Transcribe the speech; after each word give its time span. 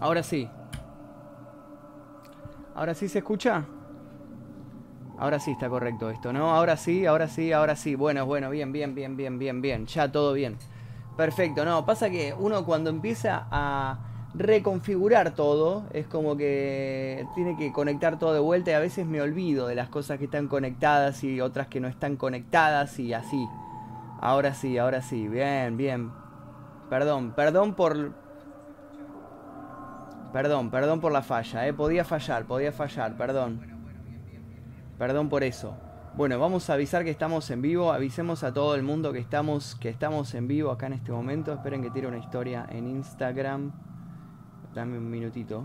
Ahora 0.00 0.22
sí. 0.22 0.48
Ahora 2.74 2.94
sí 2.94 3.08
se 3.08 3.18
escucha. 3.18 3.64
Ahora 5.18 5.40
sí 5.40 5.52
está 5.52 5.68
correcto 5.68 6.10
esto, 6.10 6.32
¿no? 6.32 6.54
Ahora 6.54 6.76
sí, 6.76 7.06
ahora 7.06 7.28
sí, 7.28 7.52
ahora 7.52 7.74
sí. 7.74 7.94
Bueno, 7.94 8.26
bueno, 8.26 8.50
bien, 8.50 8.70
bien, 8.72 8.94
bien, 8.94 9.16
bien, 9.16 9.38
bien, 9.38 9.62
bien. 9.62 9.86
Ya 9.86 10.12
todo 10.12 10.34
bien. 10.34 10.58
Perfecto, 11.16 11.64
no, 11.64 11.86
pasa 11.86 12.10
que 12.10 12.34
uno 12.38 12.66
cuando 12.66 12.90
empieza 12.90 13.46
a 13.50 13.98
reconfigurar 14.34 15.34
todo, 15.34 15.84
es 15.94 16.06
como 16.06 16.36
que 16.36 17.26
tiene 17.34 17.56
que 17.56 17.72
conectar 17.72 18.18
todo 18.18 18.34
de 18.34 18.40
vuelta 18.40 18.72
y 18.72 18.74
a 18.74 18.80
veces 18.80 19.06
me 19.06 19.22
olvido 19.22 19.66
de 19.66 19.74
las 19.74 19.88
cosas 19.88 20.18
que 20.18 20.26
están 20.26 20.46
conectadas 20.46 21.24
y 21.24 21.40
otras 21.40 21.68
que 21.68 21.80
no 21.80 21.88
están 21.88 22.16
conectadas 22.16 22.98
y 22.98 23.14
así. 23.14 23.48
Ahora 24.20 24.52
sí, 24.52 24.76
ahora 24.76 25.00
sí, 25.00 25.26
bien, 25.26 25.78
bien. 25.78 26.10
Perdón, 26.90 27.32
perdón 27.34 27.74
por... 27.74 28.25
Perdón, 30.36 30.70
perdón 30.70 31.00
por 31.00 31.12
la 31.12 31.22
falla, 31.22 31.66
eh. 31.66 31.72
Podía 31.72 32.04
fallar, 32.04 32.44
podía 32.44 32.70
fallar, 32.70 33.16
perdón. 33.16 33.58
Perdón 34.98 35.30
por 35.30 35.42
eso. 35.42 35.78
Bueno, 36.14 36.38
vamos 36.38 36.68
a 36.68 36.74
avisar 36.74 37.04
que 37.04 37.10
estamos 37.10 37.50
en 37.50 37.62
vivo. 37.62 37.90
Avisemos 37.90 38.44
a 38.44 38.52
todo 38.52 38.74
el 38.74 38.82
mundo 38.82 39.14
que 39.14 39.18
estamos, 39.18 39.76
que 39.76 39.88
estamos 39.88 40.34
en 40.34 40.46
vivo 40.46 40.70
acá 40.70 40.88
en 40.88 40.92
este 40.92 41.10
momento. 41.10 41.54
Esperen 41.54 41.80
que 41.80 41.90
tire 41.90 42.06
una 42.06 42.18
historia 42.18 42.66
en 42.68 42.86
Instagram. 42.86 43.72
Dame 44.74 44.98
un 44.98 45.08
minutito. 45.08 45.64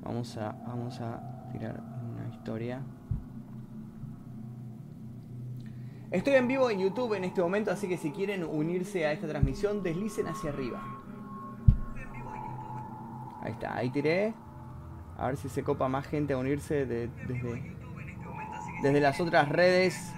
Vamos 0.00 0.34
a, 0.38 0.52
vamos 0.66 0.98
a 1.02 1.20
tirar 1.52 1.78
una 2.10 2.34
historia. 2.34 2.80
Estoy 6.10 6.36
en 6.36 6.48
vivo 6.48 6.70
en 6.70 6.78
YouTube 6.78 7.12
en 7.12 7.24
este 7.24 7.42
momento, 7.42 7.70
así 7.70 7.86
que 7.86 7.98
si 7.98 8.12
quieren 8.12 8.44
unirse 8.44 9.04
a 9.04 9.12
esta 9.12 9.28
transmisión, 9.28 9.82
deslicen 9.82 10.26
hacia 10.28 10.48
arriba. 10.48 10.91
Ahí 13.42 13.52
está, 13.52 13.76
ahí 13.76 13.90
tiré. 13.90 14.34
A 15.18 15.26
ver 15.26 15.36
si 15.36 15.48
se 15.48 15.62
copa 15.62 15.88
más 15.88 16.06
gente 16.06 16.32
a 16.32 16.38
unirse 16.38 16.86
desde, 16.86 17.10
desde 18.82 19.00
las 19.00 19.20
otras 19.20 19.48
redes. 19.48 20.12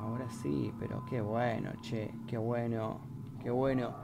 Ahora 0.00 0.26
sí, 0.42 0.72
pero 0.78 1.04
qué 1.08 1.20
bueno, 1.20 1.72
che, 1.80 2.10
qué 2.26 2.38
bueno, 2.38 3.00
qué 3.42 3.50
bueno. 3.50 3.94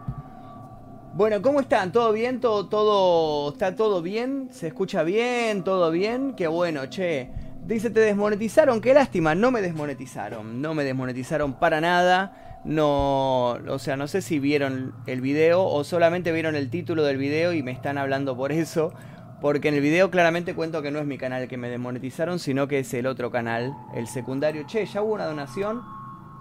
Bueno, 1.14 1.40
¿cómo 1.42 1.60
están? 1.60 1.92
¿Todo 1.92 2.12
bien? 2.12 2.40
¿Todo, 2.40 2.66
todo, 2.68 3.52
está 3.52 3.76
todo 3.76 4.02
bien? 4.02 4.48
¿Se 4.50 4.66
escucha 4.66 5.04
bien? 5.04 5.62
¿Todo 5.62 5.90
bien? 5.90 6.34
Qué 6.34 6.48
bueno, 6.48 6.86
che. 6.86 7.30
Dice, 7.64 7.88
te 7.88 8.00
desmonetizaron, 8.00 8.80
qué 8.80 8.92
lástima, 8.92 9.34
no 9.34 9.50
me 9.50 9.62
desmonetizaron, 9.62 10.60
no 10.60 10.74
me 10.74 10.84
desmonetizaron 10.84 11.54
para 11.54 11.80
nada. 11.80 12.53
No, 12.64 13.50
o 13.50 13.78
sea, 13.78 13.96
no 13.96 14.08
sé 14.08 14.22
si 14.22 14.38
vieron 14.38 14.94
el 15.06 15.20
video 15.20 15.64
o 15.64 15.84
solamente 15.84 16.32
vieron 16.32 16.56
el 16.56 16.70
título 16.70 17.04
del 17.04 17.18
video 17.18 17.52
y 17.52 17.62
me 17.62 17.72
están 17.72 17.98
hablando 17.98 18.36
por 18.36 18.52
eso. 18.52 18.92
Porque 19.40 19.68
en 19.68 19.74
el 19.74 19.82
video 19.82 20.10
claramente 20.10 20.54
cuento 20.54 20.80
que 20.80 20.90
no 20.90 20.98
es 20.98 21.04
mi 21.04 21.18
canal 21.18 21.48
que 21.48 21.58
me 21.58 21.68
desmonetizaron, 21.68 22.38
sino 22.38 22.66
que 22.66 22.78
es 22.78 22.94
el 22.94 23.06
otro 23.06 23.30
canal, 23.30 23.76
el 23.94 24.06
secundario. 24.06 24.64
Che, 24.66 24.86
ya 24.86 25.02
hubo 25.02 25.12
una 25.12 25.26
donación. 25.26 25.82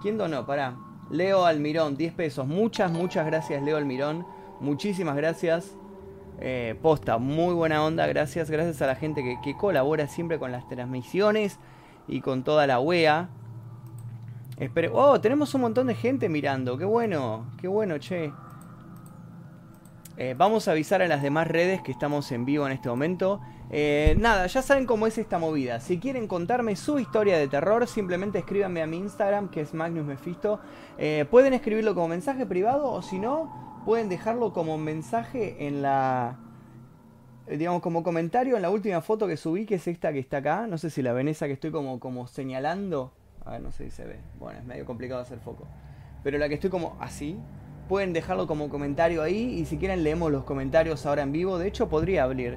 ¿Quién 0.00 0.16
donó? 0.16 0.46
Pará. 0.46 0.74
Leo 1.10 1.44
Almirón, 1.44 1.98
10 1.98 2.14
pesos. 2.14 2.46
Muchas, 2.46 2.90
muchas 2.90 3.26
gracias, 3.26 3.62
Leo 3.62 3.76
Almirón. 3.76 4.26
Muchísimas 4.60 5.16
gracias. 5.16 5.76
Eh, 6.40 6.78
posta, 6.80 7.18
muy 7.18 7.52
buena 7.52 7.84
onda. 7.84 8.06
Gracias, 8.06 8.50
gracias 8.50 8.80
a 8.80 8.86
la 8.86 8.94
gente 8.94 9.22
que, 9.22 9.36
que 9.44 9.54
colabora 9.54 10.08
siempre 10.08 10.38
con 10.38 10.50
las 10.50 10.66
transmisiones 10.66 11.58
y 12.08 12.22
con 12.22 12.42
toda 12.42 12.66
la 12.66 12.80
wea. 12.80 13.28
Espere. 14.58 14.90
Oh, 14.92 15.20
tenemos 15.20 15.52
un 15.54 15.62
montón 15.62 15.88
de 15.88 15.94
gente 15.94 16.28
mirando. 16.28 16.78
Qué 16.78 16.84
bueno, 16.84 17.46
qué 17.60 17.68
bueno, 17.68 17.98
che. 17.98 18.32
Eh, 20.16 20.34
vamos 20.38 20.68
a 20.68 20.72
avisar 20.72 21.02
a 21.02 21.08
las 21.08 21.22
demás 21.22 21.48
redes 21.48 21.82
que 21.82 21.90
estamos 21.90 22.30
en 22.30 22.44
vivo 22.44 22.66
en 22.66 22.72
este 22.72 22.88
momento. 22.88 23.40
Eh, 23.70 24.14
nada, 24.18 24.46
ya 24.46 24.62
saben 24.62 24.86
cómo 24.86 25.08
es 25.08 25.18
esta 25.18 25.38
movida. 25.38 25.80
Si 25.80 25.98
quieren 25.98 26.28
contarme 26.28 26.76
su 26.76 27.00
historia 27.00 27.36
de 27.36 27.48
terror, 27.48 27.88
simplemente 27.88 28.38
escríbanme 28.38 28.80
a 28.82 28.86
mi 28.86 28.98
Instagram, 28.98 29.48
que 29.48 29.62
es 29.62 29.74
Magnus 29.74 30.06
Mephisto. 30.06 30.60
Eh, 30.98 31.26
pueden 31.28 31.52
escribirlo 31.52 31.96
como 31.96 32.06
mensaje 32.06 32.46
privado 32.46 32.92
o 32.92 33.02
si 33.02 33.18
no, 33.18 33.82
pueden 33.84 34.08
dejarlo 34.08 34.52
como 34.52 34.78
mensaje 34.78 35.66
en 35.66 35.82
la. 35.82 36.38
Digamos, 37.48 37.82
como 37.82 38.04
comentario 38.04 38.54
en 38.54 38.62
la 38.62 38.70
última 38.70 39.00
foto 39.00 39.26
que 39.26 39.36
subí, 39.36 39.66
que 39.66 39.74
es 39.74 39.88
esta 39.88 40.12
que 40.12 40.20
está 40.20 40.36
acá. 40.36 40.68
No 40.68 40.78
sé 40.78 40.90
si 40.90 41.02
la 41.02 41.12
ven 41.12 41.26
esa 41.26 41.46
que 41.48 41.54
estoy 41.54 41.72
como, 41.72 41.98
como 41.98 42.28
señalando. 42.28 43.12
A 43.44 43.52
ver, 43.52 43.60
no 43.60 43.70
sé 43.70 43.84
si 43.84 43.90
se 43.90 44.04
ve. 44.04 44.16
Bueno, 44.38 44.58
es 44.58 44.64
medio 44.64 44.86
complicado 44.86 45.20
hacer 45.20 45.38
foco. 45.38 45.66
Pero 46.22 46.38
la 46.38 46.48
que 46.48 46.54
estoy 46.54 46.70
como 46.70 46.96
así. 47.00 47.38
Pueden 47.88 48.14
dejarlo 48.14 48.46
como 48.46 48.70
comentario 48.70 49.22
ahí. 49.22 49.58
Y 49.58 49.66
si 49.66 49.76
quieren 49.76 50.02
leemos 50.02 50.32
los 50.32 50.44
comentarios 50.44 51.04
ahora 51.04 51.22
en 51.22 51.32
vivo. 51.32 51.58
De 51.58 51.68
hecho, 51.68 51.88
podría 51.88 52.24
abrir. 52.24 52.56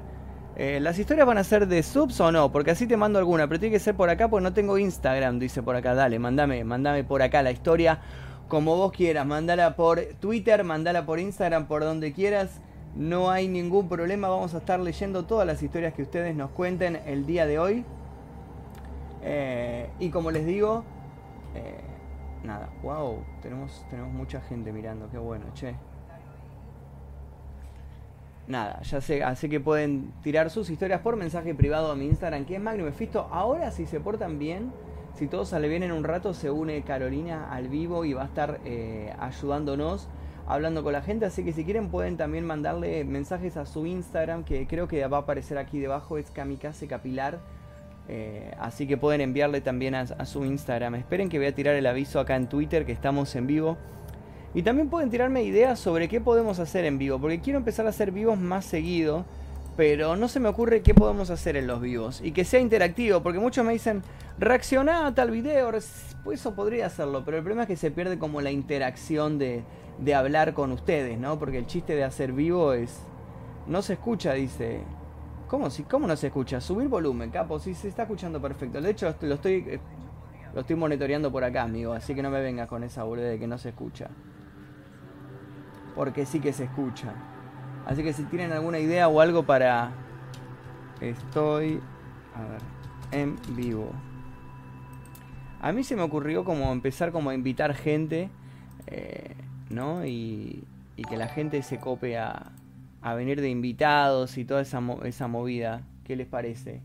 Eh, 0.56 0.80
¿Las 0.80 0.98
historias 0.98 1.26
van 1.26 1.38
a 1.38 1.44
ser 1.44 1.68
de 1.68 1.82
subs 1.82 2.20
o 2.20 2.32
no? 2.32 2.50
Porque 2.50 2.70
así 2.70 2.86
te 2.86 2.96
mando 2.96 3.18
alguna. 3.18 3.46
Pero 3.46 3.60
tiene 3.60 3.74
que 3.74 3.80
ser 3.80 3.94
por 3.94 4.08
acá 4.08 4.28
porque 4.28 4.42
no 4.42 4.54
tengo 4.54 4.78
Instagram. 4.78 5.38
Dice 5.38 5.62
por 5.62 5.76
acá. 5.76 5.94
Dale, 5.94 6.18
mandame, 6.18 6.64
mandame 6.64 7.04
por 7.04 7.20
acá 7.20 7.42
la 7.42 7.50
historia. 7.50 8.00
Como 8.48 8.76
vos 8.76 8.92
quieras. 8.92 9.26
Mandala 9.26 9.76
por 9.76 10.00
Twitter, 10.20 10.64
mandala 10.64 11.04
por 11.04 11.20
Instagram, 11.20 11.66
por 11.66 11.84
donde 11.84 12.14
quieras. 12.14 12.62
No 12.96 13.30
hay 13.30 13.48
ningún 13.48 13.90
problema. 13.90 14.28
Vamos 14.28 14.54
a 14.54 14.58
estar 14.58 14.80
leyendo 14.80 15.26
todas 15.26 15.46
las 15.46 15.62
historias 15.62 15.92
que 15.92 16.00
ustedes 16.00 16.34
nos 16.34 16.50
cuenten 16.52 16.98
el 17.04 17.26
día 17.26 17.46
de 17.46 17.58
hoy. 17.58 17.84
Eh, 19.22 19.90
y 19.98 20.10
como 20.10 20.30
les 20.30 20.46
digo, 20.46 20.84
eh, 21.54 21.80
nada, 22.44 22.68
wow, 22.82 23.24
tenemos, 23.42 23.84
tenemos 23.90 24.12
mucha 24.12 24.40
gente 24.40 24.72
mirando, 24.72 25.08
qué 25.10 25.18
bueno, 25.18 25.46
che. 25.54 25.74
Nada, 28.46 28.80
ya 28.80 29.02
sé, 29.02 29.22
así 29.22 29.48
que 29.50 29.60
pueden 29.60 30.10
tirar 30.22 30.48
sus 30.48 30.70
historias 30.70 31.02
por 31.02 31.16
mensaje 31.16 31.54
privado 31.54 31.92
a 31.92 31.96
mi 31.96 32.06
Instagram, 32.06 32.46
que 32.46 32.54
es 32.54 32.60
Magnum 32.60 32.86
Mephisto. 32.86 33.28
Ahora, 33.30 33.70
si 33.70 33.84
se 33.84 34.00
portan 34.00 34.38
bien, 34.38 34.72
si 35.14 35.26
todo 35.26 35.44
sale 35.44 35.68
bien 35.68 35.82
en 35.82 35.92
un 35.92 36.02
rato, 36.02 36.32
se 36.32 36.50
une 36.50 36.80
Carolina 36.82 37.52
al 37.52 37.68
vivo 37.68 38.06
y 38.06 38.14
va 38.14 38.22
a 38.22 38.26
estar 38.26 38.60
eh, 38.64 39.12
ayudándonos, 39.18 40.08
hablando 40.46 40.82
con 40.82 40.94
la 40.94 41.02
gente. 41.02 41.26
Así 41.26 41.44
que 41.44 41.52
si 41.52 41.64
quieren, 41.64 41.90
pueden 41.90 42.16
también 42.16 42.46
mandarle 42.46 43.04
mensajes 43.04 43.58
a 43.58 43.66
su 43.66 43.84
Instagram, 43.84 44.44
que 44.44 44.66
creo 44.66 44.88
que 44.88 45.06
va 45.06 45.18
a 45.18 45.20
aparecer 45.20 45.58
aquí 45.58 45.78
debajo, 45.78 46.16
es 46.16 46.30
Kamikaze 46.30 46.86
Capilar. 46.86 47.40
Eh, 48.08 48.54
así 48.58 48.86
que 48.86 48.96
pueden 48.96 49.20
enviarle 49.20 49.60
también 49.60 49.94
a, 49.94 50.24
su 50.24 50.44
Instagram. 50.44 50.94
Esperen 50.94 51.28
que 51.28 51.38
voy 51.38 51.46
a 51.46 51.54
tirar 51.54 51.74
el 51.74 51.86
aviso 51.86 52.20
acá 52.20 52.36
en 52.36 52.48
Twitter 52.48 52.86
que 52.86 52.92
estamos 52.92 53.34
en 53.36 53.46
vivo. 53.46 53.76
Y 54.54 54.62
también 54.62 54.88
pueden 54.88 55.10
tirarme 55.10 55.42
ideas 55.42 55.78
sobre 55.78 56.08
qué 56.08 56.20
podemos 56.20 56.58
hacer 56.58 56.86
en 56.86 56.98
vivo. 56.98 57.18
Porque 57.20 57.40
quiero 57.40 57.58
empezar 57.58 57.86
a 57.86 57.90
hacer 57.90 58.10
vivos 58.10 58.38
más 58.38 58.64
seguido. 58.64 59.26
Pero 59.76 60.16
no 60.16 60.26
se 60.26 60.40
me 60.40 60.48
ocurre 60.48 60.82
qué 60.82 60.94
podemos 60.94 61.30
hacer 61.30 61.56
en 61.56 61.66
los 61.66 61.80
vivos. 61.80 62.20
Y 62.24 62.32
que 62.32 62.44
sea 62.44 62.60
interactivo. 62.60 63.22
Porque 63.22 63.38
muchos 63.38 63.64
me 63.64 63.72
dicen, 63.74 64.02
reacciona 64.38 65.06
a 65.06 65.14
tal 65.14 65.30
video. 65.30 65.70
Pues 66.24 66.40
eso 66.40 66.54
podría 66.54 66.86
hacerlo. 66.86 67.24
Pero 67.24 67.36
el 67.36 67.42
problema 67.42 67.62
es 67.62 67.68
que 67.68 67.76
se 67.76 67.90
pierde 67.90 68.18
como 68.18 68.40
la 68.40 68.50
interacción 68.50 69.38
de, 69.38 69.62
de 69.98 70.14
hablar 70.14 70.54
con 70.54 70.72
ustedes, 70.72 71.18
¿no? 71.18 71.38
Porque 71.38 71.58
el 71.58 71.66
chiste 71.66 71.94
de 71.94 72.04
hacer 72.04 72.32
vivo 72.32 72.72
es... 72.72 73.00
No 73.66 73.82
se 73.82 73.92
escucha, 73.92 74.32
dice. 74.32 74.80
¿Cómo, 75.48 75.70
si, 75.70 75.82
¿Cómo 75.84 76.06
no 76.06 76.14
se 76.14 76.26
escucha? 76.28 76.60
Subir 76.60 76.88
volumen, 76.88 77.30
capo, 77.30 77.58
sí 77.58 77.74
se 77.74 77.88
está 77.88 78.02
escuchando 78.02 78.40
perfecto. 78.40 78.80
De 78.80 78.90
hecho, 78.90 79.14
lo 79.22 79.34
estoy 79.34 79.80
lo 80.54 80.60
estoy 80.60 80.76
monitoreando 80.76 81.30
por 81.30 81.44
acá, 81.44 81.62
amigo, 81.62 81.92
así 81.92 82.14
que 82.14 82.22
no 82.22 82.30
me 82.30 82.40
vengas 82.40 82.68
con 82.68 82.82
esa 82.82 83.04
boludez 83.04 83.32
de 83.32 83.38
que 83.38 83.46
no 83.46 83.58
se 83.58 83.70
escucha. 83.70 84.08
Porque 85.94 86.26
sí 86.26 86.40
que 86.40 86.52
se 86.52 86.64
escucha. 86.64 87.12
Así 87.86 88.02
que 88.02 88.12
si 88.12 88.24
tienen 88.24 88.52
alguna 88.52 88.78
idea 88.78 89.08
o 89.08 89.20
algo 89.20 89.44
para... 89.44 89.92
Estoy... 91.00 91.80
A 92.34 92.42
ver, 92.42 92.60
en 93.12 93.36
vivo. 93.56 93.90
A 95.60 95.72
mí 95.72 95.82
se 95.82 95.96
me 95.96 96.02
ocurrió 96.02 96.44
como 96.44 96.72
empezar 96.72 97.10
como 97.10 97.30
a 97.30 97.34
invitar 97.34 97.74
gente, 97.74 98.30
eh, 98.86 99.34
¿no? 99.70 100.04
Y, 100.04 100.64
y 100.96 101.02
que 101.02 101.16
la 101.16 101.28
gente 101.28 101.62
se 101.62 101.78
cope 101.78 102.16
a, 102.16 102.52
a 103.02 103.14
venir 103.14 103.40
de 103.40 103.50
invitados 103.50 104.38
y 104.38 104.44
toda 104.44 104.62
esa, 104.62 104.82
esa 105.04 105.28
movida. 105.28 105.82
¿Qué 106.04 106.16
les 106.16 106.26
parece? 106.26 106.82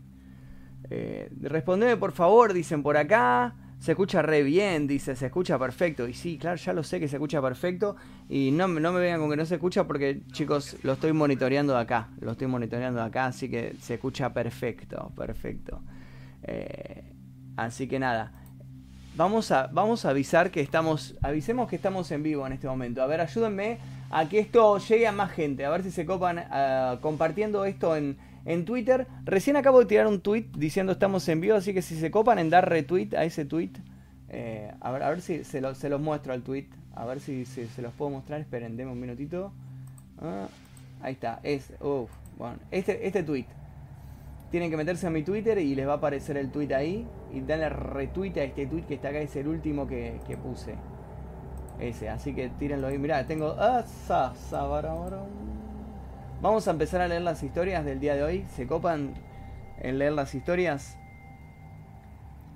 Eh, 0.90 1.30
respondeme 1.40 1.96
por 1.96 2.12
favor, 2.12 2.52
dicen 2.52 2.82
por 2.82 2.96
acá. 2.96 3.54
Se 3.78 3.92
escucha 3.92 4.22
re 4.22 4.42
bien, 4.42 4.86
dice, 4.86 5.14
se 5.14 5.26
escucha 5.26 5.58
perfecto. 5.58 6.08
Y 6.08 6.14
sí, 6.14 6.38
claro, 6.38 6.56
ya 6.56 6.72
lo 6.72 6.82
sé 6.82 7.00
que 7.00 7.08
se 7.08 7.16
escucha 7.16 7.42
perfecto. 7.42 7.96
Y 8.28 8.50
no, 8.50 8.66
no 8.66 8.92
me 8.92 9.00
vengan 9.00 9.20
con 9.20 9.30
que 9.30 9.36
no 9.36 9.44
se 9.44 9.56
escucha 9.56 9.86
porque, 9.86 10.22
chicos, 10.32 10.76
lo 10.82 10.94
estoy 10.94 11.12
monitoreando 11.12 11.74
de 11.74 11.80
acá. 11.80 12.08
Lo 12.20 12.32
estoy 12.32 12.46
monitoreando 12.46 13.00
de 13.00 13.06
acá, 13.06 13.26
así 13.26 13.50
que 13.50 13.74
se 13.80 13.94
escucha 13.94 14.32
perfecto, 14.32 15.12
perfecto. 15.14 15.82
Eh, 16.44 17.12
así 17.56 17.86
que 17.86 17.98
nada. 17.98 18.32
Vamos 19.16 19.50
a, 19.50 19.66
vamos 19.66 20.06
a 20.06 20.10
avisar 20.10 20.50
que 20.50 20.60
estamos. 20.60 21.16
Avisemos 21.20 21.68
que 21.68 21.76
estamos 21.76 22.10
en 22.10 22.22
vivo 22.22 22.46
en 22.46 22.54
este 22.54 22.66
momento. 22.66 23.02
A 23.02 23.06
ver, 23.06 23.20
ayúdenme 23.20 23.78
a 24.10 24.28
que 24.28 24.38
esto 24.38 24.78
llegue 24.78 25.06
a 25.06 25.12
más 25.12 25.30
gente. 25.32 25.64
A 25.64 25.70
ver 25.70 25.82
si 25.82 25.90
se 25.90 26.06
copan 26.06 26.38
uh, 26.38 27.00
compartiendo 27.00 27.64
esto 27.64 27.96
en, 27.96 28.16
en, 28.44 28.64
Twitter. 28.64 29.06
Recién 29.24 29.56
acabo 29.56 29.80
de 29.80 29.86
tirar 29.86 30.06
un 30.06 30.20
tweet 30.20 30.46
diciendo 30.56 30.92
estamos 30.92 31.28
en 31.28 31.40
vivo, 31.40 31.56
así 31.56 31.74
que 31.74 31.82
si 31.82 31.96
se 31.96 32.10
copan 32.10 32.38
en 32.38 32.50
dar 32.50 32.68
retweet 32.68 33.14
a 33.16 33.24
ese 33.24 33.44
tweet, 33.44 33.72
Eh, 34.36 34.72
a, 34.80 34.90
ver, 34.90 35.02
a 35.04 35.10
ver 35.10 35.20
si 35.20 35.44
se, 35.44 35.74
se, 35.74 35.88
los 35.88 36.00
muestro 36.00 36.32
al 36.32 36.42
tweet. 36.42 36.66
A 36.96 37.04
ver 37.04 37.20
si, 37.20 37.44
se 37.44 37.82
los 37.82 37.92
puedo 37.92 38.10
mostrar. 38.10 38.40
Esperen, 38.40 38.76
denme 38.76 38.92
un 38.92 39.00
minutito. 39.00 39.52
Ah, 40.20 40.48
ahí 41.02 41.12
está. 41.12 41.40
Es, 41.42 41.72
bueno, 42.36 42.58
este, 42.70 43.06
este 43.06 43.22
tweet. 43.22 43.46
Tienen 44.50 44.70
que 44.70 44.76
meterse 44.76 45.06
a 45.06 45.10
mi 45.10 45.22
Twitter 45.22 45.58
y 45.58 45.74
les 45.74 45.86
va 45.86 45.94
a 45.94 45.96
aparecer 45.96 46.36
el 46.36 46.50
tweet 46.50 46.72
ahí. 46.74 47.06
Y 47.32 47.40
darle 47.40 47.68
retweet 47.68 48.36
a 48.38 48.44
este 48.44 48.66
tweet 48.66 48.82
que 48.86 48.94
está 48.94 49.08
acá. 49.08 49.20
Es 49.20 49.36
el 49.36 49.46
último 49.48 49.86
que, 49.86 50.20
que 50.26 50.36
puse. 50.36 50.74
Ese, 51.78 52.08
así 52.08 52.34
que 52.34 52.48
tírenlo 52.50 52.86
ahí. 52.86 52.98
Mirá, 52.98 53.26
tengo. 53.26 53.56
Ah, 53.58 53.84
Vamos 56.40 56.68
a 56.68 56.70
empezar 56.70 57.00
a 57.00 57.08
leer 57.08 57.22
las 57.22 57.42
historias 57.42 57.84
del 57.84 58.00
día 58.00 58.14
de 58.14 58.22
hoy. 58.22 58.46
¿Se 58.54 58.66
copan 58.66 59.14
en 59.80 59.98
leer 59.98 60.12
las 60.12 60.34
historias? 60.34 60.98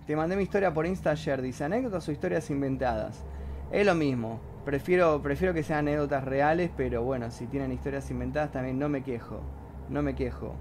Te 0.06 0.16
mandé 0.16 0.36
mi 0.36 0.42
historia 0.42 0.72
por 0.72 0.86
Insta 0.86 1.10
ayer. 1.10 1.42
Dice 1.42 1.64
anécdotas 1.64 2.08
o 2.08 2.12
historias 2.12 2.50
inventadas. 2.50 3.24
Es 3.70 3.84
lo 3.84 3.94
mismo. 3.94 4.40
Prefiero, 4.64 5.22
prefiero 5.22 5.54
que 5.54 5.62
sean 5.62 5.80
anécdotas 5.80 6.24
reales, 6.24 6.70
pero 6.76 7.02
bueno, 7.02 7.30
si 7.30 7.46
tienen 7.46 7.72
historias 7.72 8.10
inventadas 8.10 8.52
también 8.52 8.78
no 8.78 8.88
me 8.88 9.02
quejo. 9.02 9.40
No 9.88 10.02
me 10.02 10.14
quejo. 10.14 10.54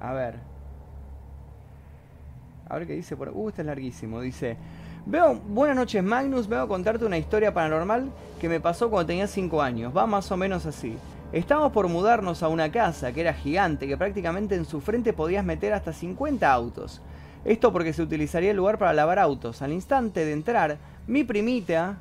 A 0.00 0.12
ver. 0.12 0.53
A 2.68 2.78
ver 2.78 2.86
qué 2.86 2.94
dice 2.94 3.16
por... 3.16 3.30
Uh, 3.30 3.48
este 3.48 3.62
es 3.62 3.66
larguísimo. 3.66 4.20
Dice... 4.20 4.56
Veo, 5.06 5.34
buenas 5.34 5.76
noches 5.76 6.02
Magnus, 6.02 6.48
vengo 6.48 6.62
a 6.62 6.68
contarte 6.68 7.04
una 7.04 7.18
historia 7.18 7.52
paranormal 7.52 8.10
que 8.40 8.48
me 8.48 8.58
pasó 8.58 8.88
cuando 8.88 9.08
tenía 9.08 9.26
5 9.26 9.60
años. 9.60 9.94
Va 9.94 10.06
más 10.06 10.32
o 10.32 10.36
menos 10.38 10.64
así. 10.64 10.96
Estábamos 11.30 11.72
por 11.72 11.88
mudarnos 11.88 12.42
a 12.42 12.48
una 12.48 12.72
casa 12.72 13.12
que 13.12 13.20
era 13.20 13.34
gigante, 13.34 13.86
que 13.86 13.98
prácticamente 13.98 14.54
en 14.54 14.64
su 14.64 14.80
frente 14.80 15.12
podías 15.12 15.44
meter 15.44 15.74
hasta 15.74 15.92
50 15.92 16.50
autos. 16.50 17.02
Esto 17.44 17.70
porque 17.70 17.92
se 17.92 18.00
utilizaría 18.00 18.52
el 18.52 18.56
lugar 18.56 18.78
para 18.78 18.94
lavar 18.94 19.18
autos. 19.18 19.60
Al 19.60 19.72
instante 19.72 20.24
de 20.24 20.32
entrar, 20.32 20.78
mi 21.06 21.22
primita, 21.22 21.98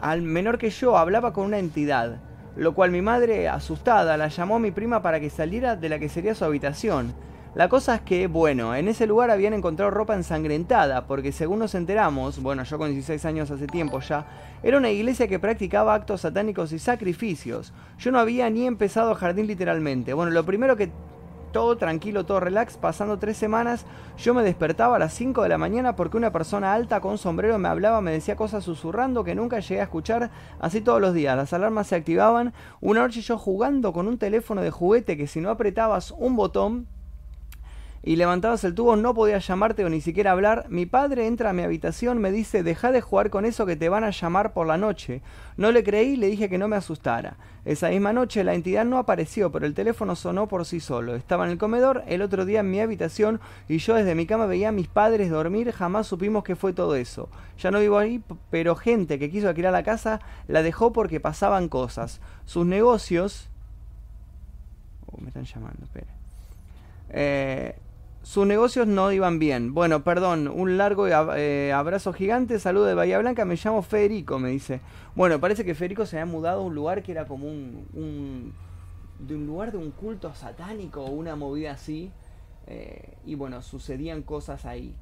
al 0.00 0.22
menor 0.22 0.56
que 0.56 0.70
yo, 0.70 0.96
hablaba 0.96 1.34
con 1.34 1.44
una 1.44 1.58
entidad, 1.58 2.20
lo 2.56 2.74
cual 2.74 2.92
mi 2.92 3.02
madre, 3.02 3.48
asustada, 3.48 4.16
la 4.16 4.28
llamó 4.28 4.56
a 4.56 4.60
mi 4.60 4.70
prima 4.70 5.02
para 5.02 5.20
que 5.20 5.28
saliera 5.28 5.76
de 5.76 5.90
la 5.90 5.98
que 5.98 6.08
sería 6.08 6.34
su 6.34 6.46
habitación. 6.46 7.12
La 7.54 7.68
cosa 7.68 7.96
es 7.96 8.00
que, 8.00 8.28
bueno, 8.28 8.74
en 8.74 8.88
ese 8.88 9.06
lugar 9.06 9.30
habían 9.30 9.52
encontrado 9.52 9.90
ropa 9.90 10.14
ensangrentada, 10.14 11.06
porque 11.06 11.32
según 11.32 11.58
nos 11.58 11.74
enteramos, 11.74 12.40
bueno, 12.40 12.64
yo 12.64 12.78
con 12.78 12.90
16 12.90 13.26
años 13.26 13.50
hace 13.50 13.66
tiempo 13.66 14.00
ya, 14.00 14.24
era 14.62 14.78
una 14.78 14.88
iglesia 14.88 15.28
que 15.28 15.38
practicaba 15.38 15.92
actos 15.92 16.22
satánicos 16.22 16.72
y 16.72 16.78
sacrificios. 16.78 17.74
Yo 17.98 18.10
no 18.10 18.18
había 18.18 18.48
ni 18.48 18.66
empezado 18.66 19.14
jardín 19.14 19.46
literalmente. 19.46 20.14
Bueno, 20.14 20.32
lo 20.32 20.46
primero 20.46 20.76
que 20.76 20.92
todo 21.52 21.76
tranquilo, 21.76 22.24
todo 22.24 22.40
relax, 22.40 22.78
pasando 22.78 23.18
tres 23.18 23.36
semanas, 23.36 23.84
yo 24.16 24.32
me 24.32 24.42
despertaba 24.42 24.96
a 24.96 24.98
las 24.98 25.12
5 25.12 25.42
de 25.42 25.50
la 25.50 25.58
mañana 25.58 25.94
porque 25.94 26.16
una 26.16 26.32
persona 26.32 26.72
alta 26.72 27.00
con 27.00 27.18
sombrero 27.18 27.58
me 27.58 27.68
hablaba, 27.68 28.00
me 28.00 28.12
decía 28.12 28.34
cosas 28.34 28.64
susurrando 28.64 29.24
que 29.24 29.34
nunca 29.34 29.60
llegué 29.60 29.80
a 29.80 29.84
escuchar, 29.84 30.30
así 30.58 30.80
todos 30.80 31.02
los 31.02 31.12
días, 31.12 31.36
las 31.36 31.52
alarmas 31.52 31.88
se 31.88 31.96
activaban, 31.96 32.54
una 32.80 33.02
noche 33.02 33.20
yo 33.20 33.36
jugando 33.36 33.92
con 33.92 34.08
un 34.08 34.16
teléfono 34.16 34.62
de 34.62 34.70
juguete 34.70 35.18
que 35.18 35.26
si 35.26 35.42
no 35.42 35.50
apretabas 35.50 36.12
un 36.12 36.34
botón, 36.34 36.86
y 38.04 38.16
levantabas 38.16 38.64
el 38.64 38.74
tubo, 38.74 38.96
no 38.96 39.14
podías 39.14 39.46
llamarte 39.46 39.84
o 39.84 39.88
ni 39.88 40.00
siquiera 40.00 40.32
hablar. 40.32 40.66
Mi 40.68 40.86
padre 40.86 41.26
entra 41.26 41.50
a 41.50 41.52
mi 41.52 41.62
habitación, 41.62 42.18
me 42.18 42.32
dice, 42.32 42.64
deja 42.64 42.90
de 42.90 43.00
jugar 43.00 43.30
con 43.30 43.44
eso 43.44 43.64
que 43.64 43.76
te 43.76 43.88
van 43.88 44.02
a 44.02 44.10
llamar 44.10 44.52
por 44.52 44.66
la 44.66 44.76
noche. 44.76 45.22
No 45.56 45.70
le 45.70 45.84
creí 45.84 46.16
le 46.16 46.26
dije 46.26 46.48
que 46.48 46.58
no 46.58 46.66
me 46.66 46.74
asustara. 46.74 47.36
Esa 47.64 47.90
misma 47.90 48.12
noche 48.12 48.42
la 48.42 48.54
entidad 48.54 48.84
no 48.84 48.98
apareció, 48.98 49.52
pero 49.52 49.66
el 49.66 49.74
teléfono 49.74 50.16
sonó 50.16 50.48
por 50.48 50.66
sí 50.66 50.80
solo. 50.80 51.14
Estaba 51.14 51.44
en 51.44 51.52
el 51.52 51.58
comedor, 51.58 52.02
el 52.08 52.22
otro 52.22 52.44
día 52.44 52.60
en 52.60 52.72
mi 52.72 52.80
habitación, 52.80 53.40
y 53.68 53.78
yo 53.78 53.94
desde 53.94 54.16
mi 54.16 54.26
cama 54.26 54.46
veía 54.46 54.70
a 54.70 54.72
mis 54.72 54.88
padres 54.88 55.30
dormir, 55.30 55.70
jamás 55.70 56.08
supimos 56.08 56.42
qué 56.42 56.56
fue 56.56 56.72
todo 56.72 56.96
eso. 56.96 57.28
Ya 57.58 57.70
no 57.70 57.78
vivo 57.78 57.98
ahí, 57.98 58.20
pero 58.50 58.74
gente 58.74 59.20
que 59.20 59.30
quiso 59.30 59.48
alquilar 59.48 59.72
la 59.72 59.84
casa 59.84 60.20
la 60.48 60.64
dejó 60.64 60.92
porque 60.92 61.20
pasaban 61.20 61.68
cosas. 61.68 62.20
Sus 62.46 62.66
negocios... 62.66 63.48
Oh, 65.06 65.20
me 65.20 65.28
están 65.28 65.44
llamando, 65.44 65.84
espera. 65.84 66.12
Eh, 67.10 67.76
sus 68.22 68.46
negocios 68.46 68.86
no 68.86 69.10
iban 69.10 69.38
bien. 69.38 69.74
Bueno, 69.74 70.04
perdón, 70.04 70.48
un 70.48 70.78
largo 70.78 71.06
eh, 71.08 71.72
abrazo 71.72 72.12
gigante, 72.12 72.60
saludo 72.60 72.86
de 72.86 72.94
Bahía 72.94 73.18
Blanca, 73.18 73.44
me 73.44 73.56
llamo 73.56 73.82
Federico, 73.82 74.38
me 74.38 74.50
dice. 74.50 74.80
Bueno, 75.14 75.40
parece 75.40 75.64
que 75.64 75.74
Federico 75.74 76.06
se 76.06 76.18
había 76.18 76.30
mudado 76.32 76.60
a 76.60 76.64
un 76.64 76.74
lugar 76.74 77.02
que 77.02 77.12
era 77.12 77.26
como 77.26 77.48
un, 77.48 78.54
de 79.18 79.34
un 79.34 79.46
lugar 79.46 79.72
de 79.72 79.78
un 79.78 79.90
culto 79.90 80.32
satánico 80.34 81.04
o 81.04 81.10
una 81.10 81.34
movida 81.34 81.72
así. 81.72 82.12
Eh, 82.68 83.16
y 83.26 83.34
bueno, 83.34 83.60
sucedían 83.60 84.22
cosas 84.22 84.66
ahí. 84.66 84.94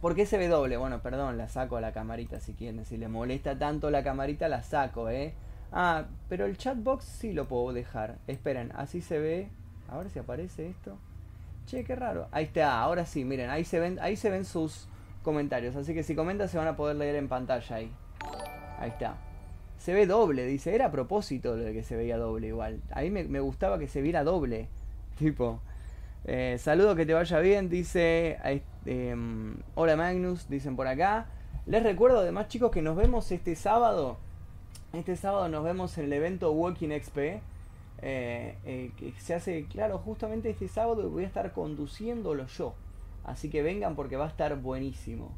¿Por 0.00 0.16
qué 0.16 0.26
se 0.26 0.38
ve 0.38 0.48
doble? 0.48 0.76
Bueno, 0.78 1.00
perdón, 1.02 1.38
la 1.38 1.48
saco 1.48 1.76
a 1.76 1.80
la 1.80 1.92
camarita 1.92 2.40
si 2.40 2.54
quieren. 2.54 2.84
Si 2.84 2.96
le 2.96 3.06
molesta 3.06 3.56
tanto 3.56 3.90
la 3.90 4.02
camarita, 4.02 4.48
la 4.48 4.62
saco, 4.62 5.10
¿eh? 5.10 5.34
Ah, 5.72 6.06
pero 6.28 6.46
el 6.46 6.56
chatbox 6.56 7.04
sí 7.04 7.32
lo 7.32 7.46
puedo 7.46 7.72
dejar. 7.72 8.18
Esperen, 8.26 8.72
así 8.74 9.00
se 9.00 9.18
ve. 9.18 9.48
A 9.88 9.98
ver 9.98 10.10
si 10.10 10.18
aparece 10.18 10.68
esto. 10.68 10.98
Che, 11.70 11.84
qué 11.84 11.94
raro. 11.94 12.26
Ahí 12.32 12.46
está, 12.46 12.80
ahora 12.80 13.06
sí, 13.06 13.24
miren, 13.24 13.48
ahí 13.48 13.64
se 13.64 13.78
ven, 13.78 14.00
ahí 14.00 14.16
se 14.16 14.28
ven 14.28 14.44
sus 14.44 14.88
comentarios. 15.22 15.76
Así 15.76 15.94
que 15.94 16.02
si 16.02 16.16
comentan 16.16 16.48
se 16.48 16.58
van 16.58 16.66
a 16.66 16.74
poder 16.74 16.96
leer 16.96 17.14
en 17.14 17.28
pantalla 17.28 17.76
ahí. 17.76 17.92
Ahí 18.80 18.88
está. 18.88 19.14
Se 19.78 19.94
ve 19.94 20.04
doble, 20.04 20.46
dice. 20.46 20.74
Era 20.74 20.86
a 20.86 20.90
propósito 20.90 21.56
lo 21.56 21.62
de 21.62 21.72
que 21.72 21.84
se 21.84 21.94
veía 21.94 22.18
doble 22.18 22.48
igual. 22.48 22.80
A 22.90 23.02
mí 23.02 23.10
me, 23.10 23.38
gustaba 23.38 23.78
que 23.78 23.86
se 23.86 24.02
viera 24.02 24.24
doble. 24.24 24.66
Tipo. 25.18 25.60
Eh, 26.24 26.56
saludo, 26.58 26.96
que 26.96 27.06
te 27.06 27.14
vaya 27.14 27.38
bien, 27.38 27.68
dice. 27.68 28.36
Em, 28.84 29.54
hola 29.76 29.94
Magnus, 29.94 30.48
dicen 30.48 30.74
por 30.74 30.88
acá. 30.88 31.26
Les 31.66 31.84
recuerdo 31.84 32.18
además 32.18 32.48
chicos 32.48 32.72
que 32.72 32.82
nos 32.82 32.96
vemos 32.96 33.30
este 33.30 33.54
sábado. 33.54 34.16
Este 34.92 35.14
sábado 35.14 35.48
nos 35.48 35.62
vemos 35.62 35.96
en 35.98 36.06
el 36.06 36.14
evento 36.14 36.50
Walking 36.50 36.88
XP. 36.88 37.40
Eh, 38.02 38.56
eh, 38.64 38.92
que 38.96 39.12
se 39.20 39.34
hace 39.34 39.66
claro 39.66 39.98
justamente 39.98 40.48
este 40.48 40.68
sábado 40.68 41.10
voy 41.10 41.24
a 41.24 41.26
estar 41.26 41.52
conduciéndolo 41.52 42.46
yo. 42.46 42.74
Así 43.24 43.50
que 43.50 43.62
vengan 43.62 43.94
porque 43.94 44.16
va 44.16 44.24
a 44.24 44.28
estar 44.28 44.56
buenísimo. 44.56 45.32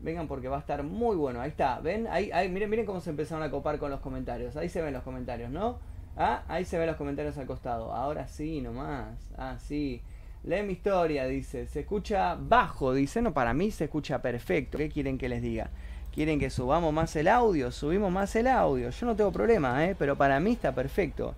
Vengan 0.00 0.28
porque 0.28 0.48
va 0.48 0.56
a 0.56 0.60
estar 0.60 0.82
muy 0.82 1.16
bueno. 1.16 1.40
Ahí 1.40 1.50
está, 1.50 1.80
ven, 1.80 2.06
ahí, 2.08 2.30
ahí, 2.32 2.48
miren, 2.48 2.70
miren 2.70 2.86
cómo 2.86 3.00
se 3.00 3.10
empezaron 3.10 3.42
a 3.42 3.50
copar 3.50 3.78
con 3.78 3.90
los 3.90 4.00
comentarios. 4.00 4.56
Ahí 4.56 4.68
se 4.68 4.82
ven 4.82 4.94
los 4.94 5.02
comentarios, 5.02 5.50
¿no? 5.50 5.78
Ah, 6.16 6.44
ahí 6.48 6.64
se 6.64 6.78
ven 6.78 6.86
los 6.86 6.96
comentarios 6.96 7.36
al 7.38 7.46
costado. 7.46 7.92
Ahora 7.92 8.28
sí, 8.28 8.60
nomás. 8.60 9.18
Ah, 9.36 9.56
sí. 9.58 10.02
Lee 10.44 10.62
mi 10.62 10.74
historia, 10.74 11.26
dice. 11.26 11.66
Se 11.66 11.80
escucha 11.80 12.36
bajo, 12.36 12.94
dice. 12.94 13.20
No, 13.20 13.34
para 13.34 13.52
mí 13.52 13.70
se 13.70 13.84
escucha 13.84 14.22
perfecto. 14.22 14.78
¿Qué 14.78 14.88
quieren 14.88 15.18
que 15.18 15.28
les 15.28 15.42
diga? 15.42 15.70
¿Quieren 16.14 16.38
que 16.38 16.48
subamos 16.48 16.94
más 16.94 17.14
el 17.16 17.28
audio? 17.28 17.70
Subimos 17.70 18.10
más 18.12 18.34
el 18.36 18.46
audio. 18.46 18.88
Yo 18.90 19.06
no 19.06 19.16
tengo 19.16 19.32
problema, 19.32 19.84
¿eh? 19.84 19.94
Pero 19.98 20.16
para 20.16 20.40
mí 20.40 20.52
está 20.52 20.74
perfecto. 20.74 21.34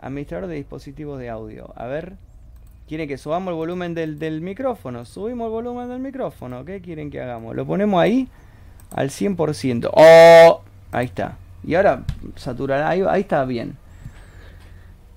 Administrador 0.00 0.48
de 0.48 0.56
dispositivos 0.56 1.18
de 1.18 1.28
audio. 1.28 1.72
A 1.76 1.86
ver. 1.86 2.14
¿Quieren 2.88 3.06
que 3.06 3.18
subamos 3.18 3.52
el 3.52 3.56
volumen 3.56 3.94
del, 3.94 4.40
micrófono? 4.40 5.04
Subimos 5.04 5.46
el 5.46 5.52
volumen 5.52 5.88
del 5.88 6.00
micrófono. 6.00 6.64
¿Qué 6.64 6.80
quieren 6.80 7.08
que 7.08 7.20
hagamos? 7.20 7.54
Lo 7.54 7.64
ponemos 7.64 8.02
ahí 8.02 8.28
al 8.90 9.10
100%. 9.10 9.90
¡Oh! 9.92 10.62
Ahí 10.90 11.06
está. 11.06 11.36
Y 11.62 11.76
ahora 11.76 12.02
saturará. 12.34 12.88
Ahí, 12.88 13.04
ahí 13.08 13.20
está 13.20 13.44
bien. 13.44 13.76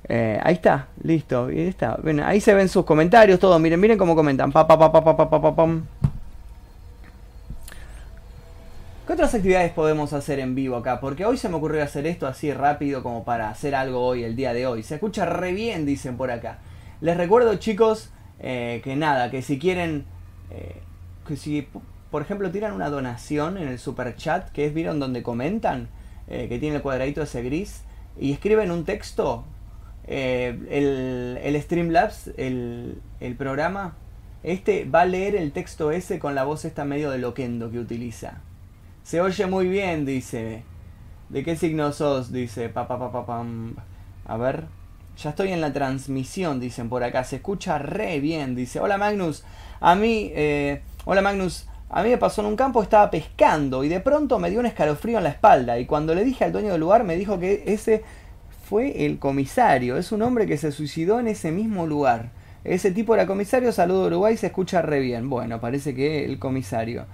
Eh, 0.08 0.40
ahí 0.44 0.54
está, 0.54 0.90
listo. 1.02 1.46
Ahí 1.46 1.62
está. 1.62 1.98
ahí 2.26 2.42
se 2.42 2.54
ven 2.54 2.70
sus 2.70 2.86
comentarios, 2.86 3.40
todo. 3.40 3.58
Miren, 3.58 3.80
miren 3.80 3.98
cómo 3.98 4.16
comentan. 4.16 4.52
Pa, 4.52 4.68
pa, 4.68 4.78
pa, 4.78 4.92
pa, 4.92 5.04
pa, 5.04 5.30
pa, 5.30 5.56
pa. 5.56 5.68
¿Qué 9.06 9.12
otras 9.12 9.36
actividades 9.36 9.74
podemos 9.74 10.14
hacer 10.14 10.40
en 10.40 10.56
vivo 10.56 10.78
acá? 10.78 11.02
Porque 11.02 11.26
hoy 11.26 11.36
se 11.36 11.50
me 11.50 11.56
ocurrió 11.56 11.84
hacer 11.84 12.08
esto 12.08 12.26
así 12.26 12.54
rápido 12.54 13.04
como 13.04 13.26
para 13.26 13.50
hacer 13.50 13.76
algo 13.76 14.00
hoy, 14.00 14.24
el 14.24 14.38
día 14.38 14.54
de 14.54 14.66
hoy. 14.66 14.82
Se 14.82 14.96
escucha 14.96 15.26
re 15.26 15.52
bien, 15.52 15.86
dicen 15.86 16.16
por 16.16 16.32
acá. 16.32 16.60
Les 17.02 17.18
recuerdo, 17.18 17.54
chicos, 17.56 18.12
eh, 18.40 18.80
que 18.82 18.96
nada, 18.96 19.30
que 19.30 19.42
si 19.42 19.60
quieren, 19.60 20.06
eh, 20.52 20.78
que 21.28 21.36
si, 21.36 21.68
por 22.12 22.22
ejemplo, 22.22 22.50
tiran 22.50 22.72
una 22.72 22.90
donación 22.90 23.58
en 23.58 23.68
el 23.68 23.78
super 23.78 24.16
chat, 24.16 24.50
que 24.52 24.68
es, 24.68 24.74
¿vieron 24.74 25.02
donde 25.02 25.22
comentan? 25.22 25.90
Eh, 26.30 26.48
que 26.48 26.58
tiene 26.58 26.78
el 26.78 26.82
cuadradito 26.82 27.22
ese 27.24 27.44
gris, 27.44 27.84
y 28.18 28.32
escriben 28.32 28.72
un 28.72 28.86
texto, 28.86 29.44
el, 30.08 31.40
el 31.44 31.62
Streamlabs, 31.62 32.32
el, 32.38 33.02
el 33.20 33.36
programa, 33.36 33.98
este 34.44 34.86
va 34.86 35.02
a 35.02 35.06
leer 35.06 35.36
el 35.36 35.52
texto 35.52 35.92
ese 35.92 36.20
con 36.20 36.36
la 36.36 36.46
voz 36.46 36.64
esta 36.64 36.86
medio 36.86 37.12
de 37.12 37.18
loquendo 37.18 37.70
que 37.70 37.80
utiliza. 37.80 38.40
Se 39.04 39.20
oye 39.20 39.46
muy 39.48 39.68
bien, 39.68 40.06
dice. 40.06 40.64
¿De 41.28 41.44
qué 41.44 41.58
signo 41.58 41.92
sos? 41.92 42.32
Dice. 42.32 42.70
Pa, 42.70 42.88
pa, 42.88 43.12
pa, 43.12 43.26
pam. 43.26 43.76
A 44.26 44.38
ver. 44.38 44.66
Ya 45.22 45.32
estoy 45.32 45.52
en 45.52 45.62
la 45.62 45.74
transmisión, 45.74 46.60
dicen 46.60 46.88
por 46.88 47.04
acá. 47.04 47.26
Se 47.26 47.36
escucha 47.36 47.78
re 47.78 48.22
bien, 48.22 48.56
dice. 48.56 48.80
Hola 48.80 48.98
Magnus. 48.98 49.44
A 49.82 49.96
mí. 49.96 50.32
Eh, 50.34 50.82
hola 51.04 51.22
Magnus. 51.22 51.68
A 51.90 52.02
mí 52.02 52.10
me 52.10 52.18
pasó 52.18 52.42
en 52.42 52.48
un 52.48 52.56
campo, 52.56 52.82
estaba 52.82 53.12
pescando 53.12 53.84
y 53.84 53.90
de 53.90 54.00
pronto 54.00 54.40
me 54.40 54.50
dio 54.50 54.60
un 54.60 54.66
escalofrío 54.66 55.20
en 55.20 55.26
la 55.26 55.30
espalda. 55.30 55.78
Y 55.78 55.86
cuando 55.86 56.16
le 56.16 56.24
dije 56.24 56.46
al 56.46 56.52
dueño 56.52 56.72
del 56.72 56.80
lugar, 56.80 57.04
me 57.04 57.16
dijo 57.16 57.38
que 57.38 57.66
ese 57.68 58.04
fue 58.68 59.06
el 59.06 59.20
comisario. 59.20 59.98
Es 59.98 60.12
un 60.12 60.24
hombre 60.24 60.48
que 60.48 60.58
se 60.58 60.72
suicidó 60.72 61.20
en 61.20 61.28
ese 61.28 61.52
mismo 61.52 61.86
lugar. 61.86 62.32
Ese 62.64 62.92
tipo 62.92 63.14
era 63.14 63.28
comisario, 63.28 63.72
saludo 63.74 64.08
Uruguay, 64.08 64.38
se 64.38 64.48
escucha 64.48 64.82
re 64.82 65.02
bien. 65.02 65.30
Bueno, 65.30 65.60
parece 65.60 65.94
que 65.94 66.26
el 66.26 66.40
comisario. 66.40 67.06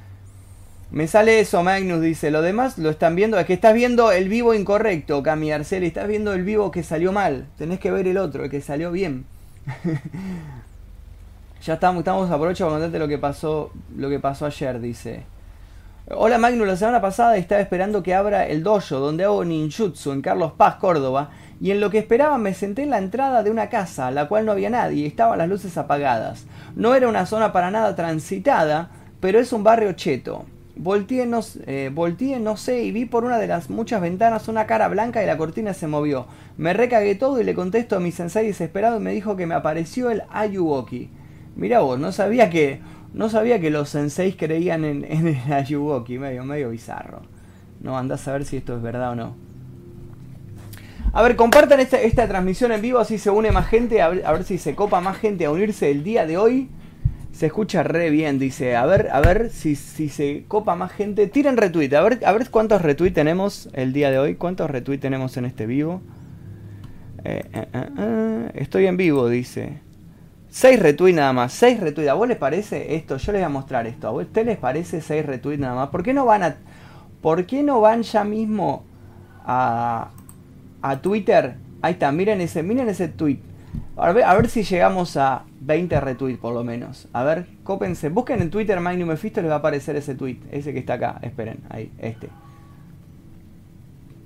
Me 0.91 1.07
sale 1.07 1.39
eso, 1.39 1.61
Magnus 1.61 2.01
dice. 2.01 2.31
Lo 2.31 2.41
demás 2.41 2.79
lo 2.79 2.89
están 2.89 3.15
viendo. 3.15 3.37
Es 3.37 3.45
que 3.45 3.53
estás 3.53 3.75
viendo 3.75 4.11
el 4.11 4.27
vivo 4.27 4.55
incorrecto, 4.55 5.21
Cami 5.21 5.51
Arceli. 5.51 5.87
Estás 5.87 6.07
viendo 6.07 6.33
el 6.33 6.43
vivo 6.43 6.71
que 6.71 6.81
salió 6.81 7.11
mal. 7.11 7.45
Tenés 7.57 7.79
que 7.79 7.91
ver 7.91 8.07
el 8.07 8.17
otro, 8.17 8.43
el 8.43 8.49
que 8.49 8.61
salió 8.61 8.91
bien. 8.91 9.25
ya 11.61 11.75
estamos, 11.75 11.99
estamos 11.99 12.31
aprovecho 12.31 12.65
para 12.65 12.77
contarte 12.77 12.97
lo 12.97 13.07
que 13.07 13.19
pasó, 13.19 13.71
lo 13.95 14.09
que 14.09 14.19
pasó 14.19 14.47
ayer, 14.47 14.79
dice. 14.79 15.25
Hola 16.11 16.39
Magnus, 16.39 16.65
la 16.65 16.75
semana 16.75 17.01
pasada 17.01 17.37
estaba 17.37 17.61
esperando 17.61 18.01
que 18.01 18.15
abra 18.15 18.47
el 18.47 18.63
dojo 18.63 18.97
donde 18.97 19.25
hago 19.25 19.45
ninjutsu 19.45 20.11
en 20.11 20.23
Carlos 20.23 20.53
Paz, 20.53 20.77
Córdoba, 20.77 21.29
y 21.61 21.69
en 21.69 21.79
lo 21.79 21.91
que 21.91 21.99
esperaba 21.99 22.39
me 22.39 22.55
senté 22.55 22.81
en 22.81 22.89
la 22.89 22.97
entrada 22.97 23.43
de 23.43 23.51
una 23.51 23.69
casa, 23.69 24.07
a 24.07 24.11
la 24.11 24.27
cual 24.27 24.47
no 24.47 24.53
había 24.53 24.71
nadie, 24.71 25.03
y 25.03 25.05
estaban 25.05 25.37
las 25.37 25.47
luces 25.47 25.77
apagadas. 25.77 26.47
No 26.75 26.95
era 26.95 27.07
una 27.07 27.27
zona 27.27 27.51
para 27.51 27.69
nada 27.69 27.95
transitada, 27.95 28.89
pero 29.19 29.37
es 29.37 29.53
un 29.53 29.63
barrio 29.63 29.93
cheto. 29.93 30.45
Volteé 30.81 31.25
no, 31.25 31.41
eh, 31.67 31.91
no 32.39 32.55
sé, 32.55 32.83
y 32.83 32.93
vi 32.93 33.03
por 33.03 33.25
una 33.25 33.37
de 33.37 33.47
las 33.47 33.69
muchas 33.69 33.99
ventanas 33.99 34.47
una 34.47 34.65
cara 34.65 34.87
blanca 34.87 35.21
y 35.21 35.25
la 35.25 35.37
cortina 35.37 35.73
se 35.73 35.87
movió. 35.87 36.25
Me 36.55 36.71
recagué 36.71 37.15
todo 37.15 37.41
y 37.41 37.43
le 37.43 37.53
contesto 37.53 37.97
a 37.97 37.99
mi 37.99 38.13
sensei 38.13 38.47
desesperado 38.47 38.95
y 38.95 39.03
me 39.03 39.11
dijo 39.11 39.35
que 39.35 39.45
me 39.45 39.55
apareció 39.55 40.09
el 40.09 40.23
Ayuwoki. 40.29 41.09
Mira 41.57 41.81
vos, 41.81 41.99
no 41.99 42.13
sabía 42.13 42.49
que 42.49 42.79
no 43.13 43.29
sabía 43.29 43.59
que 43.59 43.71
los 43.71 43.89
senseis 43.89 44.37
creían 44.37 44.85
en, 44.85 45.03
el 45.03 45.51
Ayuwoki, 45.51 46.17
medio, 46.17 46.45
medio 46.45 46.69
bizarro. 46.69 47.23
No, 47.81 47.97
andás 47.97 48.25
a 48.29 48.31
ver 48.31 48.45
si 48.45 48.55
esto 48.55 48.77
es 48.77 48.81
verdad 48.81 49.11
o 49.11 49.15
no. 49.15 49.35
A 51.11 51.21
ver, 51.23 51.35
compartan 51.35 51.81
esta, 51.81 51.99
esta 51.99 52.25
transmisión 52.25 52.71
en 52.71 52.81
vivo, 52.81 52.99
así 52.99 53.17
se 53.17 53.29
une 53.29 53.51
más 53.51 53.67
gente, 53.67 54.01
a 54.01 54.07
ver 54.07 54.45
si 54.45 54.57
se 54.57 54.75
copa 54.75 55.01
más 55.01 55.17
gente 55.17 55.43
a 55.43 55.51
unirse 55.51 55.91
el 55.91 56.05
día 56.05 56.25
de 56.25 56.37
hoy. 56.37 56.69
Se 57.31 57.45
escucha 57.45 57.83
re 57.83 58.09
bien, 58.09 58.39
dice. 58.39 58.75
A 58.75 58.85
ver, 58.85 59.09
a 59.11 59.21
ver 59.21 59.49
si, 59.49 59.75
si 59.75 60.09
se 60.09 60.43
copa 60.47 60.75
más 60.75 60.91
gente. 60.91 61.27
Tiren 61.27 61.57
retweet. 61.57 61.93
A 61.93 62.01
ver, 62.01 62.19
a 62.25 62.31
ver 62.31 62.49
cuántos 62.49 62.81
retweets 62.81 63.15
tenemos 63.15 63.69
el 63.73 63.93
día 63.93 64.11
de 64.11 64.19
hoy. 64.19 64.35
¿Cuántos 64.35 64.69
retweets 64.69 65.01
tenemos 65.01 65.37
en 65.37 65.45
este 65.45 65.65
vivo? 65.65 66.01
Eh, 67.23 67.43
eh, 67.53 67.67
eh, 67.73 68.51
estoy 68.55 68.87
en 68.87 68.97
vivo, 68.97 69.29
dice. 69.29 69.79
6 70.49 70.79
retweets 70.79 71.15
nada 71.15 71.33
más. 71.33 71.53
6 71.53 71.79
retweets. 71.79 72.09
¿A 72.09 72.15
vos 72.15 72.27
les 72.27 72.37
parece 72.37 72.95
esto? 72.95 73.17
Yo 73.17 73.31
les 73.31 73.41
voy 73.41 73.45
a 73.45 73.49
mostrar 73.49 73.87
esto. 73.87 74.07
¿A 74.07 74.11
usted 74.11 74.45
les 74.45 74.57
parece 74.57 74.99
6 74.99 75.25
retweets 75.25 75.61
nada 75.61 75.75
más? 75.75 75.89
¿Por 75.89 76.03
qué 76.03 76.13
no 76.13 76.25
van 76.25 76.43
a... 76.43 76.55
¿Por 77.21 77.45
qué 77.45 77.63
no 77.63 77.81
van 77.81 78.03
ya 78.03 78.23
mismo 78.23 78.83
a, 79.45 80.09
a 80.81 81.01
Twitter? 81.01 81.55
Ahí 81.81 81.93
está, 81.93 82.11
miren 82.11 82.41
ese, 82.41 82.63
miren 82.63 82.89
ese 82.89 83.07
tweet. 83.07 83.39
A 83.95 84.11
ver, 84.11 84.23
a 84.23 84.33
ver 84.35 84.49
si 84.49 84.63
llegamos 84.63 85.17
a 85.17 85.43
20 85.61 85.99
retweets 85.99 86.39
por 86.39 86.53
lo 86.53 86.63
menos. 86.63 87.07
A 87.13 87.23
ver, 87.23 87.47
cópense. 87.63 88.09
Busquen 88.09 88.41
en 88.41 88.49
Twitter 88.49 88.79
Magnum 88.79 89.09
Mephisto, 89.09 89.41
les 89.41 89.49
va 89.49 89.55
a 89.55 89.59
aparecer 89.59 89.95
ese 89.95 90.15
tweet. 90.15 90.39
Ese 90.51 90.73
que 90.73 90.79
está 90.79 90.93
acá. 90.93 91.19
Esperen, 91.21 91.59
ahí, 91.69 91.91
este. 91.99 92.29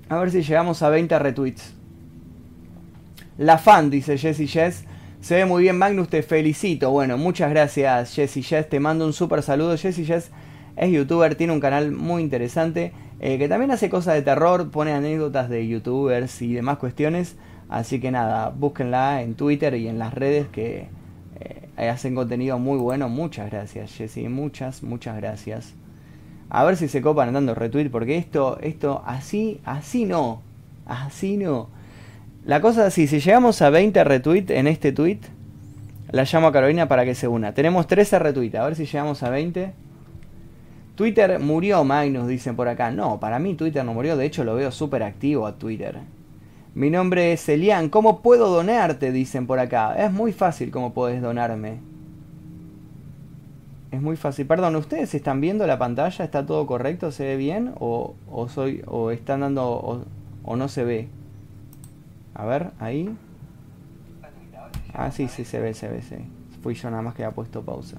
A 0.08 0.18
ver 0.18 0.30
si 0.30 0.42
llegamos 0.42 0.82
a 0.82 0.90
20 0.90 1.18
retweets. 1.18 1.74
La 3.38 3.58
fan, 3.58 3.90
dice 3.90 4.16
Jesse 4.16 4.48
Jess. 4.48 4.84
Se 5.20 5.36
ve 5.36 5.44
muy 5.46 5.62
bien, 5.62 5.78
Magnus, 5.78 6.08
te 6.08 6.22
felicito. 6.22 6.90
Bueno, 6.90 7.16
muchas 7.16 7.50
gracias, 7.50 8.14
Jesse 8.14 8.46
Jess. 8.46 8.68
Te 8.68 8.78
mando 8.78 9.06
un 9.06 9.12
súper 9.12 9.42
saludo. 9.42 9.76
Jesse 9.76 10.06
Jess 10.06 10.30
es 10.76 10.90
youtuber, 10.90 11.34
tiene 11.34 11.52
un 11.52 11.60
canal 11.60 11.92
muy 11.92 12.22
interesante. 12.22 12.92
Eh, 13.20 13.38
que 13.38 13.48
también 13.48 13.70
hace 13.70 13.88
cosas 13.88 14.14
de 14.14 14.22
terror, 14.22 14.70
pone 14.70 14.92
anécdotas 14.92 15.48
de 15.48 15.66
youtubers 15.66 16.42
y 16.42 16.52
demás 16.52 16.78
cuestiones. 16.78 17.36
Así 17.68 18.00
que 18.00 18.10
nada, 18.10 18.50
búsquenla 18.50 19.22
en 19.22 19.34
Twitter 19.34 19.74
y 19.74 19.88
en 19.88 19.98
las 19.98 20.12
redes 20.12 20.46
que 20.48 20.88
hacen 21.76 22.14
contenido 22.14 22.58
muy 22.58 22.78
bueno. 22.78 23.08
Muchas 23.08 23.50
gracias, 23.50 23.94
Jessy. 23.94 24.28
Muchas, 24.28 24.82
muchas 24.82 25.16
gracias. 25.16 25.74
A 26.50 26.64
ver 26.64 26.76
si 26.76 26.88
se 26.88 27.02
copan 27.02 27.32
dando 27.32 27.54
retweet, 27.54 27.90
porque 27.90 28.16
esto, 28.16 28.58
esto, 28.60 29.02
así, 29.06 29.60
así 29.64 30.04
no. 30.04 30.42
Así 30.86 31.36
no. 31.36 31.68
La 32.44 32.60
cosa 32.60 32.82
es 32.82 32.88
así, 32.88 33.06
si 33.06 33.20
llegamos 33.20 33.62
a 33.62 33.70
20 33.70 34.04
retweets 34.04 34.50
en 34.50 34.66
este 34.66 34.92
tweet, 34.92 35.20
la 36.10 36.24
llamo 36.24 36.48
a 36.48 36.52
Carolina 36.52 36.86
para 36.88 37.04
que 37.04 37.14
se 37.14 37.26
una. 37.26 37.54
Tenemos 37.54 37.86
13 37.86 38.18
retweets, 38.18 38.54
a 38.56 38.64
ver 38.64 38.76
si 38.76 38.84
llegamos 38.84 39.22
a 39.22 39.30
20. 39.30 39.72
Twitter 40.94 41.40
murió, 41.40 41.82
Magnus, 41.82 42.28
dicen 42.28 42.54
por 42.54 42.68
acá. 42.68 42.90
No, 42.90 43.18
para 43.18 43.38
mí 43.38 43.54
Twitter 43.54 43.84
no 43.84 43.94
murió, 43.94 44.16
de 44.16 44.26
hecho 44.26 44.44
lo 44.44 44.54
veo 44.54 44.70
súper 44.70 45.02
activo 45.02 45.46
a 45.46 45.56
Twitter. 45.56 45.98
Mi 46.74 46.90
nombre 46.90 47.32
es 47.32 47.48
Elian. 47.48 47.88
¿Cómo 47.88 48.20
puedo 48.20 48.50
donarte? 48.50 49.12
Dicen 49.12 49.46
por 49.46 49.60
acá. 49.60 49.94
Es 49.94 50.12
muy 50.12 50.32
fácil 50.32 50.72
cómo 50.72 50.92
puedes 50.92 51.22
donarme. 51.22 51.78
Es 53.92 54.02
muy 54.02 54.16
fácil. 54.16 54.44
Perdón, 54.46 54.74
¿ustedes 54.74 55.14
están 55.14 55.40
viendo 55.40 55.68
la 55.68 55.78
pantalla? 55.78 56.24
¿Está 56.24 56.44
todo 56.44 56.66
correcto? 56.66 57.12
¿Se 57.12 57.24
ve 57.24 57.36
bien? 57.36 57.74
¿O, 57.78 58.16
soy, 58.48 58.82
o 58.86 59.12
están 59.12 59.40
dando... 59.40 60.04
O, 60.42 60.56
no 60.56 60.68
se 60.68 60.82
ve? 60.82 61.08
A 62.34 62.44
ver, 62.44 62.72
ahí. 62.80 63.16
Ah, 64.92 65.12
sí, 65.12 65.28
sí, 65.28 65.44
se 65.44 65.60
ve, 65.60 65.74
se 65.74 65.88
ve, 65.88 66.02
sí. 66.02 66.16
Fui 66.60 66.74
yo 66.74 66.90
nada 66.90 67.02
más 67.02 67.14
que 67.14 67.24
ha 67.24 67.30
puesto 67.30 67.62
pausa. 67.62 67.98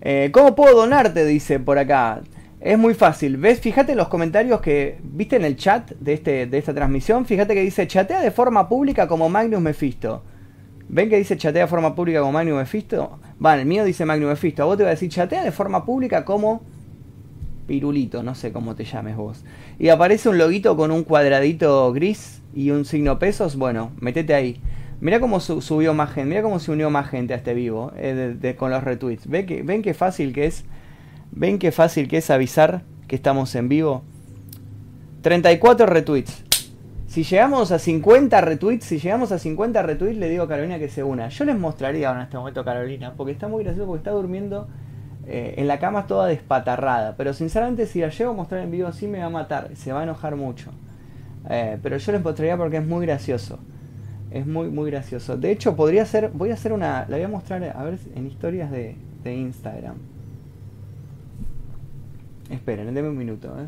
Eh, 0.00 0.30
¿Cómo 0.32 0.54
puedo 0.54 0.76
donarte? 0.76 1.26
Dice 1.26 1.60
por 1.60 1.78
acá. 1.78 2.22
Es 2.62 2.78
muy 2.78 2.94
fácil. 2.94 3.38
¿Ves? 3.38 3.58
Fíjate 3.58 3.92
en 3.92 3.98
los 3.98 4.06
comentarios 4.06 4.60
que 4.60 4.96
viste 5.02 5.34
en 5.34 5.44
el 5.44 5.56
chat 5.56 5.90
de, 5.98 6.12
este, 6.12 6.46
de 6.46 6.58
esta 6.58 6.72
transmisión. 6.72 7.26
Fíjate 7.26 7.54
que 7.54 7.60
dice 7.60 7.88
chatea 7.88 8.20
de 8.20 8.30
forma 8.30 8.68
pública 8.68 9.08
como 9.08 9.28
Magnus 9.28 9.60
Mephisto. 9.60 10.22
¿Ven 10.88 11.10
que 11.10 11.16
dice 11.16 11.36
chatea 11.36 11.62
de 11.62 11.68
forma 11.68 11.96
pública 11.96 12.20
como 12.20 12.30
Magnus 12.30 12.58
Mephisto? 12.58 13.18
Vale, 13.40 13.62
el 13.62 13.68
mío 13.68 13.84
dice 13.84 14.04
Magnus 14.04 14.28
Mephisto. 14.28 14.62
A 14.62 14.66
vos 14.66 14.76
te 14.76 14.84
voy 14.84 14.90
a 14.90 14.94
decir 14.94 15.10
chatea 15.10 15.42
de 15.42 15.50
forma 15.50 15.84
pública 15.84 16.24
como 16.24 16.62
Pirulito, 17.66 18.22
no 18.22 18.36
sé 18.36 18.52
cómo 18.52 18.76
te 18.76 18.84
llames 18.84 19.16
vos. 19.16 19.44
Y 19.80 19.88
aparece 19.88 20.28
un 20.28 20.38
loguito 20.38 20.76
con 20.76 20.92
un 20.92 21.02
cuadradito 21.02 21.92
gris 21.92 22.42
y 22.54 22.70
un 22.70 22.84
signo 22.84 23.18
pesos. 23.18 23.56
Bueno, 23.56 23.90
metete 23.98 24.34
ahí. 24.34 24.60
Mira 25.00 25.18
cómo 25.18 25.40
subió 25.40 25.94
más 25.94 26.12
gente, 26.12 26.28
mira 26.28 26.42
cómo 26.42 26.60
se 26.60 26.70
unió 26.70 26.90
más 26.90 27.08
gente 27.08 27.34
a 27.34 27.38
este 27.38 27.54
vivo 27.54 27.90
eh, 27.96 28.54
con 28.56 28.70
los 28.70 28.84
retweets. 28.84 29.26
¿Ven 29.26 29.46
que, 29.46 29.64
¿Ven 29.64 29.82
qué 29.82 29.94
fácil 29.94 30.32
que 30.32 30.46
es 30.46 30.64
¿Ven 31.34 31.58
qué 31.58 31.72
fácil 31.72 32.08
que 32.08 32.18
es 32.18 32.30
avisar 32.30 32.82
que 33.08 33.16
estamos 33.16 33.54
en 33.54 33.70
vivo? 33.70 34.02
34 35.22 35.86
retweets. 35.86 36.44
Si 37.06 37.24
llegamos 37.24 37.72
a 37.72 37.78
50 37.78 38.38
retweets, 38.42 38.84
si 38.84 38.98
llegamos 38.98 39.32
a 39.32 39.38
50 39.38 39.82
retweets, 39.82 40.18
le 40.18 40.28
digo 40.28 40.44
a 40.44 40.48
Carolina 40.48 40.78
que 40.78 40.90
se 40.90 41.02
una. 41.02 41.28
Yo 41.28 41.46
les 41.46 41.58
mostraría 41.58 42.08
ahora 42.08 42.20
en 42.20 42.24
este 42.24 42.36
momento 42.36 42.60
a 42.60 42.64
Carolina, 42.66 43.14
porque 43.16 43.32
está 43.32 43.48
muy 43.48 43.64
gracioso, 43.64 43.86
porque 43.86 44.00
está 44.00 44.10
durmiendo 44.10 44.68
eh, 45.26 45.54
en 45.56 45.68
la 45.68 45.78
cama 45.78 46.06
toda 46.06 46.26
despatarrada. 46.26 47.16
Pero 47.16 47.32
sinceramente, 47.32 47.86
si 47.86 48.00
la 48.00 48.10
llevo 48.10 48.32
a 48.32 48.34
mostrar 48.34 48.60
en 48.60 48.70
vivo 48.70 48.88
así, 48.88 49.08
me 49.08 49.18
va 49.18 49.26
a 49.26 49.30
matar, 49.30 49.70
se 49.74 49.90
va 49.90 50.00
a 50.00 50.02
enojar 50.02 50.36
mucho. 50.36 50.70
Eh, 51.48 51.78
pero 51.82 51.96
yo 51.96 52.12
les 52.12 52.22
mostraría 52.22 52.58
porque 52.58 52.76
es 52.76 52.86
muy 52.86 53.06
gracioso. 53.06 53.58
Es 54.30 54.46
muy, 54.46 54.68
muy 54.68 54.90
gracioso. 54.90 55.38
De 55.38 55.50
hecho, 55.50 55.76
podría 55.76 56.04
ser, 56.04 56.30
voy 56.34 56.50
a 56.50 56.54
hacer 56.54 56.74
una, 56.74 57.06
la 57.08 57.16
voy 57.16 57.24
a 57.24 57.28
mostrar, 57.28 57.64
a 57.64 57.82
ver, 57.84 57.98
en 58.14 58.26
historias 58.26 58.70
de, 58.70 58.96
de 59.24 59.34
Instagram. 59.34 60.11
Esperen, 62.52 62.94
denme 62.94 63.08
un 63.08 63.16
minuto. 63.16 63.48
¿eh? 63.58 63.66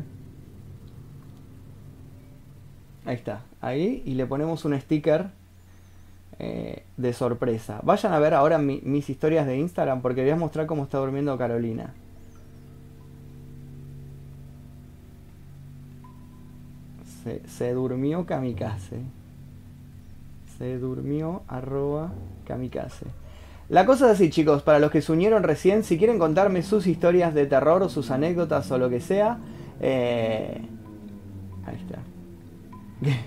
Ahí 3.05 3.15
está. 3.15 3.41
Ahí 3.59 4.03
y 4.05 4.13
le 4.13 4.27
ponemos 4.27 4.63
un 4.63 4.79
sticker 4.79 5.31
eh, 6.37 6.83
de 6.95 7.13
sorpresa. 7.13 7.79
Vayan 7.81 8.13
a 8.13 8.19
ver 8.19 8.35
ahora 8.35 8.59
mis 8.59 9.09
historias 9.09 9.47
de 9.47 9.57
Instagram 9.57 10.01
porque 10.03 10.21
voy 10.21 10.29
a 10.29 10.35
mostrar 10.35 10.67
cómo 10.67 10.83
está 10.83 10.99
durmiendo 10.99 11.35
Carolina. 11.35 11.93
Se, 17.23 17.41
se 17.47 17.73
durmió 17.73 18.27
kamikaze. 18.27 18.99
Se 20.59 20.77
durmió 20.77 21.41
arroba 21.47 22.13
kamikaze. 22.45 23.07
La 23.67 23.85
cosa 23.85 24.05
es 24.05 24.13
así, 24.13 24.29
chicos, 24.29 24.61
para 24.61 24.79
los 24.79 24.91
que 24.91 25.01
se 25.01 25.11
unieron 25.11 25.43
recién, 25.43 25.83
si 25.83 25.97
quieren 25.97 26.19
contarme 26.19 26.61
sus 26.61 26.85
historias 26.85 27.33
de 27.33 27.47
terror 27.47 27.81
o 27.81 27.89
sus 27.89 28.11
anécdotas 28.11 28.69
o 28.71 28.77
lo 28.77 28.89
que 28.89 28.99
sea, 28.99 29.39
eh... 29.81 30.61
ahí 31.65 31.75
está. 31.75 31.99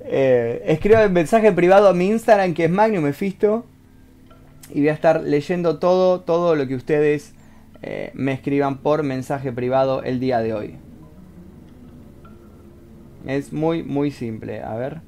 eh, 0.00 0.62
escribo 0.66 0.98
el 0.98 1.10
mensaje 1.10 1.52
privado 1.52 1.88
a 1.88 1.94
mi 1.94 2.08
Instagram 2.08 2.54
que 2.54 2.64
es 2.64 2.70
Magnum 2.70 3.04
Mephisto 3.04 3.64
y 4.74 4.80
voy 4.80 4.88
a 4.88 4.92
estar 4.92 5.22
leyendo 5.22 5.78
todo, 5.78 6.22
todo 6.22 6.56
lo 6.56 6.66
que 6.66 6.74
ustedes 6.74 7.34
eh, 7.82 8.10
me 8.14 8.32
escriban 8.32 8.78
por 8.78 9.04
mensaje 9.04 9.52
privado 9.52 10.02
el 10.02 10.18
día 10.18 10.40
de 10.40 10.54
hoy. 10.54 10.76
Es 13.26 13.52
muy, 13.52 13.84
muy 13.84 14.10
simple. 14.10 14.62
A 14.62 14.74
ver. 14.74 15.02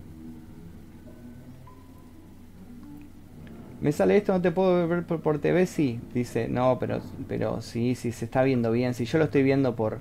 Me 3.80 3.92
sale 3.92 4.16
esto, 4.16 4.32
no 4.32 4.40
te 4.40 4.50
puedo 4.50 4.88
ver 4.88 5.04
por, 5.04 5.38
TV, 5.38 5.66
sí. 5.66 6.00
Dice, 6.12 6.48
no, 6.48 6.78
pero, 6.78 7.00
pero 7.28 7.62
sí, 7.62 7.94
sí, 7.94 8.12
se 8.12 8.24
está 8.24 8.42
viendo 8.42 8.72
bien. 8.72 8.94
Si 8.94 9.04
yo 9.04 9.18
lo 9.18 9.24
estoy 9.24 9.42
viendo 9.42 9.76
por... 9.76 9.98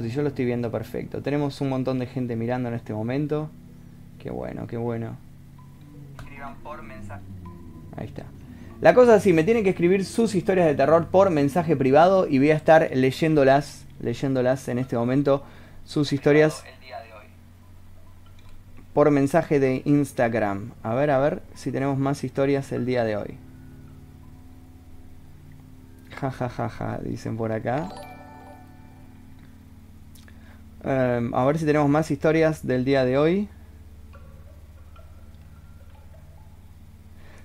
Si 0.00 0.10
yo 0.10 0.22
lo 0.22 0.28
estoy 0.28 0.44
viendo 0.44 0.70
perfecto. 0.70 1.22
Tenemos 1.22 1.60
un 1.60 1.68
montón 1.68 1.98
de 1.98 2.06
gente 2.06 2.36
mirando 2.36 2.68
en 2.68 2.74
este 2.74 2.94
momento. 2.94 3.50
Qué 4.18 4.30
bueno, 4.30 4.66
qué 4.66 4.76
bueno. 4.76 5.16
Instagram 6.38 6.54
por 6.62 6.82
mensaje. 6.82 7.22
Ahí 7.96 8.06
está. 8.06 8.24
La 8.80 8.94
cosa 8.94 9.16
es 9.16 9.22
así, 9.22 9.32
me 9.32 9.42
tienen 9.42 9.64
que 9.64 9.70
escribir 9.70 10.04
sus 10.04 10.36
historias 10.36 10.66
de 10.66 10.74
terror 10.76 11.08
por 11.08 11.30
mensaje 11.30 11.74
privado 11.74 12.28
y 12.28 12.38
voy 12.38 12.52
a 12.52 12.54
estar 12.54 12.88
leyéndolas, 12.94 13.86
leyéndolas 14.00 14.68
en 14.68 14.78
este 14.78 14.96
momento, 14.96 15.42
sus 15.84 16.12
historias 16.12 16.64
por 18.92 19.10
mensaje 19.10 19.60
de 19.60 19.82
Instagram. 19.84 20.72
A 20.82 20.94
ver, 20.94 21.10
a 21.10 21.18
ver 21.18 21.42
si 21.54 21.70
tenemos 21.72 21.98
más 21.98 22.24
historias 22.24 22.72
el 22.72 22.86
día 22.86 23.04
de 23.04 23.16
hoy. 23.16 23.38
Ja, 26.20 26.30
ja, 26.30 26.48
ja, 26.48 26.68
ja, 26.68 26.98
dicen 26.98 27.36
por 27.36 27.52
acá. 27.52 27.88
Em, 30.84 31.34
a 31.34 31.44
ver 31.44 31.58
si 31.58 31.64
tenemos 31.64 31.88
más 31.88 32.10
historias 32.10 32.66
del 32.66 32.84
día 32.84 33.04
de 33.04 33.18
hoy. 33.18 33.48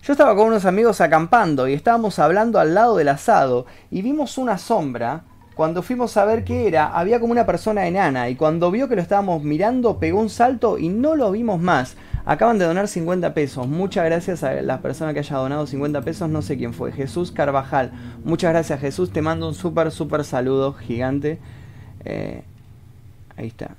Yo 0.04 0.12
estaba 0.12 0.36
con 0.36 0.48
unos 0.48 0.66
amigos 0.66 1.00
acampando 1.02 1.68
y 1.68 1.74
estábamos 1.74 2.20
hablando 2.20 2.60
al 2.60 2.74
lado 2.74 2.98
del 2.98 3.08
asado 3.10 3.66
y 3.90 4.02
vimos 4.02 4.38
una 4.38 4.58
sombra. 4.58 5.24
Cuando 5.56 5.84
fuimos 5.84 6.18
a 6.18 6.26
ver 6.26 6.44
qué 6.44 6.68
era, 6.68 6.88
había 6.88 7.20
como 7.20 7.32
una 7.32 7.46
persona 7.46 7.88
enana 7.88 8.30
y 8.30 8.36
cuando 8.36 8.72
vio 8.72 8.88
que 8.90 8.96
lo 8.96 9.02
estábamos 9.02 9.44
mirando 9.44 10.00
pegó 10.00 10.20
un 10.20 10.30
salto 10.30 10.80
y 10.80 10.90
no 10.90 11.16
lo 11.16 11.32
vimos 11.32 11.60
más. 11.60 11.96
Acaban 12.26 12.58
de 12.58 12.66
donar 12.66 12.88
50 12.88 13.34
pesos. 13.34 13.68
Muchas 13.68 14.06
gracias 14.06 14.44
a 14.44 14.54
la 14.62 14.80
persona 14.80 15.14
que 15.14 15.20
haya 15.20 15.36
donado 15.36 15.68
50 15.68 16.02
pesos. 16.02 16.30
No 16.30 16.42
sé 16.42 16.58
quién 16.58 16.74
fue. 16.74 16.92
Jesús 16.92 17.32
Carvajal. 17.32 17.92
Muchas 18.24 18.52
gracias 18.52 18.80
Jesús. 18.80 19.12
Te 19.12 19.22
mando 19.22 19.48
un 19.48 19.54
súper, 19.54 19.92
súper 19.92 20.24
saludo 20.24 20.74
gigante. 20.74 21.40
Eh, 22.06 22.44
ahí 23.36 23.48
está. 23.48 23.76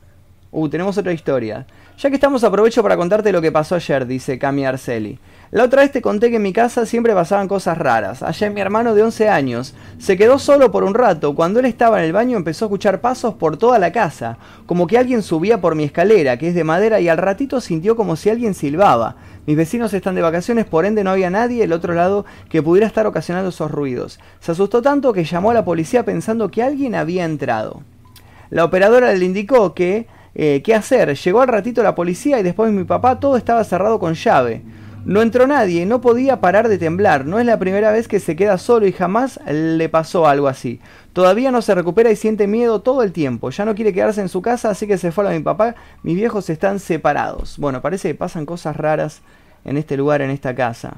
Uh, 0.51 0.69
tenemos 0.69 0.97
otra 0.99 1.13
historia. 1.13 1.67
Ya 1.99 2.11
que 2.11 2.17
estamos 2.17 2.45
aprovecho 2.45 2.83
para 2.83 2.97
contarte 2.97 3.33
lo 3.33 3.41
que 3.41 3.51
pasó 3.51 3.75
ayer, 3.77 4.07
dice 4.07 4.39
Cami 4.39 4.67
Arceli. 4.67 5.19
La 5.55 5.63
otra 5.63 5.83
vez 5.83 5.93
te 5.93 6.03
conté 6.03 6.31
que 6.31 6.37
en 6.37 6.43
mi 6.43 6.53
casa 6.53 6.85
siempre 6.85 7.15
pasaban 7.15 7.47
cosas 7.47 7.79
raras. 7.79 8.25
Ayer 8.25 8.51
mi 8.51 8.61
hermano 8.61 8.93
de 8.93 9.05
11 9.05 9.29
años 9.29 9.73
se 9.99 10.17
quedó 10.17 10.41
solo 10.41 10.73
por 10.73 10.83
un 10.83 10.95
rato. 10.95 11.37
Cuando 11.37 11.61
él 11.61 11.67
estaba 11.67 12.01
en 12.01 12.07
el 12.07 12.13
baño 12.13 12.37
empezó 12.37 12.65
a 12.65 12.67
escuchar 12.67 13.01
pasos 13.01 13.35
por 13.35 13.57
toda 13.57 13.79
la 13.79 13.93
casa, 13.93 14.37
como 14.67 14.89
que 14.89 14.99
alguien 14.99 15.23
subía 15.23 15.61
por 15.61 15.77
mi 15.77 15.85
escalera, 15.85 16.39
que 16.39 16.49
es 16.49 16.57
de 16.57 16.65
madera, 16.65 16.99
y 16.99 17.09
al 17.09 17.19
ratito 17.19 17.61
sintió 17.61 17.95
como 17.95 18.17
si 18.17 18.31
alguien 18.31 18.53
silbaba. 18.53 19.15
Mis 19.47 19.57
vecinos 19.57 19.95
están 19.95 20.17
de 20.17 20.23
vacaciones, 20.23 20.65
por 20.65 20.87
ende 20.87 21.05
no 21.05 21.11
había 21.11 21.31
nadie 21.31 21.61
del 21.61 21.73
otro 21.73 21.95
lado 21.95 22.25
que 22.49 22.61
pudiera 22.61 22.89
estar 22.89 23.07
ocasionando 23.07 23.51
esos 23.51 23.71
ruidos. 23.71 24.19
Se 24.41 24.51
asustó 24.51 24.83
tanto 24.83 25.13
que 25.13 25.23
llamó 25.23 25.53
a 25.53 25.55
la 25.55 25.65
policía 25.65 26.05
pensando 26.05 26.51
que 26.51 26.65
alguien 26.65 26.97
había 26.97 27.25
entrado. 27.25 27.85
La 28.51 28.65
operadora 28.65 29.15
le 29.15 29.25
indicó 29.25 29.73
que 29.73 30.09
eh, 30.35 30.63
qué 30.65 30.75
hacer. 30.75 31.15
Llegó 31.17 31.43
al 31.43 31.49
ratito 31.49 31.81
la 31.85 31.95
policía 31.95 32.41
y 32.41 32.43
después 32.43 32.73
mi 32.73 32.83
papá 32.83 33.21
todo 33.21 33.37
estaba 33.37 33.63
cerrado 33.63 34.01
con 34.01 34.15
llave. 34.15 34.63
No 35.05 35.21
entró 35.21 35.47
nadie, 35.47 35.85
no 35.85 36.01
podía 36.01 36.41
parar 36.41 36.69
de 36.69 36.79
temblar. 36.79 37.27
No 37.27 37.39
es 37.39 37.45
la 37.45 37.59
primera 37.59 37.93
vez 37.93 38.09
que 38.09 38.21
se 38.21 38.37
queda 38.37 38.57
solo 38.57 38.87
y 38.87 38.93
jamás 38.93 39.39
le 39.47 39.89
pasó 39.91 40.27
algo 40.27 40.49
así. 40.49 40.81
Todavía 41.13 41.51
no 41.51 41.61
se 41.61 41.75
recupera 41.75 42.11
y 42.11 42.17
siente 42.17 42.47
miedo 42.47 42.81
todo 42.81 43.03
el 43.03 43.13
tiempo. 43.13 43.51
Ya 43.51 43.67
no 43.67 43.75
quiere 43.75 43.93
quedarse 43.93 44.23
en 44.23 44.31
su 44.31 44.41
casa, 44.41 44.71
así 44.71 44.87
que 44.87 44.97
se 44.97 45.13
fue 45.13 45.29
a 45.29 45.33
mi 45.33 45.41
papá. 45.41 45.75
Mis 46.03 46.17
viejos 46.17 46.49
están 46.49 46.81
separados. 46.81 47.59
Bueno, 47.59 47.83
parece 47.83 48.09
que 48.09 48.15
pasan 48.15 48.47
cosas 48.47 48.77
raras 48.77 49.21
en 49.67 49.77
este 49.77 49.99
lugar, 49.99 50.23
en 50.23 50.31
esta 50.31 50.55
casa. 50.55 50.95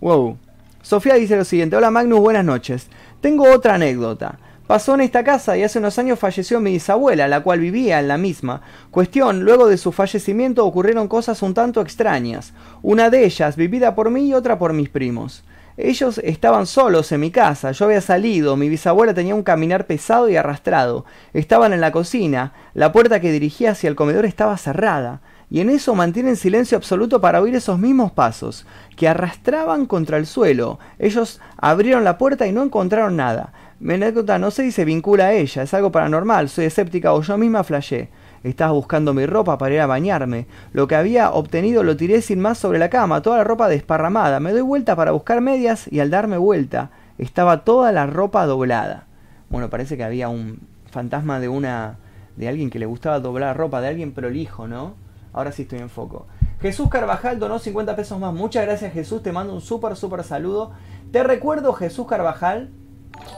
Wow. 0.00 0.36
Sofía 0.82 1.14
dice 1.14 1.36
lo 1.36 1.44
siguiente. 1.44 1.76
Hola 1.76 1.90
Magnus, 1.90 2.20
buenas 2.20 2.44
noches. 2.44 2.88
Tengo 3.22 3.50
otra 3.50 3.74
anécdota. 3.74 4.38
Pasó 4.68 4.94
en 4.94 5.00
esta 5.00 5.24
casa 5.24 5.56
y 5.56 5.62
hace 5.62 5.78
unos 5.78 5.98
años 5.98 6.18
falleció 6.18 6.60
mi 6.60 6.72
bisabuela, 6.72 7.26
la 7.26 7.40
cual 7.40 7.58
vivía 7.58 8.00
en 8.00 8.06
la 8.06 8.18
misma. 8.18 8.60
Cuestión, 8.90 9.40
luego 9.40 9.66
de 9.66 9.78
su 9.78 9.92
fallecimiento 9.92 10.66
ocurrieron 10.66 11.08
cosas 11.08 11.40
un 11.40 11.54
tanto 11.54 11.80
extrañas. 11.80 12.52
Una 12.82 13.08
de 13.08 13.24
ellas 13.24 13.56
vivida 13.56 13.94
por 13.94 14.10
mí 14.10 14.28
y 14.28 14.34
otra 14.34 14.58
por 14.58 14.74
mis 14.74 14.90
primos. 14.90 15.42
Ellos 15.78 16.20
estaban 16.22 16.66
solos 16.66 17.10
en 17.12 17.20
mi 17.20 17.30
casa, 17.30 17.72
yo 17.72 17.86
había 17.86 18.02
salido, 18.02 18.56
mi 18.56 18.68
bisabuela 18.68 19.14
tenía 19.14 19.34
un 19.34 19.42
caminar 19.42 19.86
pesado 19.86 20.28
y 20.28 20.36
arrastrado. 20.36 21.06
Estaban 21.32 21.72
en 21.72 21.80
la 21.80 21.90
cocina, 21.90 22.52
la 22.74 22.92
puerta 22.92 23.20
que 23.20 23.32
dirigía 23.32 23.70
hacia 23.70 23.88
el 23.88 23.96
comedor 23.96 24.26
estaba 24.26 24.58
cerrada, 24.58 25.22
y 25.50 25.60
en 25.60 25.70
eso 25.70 25.94
mantienen 25.94 26.36
silencio 26.36 26.76
absoluto 26.76 27.22
para 27.22 27.40
oír 27.40 27.54
esos 27.54 27.78
mismos 27.78 28.12
pasos, 28.12 28.66
que 28.96 29.08
arrastraban 29.08 29.86
contra 29.86 30.18
el 30.18 30.26
suelo. 30.26 30.78
Ellos 30.98 31.40
abrieron 31.56 32.04
la 32.04 32.18
puerta 32.18 32.46
y 32.46 32.52
no 32.52 32.62
encontraron 32.62 33.16
nada. 33.16 33.54
Mi 33.80 33.94
anécdota 33.94 34.40
no 34.40 34.50
sé 34.50 34.64
si 34.64 34.72
se 34.72 34.84
vincula 34.84 35.26
a 35.26 35.32
ella, 35.34 35.62
es 35.62 35.72
algo 35.72 35.92
paranormal, 35.92 36.48
soy 36.48 36.64
escéptica 36.64 37.12
o 37.12 37.22
yo 37.22 37.38
misma 37.38 37.62
flashé. 37.62 38.08
Estaba 38.42 38.72
buscando 38.72 39.14
mi 39.14 39.24
ropa 39.24 39.56
para 39.56 39.74
ir 39.74 39.80
a 39.80 39.86
bañarme. 39.86 40.46
Lo 40.72 40.88
que 40.88 40.96
había 40.96 41.30
obtenido 41.30 41.84
lo 41.84 41.96
tiré 41.96 42.20
sin 42.20 42.40
más 42.40 42.58
sobre 42.58 42.80
la 42.80 42.90
cama, 42.90 43.22
toda 43.22 43.38
la 43.38 43.44
ropa 43.44 43.68
desparramada. 43.68 44.40
Me 44.40 44.50
doy 44.50 44.62
vuelta 44.62 44.96
para 44.96 45.12
buscar 45.12 45.40
medias 45.40 45.86
y 45.92 46.00
al 46.00 46.10
darme 46.10 46.38
vuelta 46.38 46.90
estaba 47.18 47.64
toda 47.64 47.92
la 47.92 48.06
ropa 48.06 48.46
doblada. 48.46 49.06
Bueno, 49.48 49.70
parece 49.70 49.96
que 49.96 50.02
había 50.02 50.28
un 50.28 50.58
fantasma 50.90 51.38
de 51.38 51.48
una 51.48 51.98
de 52.36 52.48
alguien 52.48 52.70
que 52.70 52.80
le 52.80 52.86
gustaba 52.86 53.20
doblar 53.20 53.56
ropa, 53.56 53.80
de 53.80 53.88
alguien 53.88 54.12
prolijo, 54.12 54.66
¿no? 54.66 54.94
Ahora 55.32 55.52
sí 55.52 55.62
estoy 55.62 55.78
en 55.78 55.90
foco. 55.90 56.26
Jesús 56.60 56.88
Carvajal 56.88 57.38
donó 57.38 57.60
50 57.60 57.94
pesos 57.94 58.18
más. 58.18 58.34
Muchas 58.34 58.64
gracias 58.64 58.92
Jesús, 58.92 59.22
te 59.22 59.30
mando 59.30 59.54
un 59.54 59.60
súper, 59.60 59.94
súper 59.94 60.24
saludo. 60.24 60.72
Te 61.12 61.22
recuerdo 61.22 61.72
Jesús 61.74 62.08
Carvajal 62.08 62.70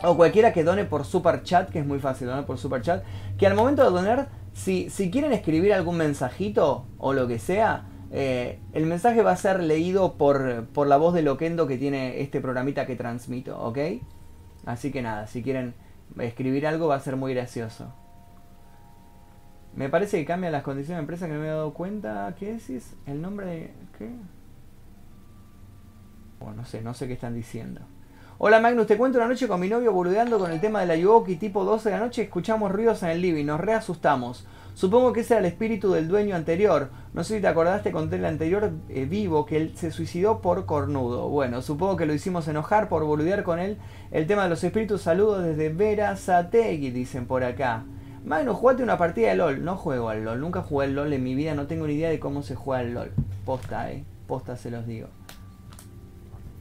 o 0.02 0.16
cualquiera 0.16 0.52
que 0.52 0.64
done 0.64 0.84
por 0.84 1.04
super 1.04 1.42
chat, 1.42 1.70
que 1.70 1.80
es 1.80 1.86
muy 1.86 1.98
fácil 1.98 2.28
donar 2.28 2.46
por 2.46 2.58
super 2.58 2.82
chat, 2.82 3.04
que 3.38 3.46
al 3.46 3.54
momento 3.54 3.82
de 3.82 3.90
donar, 3.90 4.28
si, 4.52 4.90
si 4.90 5.10
quieren 5.10 5.32
escribir 5.32 5.72
algún 5.72 5.96
mensajito 5.96 6.86
o 6.98 7.12
lo 7.12 7.26
que 7.28 7.38
sea, 7.38 7.86
eh, 8.12 8.58
el 8.72 8.86
mensaje 8.86 9.22
va 9.22 9.32
a 9.32 9.36
ser 9.36 9.62
leído 9.62 10.14
por, 10.14 10.66
por 10.66 10.86
la 10.86 10.96
voz 10.96 11.14
de 11.14 11.22
Loquendo 11.22 11.66
que 11.66 11.78
tiene 11.78 12.20
este 12.20 12.40
programita 12.40 12.86
que 12.86 12.96
transmito, 12.96 13.58
¿ok? 13.62 13.78
Así 14.66 14.90
que 14.90 15.02
nada, 15.02 15.26
si 15.26 15.42
quieren 15.42 15.74
escribir 16.18 16.66
algo 16.66 16.88
va 16.88 16.96
a 16.96 17.00
ser 17.00 17.16
muy 17.16 17.34
gracioso. 17.34 17.92
Me 19.74 19.88
parece 19.88 20.18
que 20.18 20.24
cambia 20.24 20.50
las 20.50 20.64
condiciones 20.64 20.98
de 20.98 21.02
empresa 21.02 21.26
que 21.26 21.34
no 21.34 21.40
me 21.40 21.46
he 21.46 21.50
dado 21.50 21.72
cuenta. 21.72 22.34
¿Qué 22.38 22.54
decís? 22.54 22.96
¿El 23.06 23.22
nombre 23.22 23.46
de 23.46 23.74
qué? 23.96 24.10
Bueno, 26.40 26.56
no 26.56 26.64
sé, 26.64 26.82
no 26.82 26.94
sé 26.94 27.06
qué 27.06 27.12
están 27.12 27.34
diciendo. 27.34 27.82
Hola 28.42 28.58
Magnus, 28.58 28.86
te 28.86 28.96
cuento 28.96 29.18
una 29.18 29.28
noche 29.28 29.46
con 29.46 29.60
mi 29.60 29.68
novio 29.68 29.92
boludeando 29.92 30.38
con 30.38 30.50
el 30.50 30.62
tema 30.62 30.80
de 30.80 30.86
la 30.86 30.96
Yugoki 30.96 31.36
tipo 31.36 31.62
12 31.62 31.90
de 31.90 31.94
la 31.94 32.00
noche, 32.02 32.22
escuchamos 32.22 32.72
ruidos 32.72 33.02
en 33.02 33.10
el 33.10 33.20
living, 33.20 33.44
nos 33.44 33.60
reasustamos. 33.60 34.46
Supongo 34.72 35.12
que 35.12 35.20
ese 35.20 35.34
era 35.34 35.40
el 35.40 35.44
espíritu 35.44 35.92
del 35.92 36.08
dueño 36.08 36.34
anterior. 36.34 36.88
No 37.12 37.22
sé 37.22 37.34
si 37.34 37.42
te 37.42 37.48
acordaste, 37.48 37.92
conté 37.92 38.16
el 38.16 38.24
anterior 38.24 38.70
eh, 38.88 39.04
vivo 39.04 39.44
que 39.44 39.58
él 39.58 39.76
se 39.76 39.90
suicidó 39.90 40.40
por 40.40 40.64
cornudo. 40.64 41.28
Bueno, 41.28 41.60
supongo 41.60 41.98
que 41.98 42.06
lo 42.06 42.14
hicimos 42.14 42.48
enojar 42.48 42.88
por 42.88 43.04
boludear 43.04 43.42
con 43.42 43.58
él. 43.58 43.76
El 44.10 44.26
tema 44.26 44.44
de 44.44 44.48
los 44.48 44.64
espíritus, 44.64 45.02
saludos 45.02 45.44
desde 45.44 45.68
Vera 45.68 46.16
Sategui, 46.16 46.92
dicen 46.92 47.26
por 47.26 47.44
acá. 47.44 47.84
Magnus, 48.24 48.56
jugate 48.56 48.82
una 48.82 48.96
partida 48.96 49.28
de 49.28 49.36
LOL. 49.36 49.62
No 49.62 49.76
juego 49.76 50.08
al 50.08 50.24
LOL, 50.24 50.40
nunca 50.40 50.62
jugué 50.62 50.86
al 50.86 50.94
LOL 50.94 51.12
en 51.12 51.22
mi 51.22 51.34
vida, 51.34 51.54
no 51.54 51.66
tengo 51.66 51.86
ni 51.86 51.92
idea 51.92 52.08
de 52.08 52.18
cómo 52.18 52.42
se 52.42 52.54
juega 52.54 52.80
al 52.80 52.94
LOL. 52.94 53.12
Posta, 53.44 53.92
eh. 53.92 54.02
Posta 54.26 54.56
se 54.56 54.70
los 54.70 54.86
digo. 54.86 55.08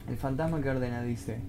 El 0.06 0.18
fantasma 0.18 0.60
que 0.60 0.68
ordena 0.68 1.00
dice. 1.02 1.40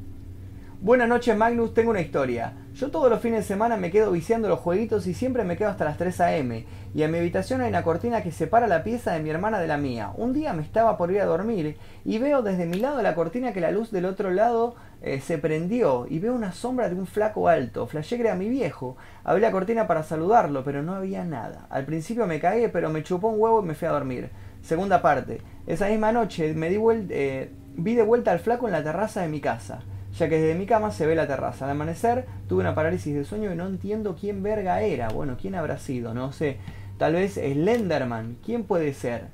Buenas 0.84 1.08
noches 1.08 1.38
Magnus, 1.38 1.76
tengo 1.76 1.92
una 1.92 2.02
historia. 2.02 2.54
Yo 2.74 2.90
todos 2.90 3.08
los 3.08 3.22
fines 3.22 3.42
de 3.42 3.48
semana 3.48 3.78
me 3.78 3.92
quedo 3.92 4.12
viciando 4.12 4.50
los 4.50 4.62
jueguitos 4.62 5.06
y 5.06 5.14
siempre 5.14 5.44
me 5.44 5.56
quedo 5.56 5.70
hasta 5.70 5.86
las 5.86 6.00
3 6.00 6.22
a.m. 6.22 6.66
Y 6.96 7.04
en 7.04 7.12
mi 7.12 7.20
habitación 7.20 7.62
hay 7.62 7.70
una 7.70 7.84
cortina 7.84 8.24
que 8.24 8.32
separa 8.32 8.66
la 8.66 8.84
pieza 8.84 9.12
de 9.12 9.20
mi 9.20 9.30
hermana 9.30 9.60
de 9.60 9.68
la 9.68 9.78
mía. 9.78 10.12
Un 10.18 10.34
día 10.34 10.54
me 10.54 10.64
estaba 10.64 10.98
por 10.98 11.12
ir 11.12 11.22
a 11.22 11.26
dormir 11.26 11.78
y 12.04 12.18
veo 12.18 12.42
desde 12.42 12.66
mi 12.66 12.80
lado 12.80 12.98
de 12.98 13.04
la 13.04 13.14
cortina 13.14 13.54
que 13.54 13.62
la 13.62 13.70
luz 13.70 13.92
del 13.92 14.06
otro 14.06 14.32
lado 14.32 14.74
eh, 15.04 15.22
se 15.22 15.38
prendió 15.38 16.08
y 16.10 16.18
veo 16.18 16.34
una 16.34 16.52
sombra 16.52 16.90
de 16.90 16.96
un 16.96 17.06
flaco 17.06 17.48
alto. 17.48 17.86
Flashé 17.86 18.16
que 18.16 18.24
era 18.24 18.34
mi 18.34 18.50
viejo. 18.50 18.98
Abrí 19.24 19.44
la 19.44 19.52
cortina 19.52 19.86
para 19.86 20.02
saludarlo, 20.02 20.64
pero 20.64 20.82
no 20.82 20.96
había 20.96 21.24
nada. 21.24 21.68
Al 21.70 21.86
principio 21.86 22.26
me 22.26 22.40
caí, 22.40 22.70
pero 22.70 22.90
me 22.90 23.04
chupó 23.04 23.28
un 23.28 23.40
huevo 23.40 23.62
y 23.62 23.68
me 23.68 23.76
fui 23.76 23.88
a 23.88 23.92
dormir. 23.92 24.32
Segunda 24.64 25.04
parte. 25.04 25.44
Esa 25.68 25.90
misma 25.90 26.12
noche 26.12 26.56
me 26.56 26.70
di 26.70 26.80
eh, 27.12 27.52
vi 27.76 27.94
de 27.94 28.02
vuelta 28.02 28.32
al 28.32 28.40
flaco 28.40 28.66
en 28.66 28.74
la 28.74 28.84
terraza 28.84 29.22
de 29.22 29.28
mi 29.28 29.42
casa 29.42 29.84
ya 30.22 30.30
que 30.30 30.40
desde 30.40 30.54
mi 30.58 30.68
cama 30.68 30.92
se 30.92 31.08
ve 31.08 31.16
la 31.16 31.26
terraza. 31.26 31.66
Al 31.66 31.72
amanecer 31.72 32.28
tuve 32.48 32.62
una 32.62 32.76
parálisis 32.76 33.16
de 33.16 33.26
sueño 33.26 33.52
y 33.52 33.56
no 33.56 33.66
entiendo 33.66 34.16
quién 34.20 34.44
verga 34.44 34.82
era. 34.82 35.10
Bueno, 35.10 35.36
quién 35.42 35.56
habrá 35.56 35.80
sido, 35.80 36.14
no 36.14 36.32
sé. 36.32 36.58
Tal 37.00 37.14
vez 37.14 37.34
Slenderman. 37.34 38.38
¿Quién 38.46 38.64
puede 38.64 38.94
ser? 38.94 39.30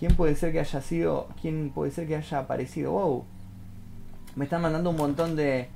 ¿Quién 0.00 0.16
puede 0.16 0.34
ser 0.34 0.50
que 0.50 0.58
haya 0.58 0.80
sido? 0.80 1.28
¿Quién 1.40 1.70
puede 1.72 1.92
ser 1.92 2.08
que 2.08 2.16
haya 2.16 2.38
aparecido? 2.40 2.90
Wow. 2.90 3.24
Me 4.34 4.44
están 4.46 4.60
mandando 4.60 4.90
un 4.90 4.96
montón 4.96 5.36
de 5.36 5.68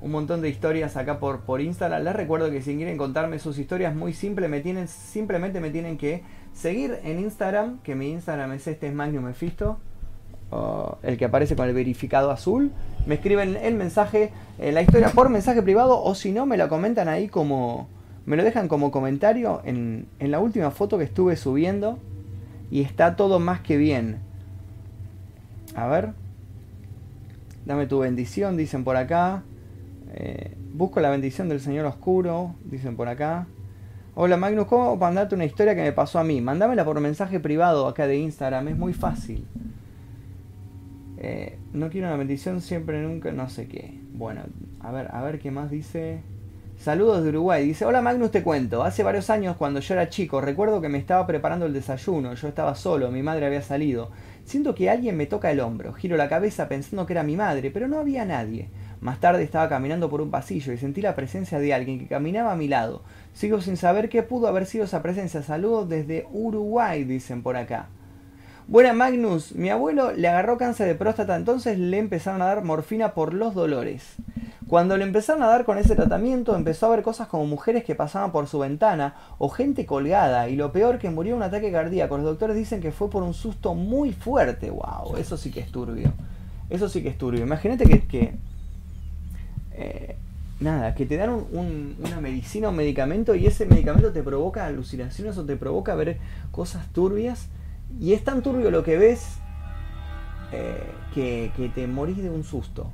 un 0.00 0.12
montón 0.12 0.42
de 0.42 0.48
historias 0.48 0.96
acá 0.96 1.18
por, 1.18 1.40
por 1.40 1.60
Instagram. 1.60 2.04
Les 2.04 2.14
recuerdo 2.14 2.52
que 2.52 2.62
si 2.62 2.76
quieren 2.76 2.96
contarme 2.96 3.40
sus 3.40 3.58
historias 3.58 3.96
muy 3.96 4.12
simples, 4.12 4.48
me 4.48 4.60
tienen, 4.60 4.86
simplemente 4.86 5.58
me 5.58 5.70
tienen 5.70 5.98
que 5.98 6.22
seguir 6.52 7.00
en 7.02 7.18
Instagram, 7.18 7.80
que 7.80 7.96
mi 7.96 8.12
Instagram 8.12 8.52
es 8.52 8.68
este 8.68 8.86
es 8.86 8.94
Magnum 8.94 9.24
Mephisto 9.24 9.80
el 11.02 11.18
que 11.18 11.24
aparece 11.24 11.56
con 11.56 11.68
el 11.68 11.74
verificado 11.74 12.30
azul, 12.30 12.72
me 13.08 13.14
escriben 13.14 13.56
el 13.56 13.74
mensaje, 13.74 14.30
eh, 14.58 14.70
la 14.70 14.82
historia 14.82 15.08
por 15.08 15.30
mensaje 15.30 15.62
privado 15.62 16.02
o 16.02 16.14
si 16.14 16.30
no 16.30 16.44
me 16.44 16.58
lo 16.58 16.68
comentan 16.68 17.08
ahí 17.08 17.28
como, 17.28 17.88
me 18.26 18.36
lo 18.36 18.44
dejan 18.44 18.68
como 18.68 18.90
comentario 18.90 19.62
en, 19.64 20.06
en 20.18 20.30
la 20.30 20.40
última 20.40 20.70
foto 20.70 20.98
que 20.98 21.04
estuve 21.04 21.36
subiendo 21.36 21.98
y 22.70 22.82
está 22.82 23.16
todo 23.16 23.40
más 23.40 23.60
que 23.60 23.78
bien. 23.78 24.18
A 25.74 25.86
ver. 25.86 26.10
Dame 27.64 27.86
tu 27.86 27.98
bendición, 28.00 28.58
dicen 28.58 28.84
por 28.84 28.96
acá. 28.96 29.42
Eh, 30.12 30.54
busco 30.74 31.00
la 31.00 31.08
bendición 31.08 31.48
del 31.48 31.60
Señor 31.60 31.86
Oscuro, 31.86 32.54
dicen 32.64 32.94
por 32.94 33.08
acá. 33.08 33.46
Hola 34.16 34.36
Magnus, 34.36 34.66
¿cómo 34.66 34.96
mandarte 34.96 35.34
una 35.34 35.46
historia 35.46 35.74
que 35.74 35.82
me 35.82 35.92
pasó 35.92 36.18
a 36.18 36.24
mí? 36.24 36.42
Mándamela 36.42 36.84
por 36.84 37.00
mensaje 37.00 37.40
privado 37.40 37.86
acá 37.86 38.06
de 38.06 38.18
Instagram, 38.18 38.68
es 38.68 38.76
muy 38.76 38.92
fácil. 38.92 39.46
Eh, 41.16 41.57
no 41.72 41.90
quiero 41.90 42.08
una 42.08 42.16
bendición 42.16 42.60
siempre, 42.60 43.02
nunca, 43.02 43.32
no 43.32 43.48
sé 43.50 43.68
qué. 43.68 44.00
Bueno, 44.12 44.42
a 44.80 44.90
ver, 44.90 45.08
a 45.12 45.22
ver 45.22 45.38
qué 45.38 45.50
más 45.50 45.70
dice. 45.70 46.22
Saludos 46.78 47.24
de 47.24 47.30
Uruguay. 47.30 47.66
Dice, 47.66 47.84
hola 47.84 48.00
Magnus, 48.00 48.30
te 48.30 48.42
cuento. 48.42 48.84
Hace 48.84 49.02
varios 49.02 49.30
años, 49.30 49.56
cuando 49.56 49.80
yo 49.80 49.94
era 49.94 50.08
chico, 50.08 50.40
recuerdo 50.40 50.80
que 50.80 50.88
me 50.88 50.98
estaba 50.98 51.26
preparando 51.26 51.66
el 51.66 51.72
desayuno. 51.72 52.34
Yo 52.34 52.48
estaba 52.48 52.74
solo, 52.76 53.10
mi 53.10 53.22
madre 53.22 53.46
había 53.46 53.62
salido. 53.62 54.10
Siento 54.44 54.74
que 54.74 54.88
alguien 54.88 55.16
me 55.16 55.26
toca 55.26 55.50
el 55.50 55.60
hombro. 55.60 55.92
Giro 55.92 56.16
la 56.16 56.28
cabeza 56.28 56.68
pensando 56.68 57.04
que 57.04 57.14
era 57.14 57.24
mi 57.24 57.36
madre, 57.36 57.70
pero 57.70 57.88
no 57.88 57.98
había 57.98 58.24
nadie. 58.24 58.68
Más 59.00 59.20
tarde 59.20 59.42
estaba 59.42 59.68
caminando 59.68 60.08
por 60.08 60.20
un 60.20 60.30
pasillo 60.30 60.72
y 60.72 60.78
sentí 60.78 61.02
la 61.02 61.14
presencia 61.14 61.58
de 61.58 61.74
alguien 61.74 61.98
que 61.98 62.06
caminaba 62.06 62.52
a 62.52 62.56
mi 62.56 62.68
lado. 62.68 63.02
Sigo 63.32 63.60
sin 63.60 63.76
saber 63.76 64.08
qué 64.08 64.22
pudo 64.22 64.46
haber 64.48 64.64
sido 64.64 64.84
esa 64.84 65.02
presencia. 65.02 65.42
Saludos 65.42 65.88
desde 65.88 66.26
Uruguay, 66.32 67.04
dicen 67.04 67.42
por 67.42 67.56
acá. 67.56 67.88
Buena 68.68 68.92
Magnus, 68.92 69.54
mi 69.54 69.70
abuelo 69.70 70.12
le 70.12 70.28
agarró 70.28 70.58
cáncer 70.58 70.88
de 70.88 70.94
próstata, 70.94 71.34
entonces 71.36 71.78
le 71.78 71.96
empezaron 71.96 72.42
a 72.42 72.44
dar 72.44 72.62
morfina 72.62 73.14
por 73.14 73.32
los 73.32 73.54
dolores. 73.54 74.16
Cuando 74.66 74.98
le 74.98 75.04
empezaron 75.04 75.42
a 75.42 75.46
dar 75.46 75.64
con 75.64 75.78
ese 75.78 75.96
tratamiento, 75.96 76.54
empezó 76.54 76.84
a 76.84 76.90
ver 76.90 77.02
cosas 77.02 77.28
como 77.28 77.46
mujeres 77.46 77.82
que 77.82 77.94
pasaban 77.94 78.30
por 78.30 78.46
su 78.46 78.58
ventana 78.58 79.14
o 79.38 79.48
gente 79.48 79.86
colgada, 79.86 80.50
y 80.50 80.56
lo 80.56 80.70
peor 80.70 80.98
que 80.98 81.08
murió 81.08 81.34
un 81.34 81.42
ataque 81.42 81.72
cardíaco. 81.72 82.18
Los 82.18 82.26
doctores 82.26 82.58
dicen 82.58 82.82
que 82.82 82.92
fue 82.92 83.08
por 83.08 83.22
un 83.22 83.32
susto 83.32 83.74
muy 83.74 84.12
fuerte. 84.12 84.68
¡Wow! 84.68 85.16
Eso 85.16 85.38
sí 85.38 85.50
que 85.50 85.60
es 85.60 85.72
turbio. 85.72 86.12
Eso 86.68 86.90
sí 86.90 87.02
que 87.02 87.08
es 87.08 87.16
turbio. 87.16 87.40
Imagínate 87.40 87.86
que. 88.02 88.34
Eh, 89.72 90.14
nada, 90.60 90.94
que 90.94 91.06
te 91.06 91.16
dan 91.16 91.42
una 91.52 92.20
medicina 92.20 92.66
o 92.68 92.70
un 92.70 92.76
medicamento 92.76 93.34
y 93.34 93.46
ese 93.46 93.64
medicamento 93.64 94.12
te 94.12 94.22
provoca 94.22 94.66
alucinaciones 94.66 95.38
o 95.38 95.46
te 95.46 95.56
provoca 95.56 95.94
ver 95.94 96.18
cosas 96.50 96.86
turbias 96.92 97.48
y 98.00 98.12
es 98.12 98.24
tan 98.24 98.42
turbio 98.42 98.70
lo 98.70 98.84
que 98.84 98.98
ves 98.98 99.38
eh, 100.52 100.92
que, 101.14 101.70
te 101.74 101.86
morís 101.86 102.22
de 102.22 102.30
un 102.30 102.44
susto. 102.44 102.90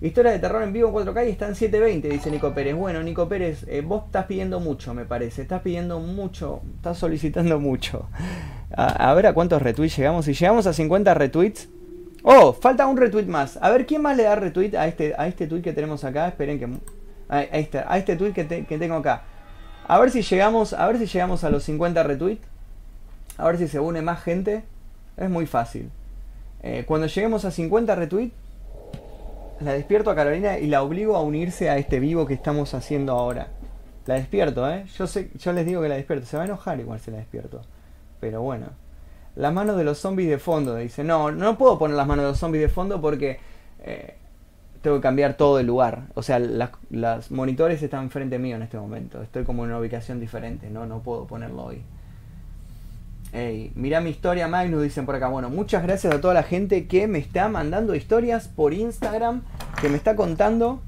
Historia 0.00 0.32
de 0.32 0.40
terror 0.40 0.62
en 0.62 0.72
vivo 0.72 0.88
en 0.88 1.06
4K 1.06 1.26
y 1.28 1.30
está 1.30 1.46
en 1.46 1.54
720, 1.54 2.08
dice 2.08 2.30
Nico 2.30 2.52
Pérez. 2.52 2.74
Bueno, 2.74 3.02
Nico 3.02 3.28
Pérez, 3.28 3.64
eh, 3.68 3.82
vos 3.82 4.04
estás 4.06 4.26
pidiendo 4.26 4.58
mucho, 4.58 4.94
me 4.94 5.04
parece. 5.04 5.42
Estás 5.42 5.62
pidiendo 5.62 6.00
mucho, 6.00 6.62
estás 6.76 6.98
solicitando 6.98 7.60
mucho. 7.60 8.08
A, 8.74 9.12
ver 9.14 9.26
a 9.26 9.34
cuántos 9.34 9.62
retweets 9.62 9.96
llegamos. 9.96 10.24
Si 10.24 10.32
llegamos 10.32 10.66
a 10.66 10.72
50 10.72 11.14
retweets. 11.14 11.68
Oh, 12.24 12.52
falta 12.52 12.86
un 12.86 12.96
retweet 12.96 13.26
más. 13.26 13.58
A 13.60 13.70
ver, 13.70 13.86
¿quién 13.86 14.02
más 14.02 14.16
le 14.16 14.24
da 14.24 14.34
retweet 14.34 14.74
a 14.76 14.88
este, 14.88 15.14
a 15.16 15.28
este 15.28 15.46
tweet 15.46 15.62
que 15.62 15.72
tenemos 15.72 16.02
acá? 16.04 16.26
Esperen 16.28 16.58
que. 16.58 16.68
A, 17.28 17.42
este, 17.42 17.78
a 17.78 17.98
este 17.98 18.16
tweet 18.16 18.32
que, 18.32 18.64
que 18.64 18.78
tengo 18.78 18.96
acá. 18.96 19.24
A 19.86 20.00
ver 20.00 20.10
si 20.10 20.22
llegamos. 20.22 20.72
A 20.72 20.86
ver 20.86 20.98
si 20.98 21.06
llegamos 21.06 21.44
a 21.44 21.50
los 21.50 21.62
50 21.64 22.02
retweets. 22.02 22.51
A 23.42 23.46
ver 23.46 23.58
si 23.58 23.66
se 23.66 23.80
une 23.80 24.02
más 24.02 24.22
gente. 24.22 24.62
Es 25.16 25.28
muy 25.28 25.46
fácil. 25.46 25.90
Eh, 26.62 26.84
cuando 26.86 27.08
lleguemos 27.08 27.44
a 27.44 27.50
50 27.50 27.96
retweets, 27.96 28.32
la 29.60 29.72
despierto 29.72 30.12
a 30.12 30.14
Carolina 30.14 30.58
y 30.58 30.68
la 30.68 30.84
obligo 30.84 31.16
a 31.16 31.22
unirse 31.22 31.68
a 31.68 31.76
este 31.76 31.98
vivo 31.98 32.24
que 32.24 32.34
estamos 32.34 32.72
haciendo 32.72 33.12
ahora. 33.14 33.48
La 34.06 34.14
despierto, 34.14 34.70
¿eh? 34.70 34.84
Yo, 34.96 35.08
sé, 35.08 35.30
yo 35.34 35.52
les 35.52 35.66
digo 35.66 35.82
que 35.82 35.88
la 35.88 35.96
despierto. 35.96 36.24
Se 36.24 36.36
va 36.36 36.44
a 36.44 36.46
enojar 36.46 36.78
igual 36.78 37.00
si 37.00 37.10
la 37.10 37.16
despierto. 37.16 37.62
Pero 38.20 38.42
bueno. 38.42 38.66
Las 39.34 39.52
manos 39.52 39.76
de 39.76 39.82
los 39.82 39.98
zombies 39.98 40.30
de 40.30 40.38
fondo. 40.38 40.76
Dice, 40.76 41.02
no, 41.02 41.32
no 41.32 41.58
puedo 41.58 41.80
poner 41.80 41.96
las 41.96 42.06
manos 42.06 42.24
de 42.24 42.30
los 42.30 42.38
zombies 42.38 42.62
de 42.62 42.68
fondo 42.68 43.00
porque 43.00 43.40
eh, 43.82 44.14
tengo 44.82 44.98
que 44.98 45.02
cambiar 45.02 45.34
todo 45.36 45.58
el 45.58 45.66
lugar. 45.66 46.04
O 46.14 46.22
sea, 46.22 46.38
las, 46.38 47.30
monitores 47.32 47.82
están 47.82 48.08
frente 48.10 48.38
mío 48.38 48.54
en 48.54 48.62
este 48.62 48.78
momento. 48.78 49.20
Estoy 49.20 49.42
como 49.42 49.64
en 49.64 49.70
una 49.70 49.80
ubicación 49.80 50.20
diferente. 50.20 50.70
No, 50.70 50.86
no 50.86 51.00
puedo 51.00 51.26
ponerlo 51.26 51.64
hoy. 51.64 51.82
Hey, 53.34 53.72
mirá 53.74 54.02
mi 54.02 54.10
historia, 54.10 54.46
Magnus, 54.46 54.82
dicen 54.82 55.06
por 55.06 55.14
acá. 55.14 55.26
Bueno, 55.28 55.48
muchas 55.48 55.82
gracias 55.82 56.12
a 56.12 56.20
toda 56.20 56.34
la 56.34 56.42
gente 56.42 56.86
que 56.86 57.06
me 57.06 57.18
está 57.18 57.48
mandando 57.48 57.94
historias 57.94 58.46
por 58.46 58.74
Instagram, 58.74 59.40
que 59.80 59.88
me 59.88 59.96
está 59.96 60.14
contando. 60.16 60.82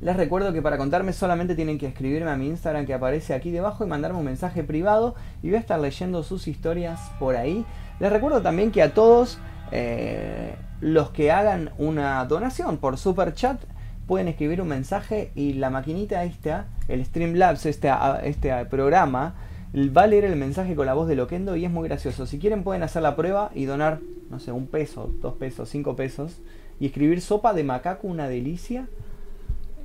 Les 0.00 0.16
recuerdo 0.16 0.52
que 0.52 0.62
para 0.62 0.78
contarme 0.78 1.12
solamente 1.12 1.56
tienen 1.56 1.78
que 1.78 1.88
escribirme 1.88 2.30
a 2.30 2.36
mi 2.36 2.46
Instagram 2.46 2.86
que 2.86 2.94
aparece 2.94 3.34
aquí 3.34 3.50
debajo 3.50 3.84
y 3.84 3.88
mandarme 3.88 4.20
un 4.20 4.24
mensaje 4.24 4.62
privado 4.62 5.16
y 5.42 5.48
voy 5.48 5.56
a 5.56 5.58
estar 5.58 5.80
leyendo 5.80 6.22
sus 6.22 6.46
historias 6.46 7.00
por 7.18 7.34
ahí. 7.34 7.66
Les 7.98 8.12
recuerdo 8.12 8.40
también 8.40 8.70
que 8.70 8.80
a 8.80 8.94
todos 8.94 9.38
eh, 9.72 10.54
los 10.80 11.10
que 11.10 11.32
hagan 11.32 11.70
una 11.76 12.24
donación 12.24 12.78
por 12.78 12.98
super 12.98 13.34
chat 13.34 13.60
pueden 14.06 14.28
escribir 14.28 14.62
un 14.62 14.68
mensaje 14.68 15.32
y 15.34 15.54
la 15.54 15.70
maquinita 15.70 16.22
esta, 16.22 16.66
el 16.86 17.04
Streamlabs, 17.04 17.66
este, 17.66 17.90
este 18.22 18.64
programa, 18.66 19.34
va 19.74 20.02
a 20.02 20.06
leer 20.06 20.24
el 20.24 20.36
mensaje 20.36 20.74
con 20.74 20.86
la 20.86 20.94
voz 20.94 21.08
de 21.08 21.16
Loquendo 21.16 21.56
y 21.56 21.64
es 21.64 21.70
muy 21.70 21.88
gracioso. 21.88 22.26
Si 22.26 22.38
quieren 22.38 22.62
pueden 22.62 22.82
hacer 22.82 23.02
la 23.02 23.16
prueba 23.16 23.50
y 23.54 23.64
donar, 23.64 24.00
no 24.30 24.38
sé, 24.38 24.52
un 24.52 24.66
peso, 24.66 25.10
dos 25.20 25.34
pesos, 25.34 25.68
cinco 25.68 25.96
pesos 25.96 26.38
y 26.78 26.86
escribir 26.86 27.20
sopa 27.20 27.54
de 27.54 27.64
macaco, 27.64 28.06
una 28.06 28.28
delicia 28.28 28.88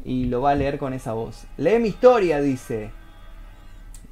y 0.04 0.26
lo 0.26 0.42
va 0.42 0.52
a 0.52 0.56
leer 0.56 0.78
con 0.78 0.94
esa 0.94 1.14
voz. 1.14 1.46
Lee 1.58 1.80
mi 1.80 1.90
historia, 1.90 2.42
dice. 2.42 2.92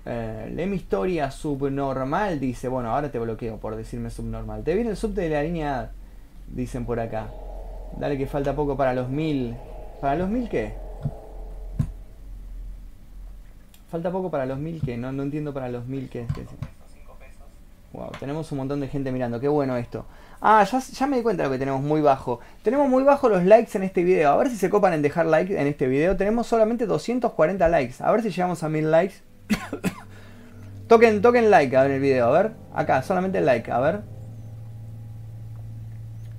Eh, 0.05 0.51
lee 0.55 0.65
mi 0.65 0.77
historia 0.77 1.31
subnormal, 1.31 2.39
dice. 2.39 2.67
Bueno, 2.69 2.91
ahora 2.91 3.11
te 3.11 3.19
bloqueo 3.19 3.57
por 3.57 3.75
decirme 3.75 4.09
subnormal. 4.09 4.63
Te 4.63 4.75
viene 4.75 4.91
el 4.91 4.97
sub 4.97 5.13
de 5.13 5.29
la 5.29 5.43
línea, 5.43 5.91
dicen 6.47 6.85
por 6.85 6.99
acá. 6.99 7.27
Dale 7.99 8.17
que 8.17 8.27
falta 8.27 8.55
poco 8.55 8.77
para 8.77 8.93
los 8.93 9.09
mil. 9.09 9.55
¿Para 9.99 10.15
los 10.15 10.29
mil 10.29 10.47
qué? 10.47 10.84
Falta 13.95 14.12
poco 14.12 14.29
para 14.29 14.45
los 14.45 14.60
mil 14.60 14.81
que 14.81 14.97
no, 14.97 15.13
no 15.13 15.23
entiendo 15.23 15.53
para 15.53 15.69
los 15.69 15.86
mil 15.86 16.10
que, 16.10 16.27
Wow, 17.93 18.12
tenemos 18.19 18.51
un 18.51 18.58
montón 18.58 18.81
de 18.81 18.89
gente 18.89 19.10
mirando, 19.10 19.39
qué 19.39 19.47
bueno 19.47 19.77
esto. 19.77 20.05
Ah, 20.41 20.65
ya, 20.65 21.08
me 21.08 21.15
di 21.15 21.23
cuenta 21.23 21.45
lo 21.45 21.49
que 21.49 21.58
tenemos 21.58 21.81
muy 21.81 22.01
bajo. 22.01 22.41
Tenemos 22.62 22.89
muy 22.89 23.03
bajo 23.03 23.29
los 23.29 23.45
likes 23.45 23.77
en 23.77 23.84
este 23.84 24.03
video. 24.03 24.31
A 24.31 24.36
ver 24.36 24.49
si 24.49 24.58
se 24.58 24.69
copan 24.69 24.91
en 24.91 25.01
dejar 25.01 25.27
like 25.27 25.58
en 25.58 25.65
este 25.65 25.88
video. 25.88 26.17
Tenemos 26.17 26.45
solamente 26.45 26.86
240 26.86 27.69
likes. 27.69 27.95
A 27.99 28.12
ver 28.12 28.21
si 28.21 28.31
llegamos 28.31 28.63
a 28.63 28.67
mil 28.67 28.91
likes. 28.91 29.15
toquen, 30.89 31.21
toquen 31.21 31.49
like 31.49 31.73
a 31.77 31.84
ver 31.84 31.91
el 31.91 32.01
video. 32.01 32.27
A 32.27 32.31
ver, 32.31 32.51
acá, 32.73 33.01
solamente 33.01 33.39
like. 33.39 33.71
A 33.71 33.79
ver. 33.79 34.01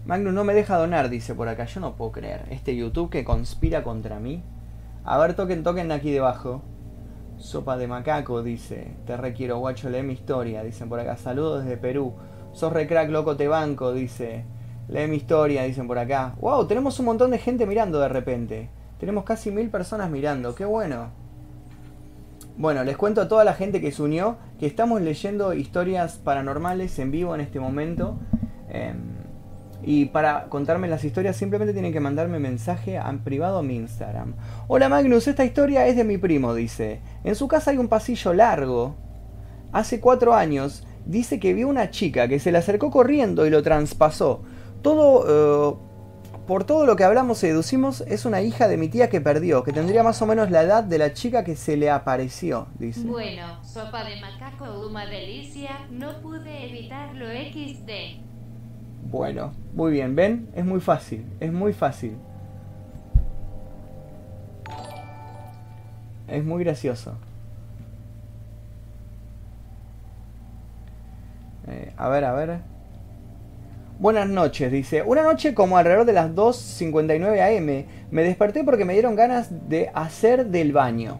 Magnus 0.04 0.34
no 0.34 0.44
me 0.44 0.52
deja 0.52 0.76
donar, 0.76 1.08
dice 1.08 1.34
por 1.34 1.48
acá. 1.48 1.64
Yo 1.64 1.80
no 1.80 1.96
puedo 1.96 2.12
creer. 2.12 2.42
Este 2.50 2.76
YouTube 2.76 3.08
que 3.08 3.24
conspira 3.24 3.82
contra 3.82 4.20
mí. 4.20 4.42
A 5.06 5.16
ver, 5.16 5.32
toquen, 5.32 5.62
toquen 5.62 5.90
aquí 5.90 6.10
debajo. 6.10 6.60
Sopa 7.38 7.76
de 7.76 7.86
macaco, 7.86 8.42
dice. 8.42 8.94
Te 9.06 9.16
requiero, 9.16 9.58
guacho, 9.58 9.90
lee 9.90 10.02
mi 10.02 10.14
historia. 10.14 10.62
Dicen 10.62 10.88
por 10.88 11.00
acá. 11.00 11.16
Saludos 11.16 11.64
desde 11.64 11.76
Perú. 11.76 12.14
Sos 12.52 12.72
recrack, 12.72 13.10
loco, 13.10 13.36
te 13.36 13.48
banco, 13.48 13.92
dice. 13.92 14.44
Lee 14.88 15.06
mi 15.08 15.16
historia, 15.16 15.64
dicen 15.64 15.86
por 15.86 15.98
acá. 15.98 16.34
Wow, 16.40 16.66
tenemos 16.66 16.98
un 16.98 17.06
montón 17.06 17.30
de 17.30 17.38
gente 17.38 17.66
mirando 17.66 18.00
de 18.00 18.08
repente. 18.08 18.70
Tenemos 18.98 19.24
casi 19.24 19.50
mil 19.50 19.68
personas 19.68 20.10
mirando. 20.10 20.54
Qué 20.54 20.64
bueno. 20.64 21.10
Bueno, 22.56 22.84
les 22.84 22.96
cuento 22.96 23.20
a 23.20 23.28
toda 23.28 23.44
la 23.44 23.52
gente 23.52 23.82
que 23.82 23.92
se 23.92 24.02
unió 24.02 24.38
que 24.58 24.66
estamos 24.66 25.02
leyendo 25.02 25.52
historias 25.52 26.16
paranormales 26.16 26.98
en 26.98 27.10
vivo 27.10 27.34
en 27.34 27.42
este 27.42 27.60
momento. 27.60 28.16
Em, 28.70 29.15
y 29.82 30.06
para 30.06 30.46
contarme 30.48 30.88
las 30.88 31.04
historias 31.04 31.36
simplemente 31.36 31.72
tienen 31.72 31.92
que 31.92 32.00
mandarme 32.00 32.38
mensaje 32.38 32.96
en 32.96 33.18
privado 33.20 33.58
a 33.58 33.62
mi 33.62 33.76
Instagram. 33.76 34.34
Hola 34.68 34.88
Magnus, 34.88 35.28
esta 35.28 35.44
historia 35.44 35.86
es 35.86 35.96
de 35.96 36.04
mi 36.04 36.18
primo, 36.18 36.54
dice. 36.54 37.00
En 37.24 37.34
su 37.34 37.48
casa 37.48 37.70
hay 37.70 37.78
un 37.78 37.88
pasillo 37.88 38.32
largo. 38.34 38.96
Hace 39.72 40.00
cuatro 40.00 40.34
años 40.34 40.84
dice 41.04 41.38
que 41.38 41.54
vio 41.54 41.68
una 41.68 41.90
chica 41.90 42.28
que 42.28 42.38
se 42.38 42.52
le 42.52 42.58
acercó 42.58 42.90
corriendo 42.90 43.46
y 43.46 43.50
lo 43.50 43.62
traspasó. 43.62 44.42
Todo... 44.82 45.76
Eh, 45.80 45.86
por 46.46 46.62
todo 46.62 46.86
lo 46.86 46.94
que 46.94 47.02
hablamos 47.02 47.42
y 47.42 47.48
deducimos, 47.48 48.02
es 48.02 48.24
una 48.24 48.40
hija 48.40 48.68
de 48.68 48.76
mi 48.76 48.88
tía 48.88 49.10
que 49.10 49.20
perdió, 49.20 49.64
que 49.64 49.72
tendría 49.72 50.04
más 50.04 50.22
o 50.22 50.26
menos 50.26 50.48
la 50.52 50.62
edad 50.62 50.84
de 50.84 50.98
la 50.98 51.12
chica 51.12 51.42
que 51.42 51.56
se 51.56 51.76
le 51.76 51.90
apareció, 51.90 52.68
dice. 52.78 53.00
Bueno, 53.00 53.62
sopa 53.64 54.04
de 54.04 54.20
macaco, 54.20 54.86
una 54.88 55.06
delicia, 55.06 55.86
no 55.90 56.20
pude 56.22 56.68
evitarlo 56.68 57.26
XD. 57.26 58.35
Bueno, 59.10 59.52
muy 59.72 59.92
bien, 59.92 60.16
¿ven? 60.16 60.48
Es 60.56 60.64
muy 60.64 60.80
fácil, 60.80 61.24
es 61.38 61.52
muy 61.52 61.72
fácil. 61.72 62.16
Es 66.26 66.44
muy 66.44 66.64
gracioso. 66.64 67.14
Eh, 71.68 71.92
a 71.96 72.08
ver, 72.08 72.24
a 72.24 72.32
ver. 72.32 72.58
Buenas 74.00 74.28
noches, 74.28 74.72
dice. 74.72 75.02
Una 75.02 75.22
noche 75.22 75.54
como 75.54 75.78
alrededor 75.78 76.04
de 76.04 76.12
las 76.12 76.30
2.59 76.32 77.58
am, 77.58 77.86
me 78.10 78.22
desperté 78.24 78.64
porque 78.64 78.84
me 78.84 78.94
dieron 78.94 79.14
ganas 79.14 79.68
de 79.68 79.88
hacer 79.94 80.46
del 80.46 80.72
baño. 80.72 81.18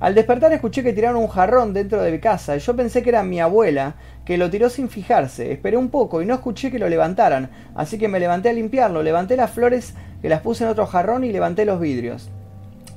Al 0.00 0.14
despertar 0.14 0.52
escuché 0.52 0.84
que 0.84 0.92
tiraron 0.92 1.20
un 1.20 1.28
jarrón 1.28 1.74
dentro 1.74 2.00
de 2.00 2.12
mi 2.12 2.20
casa 2.20 2.56
yo 2.56 2.76
pensé 2.76 3.02
que 3.02 3.08
era 3.10 3.24
mi 3.24 3.40
abuela 3.40 3.96
que 4.28 4.36
lo 4.36 4.50
tiró 4.50 4.68
sin 4.68 4.90
fijarse. 4.90 5.52
Esperé 5.52 5.78
un 5.78 5.88
poco 5.88 6.20
y 6.20 6.26
no 6.26 6.34
escuché 6.34 6.70
que 6.70 6.78
lo 6.78 6.86
levantaran, 6.90 7.48
así 7.74 7.96
que 7.96 8.08
me 8.08 8.20
levanté 8.20 8.50
a 8.50 8.52
limpiarlo, 8.52 9.02
levanté 9.02 9.38
las 9.38 9.50
flores 9.50 9.94
que 10.20 10.28
las 10.28 10.42
puse 10.42 10.64
en 10.64 10.70
otro 10.70 10.86
jarrón 10.86 11.24
y 11.24 11.32
levanté 11.32 11.64
los 11.64 11.80
vidrios. 11.80 12.28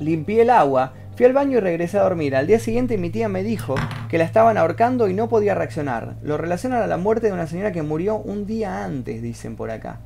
Limpié 0.02 0.42
el 0.42 0.50
agua, 0.50 0.92
fui 1.16 1.26
al 1.26 1.32
baño 1.32 1.58
y 1.58 1.62
regresé 1.62 1.98
a 1.98 2.04
dormir. 2.04 2.36
Al 2.36 2.48
día 2.48 2.60
siguiente 2.60 2.98
mi 2.98 3.12
tía 3.12 3.30
me 3.30 3.44
dijo 3.44 3.76
que 4.10 4.18
la 4.18 4.26
estaban 4.26 4.58
ahorcando 4.58 5.08
y 5.08 5.14
no 5.14 5.30
podía 5.30 5.56
reaccionar. 5.56 6.16
Lo 6.22 6.36
relacionan 6.36 6.84
a 6.84 6.88
la 6.88 6.98
muerte 6.98 7.28
de 7.28 7.34
una 7.34 7.48
señora 7.48 7.72
que 7.72 7.82
murió 7.82 8.18
un 8.18 8.46
día 8.46 8.84
antes, 8.84 9.22
dicen 9.22 9.56
por 9.56 9.72
acá. 9.72 10.00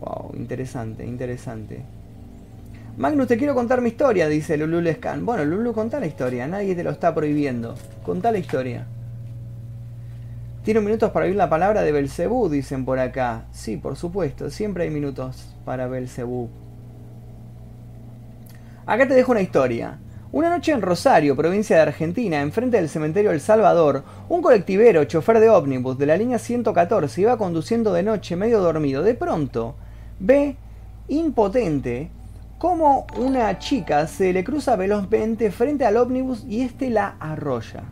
Wow, 0.00 0.32
interesante, 0.36 1.06
interesante. 1.06 1.80
Magnus, 2.98 3.26
te 3.26 3.38
quiero 3.38 3.54
contar 3.54 3.80
mi 3.80 3.88
historia, 3.88 4.28
dice 4.28 4.58
Lulu 4.58 4.82
Lescan. 4.82 5.24
Bueno, 5.24 5.46
Lulu, 5.46 5.72
contá 5.72 5.98
la 5.98 6.04
historia, 6.04 6.46
nadie 6.46 6.74
te 6.74 6.84
lo 6.84 6.90
está 6.90 7.14
prohibiendo. 7.14 7.74
Contá 8.04 8.30
la 8.30 8.38
historia. 8.38 8.86
Tiene 10.62 10.80
minutos 10.80 11.10
para 11.10 11.26
oír 11.26 11.34
la 11.34 11.50
palabra 11.50 11.82
de 11.82 11.90
Belcebú, 11.90 12.48
dicen 12.48 12.84
por 12.84 13.00
acá. 13.00 13.46
Sí, 13.50 13.76
por 13.76 13.96
supuesto, 13.96 14.48
siempre 14.48 14.84
hay 14.84 14.90
minutos 14.90 15.56
para 15.64 15.88
Belcebú. 15.88 16.48
Acá 18.86 19.08
te 19.08 19.14
dejo 19.14 19.32
una 19.32 19.40
historia. 19.40 19.98
Una 20.30 20.50
noche 20.50 20.70
en 20.70 20.80
Rosario, 20.80 21.34
provincia 21.34 21.74
de 21.74 21.82
Argentina, 21.82 22.40
enfrente 22.40 22.76
del 22.76 22.88
cementerio 22.88 23.32
El 23.32 23.40
Salvador, 23.40 24.04
un 24.28 24.40
colectivero, 24.40 25.04
chofer 25.04 25.40
de 25.40 25.50
ómnibus 25.50 25.98
de 25.98 26.06
la 26.06 26.16
línea 26.16 26.38
114, 26.38 27.20
iba 27.20 27.36
conduciendo 27.36 27.92
de 27.92 28.04
noche 28.04 28.36
medio 28.36 28.60
dormido. 28.60 29.02
De 29.02 29.14
pronto, 29.14 29.74
ve, 30.20 30.56
impotente, 31.08 32.08
cómo 32.58 33.08
una 33.18 33.58
chica 33.58 34.06
se 34.06 34.32
le 34.32 34.44
cruza 34.44 34.76
velozmente 34.76 35.50
frente 35.50 35.84
al 35.84 35.96
ómnibus 35.96 36.44
y 36.48 36.62
este 36.62 36.88
la 36.88 37.16
arrolla. 37.18 37.82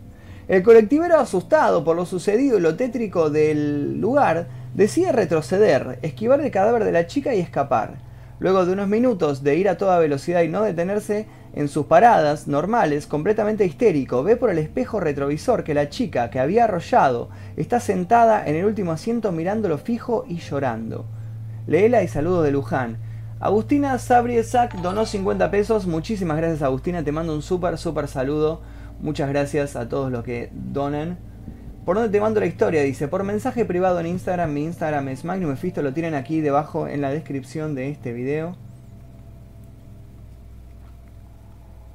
El 0.50 0.64
colectivero, 0.64 1.16
asustado 1.16 1.84
por 1.84 1.94
lo 1.94 2.04
sucedido 2.04 2.58
y 2.58 2.60
lo 2.60 2.74
tétrico 2.74 3.30
del 3.30 4.00
lugar, 4.00 4.48
decide 4.74 5.12
retroceder, 5.12 6.00
esquivar 6.02 6.40
el 6.40 6.50
cadáver 6.50 6.82
de 6.82 6.90
la 6.90 7.06
chica 7.06 7.32
y 7.32 7.38
escapar. 7.38 7.98
Luego 8.40 8.66
de 8.66 8.72
unos 8.72 8.88
minutos 8.88 9.44
de 9.44 9.54
ir 9.54 9.68
a 9.68 9.78
toda 9.78 10.00
velocidad 10.00 10.42
y 10.42 10.48
no 10.48 10.62
detenerse 10.62 11.28
en 11.54 11.68
sus 11.68 11.86
paradas 11.86 12.48
normales, 12.48 13.06
completamente 13.06 13.64
histérico, 13.64 14.24
ve 14.24 14.34
por 14.34 14.50
el 14.50 14.58
espejo 14.58 14.98
retrovisor 14.98 15.62
que 15.62 15.72
la 15.72 15.88
chica 15.88 16.30
que 16.30 16.40
había 16.40 16.64
arrollado 16.64 17.28
está 17.56 17.78
sentada 17.78 18.44
en 18.44 18.56
el 18.56 18.64
último 18.64 18.90
asiento 18.90 19.30
mirándolo 19.30 19.78
fijo 19.78 20.24
y 20.26 20.38
llorando. 20.38 21.04
Leela 21.68 22.02
y 22.02 22.08
saludos 22.08 22.42
de 22.42 22.50
Luján. 22.50 22.98
Agustina 23.38 23.96
Sabriesak 24.00 24.74
donó 24.82 25.06
50 25.06 25.48
pesos. 25.52 25.86
Muchísimas 25.86 26.38
gracias 26.38 26.62
Agustina, 26.62 27.04
te 27.04 27.12
mando 27.12 27.34
un 27.34 27.42
súper, 27.42 27.78
súper 27.78 28.08
saludo. 28.08 28.62
Muchas 29.02 29.30
gracias 29.30 29.76
a 29.76 29.88
todos 29.88 30.12
los 30.12 30.24
que 30.24 30.50
donan. 30.52 31.18
¿Por 31.86 31.96
dónde 31.96 32.10
te 32.10 32.20
mando 32.20 32.38
la 32.38 32.46
historia? 32.46 32.82
Dice, 32.82 33.08
por 33.08 33.24
mensaje 33.24 33.64
privado 33.64 33.98
en 33.98 34.06
Instagram. 34.06 34.52
Mi 34.52 34.64
Instagram 34.64 35.08
es 35.08 35.24
Magnum 35.24 35.56
lo 35.76 35.94
tienen 35.94 36.14
aquí 36.14 36.42
debajo 36.42 36.86
en 36.86 37.00
la 37.00 37.10
descripción 37.10 37.74
de 37.74 37.88
este 37.88 38.12
video. 38.12 38.56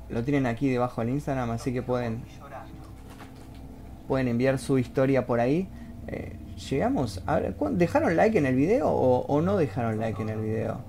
Lo 0.09 0.23
tienen 0.23 0.47
aquí 0.47 0.69
debajo 0.69 1.03
en 1.03 1.09
Instagram, 1.09 1.51
así 1.51 1.73
que 1.73 1.83
pueden, 1.83 2.23
pueden 4.07 4.27
enviar 4.27 4.57
su 4.57 4.79
historia 4.79 5.27
por 5.27 5.39
ahí. 5.39 5.67
Eh, 6.07 6.35
llegamos 6.69 7.21
a 7.27 7.39
¿dejaron 7.39 8.15
like 8.15 8.37
en 8.37 8.47
el 8.47 8.55
video 8.55 8.89
o, 8.89 9.25
o, 9.27 9.41
no 9.41 9.57
dejaron 9.57 9.99
like 9.99 10.19
en 10.21 10.29
el 10.29 10.41
video? 10.41 10.79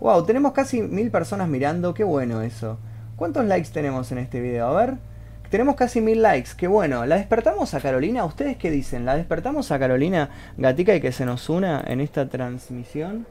Wow, 0.00 0.24
tenemos 0.24 0.52
casi 0.52 0.80
mil 0.82 1.10
personas 1.10 1.48
mirando, 1.48 1.92
qué 1.92 2.04
bueno 2.04 2.42
eso. 2.42 2.78
¿Cuántos 3.16 3.44
likes 3.46 3.70
tenemos 3.72 4.12
en 4.12 4.18
este 4.18 4.40
video? 4.40 4.68
A 4.68 4.72
ver. 4.72 5.15
Tenemos 5.50 5.76
casi 5.76 6.00
mil 6.00 6.22
likes, 6.22 6.50
qué 6.56 6.66
bueno. 6.66 7.06
¿La 7.06 7.16
despertamos 7.16 7.74
a 7.74 7.80
Carolina? 7.80 8.24
¿Ustedes 8.24 8.56
qué 8.56 8.70
dicen? 8.70 9.04
¿La 9.04 9.16
despertamos 9.16 9.70
a 9.70 9.78
Carolina 9.78 10.30
Gatica 10.56 10.94
y 10.94 11.00
que 11.00 11.12
se 11.12 11.24
nos 11.24 11.48
una 11.48 11.82
en 11.86 12.00
esta 12.00 12.28
transmisión? 12.28 13.26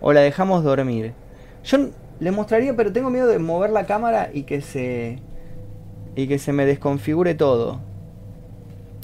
¿O 0.00 0.12
la 0.12 0.20
dejamos 0.20 0.62
dormir? 0.62 1.14
Yo 1.64 1.88
le 2.20 2.30
mostraría, 2.30 2.76
pero 2.76 2.92
tengo 2.92 3.10
miedo 3.10 3.26
de 3.26 3.38
mover 3.38 3.70
la 3.70 3.86
cámara 3.86 4.30
y 4.32 4.42
que 4.42 4.60
se. 4.60 5.20
y 6.14 6.28
que 6.28 6.38
se 6.38 6.52
me 6.52 6.66
desconfigure 6.66 7.34
todo. 7.34 7.80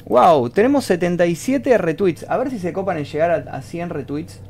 ¡Wow! 0.06 0.50
Tenemos 0.50 0.84
77 0.84 1.78
retweets. 1.78 2.26
A 2.28 2.36
ver 2.36 2.50
si 2.50 2.58
se 2.58 2.74
copan 2.74 2.98
en 2.98 3.04
llegar 3.04 3.48
a, 3.50 3.62
100 3.62 3.88
retweets. 3.88 4.40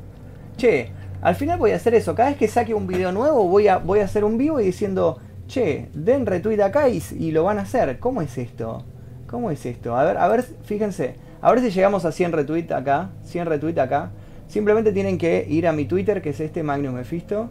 Che, 0.57 0.91
al 1.21 1.35
final 1.35 1.57
voy 1.57 1.71
a 1.71 1.77
hacer 1.77 1.95
eso. 1.95 2.13
Cada 2.13 2.29
vez 2.29 2.37
que 2.37 2.49
saque 2.49 2.73
un 2.73 2.87
video 2.87 3.13
nuevo, 3.13 3.47
voy 3.47 3.69
a, 3.69 3.77
voy 3.77 3.99
a 3.99 4.05
hacer 4.05 4.25
un 4.25 4.37
vivo 4.37 4.59
y 4.59 4.65
diciendo 4.65 5.19
che, 5.47 5.89
den 5.93 6.25
retweet 6.25 6.61
acá 6.61 6.89
y, 6.89 7.31
lo 7.31 7.43
van 7.43 7.59
a 7.59 7.61
hacer. 7.61 7.99
¿Cómo 7.99 8.21
es 8.21 8.37
esto? 8.37 8.83
¿Cómo 9.27 9.51
es 9.51 9.65
esto? 9.65 9.95
A 9.95 10.03
ver, 10.03 10.17
a 10.17 10.27
ver, 10.27 10.43
fíjense. 10.63 11.15
A 11.41 11.51
ver 11.51 11.61
si 11.61 11.69
llegamos 11.69 12.05
a 12.05 12.11
100 12.11 12.31
retweets 12.31 12.71
acá. 12.71 13.09
100 13.23 13.45
retweets 13.47 13.79
acá. 13.79 14.11
Simplemente 14.47 14.91
tienen 14.91 15.17
que 15.17 15.45
ir 15.49 15.67
a 15.67 15.73
mi 15.73 15.85
Twitter, 15.85 16.21
que 16.21 16.29
es 16.29 16.39
este 16.39 16.63
Magnus 16.63 16.93
Mephisto. 16.93 17.49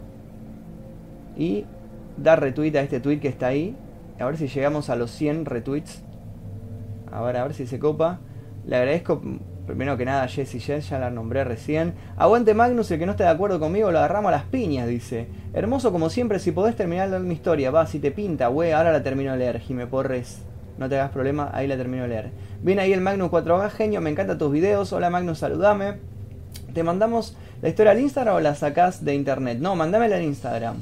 Y 1.37 1.65
dar 2.17 2.41
retweet 2.41 2.75
a 2.75 2.81
este 2.81 2.99
tweet 2.99 3.19
que 3.19 3.27
está 3.27 3.47
ahí. 3.47 3.75
A 4.19 4.25
ver 4.25 4.37
si 4.37 4.47
llegamos 4.47 4.89
a 4.89 4.95
los 4.95 5.11
100 5.11 5.45
retweets. 5.45 6.01
A 7.11 7.21
ver, 7.21 7.37
a 7.37 7.43
ver 7.43 7.53
si 7.53 7.67
se 7.67 7.79
copa. 7.79 8.19
Le 8.65 8.75
agradezco 8.77 9.21
Primero 9.65 9.97
que 9.97 10.05
nada, 10.05 10.27
Jessie 10.27 10.59
Jess, 10.59 10.89
ya 10.89 10.99
la 10.99 11.09
nombré 11.09 11.43
recién. 11.43 11.95
Aguante 12.17 12.53
Magnus, 12.53 12.91
el 12.91 12.99
que 12.99 13.05
no 13.05 13.13
esté 13.13 13.23
de 13.23 13.29
acuerdo 13.29 13.59
conmigo 13.59 13.91
lo 13.91 13.97
agarramos 13.97 14.29
a 14.29 14.37
las 14.37 14.43
piñas, 14.43 14.87
dice. 14.87 15.27
Hermoso 15.53 15.91
como 15.91 16.09
siempre, 16.09 16.39
si 16.39 16.51
podés 16.51 16.75
terminar 16.75 17.09
mi 17.19 17.33
historia, 17.33 17.71
va, 17.71 17.87
si 17.87 17.99
te 17.99 18.11
pinta, 18.11 18.49
wey, 18.49 18.71
ahora 18.71 18.91
la 18.91 19.01
termino 19.01 19.31
de 19.31 19.39
leer, 19.39 19.59
Jime 19.59 19.87
Porres. 19.87 20.43
No 20.77 20.87
te 20.87 20.95
hagas 20.95 21.11
problema, 21.11 21.49
ahí 21.53 21.67
la 21.67 21.77
termino 21.77 22.03
de 22.03 22.09
leer. 22.09 22.31
Viene 22.61 22.83
ahí 22.83 22.93
el 22.93 23.01
Magnus 23.01 23.31
4K, 23.31 23.71
genio, 23.71 24.01
me 24.01 24.09
encantan 24.11 24.37
tus 24.37 24.51
videos. 24.51 24.93
Hola 24.93 25.09
Magnus, 25.09 25.39
saludame. 25.39 25.95
¿Te 26.73 26.83
mandamos 26.83 27.35
la 27.61 27.69
historia 27.69 27.93
al 27.93 27.99
Instagram 27.99 28.35
o 28.35 28.39
la 28.41 28.53
sacás 28.53 29.03
de 29.03 29.15
internet? 29.15 29.57
No, 29.59 29.75
mandámela 29.75 30.17
al 30.17 30.23
Instagram. 30.23 30.75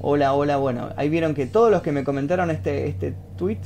Hola, 0.00 0.34
hola, 0.34 0.56
bueno, 0.56 0.90
ahí 0.96 1.08
vieron 1.08 1.34
que 1.34 1.46
todos 1.46 1.70
los 1.70 1.82
que 1.82 1.92
me 1.92 2.04
comentaron 2.04 2.50
este, 2.50 2.86
este 2.86 3.14
tweet 3.36 3.58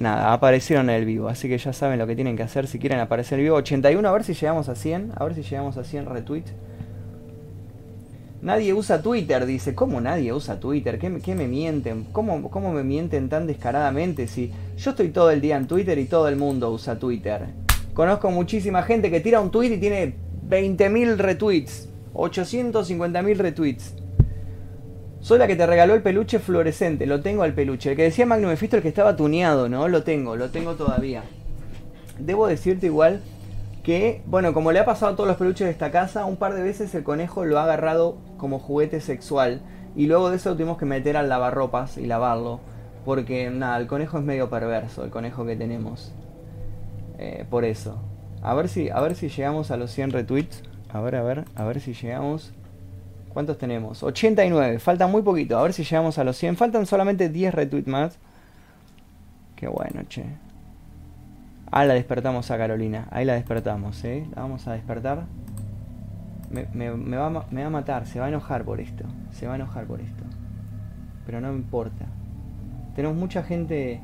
nada, 0.00 0.32
aparecieron 0.32 0.90
en 0.90 0.96
el 0.96 1.04
vivo. 1.04 1.28
Así 1.28 1.48
que 1.48 1.58
ya 1.58 1.72
saben 1.72 1.98
lo 1.98 2.06
que 2.06 2.14
tienen 2.14 2.36
que 2.36 2.42
hacer 2.42 2.66
si 2.66 2.78
quieren 2.78 3.00
aparecer 3.00 3.34
en 3.34 3.40
el 3.40 3.44
vivo. 3.46 3.56
81, 3.56 4.08
a 4.08 4.12
ver 4.12 4.24
si 4.24 4.34
llegamos 4.34 4.68
a 4.68 4.74
100. 4.74 5.12
A 5.16 5.24
ver 5.24 5.34
si 5.34 5.42
llegamos 5.42 5.76
a 5.76 5.84
100 5.84 6.06
retweets. 6.06 6.52
Nadie 8.42 8.72
usa 8.72 9.02
Twitter, 9.02 9.44
dice. 9.44 9.74
¿Cómo 9.74 10.00
nadie 10.00 10.32
usa 10.32 10.58
Twitter? 10.58 10.98
¿Qué, 10.98 11.34
me 11.34 11.46
mienten? 11.46 12.04
¿Cómo, 12.12 12.50
¿Cómo 12.50 12.72
me 12.72 12.82
mienten 12.82 13.28
tan 13.28 13.46
descaradamente? 13.46 14.26
Si 14.28 14.50
yo 14.78 14.90
estoy 14.90 15.08
todo 15.10 15.30
el 15.30 15.40
día 15.40 15.56
en 15.56 15.66
Twitter 15.66 15.98
y 15.98 16.06
todo 16.06 16.28
el 16.28 16.36
mundo 16.36 16.70
usa 16.70 16.98
Twitter. 16.98 17.48
Conozco 17.92 18.30
muchísima 18.30 18.82
gente 18.82 19.10
que 19.10 19.20
tira 19.20 19.40
un 19.40 19.50
tweet 19.50 19.74
y 19.74 19.78
tiene 19.78 20.14
20.000 20.48 21.16
retweets. 21.16 21.88
850.000 22.14 23.36
retweets. 23.36 23.94
Soy 25.20 25.38
la 25.38 25.46
que 25.46 25.54
te 25.54 25.66
regaló 25.66 25.94
el 25.94 26.02
peluche 26.02 26.38
fluorescente, 26.38 27.06
lo 27.06 27.20
tengo 27.20 27.42
al 27.42 27.52
peluche. 27.52 27.90
El 27.90 27.96
que 27.96 28.04
decía 28.04 28.24
Magnum 28.24 28.50
Mephisto, 28.50 28.76
el 28.76 28.82
que 28.82 28.88
estaba 28.88 29.16
tuneado, 29.16 29.68
¿no? 29.68 29.86
Lo 29.86 30.02
tengo, 30.02 30.34
lo 30.34 30.50
tengo 30.50 30.76
todavía. 30.76 31.24
Debo 32.18 32.46
decirte 32.46 32.86
igual 32.86 33.20
que, 33.82 34.22
bueno, 34.24 34.54
como 34.54 34.72
le 34.72 34.78
ha 34.78 34.86
pasado 34.86 35.12
a 35.12 35.16
todos 35.16 35.28
los 35.28 35.36
peluches 35.36 35.66
de 35.66 35.72
esta 35.72 35.90
casa, 35.90 36.24
un 36.24 36.36
par 36.36 36.54
de 36.54 36.62
veces 36.62 36.94
el 36.94 37.04
conejo 37.04 37.44
lo 37.44 37.58
ha 37.58 37.64
agarrado 37.64 38.16
como 38.38 38.58
juguete 38.58 39.00
sexual. 39.02 39.60
Y 39.94 40.06
luego 40.06 40.30
de 40.30 40.36
eso 40.36 40.54
tuvimos 40.54 40.78
que 40.78 40.86
meter 40.86 41.18
al 41.18 41.28
lavarropas 41.28 41.98
y 41.98 42.06
lavarlo. 42.06 42.60
Porque, 43.04 43.50
nada, 43.50 43.76
el 43.76 43.86
conejo 43.88 44.18
es 44.18 44.24
medio 44.24 44.48
perverso, 44.48 45.04
el 45.04 45.10
conejo 45.10 45.44
que 45.44 45.54
tenemos. 45.54 46.12
Eh, 47.18 47.44
por 47.50 47.66
eso. 47.66 47.98
A 48.42 48.54
ver, 48.54 48.70
si, 48.70 48.88
a 48.88 49.00
ver 49.00 49.14
si 49.16 49.28
llegamos 49.28 49.70
a 49.70 49.76
los 49.76 49.90
100 49.90 50.12
retweets. 50.12 50.62
A 50.88 51.00
ver, 51.02 51.16
a 51.16 51.22
ver, 51.22 51.44
a 51.56 51.64
ver 51.64 51.80
si 51.80 51.92
llegamos. 51.92 52.52
¿Cuántos 53.32 53.58
tenemos? 53.58 54.02
89. 54.02 54.78
Falta 54.80 55.06
muy 55.06 55.22
poquito. 55.22 55.56
A 55.56 55.62
ver 55.62 55.72
si 55.72 55.84
llegamos 55.84 56.18
a 56.18 56.24
los 56.24 56.36
100. 56.36 56.56
Faltan 56.56 56.86
solamente 56.86 57.28
10 57.28 57.54
retweets 57.54 57.88
más. 57.88 58.18
Qué 59.56 59.68
bueno, 59.68 60.02
che. 60.08 60.24
Ah, 61.70 61.84
la 61.84 61.94
despertamos 61.94 62.50
a 62.50 62.58
Carolina. 62.58 63.06
Ahí 63.10 63.24
la 63.24 63.34
despertamos, 63.34 64.02
¿eh? 64.04 64.26
La 64.34 64.42
vamos 64.42 64.66
a 64.66 64.72
despertar. 64.72 65.26
Me, 66.50 66.64
va, 66.90 67.46
me 67.50 67.60
va 67.60 67.66
a 67.66 67.70
matar. 67.70 68.06
Se 68.06 68.18
va 68.18 68.26
a 68.26 68.28
enojar 68.28 68.64
por 68.64 68.80
esto. 68.80 69.04
Se 69.30 69.46
va 69.46 69.52
a 69.52 69.56
enojar 69.56 69.84
por 69.84 70.00
esto. 70.00 70.24
Pero 71.24 71.40
no 71.40 71.52
importa. 71.52 72.06
Tenemos 72.96 73.16
mucha 73.16 73.42
gente... 73.42 74.00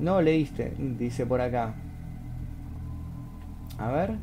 No 0.00 0.20
leíste, 0.20 0.74
dice 0.78 1.24
por 1.24 1.40
acá. 1.40 1.74
A 3.78 3.90
ver. 3.92 4.16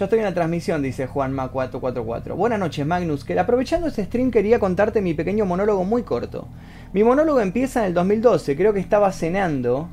Yo 0.00 0.04
estoy 0.04 0.20
en 0.20 0.24
la 0.24 0.32
transmisión, 0.32 0.80
dice 0.80 1.06
Juanma444. 1.06 2.34
Buenas 2.34 2.58
noches, 2.58 2.86
Magnus. 2.86 3.22
Que 3.22 3.38
aprovechando 3.38 3.86
este 3.86 4.06
stream 4.06 4.30
quería 4.30 4.58
contarte 4.58 5.02
mi 5.02 5.12
pequeño 5.12 5.44
monólogo 5.44 5.84
muy 5.84 6.04
corto. 6.04 6.48
Mi 6.94 7.04
monólogo 7.04 7.38
empieza 7.38 7.80
en 7.80 7.88
el 7.88 7.92
2012. 7.92 8.56
Creo 8.56 8.72
que 8.72 8.80
estaba 8.80 9.12
cenando 9.12 9.90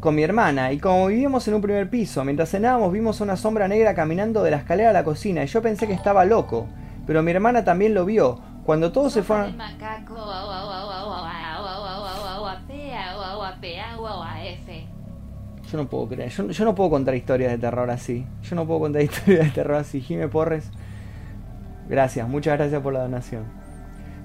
con 0.00 0.14
mi 0.14 0.22
hermana 0.22 0.72
y 0.72 0.78
como 0.78 1.06
vivíamos 1.06 1.48
en 1.48 1.54
un 1.54 1.62
primer 1.62 1.88
piso, 1.88 2.22
mientras 2.22 2.50
cenábamos 2.50 2.92
vimos 2.92 3.22
una 3.22 3.38
sombra 3.38 3.66
negra 3.66 3.94
caminando 3.94 4.42
de 4.42 4.50
la 4.50 4.58
escalera 4.58 4.90
a 4.90 4.92
la 4.92 5.04
cocina 5.04 5.42
y 5.42 5.46
yo 5.46 5.62
pensé 5.62 5.86
que 5.86 5.94
estaba 5.94 6.26
loco, 6.26 6.66
pero 7.06 7.22
mi 7.22 7.30
hermana 7.30 7.64
también 7.64 7.94
lo 7.94 8.04
vio. 8.04 8.40
Cuando 8.66 8.92
todos 8.92 9.10
se 9.14 9.22
fueron... 9.22 9.56
Yo 15.72 15.78
no 15.78 15.88
puedo 15.88 16.06
creer, 16.06 16.28
yo, 16.28 16.64
no 16.66 16.74
puedo 16.74 16.90
contar 16.90 17.14
historias 17.14 17.50
de 17.50 17.56
terror 17.56 17.90
así. 17.90 18.26
Yo 18.42 18.56
no 18.56 18.66
puedo 18.66 18.80
contar 18.80 19.00
historias 19.02 19.46
de 19.46 19.50
terror 19.52 19.76
así. 19.76 20.02
Jime 20.02 20.28
Porres, 20.28 20.70
gracias, 21.88 22.28
muchas 22.28 22.58
gracias 22.58 22.82
por 22.82 22.92
la 22.92 23.00
donación. 23.00 23.44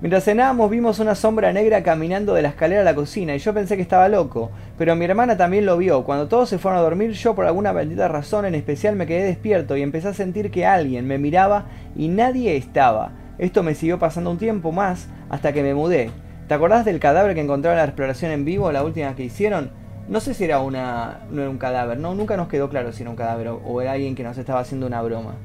Mientras 0.01 0.25
cenábamos 0.25 0.69
vimos 0.69 0.99
una 0.99 1.15
sombra 1.15 1.53
negra 1.53 1.83
caminando 1.83 2.33
de 2.33 2.41
la 2.41 2.49
escalera 2.49 2.81
a 2.81 2.83
la 2.83 2.95
cocina 2.95 3.33
y 3.33 3.39
yo 3.39 3.53
pensé 3.53 3.77
que 3.77 3.81
estaba 3.81 4.09
loco, 4.09 4.51
pero 4.77 4.93
mi 4.97 5.05
hermana 5.05 5.37
también 5.37 5.65
lo 5.65 5.77
vio. 5.77 6.03
Cuando 6.03 6.27
todos 6.27 6.49
se 6.49 6.57
fueron 6.57 6.79
a 6.79 6.83
dormir 6.83 7.13
yo 7.13 7.33
por 7.33 7.45
alguna 7.45 7.71
bendita 7.71 8.09
razón 8.09 8.43
en 8.43 8.53
especial 8.53 8.97
me 8.97 9.07
quedé 9.07 9.23
despierto 9.23 9.77
y 9.77 9.83
empecé 9.83 10.09
a 10.09 10.13
sentir 10.13 10.51
que 10.51 10.65
alguien 10.65 11.07
me 11.07 11.17
miraba 11.17 11.67
y 11.95 12.09
nadie 12.09 12.57
estaba. 12.57 13.13
Esto 13.37 13.63
me 13.63 13.73
siguió 13.73 13.99
pasando 13.99 14.31
un 14.31 14.37
tiempo 14.37 14.73
más 14.73 15.07
hasta 15.29 15.53
que 15.53 15.63
me 15.63 15.73
mudé. 15.73 16.11
¿Te 16.49 16.53
acordás 16.53 16.83
del 16.83 16.99
cadáver 16.99 17.35
que 17.35 17.41
encontraron 17.41 17.79
en 17.79 17.83
la 17.83 17.89
exploración 17.89 18.31
en 18.31 18.43
vivo 18.43 18.69
la 18.73 18.83
última 18.83 19.15
que 19.15 19.23
hicieron? 19.23 19.86
No 20.07 20.19
sé 20.21 20.33
si 20.33 20.45
era 20.45 20.61
una 20.61 21.27
no 21.31 21.41
era 21.41 21.49
un 21.49 21.57
cadáver, 21.57 21.99
no, 21.99 22.15
nunca 22.15 22.37
nos 22.37 22.47
quedó 22.47 22.69
claro 22.69 22.93
si 22.93 23.03
era 23.03 23.09
un 23.09 23.17
cadáver 23.17 23.49
o, 23.49 23.81
era 23.81 23.93
alguien 23.93 24.15
que 24.15 24.23
nos 24.23 24.37
estaba 24.37 24.61
haciendo 24.61 24.87
una 24.87 25.01
broma. 25.01 25.35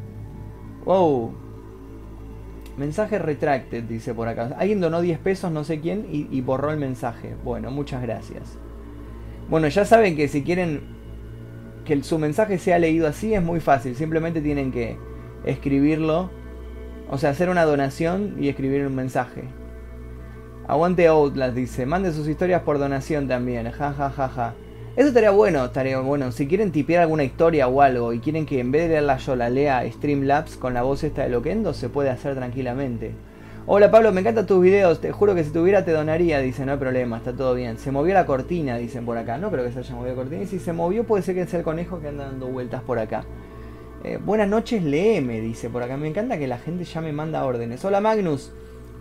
Wow, 0.84 1.34
Mensaje 2.76 3.18
retracted, 3.18 3.84
dice 3.84 4.14
por 4.14 4.28
acá. 4.28 4.56
Alguien 4.58 4.80
donó 4.80 5.02
10 5.02 5.18
pesos, 5.18 5.52
no 5.52 5.62
sé 5.62 5.80
quién, 5.80 6.06
y, 6.10 6.40
borró 6.40 6.70
el 6.70 6.78
mensaje. 6.78 7.34
Bueno, 7.44 7.70
muchas 7.70 8.00
gracias. 8.00 8.58
Bueno, 9.50 9.68
ya 9.68 9.84
saben 9.84 10.16
que 10.16 10.28
si 10.28 10.42
quieren 10.42 10.80
que 11.84 12.02
su 12.02 12.18
mensaje 12.18 12.58
sea 12.58 12.78
leído 12.78 13.06
así 13.06 13.34
es 13.34 13.42
muy 13.42 13.60
fácil. 13.60 13.94
Simplemente 13.94 14.40
tienen 14.40 14.72
que 14.72 14.96
escribirlo. 15.44 16.30
O 17.10 17.18
sea, 17.18 17.30
hacer 17.30 17.50
una 17.50 17.64
donación 17.64 18.36
y 18.40 18.48
escribir 18.48 18.86
un 18.86 18.94
mensaje. 18.94 19.44
Aguante 20.72 21.06
Outlast, 21.06 21.54
dice. 21.54 21.84
Mande 21.84 22.12
sus 22.12 22.26
historias 22.26 22.62
por 22.62 22.78
donación 22.78 23.28
también. 23.28 23.70
Ja, 23.72 23.92
ja, 23.92 24.08
ja, 24.08 24.28
ja. 24.30 24.54
Eso 24.96 25.08
estaría 25.08 25.30
bueno, 25.30 25.66
estaría 25.66 25.98
bueno. 26.00 26.32
Si 26.32 26.46
quieren 26.46 26.72
tipear 26.72 27.02
alguna 27.02 27.24
historia 27.24 27.68
o 27.68 27.82
algo 27.82 28.14
y 28.14 28.20
quieren 28.20 28.46
que 28.46 28.58
en 28.58 28.72
vez 28.72 28.84
de 28.84 28.88
leerla 28.88 29.18
yo 29.18 29.36
la 29.36 29.50
lea 29.50 29.84
Streamlabs 29.92 30.56
con 30.56 30.72
la 30.72 30.80
voz 30.80 31.04
esta 31.04 31.24
de 31.24 31.28
Loquendo, 31.28 31.74
se 31.74 31.90
puede 31.90 32.08
hacer 32.08 32.36
tranquilamente. 32.36 33.12
Hola 33.66 33.90
Pablo, 33.90 34.12
me 34.12 34.22
encantan 34.22 34.46
tus 34.46 34.62
videos, 34.62 35.02
te 35.02 35.12
juro 35.12 35.34
que 35.34 35.44
si 35.44 35.50
tuviera 35.50 35.84
te 35.84 35.90
donaría, 35.90 36.38
dice, 36.38 36.64
no 36.64 36.72
hay 36.72 36.78
problema, 36.78 37.18
está 37.18 37.34
todo 37.34 37.54
bien. 37.54 37.76
Se 37.76 37.90
movió 37.90 38.14
la 38.14 38.24
cortina, 38.24 38.78
dicen 38.78 39.04
por 39.04 39.18
acá. 39.18 39.36
No 39.36 39.50
creo 39.50 39.66
que 39.66 39.72
se 39.72 39.80
haya 39.80 39.94
movido 39.94 40.16
la 40.16 40.22
cortina. 40.22 40.42
Y 40.42 40.46
si 40.46 40.58
se 40.58 40.72
movió 40.72 41.04
puede 41.04 41.22
ser 41.22 41.34
que 41.34 41.46
sea 41.46 41.58
el 41.58 41.66
conejo 41.66 42.00
que 42.00 42.08
anda 42.08 42.24
dando 42.24 42.46
vueltas 42.46 42.80
por 42.80 42.98
acá. 42.98 43.26
Eh, 44.04 44.18
buenas 44.24 44.48
noches, 44.48 44.82
leeme, 44.82 45.42
dice 45.42 45.68
por 45.68 45.82
acá. 45.82 45.98
Me 45.98 46.08
encanta 46.08 46.38
que 46.38 46.46
la 46.46 46.56
gente 46.56 46.84
ya 46.84 47.02
me 47.02 47.12
manda 47.12 47.44
órdenes. 47.44 47.84
Hola 47.84 48.00
Magnus. 48.00 48.52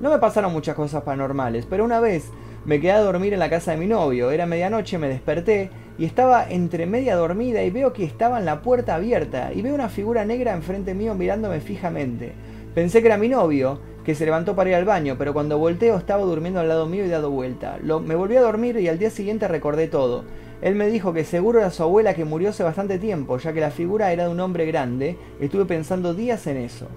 No 0.02 0.10
me 0.10 0.18
pasaron 0.18 0.52
muchas 0.52 0.76
cosas 0.76 1.04
paranormales, 1.04 1.68
pero 1.68 1.86
una 1.86 2.00
vez 2.00 2.32
me 2.66 2.82
quedé 2.82 2.94
a 2.94 3.02
dormir 3.02 3.34
en 3.34 3.40
la 3.40 3.52
casa 3.52 3.70
de 3.70 3.78
mi 3.78 3.86
novio. 3.86 4.32
Era 4.32 4.48
medianoche, 4.48 4.98
me 4.98 5.08
desperté 5.08 5.70
y 6.00 6.06
estaba 6.06 6.50
entre 6.50 6.88
media 6.88 7.16
dormida 7.16 7.62
y 7.62 7.70
veo 7.70 7.94
que 7.94 8.04
estaba 8.04 8.40
en 8.40 8.46
la 8.46 8.64
puerta 8.64 8.96
abierta 8.96 9.54
y 9.54 9.62
veo 9.62 9.76
una 9.76 9.90
figura 9.90 10.26
negra 10.26 10.54
enfrente 10.54 10.96
mío 10.96 11.14
mirándome 11.14 11.60
fijamente. 11.60 12.34
Pensé 12.74 13.02
que 13.02 13.10
era 13.10 13.18
mi 13.18 13.30
novio, 13.30 13.80
que 14.04 14.16
se 14.16 14.26
levantó 14.26 14.56
para 14.56 14.72
ir 14.72 14.76
al 14.76 14.86
baño, 14.86 15.18
pero 15.20 15.34
cuando 15.34 15.60
volteo 15.60 15.98
estaba 15.98 16.24
durmiendo 16.24 16.60
al 16.60 16.68
lado 16.68 16.88
mío 16.88 17.06
y 17.06 17.10
dado 17.10 17.30
vuelta. 17.30 17.78
me 18.04 18.16
volví 18.16 18.36
a 18.38 18.42
dormir 18.42 18.78
y 18.78 18.88
al 18.88 18.98
día 18.98 19.12
siguiente 19.12 19.48
recordé 19.48 19.88
todo. 19.88 20.24
Él 20.64 20.74
me 20.74 20.88
dijo 20.88 21.14
que 21.14 21.26
seguro 21.26 21.60
era 21.60 21.70
su 21.70 21.84
abuela 21.84 22.16
que 22.16 22.26
murió 22.26 22.50
hace 22.50 22.64
bastante 22.64 22.98
tiempo, 22.98 23.38
ya 23.38 23.54
que 23.54 23.62
la 23.62 23.70
figura 23.70 24.12
era 24.12 24.24
de 24.24 24.32
un 24.32 24.40
hombre 24.40 24.66
grande. 24.66 25.20
Estuve 25.40 25.66
pensando 25.66 26.16
días 26.16 26.48
en 26.48 26.58
eso. 26.58 26.88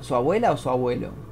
¿Su 0.00 0.16
abuela 0.16 0.50
o 0.50 0.56
su 0.56 0.70
abuelo? 0.70 1.25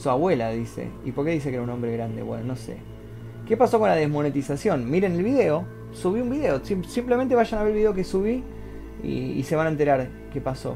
Su 0.00 0.08
abuela, 0.08 0.50
dice. 0.50 0.88
¿Y 1.04 1.12
por 1.12 1.26
qué 1.26 1.32
dice 1.32 1.50
que 1.50 1.56
era 1.56 1.62
un 1.62 1.68
hombre 1.68 1.92
grande? 1.92 2.22
Bueno, 2.22 2.44
no 2.44 2.56
sé. 2.56 2.78
¿Qué 3.46 3.54
pasó 3.54 3.78
con 3.78 3.90
la 3.90 3.96
desmonetización? 3.96 4.90
Miren 4.90 5.12
el 5.16 5.22
video, 5.22 5.66
subí 5.92 6.22
un 6.22 6.30
video, 6.30 6.64
simplemente 6.64 7.34
vayan 7.34 7.60
a 7.60 7.64
ver 7.64 7.72
el 7.72 7.78
video 7.78 7.92
que 7.92 8.02
subí 8.02 8.42
y, 9.02 9.42
se 9.42 9.56
van 9.56 9.66
a 9.66 9.70
enterar 9.70 10.08
qué 10.32 10.40
pasó. 10.40 10.74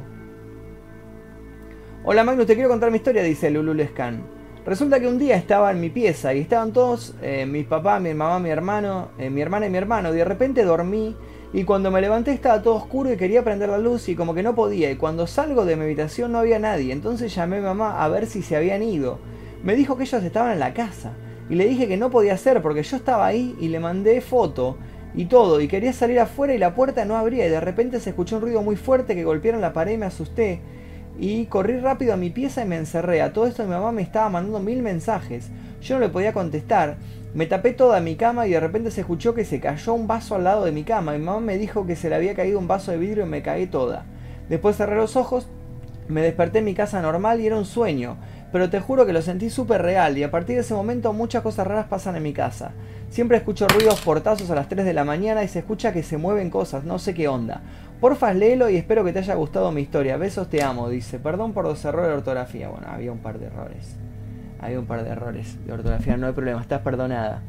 Hola 2.05 2.23
Magnus, 2.23 2.47
te 2.47 2.55
quiero 2.55 2.69
contar 2.69 2.91
mi 2.91 2.99
historia, 2.99 3.23
dice 3.23 3.51
Lulu 3.51 3.73
Lescan. 3.73 4.25
Resulta 4.67 5.01
que 5.01 5.09
un 5.09 5.19
día 5.19 5.37
estaba 5.37 5.71
en 5.71 5.81
mi 5.81 5.89
pieza 5.89 6.35
y 6.35 6.41
estaban 6.41 6.75
todos, 6.75 7.15
eh, 7.23 7.47
mi 7.47 7.63
papá, 7.63 8.01
mi 8.01 8.13
mamá, 8.13 8.39
mi 8.41 8.51
hermano, 8.51 9.09
eh, 9.17 9.31
mi 9.31 9.41
hermana 9.41 9.69
y 9.69 9.71
mi 9.71 9.79
hermano, 9.79 10.13
y 10.13 10.19
de 10.19 10.25
repente 10.27 10.65
dormí 10.65 11.17
y 11.55 11.63
cuando 11.63 11.93
me 11.93 12.01
levanté 12.01 12.33
estaba 12.33 12.61
todo 12.63 12.75
oscuro 12.75 13.13
y 13.13 13.17
quería 13.17 13.45
prender 13.45 13.69
la 13.69 13.79
luz 13.79 14.09
y 14.09 14.17
como 14.17 14.35
que 14.35 14.43
no 14.43 14.57
podía, 14.57 14.91
y 14.91 14.97
cuando 14.97 15.29
salgo 15.29 15.65
de 15.65 15.77
mi 15.77 15.85
habitación 15.85 16.33
no 16.33 16.39
había 16.39 16.59
nadie, 16.59 16.93
entonces 16.93 17.33
llamé 17.33 17.59
a 17.59 17.61
mi 17.61 17.65
mamá 17.67 18.03
a 18.03 18.09
ver 18.09 18.27
si 18.27 18.43
se 18.43 18.57
habían 18.57 18.83
ido. 18.83 19.21
Me 19.63 19.77
dijo 19.77 19.97
que 19.97 20.03
ellos 20.03 20.25
estaban 20.25 20.51
en 20.51 20.59
la 20.59 20.75
casa 20.75 21.13
y 21.49 21.55
le 21.55 21.67
dije 21.67 21.87
que 21.87 21.97
no 21.97 22.11
podía 22.11 22.37
ser 22.37 22.61
porque 22.61 22.83
yo 22.83 22.97
estaba 22.97 23.25
ahí 23.25 23.55
y 23.61 23.69
le 23.69 23.79
mandé 23.79 24.21
foto 24.21 24.77
y 25.15 25.27
todo 25.27 25.61
y 25.61 25.69
quería 25.69 25.93
salir 25.93 26.19
afuera 26.19 26.55
y 26.55 26.59
la 26.59 26.75
puerta 26.75 27.05
no 27.05 27.17
abría 27.17 27.47
y 27.47 27.51
de 27.51 27.61
repente 27.61 28.01
se 28.01 28.11
escuchó 28.11 28.37
un 28.37 28.43
ruido 28.43 28.61
muy 28.61 28.75
fuerte 28.75 29.15
que 29.15 29.23
golpearon 29.23 29.61
la 29.61 29.73
pared 29.73 29.93
y 29.93 29.99
me 29.99 30.07
asusté 30.07 30.61
y 31.21 31.47
corrí 31.47 31.79
rápido 31.79 32.15
a 32.15 32.17
mi 32.17 32.31
pieza 32.31 32.63
y 32.65 32.69
me 32.69 32.77
encerré. 32.77 33.23
A 33.23 33.33
todo 33.33 33.47
esto 33.47 33.63
mi 33.63 33.71
mamá 33.71 33.93
me 33.93 34.03
estaba 34.03 34.29
mandando 34.29 34.59
mil 34.59 34.83
mensajes. 34.83 35.51
Yo 35.81 35.95
no 35.95 36.01
le 36.01 36.09
podía 36.09 36.33
contestar. 36.33 36.97
Me 37.35 37.47
tapé 37.47 37.73
toda 37.73 38.01
mi 38.01 38.17
cama 38.17 38.47
y 38.47 38.53
de 38.53 38.61
repente 38.61 38.91
se 38.91 39.01
escuchó 39.01 39.35
que 39.35 39.45
se 39.45 39.61
cayó 39.61 39.93
un 39.93 40.07
vaso 40.07 40.37
al 40.37 40.45
lado 40.45 40.65
de 40.65 40.73
mi 40.73 40.85
cama. 40.85 41.13
Mi 41.13 41.19
mamá 41.19 41.41
me 41.41 41.59
dijo 41.59 41.87
que 41.87 41.97
se 41.97 42.09
le 42.09 42.15
había 42.15 42.35
caído 42.35 42.59
un 42.59 42.69
vaso 42.69 42.93
de 42.93 42.99
vidrio 42.99 43.27
y 43.27 43.29
me 43.29 43.43
caí 43.43 43.67
toda. 43.67 44.05
Después 44.49 44.77
cerré 44.77 44.97
los 44.97 45.17
ojos, 45.17 45.49
me 46.07 46.23
desperté 46.23 46.61
en 46.61 46.67
mi 46.67 46.75
casa 46.75 47.03
normal 47.03 47.41
y 47.41 47.47
era 47.47 47.57
un 47.57 47.65
sueño 47.65 48.17
pero 48.55 48.71
te 48.71 48.79
juro 48.79 49.05
que 49.05 49.13
lo 49.13 49.21
sentí 49.21 49.51
súper 49.51 49.83
real 49.83 50.17
y 50.17 50.23
a 50.23 50.31
partir 50.31 50.55
de 50.55 50.61
ese 50.61 50.75
momento 50.75 51.13
muchas 51.13 51.43
cosas 51.43 51.67
raras 51.67 51.87
pasan 51.87 52.15
en 52.15 52.23
mi 52.23 52.33
casa. 52.33 52.71
Siempre 53.11 53.37
escucho 53.37 53.67
ruidos 53.67 54.01
portazos 54.01 54.49
a 54.49 54.55
las 54.55 54.69
3 54.69 54.85
de 54.85 54.93
la 54.93 55.03
mañana 55.03 55.43
y 55.43 55.49
se 55.49 55.59
escucha 55.59 55.93
que 55.93 56.05
se 56.05 56.19
mueven 56.19 56.51
cosas, 56.51 56.85
no 56.85 57.01
sé 57.01 57.15
qué 57.15 57.27
onda. 57.27 57.63
Porfa, 58.01 58.33
léelo 58.33 58.71
y 58.71 58.77
espero 58.77 59.03
que 59.03 59.13
te 59.13 59.19
haya 59.19 59.35
gustado 59.35 59.73
mi 59.73 59.83
historia. 59.83 60.19
Besos, 60.19 60.49
te 60.49 60.63
amo, 60.63 60.89
dice. 60.89 61.19
Perdón 61.19 61.53
por 61.53 61.65
los 61.65 61.85
errores 61.85 62.11
de 62.11 62.15
ortografía. 62.15 62.69
Bueno, 62.69 62.87
había 62.89 63.11
un 63.11 63.19
par 63.19 63.41
de 63.41 63.47
errores. 63.47 63.97
Había 64.65 64.81
un 64.81 64.87
par 64.87 65.05
de 65.05 65.11
errores 65.11 65.59
de 65.67 65.73
ortografía, 65.75 66.17
no 66.17 66.27
hay 66.27 66.33
problema, 66.33 66.59
estás 66.59 66.81
perdonada. 66.81 67.43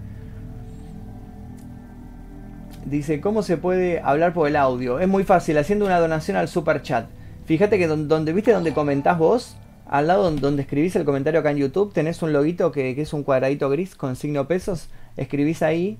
Dice, 2.85 3.21
¿cómo 3.21 3.41
se 3.41 3.55
puede 3.55 4.01
hablar 4.01 4.33
por 4.33 4.49
el 4.49 4.57
audio? 4.57 4.99
Es 4.99 5.07
muy 5.07 5.23
fácil, 5.23 5.57
haciendo 5.57 5.85
una 5.85 5.97
donación 5.97 6.35
al 6.35 6.49
super 6.49 6.81
chat. 6.81 7.05
Fíjate 7.45 7.77
que 7.77 7.87
donde, 7.87 8.33
viste 8.33 8.51
donde 8.51 8.73
comentás 8.73 9.17
vos, 9.17 9.55
al 9.87 10.07
lado 10.07 10.29
donde 10.29 10.63
escribís 10.63 10.93
el 10.97 11.05
comentario 11.05 11.39
acá 11.39 11.51
en 11.51 11.57
YouTube 11.57 11.93
tenés 11.93 12.21
un 12.21 12.33
loguito 12.33 12.73
que, 12.73 12.99
es 12.99 13.13
un 13.13 13.23
cuadradito 13.23 13.69
gris 13.69 13.95
con 13.95 14.17
signo 14.17 14.45
pesos. 14.49 14.89
Escribís 15.15 15.63
ahí, 15.63 15.97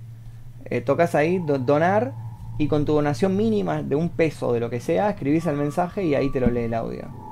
eh, 0.65 0.82
tocas 0.82 1.15
ahí 1.15 1.39
donar 1.39 2.12
y 2.58 2.67
con 2.67 2.84
tu 2.84 2.91
donación 2.91 3.38
mínima 3.38 3.84
de 3.84 3.95
un 3.95 4.10
peso 4.10 4.51
de 4.51 4.60
lo 4.60 4.69
que 4.69 4.82
sea, 4.82 5.12
escribís 5.12 5.45
el 5.45 5.56
mensaje 5.56 6.04
y 6.04 6.13
ahí 6.13 6.30
te 6.30 6.41
lo 6.41 6.47
lee 6.47 6.63
el 6.63 6.73
audio. 6.73 7.24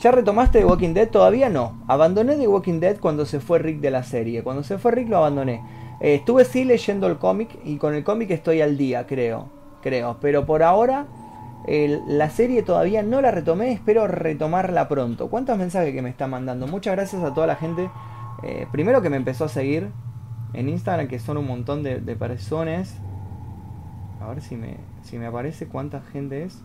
¿Ya 0.00 0.10
retomaste 0.10 0.58
The 0.60 0.64
Walking 0.64 0.94
Dead? 0.94 1.08
Todavía 1.08 1.48
no. 1.48 1.78
Abandoné 1.86 2.36
The 2.36 2.48
Walking 2.48 2.80
Dead 2.80 2.98
cuando 2.98 3.26
se 3.26 3.40
fue 3.40 3.58
Rick 3.58 3.80
de 3.80 3.90
la 3.90 4.02
serie. 4.02 4.42
Cuando 4.42 4.62
se 4.62 4.78
fue 4.78 4.92
Rick 4.92 5.08
lo 5.08 5.18
abandoné. 5.18 5.62
Eh, 6.00 6.16
estuve 6.16 6.44
sí 6.44 6.64
leyendo 6.64 7.06
el 7.06 7.18
cómic 7.18 7.50
y 7.64 7.76
con 7.76 7.94
el 7.94 8.04
cómic 8.04 8.30
estoy 8.30 8.60
al 8.60 8.76
día, 8.76 9.06
creo. 9.06 9.48
Creo. 9.82 10.18
Pero 10.20 10.46
por 10.46 10.62
ahora 10.62 11.06
la 11.66 12.28
serie 12.28 12.62
todavía 12.62 13.02
no 13.02 13.20
la 13.22 13.30
retomé, 13.30 13.72
espero 13.72 14.06
retomarla 14.06 14.86
pronto. 14.88 15.30
¿Cuántos 15.30 15.56
mensajes 15.56 15.94
que 15.94 16.02
me 16.02 16.10
está 16.10 16.26
mandando? 16.26 16.66
Muchas 16.66 16.94
gracias 16.94 17.22
a 17.22 17.32
toda 17.32 17.46
la 17.46 17.56
gente. 17.56 17.90
Eh, 18.42 18.66
primero 18.70 19.00
que 19.00 19.08
me 19.08 19.16
empezó 19.16 19.46
a 19.46 19.48
seguir 19.48 19.90
en 20.52 20.68
Instagram, 20.68 21.08
que 21.08 21.18
son 21.18 21.38
un 21.38 21.46
montón 21.46 21.82
de, 21.82 21.98
personas. 22.16 23.00
A 24.20 24.28
ver 24.28 24.42
si 24.42 24.56
me, 24.56 24.76
si 25.02 25.18
me 25.18 25.26
aparece 25.26 25.66
cuánta 25.66 26.02
gente 26.02 26.44
es. 26.44 26.62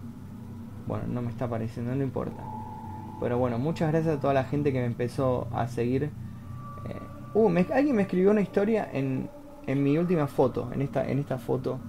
Bueno, 0.86 1.06
no 1.08 1.22
me 1.22 1.30
está 1.30 1.45
apareciendo, 1.45 1.95
no 1.95 2.04
importa. 2.04 2.43
Pero 3.20 3.38
bueno, 3.38 3.59
muchas 3.59 3.91
gracias 3.91 4.17
a 4.17 4.20
toda 4.20 4.34
la 4.34 4.43
gente 4.45 4.72
que 4.72 4.80
me 4.80 4.86
empezó 4.86 5.47
a 5.53 5.67
seguir. 5.67 6.03
Eh, 6.03 6.09
uh, 7.34 7.51
alguien 7.74 7.95
me 7.95 8.03
escribió 8.03 8.32
una 8.32 8.41
historia 8.41 8.89
en, 8.91 9.30
en 9.67 9.84
mi 9.84 9.97
última 9.97 10.28
foto, 10.28 10.70
en 10.74 10.82
esta, 10.82 11.07
en 11.07 11.20
esta 11.20 11.38
foto. 11.38 11.80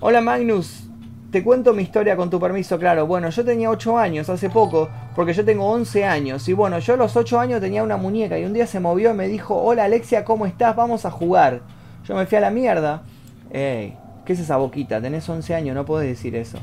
Hola 0.00 0.20
Magnus, 0.20 0.88
te 1.30 1.42
cuento 1.42 1.74
mi 1.74 1.82
historia 1.82 2.16
con 2.16 2.30
tu 2.30 2.40
permiso, 2.40 2.78
claro. 2.78 3.06
Bueno, 3.06 3.28
yo 3.30 3.44
tenía 3.44 3.68
8 3.68 3.98
años 3.98 4.28
hace 4.30 4.48
poco, 4.48 4.88
porque 5.14 5.34
yo 5.34 5.44
tengo 5.44 5.68
11 5.68 6.04
años. 6.04 6.48
Y 6.48 6.52
bueno, 6.52 6.78
yo 6.78 6.94
a 6.94 6.96
los 6.96 7.16
8 7.16 7.40
años 7.40 7.60
tenía 7.60 7.82
una 7.82 7.96
muñeca 7.96 8.38
y 8.38 8.44
un 8.44 8.52
día 8.52 8.66
se 8.66 8.80
movió 8.80 9.10
y 9.10 9.14
me 9.14 9.28
dijo, 9.28 9.56
hola 9.56 9.84
Alexia, 9.84 10.24
¿cómo 10.24 10.46
estás? 10.46 10.74
Vamos 10.76 11.04
a 11.04 11.10
jugar. 11.10 11.60
Yo 12.06 12.14
me 12.14 12.26
fui 12.26 12.38
a 12.38 12.40
la 12.40 12.50
mierda. 12.50 13.02
Ey, 13.50 13.96
¿qué 14.24 14.32
es 14.32 14.40
esa 14.40 14.56
boquita? 14.56 15.00
Tenés 15.02 15.28
11 15.28 15.54
años, 15.54 15.74
no 15.74 15.84
podés 15.84 16.08
decir 16.08 16.34
eso. 16.34 16.58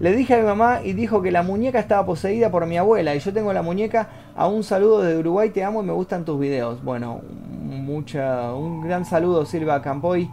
Le 0.00 0.16
dije 0.16 0.32
a 0.32 0.38
mi 0.38 0.44
mamá 0.44 0.80
y 0.82 0.94
dijo 0.94 1.20
que 1.20 1.30
la 1.30 1.42
muñeca 1.42 1.78
estaba 1.78 2.06
poseída 2.06 2.50
por 2.50 2.64
mi 2.64 2.78
abuela. 2.78 3.14
Y 3.14 3.18
yo 3.18 3.34
tengo 3.34 3.52
la 3.52 3.60
muñeca 3.60 4.08
a 4.34 4.46
un 4.46 4.64
saludo 4.64 5.02
de 5.02 5.18
Uruguay, 5.18 5.50
te 5.50 5.62
amo 5.62 5.82
y 5.82 5.86
me 5.86 5.92
gustan 5.92 6.24
tus 6.24 6.40
videos. 6.40 6.82
Bueno, 6.82 7.20
mucha, 7.62 8.54
un 8.54 8.80
gran 8.80 9.04
saludo 9.04 9.44
Silva 9.44 9.82
Campoy, 9.82 10.30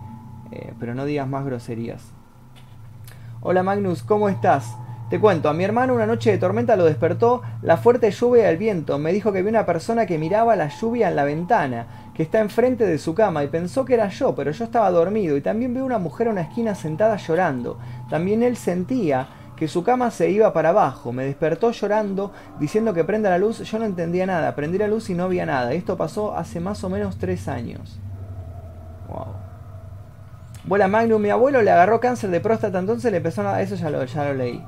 eh, 0.51 0.73
pero 0.79 0.95
no 0.95 1.03
digas 1.03 1.27
más 1.27 1.43
groserías. 1.43 2.01
Hola 3.41 3.61
Magnus, 3.61 4.03
¿cómo 4.03 4.29
estás? 4.29 4.73
Te 5.09 5.19
cuento, 5.19 5.49
a 5.49 5.53
mi 5.53 5.65
hermano 5.65 5.93
una 5.93 6.05
noche 6.05 6.31
de 6.31 6.37
tormenta 6.37 6.77
lo 6.77 6.85
despertó 6.85 7.41
la 7.61 7.75
fuerte 7.75 8.09
lluvia 8.11 8.43
y 8.43 8.51
el 8.51 8.57
viento. 8.57 8.97
Me 8.97 9.11
dijo 9.11 9.33
que 9.33 9.41
vi 9.41 9.49
una 9.49 9.65
persona 9.65 10.05
que 10.05 10.17
miraba 10.17 10.55
la 10.55 10.69
lluvia 10.69 11.09
en 11.09 11.17
la 11.17 11.25
ventana, 11.25 11.87
que 12.13 12.23
está 12.23 12.39
enfrente 12.39 12.85
de 12.85 12.97
su 12.97 13.13
cama, 13.13 13.43
y 13.43 13.47
pensó 13.47 13.83
que 13.83 13.95
era 13.95 14.07
yo, 14.07 14.33
pero 14.33 14.51
yo 14.51 14.63
estaba 14.63 14.89
dormido. 14.91 15.35
Y 15.35 15.41
también 15.41 15.73
vi 15.73 15.81
una 15.81 15.97
mujer 15.97 16.27
en 16.27 16.33
una 16.33 16.41
esquina 16.41 16.73
sentada 16.73 17.17
llorando. 17.17 17.77
También 18.09 18.43
él 18.43 18.55
sentía 18.55 19.27
que 19.57 19.67
su 19.67 19.83
cama 19.83 20.11
se 20.11 20.29
iba 20.29 20.53
para 20.53 20.69
abajo. 20.69 21.11
Me 21.11 21.25
despertó 21.25 21.71
llorando, 21.71 22.31
diciendo 22.59 22.93
que 22.93 23.03
prenda 23.03 23.29
la 23.29 23.39
luz. 23.39 23.59
Yo 23.59 23.79
no 23.79 23.85
entendía 23.85 24.25
nada. 24.25 24.55
Prendí 24.55 24.77
la 24.77 24.87
luz 24.87 25.09
y 25.09 25.15
no 25.15 25.23
había 25.23 25.45
nada. 25.45 25.73
Esto 25.73 25.97
pasó 25.97 26.37
hace 26.37 26.59
más 26.59 26.83
o 26.83 26.89
menos 26.89 27.17
tres 27.17 27.47
años. 27.47 27.99
Wow. 29.09 29.33
Vuela 30.63 30.87
Magnum, 30.87 31.21
mi 31.21 31.29
abuelo 31.29 31.61
le 31.61 31.71
agarró 31.71 31.99
cáncer 31.99 32.29
de 32.29 32.39
próstata, 32.39 32.79
entonces 32.79 33.09
le 33.09 33.17
empezó 33.17 33.47
a... 33.47 33.61
Eso 33.61 33.75
ya 33.75 33.89
lo, 33.89 34.03
ya 34.03 34.25
lo 34.25 34.33
leí. 34.33 34.63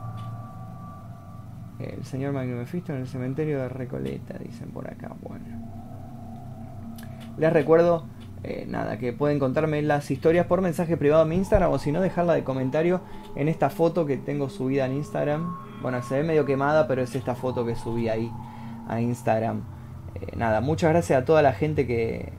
El 1.79 2.03
señor 2.05 2.33
Magnum 2.33 2.57
Mephisto 2.57 2.93
en 2.93 2.99
el 3.01 3.07
cementerio 3.07 3.59
de 3.59 3.69
Recoleta, 3.69 4.37
dicen 4.39 4.71
por 4.71 4.89
acá. 4.89 5.11
Bueno. 5.21 5.45
Les 7.37 7.53
recuerdo, 7.53 8.05
eh, 8.43 8.65
nada, 8.67 8.97
que 8.97 9.11
pueden 9.11 9.37
contarme 9.37 9.81
las 9.81 10.09
historias 10.11 10.45
por 10.45 10.61
mensaje 10.61 10.95
privado 10.95 11.23
en 11.23 11.29
mi 11.29 11.35
Instagram 11.35 11.71
o 11.71 11.79
si 11.79 11.91
no, 11.91 12.01
dejarla 12.01 12.33
de 12.33 12.43
comentario 12.43 13.01
en 13.35 13.49
esta 13.49 13.69
foto 13.69 14.05
que 14.05 14.17
tengo 14.17 14.49
subida 14.49 14.85
en 14.85 14.93
Instagram. 14.93 15.57
Bueno, 15.81 16.01
se 16.01 16.15
ve 16.15 16.23
medio 16.23 16.45
quemada, 16.45 16.87
pero 16.87 17.01
es 17.01 17.15
esta 17.15 17.35
foto 17.35 17.65
que 17.65 17.75
subí 17.75 18.07
ahí 18.07 18.31
a 18.87 19.01
Instagram. 19.01 19.61
Eh, 20.15 20.35
nada, 20.37 20.61
muchas 20.61 20.91
gracias 20.91 21.21
a 21.21 21.25
toda 21.25 21.41
la 21.41 21.53
gente 21.53 21.85
que, 21.85 22.31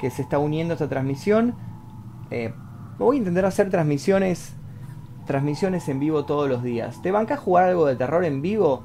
que 0.00 0.10
se 0.10 0.22
está 0.22 0.38
uniendo 0.38 0.72
a 0.72 0.74
esta 0.74 0.88
transmisión. 0.88 1.54
Eh, 2.30 2.52
voy 2.98 3.16
a 3.16 3.18
intentar 3.18 3.46
hacer 3.46 3.70
transmisiones 3.70 4.54
transmisiones 5.26 5.88
en 5.88 6.00
vivo 6.00 6.24
todos 6.24 6.48
los 6.48 6.62
días. 6.62 7.00
¿Te 7.02 7.10
bancas 7.10 7.40
jugar 7.40 7.64
algo 7.64 7.86
de 7.86 7.96
terror 7.96 8.24
en 8.24 8.42
vivo? 8.42 8.82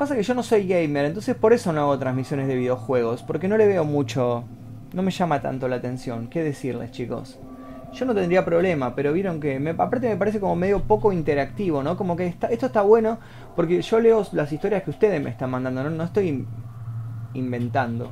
Pasa 0.00 0.16
que 0.16 0.22
yo 0.22 0.32
no 0.32 0.42
soy 0.42 0.66
gamer, 0.66 1.04
entonces 1.04 1.36
por 1.36 1.52
eso 1.52 1.74
no 1.74 1.82
hago 1.82 1.98
transmisiones 1.98 2.48
de 2.48 2.56
videojuegos, 2.56 3.22
porque 3.22 3.48
no 3.48 3.58
le 3.58 3.66
veo 3.66 3.84
mucho, 3.84 4.44
no 4.94 5.02
me 5.02 5.10
llama 5.10 5.42
tanto 5.42 5.68
la 5.68 5.76
atención. 5.76 6.28
¿Qué 6.28 6.42
decirles, 6.42 6.90
chicos? 6.90 7.38
Yo 7.92 8.06
no 8.06 8.14
tendría 8.14 8.42
problema, 8.42 8.94
pero 8.94 9.12
vieron 9.12 9.40
que 9.40 9.60
me, 9.60 9.72
aparte 9.72 10.08
me 10.08 10.16
parece 10.16 10.40
como 10.40 10.56
medio 10.56 10.84
poco 10.84 11.12
interactivo, 11.12 11.82
¿no? 11.82 11.98
Como 11.98 12.16
que 12.16 12.28
esto 12.28 12.64
está 12.64 12.80
bueno 12.80 13.18
porque 13.54 13.82
yo 13.82 14.00
leo 14.00 14.26
las 14.32 14.50
historias 14.50 14.84
que 14.84 14.90
ustedes 14.90 15.22
me 15.22 15.28
están 15.28 15.50
mandando, 15.50 15.84
no, 15.84 15.90
no 15.90 16.04
estoy 16.04 16.46
inventando. 17.34 18.10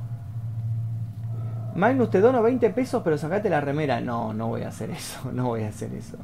Magnus, 1.75 2.11
te 2.11 2.21
dono 2.21 2.43
20 2.43 2.69
pesos, 2.69 3.01
pero 3.03 3.17
sacate 3.17 3.49
la 3.49 3.63
remera. 3.63 4.03
No, 4.03 4.35
no 4.35 4.49
voy 4.49 4.61
a 4.61 4.69
hacer 4.69 4.91
eso, 4.91 5.21
no 5.33 5.47
voy 5.47 5.63
a 5.63 5.69
hacer 5.69 5.95
eso. 5.95 6.19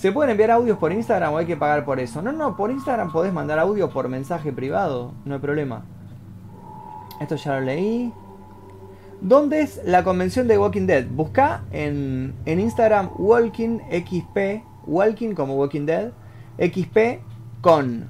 ¿Se 0.00 0.12
pueden 0.12 0.30
enviar 0.30 0.50
audios 0.50 0.78
por 0.78 0.94
Instagram 0.94 1.34
o 1.34 1.36
hay 1.36 1.44
que 1.44 1.58
pagar 1.58 1.84
por 1.84 2.00
eso? 2.00 2.22
No, 2.22 2.32
no, 2.32 2.56
por 2.56 2.70
Instagram 2.70 3.12
podés 3.12 3.34
mandar 3.34 3.58
audio 3.58 3.90
por 3.90 4.08
mensaje 4.08 4.50
privado, 4.50 5.12
no 5.26 5.34
hay 5.34 5.40
problema. 5.42 5.84
Esto 7.20 7.36
ya 7.36 7.56
lo 7.56 7.66
leí. 7.66 8.10
¿Dónde 9.20 9.60
es 9.60 9.78
la 9.84 10.02
convención 10.02 10.48
de 10.48 10.56
Walking 10.56 10.86
Dead? 10.86 11.06
Busca 11.06 11.64
en, 11.70 12.34
Instagram 12.46 13.10
Walking 13.18 13.80
XP, 13.90 14.64
Walking 14.86 15.34
como 15.34 15.56
Walking 15.56 15.84
Dead, 15.84 16.12
XP 16.58 17.20
con. 17.60 18.08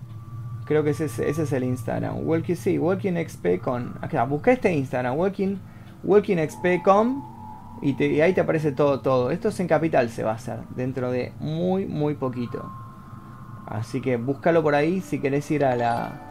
Creo 0.67 0.85
que 0.85 0.91
ese, 0.91 1.07
ese 1.07 1.43
es 1.43 1.53
el 1.53 1.65
Instagram. 1.65 2.25
Walking, 2.25 2.55
sí, 2.55 2.79
Walking 2.79 3.15
XP 3.15 3.61
con. 3.61 3.97
Acá, 4.01 4.23
busca 4.27 4.53
este 4.53 4.73
Instagram, 4.73 5.19
Walking, 5.19 5.57
Walking 6.05 6.37
XP 6.37 6.85
con 6.85 7.30
y, 7.83 8.21
ahí 8.21 8.33
te 8.35 8.41
aparece 8.41 8.73
todo, 8.73 9.01
todo. 9.01 9.31
Esto 9.31 9.49
es 9.49 9.61
en 9.61 9.69
capital 9.69 10.11
se 10.11 10.23
va 10.23 10.33
a 10.33 10.35
hacer, 10.35 10.59
dentro 10.77 11.11
de 11.11 11.33
muy, 11.41 11.87
muy 11.87 12.15
poquito. 12.15 12.71
Así 13.67 14.01
que 14.01 14.17
búscalo 14.17 14.63
por 14.63 14.75
ahí 14.75 15.01
si 15.01 15.21
querés 15.21 15.51
ir 15.51 15.65
a 15.65 15.77
la... 15.77 16.27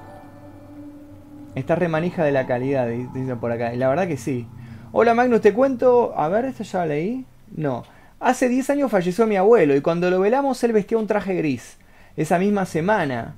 Esta 1.56 1.76
remanija 1.76 2.24
de 2.24 2.32
la 2.32 2.46
calidad, 2.46 2.88
dice 2.88 3.36
por 3.36 3.52
acá. 3.52 3.74
La 3.74 3.90
verdad 3.90 4.08
que 4.08 4.18
sí. 4.18 4.48
Hola 4.92 5.14
Magnus, 5.14 5.42
te 5.42 5.54
cuento... 5.54 6.14
A 6.16 6.28
ver, 6.28 6.46
¿esto 6.46 6.64
ya 6.64 6.86
leí? 6.86 7.26
No. 7.56 7.84
Hace 8.20 8.50
10 8.50 8.70
años 8.72 8.92
falleció 8.92 9.26
mi 9.26 9.38
abuelo 9.38 9.76
y 9.76 9.82
cuando 9.82 10.10
lo 10.10 10.20
velamos 10.20 10.64
él 10.64 10.74
vestía 10.74 10.98
un 10.98 11.08
traje 11.08 11.34
gris. 11.36 11.78
Esa 12.18 12.38
misma 12.38 12.66
semana 12.66 13.36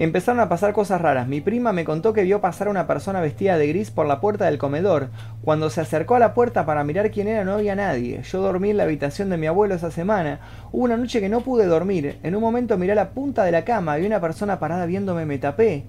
Empezaron 0.00 0.40
a 0.40 0.48
pasar 0.48 0.72
cosas 0.72 0.98
raras. 0.98 1.28
Mi 1.28 1.42
prima 1.42 1.74
me 1.74 1.84
contó 1.84 2.14
que 2.14 2.22
vio 2.22 2.40
pasar 2.40 2.68
a 2.68 2.70
una 2.70 2.86
persona 2.86 3.20
vestida 3.20 3.58
de 3.58 3.66
gris 3.66 3.90
por 3.90 4.06
la 4.06 4.18
puerta 4.18 4.46
del 4.46 4.56
comedor. 4.56 5.10
Cuando 5.42 5.68
se 5.68 5.82
acercó 5.82 6.14
a 6.14 6.18
la 6.18 6.32
puerta 6.32 6.64
para 6.64 6.84
mirar 6.84 7.10
quién 7.10 7.28
era 7.28 7.44
no 7.44 7.52
había 7.52 7.76
nadie. 7.76 8.22
Yo 8.22 8.40
dormí 8.40 8.70
en 8.70 8.78
la 8.78 8.84
habitación 8.84 9.28
de 9.28 9.36
mi 9.36 9.46
abuelo 9.46 9.74
esa 9.74 9.90
semana. 9.90 10.40
Hubo 10.72 10.84
una 10.84 10.96
noche 10.96 11.20
que 11.20 11.28
no 11.28 11.42
pude 11.42 11.66
dormir. 11.66 12.18
En 12.22 12.34
un 12.34 12.40
momento 12.40 12.78
miré 12.78 12.92
a 12.92 12.94
la 12.94 13.10
punta 13.10 13.44
de 13.44 13.52
la 13.52 13.66
cama 13.66 13.98
y 13.98 14.06
una 14.06 14.22
persona 14.22 14.58
parada 14.58 14.86
viéndome 14.86 15.26
me 15.26 15.36
tapé. 15.36 15.84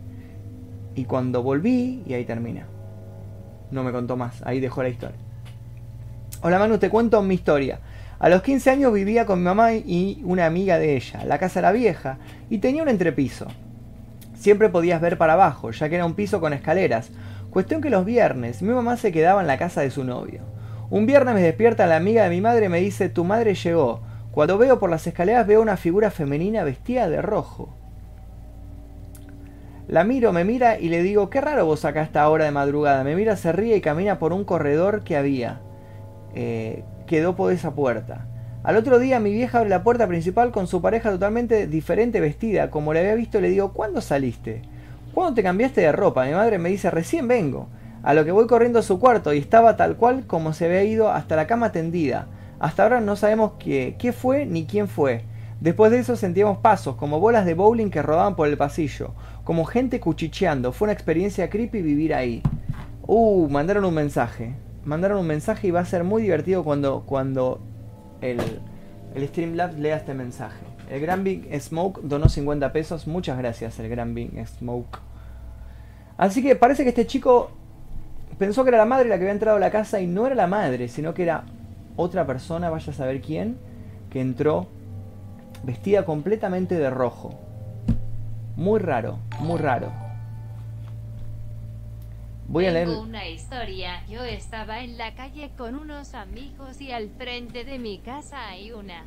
Y 0.94 1.06
cuando 1.06 1.42
volví, 1.42 2.04
y 2.06 2.14
ahí 2.14 2.26
termina. 2.26 2.66
No 3.72 3.82
me 3.82 3.94
contó 3.94 4.18
más, 4.18 4.44
ahí 4.46 4.60
dejó 4.60 4.84
la 4.84 4.90
historia. 4.90 5.16
Hola 6.42 6.60
Manu, 6.60 6.80
te 6.80 6.90
cuento 6.90 7.22
mi 7.22 7.36
historia. 7.36 7.80
A 8.20 8.28
los 8.28 8.42
15 8.42 8.72
años 8.72 8.92
vivía 8.92 9.26
con 9.26 9.40
mi 9.40 9.46
mamá 9.46 9.72
y 9.74 10.22
una 10.26 10.48
amiga 10.48 10.80
de 10.80 10.98
ella. 10.98 11.24
La 11.24 11.38
casa 11.38 11.60
era 11.60 11.72
vieja 11.72 12.18
y 12.50 12.58
tenía 12.58 12.84
un 12.84 12.90
entrepiso. 12.90 13.48
Siempre 14.42 14.70
podías 14.70 15.00
ver 15.00 15.20
para 15.20 15.34
abajo, 15.34 15.70
ya 15.70 15.88
que 15.88 15.94
era 15.94 16.06
un 16.08 16.16
piso 16.16 16.42
con 16.42 16.52
escaleras. 16.52 17.12
Cuestión 17.52 17.80
que 17.80 17.92
los 17.92 18.06
viernes 18.06 18.64
mi 18.64 18.74
mamá 18.74 18.98
se 18.98 19.12
quedaba 19.12 19.40
en 19.40 19.46
la 19.46 19.60
casa 19.60 19.82
de 19.82 19.92
su 19.92 20.04
novio. 20.04 20.42
Un 20.90 21.06
viernes 21.06 21.36
me 21.36 21.44
despierta 21.44 21.86
la 21.86 21.98
amiga 21.98 22.24
de 22.24 22.32
mi 22.32 22.42
madre 22.42 22.66
y 22.66 22.70
me 22.70 22.80
dice, 22.80 23.08
tu 23.08 23.24
madre 23.24 23.54
llegó. 23.54 24.02
Cuando 24.32 24.58
veo 24.58 24.80
por 24.80 24.90
las 24.90 25.06
escaleras 25.06 25.46
veo 25.46 25.62
una 25.62 25.78
figura 25.78 26.10
femenina 26.10 26.64
vestida 26.64 27.08
de 27.08 27.22
rojo. 27.22 27.70
La 29.88 30.06
miro, 30.06 30.34
me 30.34 30.44
mira 30.44 30.80
y 30.80 30.90
le 30.90 31.04
digo, 31.04 31.30
qué 31.30 31.40
raro 31.40 31.68
vos 31.68 31.86
acá 31.86 32.00
a 32.00 32.06
esta 32.06 32.28
hora 32.28 32.46
de 32.46 32.52
madrugada. 32.52 33.04
Me 33.04 33.16
mira, 33.16 33.36
se 33.36 33.52
ríe 33.52 33.76
y 33.76 33.82
camina 33.82 34.18
por 34.18 34.34
un 34.34 34.44
corredor 34.44 35.04
que 35.04 35.18
había. 35.18 35.62
Eh, 36.34 36.84
quedó 37.06 37.36
por 37.36 37.54
esa 37.54 37.76
puerta. 37.76 38.26
Al 38.64 38.78
otro 38.78 39.00
día 39.00 39.20
mi 39.20 39.34
vieja 39.34 39.58
abre 39.58 39.72
la 39.72 39.84
puerta 39.84 40.08
principal 40.08 40.52
con 40.52 40.68
su 40.68 40.84
pareja 40.84 41.10
totalmente 41.10 41.66
diferente 41.66 42.22
vestida. 42.22 42.70
Como 42.70 42.94
le 42.94 43.00
había 43.00 43.16
visto 43.16 43.42
le 43.42 43.50
digo, 43.50 43.74
¿cuándo 43.74 44.02
saliste? 44.02 44.62
¿Cuándo 45.16 45.34
te 45.34 45.42
cambiaste 45.42 45.82
de 45.82 45.92
ropa? 45.92 46.26
Mi 46.26 46.34
madre 46.34 46.60
me 46.60 46.70
dice, 46.70 46.92
recién 46.92 47.28
vengo. 47.28 47.70
A 48.04 48.14
lo 48.14 48.24
que 48.24 48.32
voy 48.32 48.46
corriendo 48.46 48.78
a 48.78 48.84
su 48.84 49.00
cuarto 49.00 49.34
y 49.34 49.40
estaba 49.40 49.78
tal 49.78 49.96
cual 49.96 50.28
como 50.28 50.54
se 50.54 50.66
había 50.66 50.84
ido 50.84 51.10
hasta 51.10 51.36
la 51.36 51.48
cama 51.48 51.72
tendida. 51.72 52.28
Hasta 52.60 52.84
ahora 52.84 53.02
no 53.02 53.16
sabemos 53.16 53.54
qué, 53.58 53.96
qué 53.98 54.14
fue 54.14 54.46
ni 54.46 54.66
quién 54.66 54.88
fue. 54.88 55.24
Después 55.60 55.92
de 55.92 55.98
eso 55.98 56.16
sentíamos 56.16 56.60
pasos, 56.60 56.96
como 56.96 57.20
bolas 57.20 57.48
de 57.48 57.56
bowling 57.56 57.90
que 57.90 58.04
rodaban 58.04 58.36
por 58.36 58.48
el 58.48 58.58
pasillo, 58.58 59.14
como 59.44 59.66
gente 59.66 60.00
cuchicheando. 60.00 60.72
Fue 60.72 60.86
una 60.86 60.94
experiencia 60.94 61.50
creepy 61.50 61.82
vivir 61.82 62.14
ahí. 62.14 62.44
Uh, 63.08 63.50
mandaron 63.50 63.86
un 63.86 63.94
mensaje. 63.96 64.54
Mandaron 64.86 65.20
un 65.20 65.28
mensaje 65.28 65.68
y 65.68 65.72
va 65.72 65.80
a 65.80 65.86
ser 65.86 66.04
muy 66.04 66.22
divertido 66.22 66.64
cuando, 66.64 67.04
cuando 67.06 67.60
el, 68.22 68.40
el 69.16 69.28
Streamlabs 69.28 69.78
lea 69.78 69.98
este 69.98 70.14
mensaje. 70.14 70.64
El 70.90 71.02
Gran 71.02 71.24
Big 71.24 71.50
Smoke 71.60 72.02
donó 72.04 72.30
50 72.30 72.74
pesos. 72.74 73.08
Muchas 73.08 73.38
gracias, 73.38 73.80
el 73.80 73.90
Gran 73.90 74.14
Big 74.14 74.32
Smoke. 74.46 75.00
Así 76.18 76.44
que 76.44 76.56
parece 76.56 76.84
que 76.84 76.90
este 76.90 77.08
chico 77.08 77.52
pensó 78.38 78.64
que 78.64 78.70
era 78.70 78.78
la 78.78 78.86
madre 78.86 79.10
la 79.10 79.16
que 79.16 79.24
había 79.24 79.34
entrado 79.34 79.58
a 79.58 79.60
la 79.60 79.72
casa 79.72 80.02
y 80.02 80.08
no 80.08 80.26
era 80.26 80.36
la 80.36 80.48
madre, 80.48 80.88
sino 80.88 81.14
que 81.14 81.24
era 81.24 81.46
otra 81.96 82.26
persona, 82.26 82.70
vaya 82.70 82.92
a 82.92 82.96
saber 82.96 83.22
quién, 83.22 83.58
que 84.10 84.22
entró 84.22 84.68
vestida 85.64 86.06
completamente 86.06 86.76
de 86.76 86.90
rojo. 86.90 87.40
Muy 88.56 88.80
raro, 88.80 89.20
muy 89.40 89.58
raro. 89.60 90.01
Voy 92.52 92.66
a 92.66 92.72
leer. 92.72 92.90
una 92.90 93.30
historia. 93.30 94.04
Yo 94.10 94.26
estaba 94.26 94.82
en 94.84 94.98
la 94.98 95.16
calle 95.16 95.52
con 95.58 95.74
unos 95.74 96.14
amigos 96.14 96.82
y 96.82 96.92
al 96.92 97.10
frente 97.18 97.64
de 97.64 97.80
mi 97.80 98.00
casa 98.00 98.50
hay 98.50 98.74
una 98.74 99.06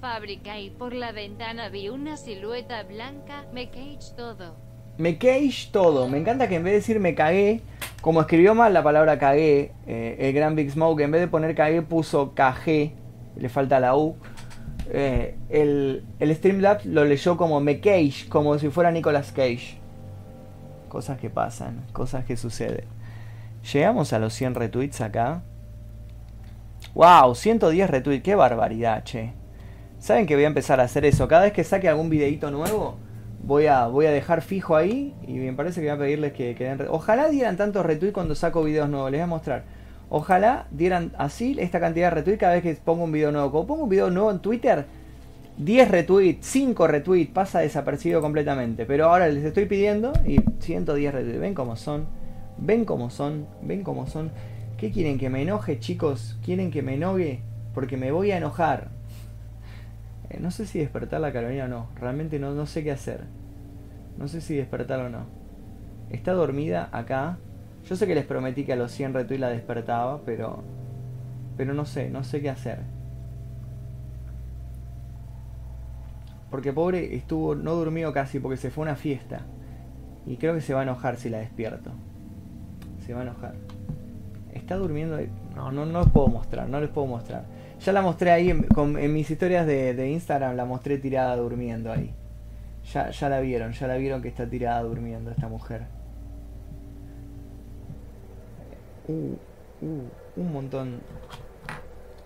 fábrica 0.00 0.56
y 0.60 0.70
por 0.70 0.92
la 0.94 1.10
ventana 1.10 1.68
vi 1.68 1.88
una 1.88 2.16
silueta 2.16 2.84
blanca. 2.84 3.44
Me 3.52 3.70
cage 3.70 4.14
todo. 4.16 4.54
Me 4.98 5.18
cage 5.18 5.70
todo. 5.72 6.08
Me 6.08 6.18
encanta 6.18 6.48
que 6.48 6.54
en 6.54 6.62
vez 6.62 6.74
de 6.74 6.78
decir 6.78 7.00
me 7.00 7.16
cagué, 7.16 7.60
como 8.02 8.20
escribió 8.20 8.54
mal 8.54 8.72
la 8.72 8.84
palabra 8.84 9.18
cagué, 9.18 9.72
eh, 9.88 10.16
el 10.20 10.32
gran 10.32 10.54
Big 10.54 10.70
Smoke, 10.70 11.00
en 11.00 11.10
vez 11.10 11.22
de 11.22 11.26
poner 11.26 11.56
cagué 11.56 11.82
puso 11.82 12.34
cagé, 12.34 12.92
le 13.34 13.48
falta 13.48 13.80
la 13.80 13.96
U. 13.96 14.14
Eh, 14.92 15.36
el, 15.48 16.04
el 16.20 16.36
Streamlabs 16.36 16.86
lo 16.86 17.04
leyó 17.04 17.36
como 17.36 17.60
me 17.60 17.80
cage, 17.80 18.28
como 18.28 18.56
si 18.60 18.68
fuera 18.68 18.92
Nicolas 18.92 19.32
Cage 19.32 19.84
cosas 20.86 21.18
que 21.18 21.30
pasan, 21.30 21.84
cosas 21.92 22.24
que 22.24 22.36
suceden. 22.36 22.84
Llegamos 23.72 24.12
a 24.12 24.18
los 24.18 24.32
100 24.34 24.54
retweets 24.54 25.00
acá. 25.00 25.42
¡Wow! 26.94 27.34
110 27.34 27.90
retweets, 27.90 28.22
qué 28.22 28.34
barbaridad, 28.34 29.02
che. 29.04 29.32
¿Saben 29.98 30.26
que 30.26 30.34
voy 30.34 30.44
a 30.44 30.48
empezar 30.48 30.80
a 30.80 30.84
hacer 30.84 31.04
eso? 31.04 31.26
Cada 31.26 31.42
vez 31.42 31.52
que 31.52 31.64
saque 31.64 31.88
algún 31.88 32.10
videito 32.10 32.50
nuevo, 32.50 32.96
voy 33.42 33.66
a, 33.66 33.86
voy 33.86 34.06
a 34.06 34.10
dejar 34.10 34.42
fijo 34.42 34.76
ahí 34.76 35.14
y 35.26 35.34
me 35.34 35.52
parece 35.52 35.80
que 35.80 35.88
voy 35.88 35.96
a 35.96 35.98
pedirles 35.98 36.32
que, 36.32 36.54
que 36.54 36.64
den... 36.64 36.86
Ojalá 36.90 37.28
dieran 37.28 37.56
tantos 37.56 37.84
retweets 37.84 38.14
cuando 38.14 38.34
saco 38.34 38.62
videos 38.62 38.88
nuevos, 38.88 39.10
les 39.10 39.20
voy 39.20 39.24
a 39.24 39.26
mostrar. 39.26 39.64
Ojalá 40.08 40.68
dieran 40.70 41.12
así 41.18 41.56
esta 41.58 41.80
cantidad 41.80 42.10
de 42.10 42.16
retweets 42.16 42.40
cada 42.40 42.54
vez 42.54 42.62
que 42.62 42.74
pongo 42.74 43.04
un 43.04 43.12
video 43.12 43.32
nuevo. 43.32 43.50
Cuando 43.50 43.66
pongo 43.66 43.82
un 43.84 43.88
video 43.88 44.10
nuevo 44.10 44.30
en 44.30 44.38
Twitter, 44.38 44.86
10 45.58 45.90
retweets, 45.90 46.46
5 46.46 46.86
retweets, 46.86 47.32
pasa 47.32 47.60
desapercibido 47.60 48.20
completamente. 48.20 48.84
Pero 48.84 49.06
ahora 49.06 49.28
les 49.28 49.44
estoy 49.44 49.64
pidiendo 49.66 50.12
y 50.26 50.38
110 50.60 51.14
retweets. 51.14 51.40
¿Ven 51.40 51.54
cómo 51.54 51.76
son? 51.76 52.06
¿Ven 52.58 52.84
cómo 52.84 53.08
son? 53.10 53.46
¿Ven 53.62 53.82
cómo 53.82 54.06
son? 54.06 54.30
¿Qué 54.76 54.90
quieren 54.90 55.18
que 55.18 55.30
me 55.30 55.42
enoje, 55.42 55.78
chicos? 55.78 56.38
¿Quieren 56.44 56.70
que 56.70 56.82
me 56.82 56.94
enoje? 56.94 57.40
Porque 57.74 57.96
me 57.96 58.12
voy 58.12 58.30
a 58.30 58.38
enojar. 58.38 58.88
Eh, 60.28 60.38
no 60.40 60.50
sé 60.50 60.66
si 60.66 60.80
despertar 60.80 61.20
la 61.20 61.32
Carolina 61.32 61.66
o 61.66 61.68
no. 61.68 61.86
Realmente 62.00 62.40
no, 62.40 62.52
no 62.52 62.66
sé 62.66 62.82
qué 62.82 62.90
hacer. 62.90 63.20
No 64.18 64.26
sé 64.26 64.40
si 64.40 64.56
despertar 64.56 64.98
o 64.98 65.08
no. 65.08 65.26
Está 66.10 66.32
dormida 66.32 66.88
acá. 66.90 67.38
Yo 67.88 67.94
sé 67.94 68.08
que 68.08 68.16
les 68.16 68.24
prometí 68.24 68.64
que 68.64 68.72
a 68.72 68.76
los 68.76 68.90
100 68.90 69.14
retweets 69.14 69.40
la 69.40 69.50
despertaba, 69.50 70.22
pero... 70.26 70.64
Pero 71.56 71.74
no 71.74 71.84
sé, 71.84 72.10
no 72.10 72.24
sé 72.24 72.42
qué 72.42 72.50
hacer. 72.50 72.95
Porque 76.50 76.72
pobre 76.72 77.14
estuvo, 77.16 77.54
no 77.54 77.74
durmió 77.74 78.12
casi 78.12 78.38
porque 78.38 78.56
se 78.56 78.70
fue 78.70 78.82
a 78.84 78.90
una 78.90 78.96
fiesta. 78.96 79.40
Y 80.26 80.36
creo 80.36 80.54
que 80.54 80.60
se 80.60 80.74
va 80.74 80.80
a 80.80 80.82
enojar 80.82 81.16
si 81.16 81.28
la 81.28 81.38
despierto. 81.38 81.92
Se 83.04 83.14
va 83.14 83.20
a 83.20 83.22
enojar. 83.22 83.54
Está 84.52 84.76
durmiendo. 84.76 85.18
No, 85.54 85.70
no, 85.70 85.86
no 85.86 86.00
les 86.00 86.10
puedo 86.10 86.28
mostrar, 86.28 86.68
no 86.68 86.80
les 86.80 86.90
puedo 86.90 87.06
mostrar. 87.06 87.44
Ya 87.80 87.92
la 87.92 88.02
mostré 88.02 88.30
ahí 88.30 88.50
en, 88.50 89.12
mis 89.12 89.30
historias 89.30 89.66
de, 89.66 90.10
Instagram, 90.10 90.56
la 90.56 90.64
mostré 90.64 90.98
tirada 90.98 91.36
durmiendo 91.36 91.92
ahí. 91.92 92.14
Ya, 92.92 93.10
ya 93.10 93.28
la 93.28 93.40
vieron, 93.40 93.72
ya 93.72 93.86
la 93.86 93.96
vieron 93.96 94.22
que 94.22 94.28
está 94.28 94.48
tirada 94.48 94.82
durmiendo 94.82 95.30
esta 95.30 95.48
mujer. 95.48 95.86
Uh, 99.08 99.34
uh, 99.82 100.40
un 100.40 100.52
montón. 100.52 101.00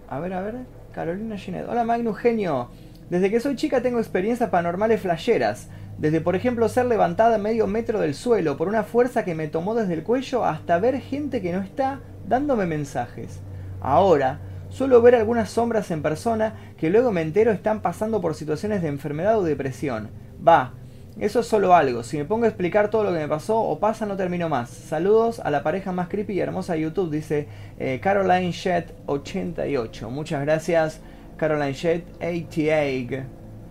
A 0.08 0.18
ver, 0.20 0.32
a 0.32 0.40
ver. 0.40 0.54
Carolina 0.92 1.36
Ginet. 1.36 1.68
Hola 1.68 1.84
Magnus 1.84 2.18
Genio. 2.18 2.68
Desde 3.10 3.28
que 3.28 3.40
soy 3.40 3.56
chica 3.56 3.82
tengo 3.82 3.98
experiencias 3.98 4.50
paranormales 4.50 5.00
flasheras. 5.00 5.68
Desde 5.98 6.20
por 6.20 6.36
ejemplo 6.36 6.68
ser 6.68 6.86
levantada 6.86 7.38
medio 7.38 7.66
metro 7.66 8.00
del 8.00 8.14
suelo 8.14 8.56
por 8.56 8.68
una 8.68 8.84
fuerza 8.84 9.24
que 9.24 9.34
me 9.34 9.48
tomó 9.48 9.74
desde 9.74 9.94
el 9.94 10.04
cuello 10.04 10.44
hasta 10.44 10.78
ver 10.78 11.00
gente 11.00 11.42
que 11.42 11.52
no 11.52 11.60
está 11.60 12.00
dándome 12.26 12.66
mensajes. 12.66 13.40
Ahora, 13.80 14.38
suelo 14.68 15.02
ver 15.02 15.16
algunas 15.16 15.50
sombras 15.50 15.90
en 15.90 16.02
persona 16.02 16.54
que 16.78 16.88
luego 16.88 17.10
me 17.10 17.22
entero 17.22 17.50
están 17.50 17.82
pasando 17.82 18.20
por 18.20 18.36
situaciones 18.36 18.80
de 18.80 18.88
enfermedad 18.88 19.38
o 19.38 19.42
depresión. 19.42 20.08
Va, 20.46 20.74
eso 21.18 21.40
es 21.40 21.46
solo 21.48 21.74
algo. 21.74 22.04
Si 22.04 22.16
me 22.16 22.24
pongo 22.24 22.44
a 22.44 22.48
explicar 22.48 22.90
todo 22.90 23.02
lo 23.02 23.12
que 23.12 23.18
me 23.18 23.28
pasó 23.28 23.60
o 23.60 23.80
pasa, 23.80 24.06
no 24.06 24.16
termino 24.16 24.48
más. 24.48 24.70
Saludos 24.70 25.40
a 25.40 25.50
la 25.50 25.64
pareja 25.64 25.90
más 25.90 26.08
creepy 26.08 26.34
y 26.34 26.40
hermosa 26.40 26.74
de 26.74 26.82
YouTube, 26.82 27.10
dice 27.10 27.48
eh, 27.78 27.98
Caroline 28.00 28.52
Shed 28.52 28.84
88. 29.06 30.10
Muchas 30.10 30.42
gracias. 30.42 31.00
Caroline 31.40 31.72
Shedd, 31.72 32.02
88. 32.20 33.24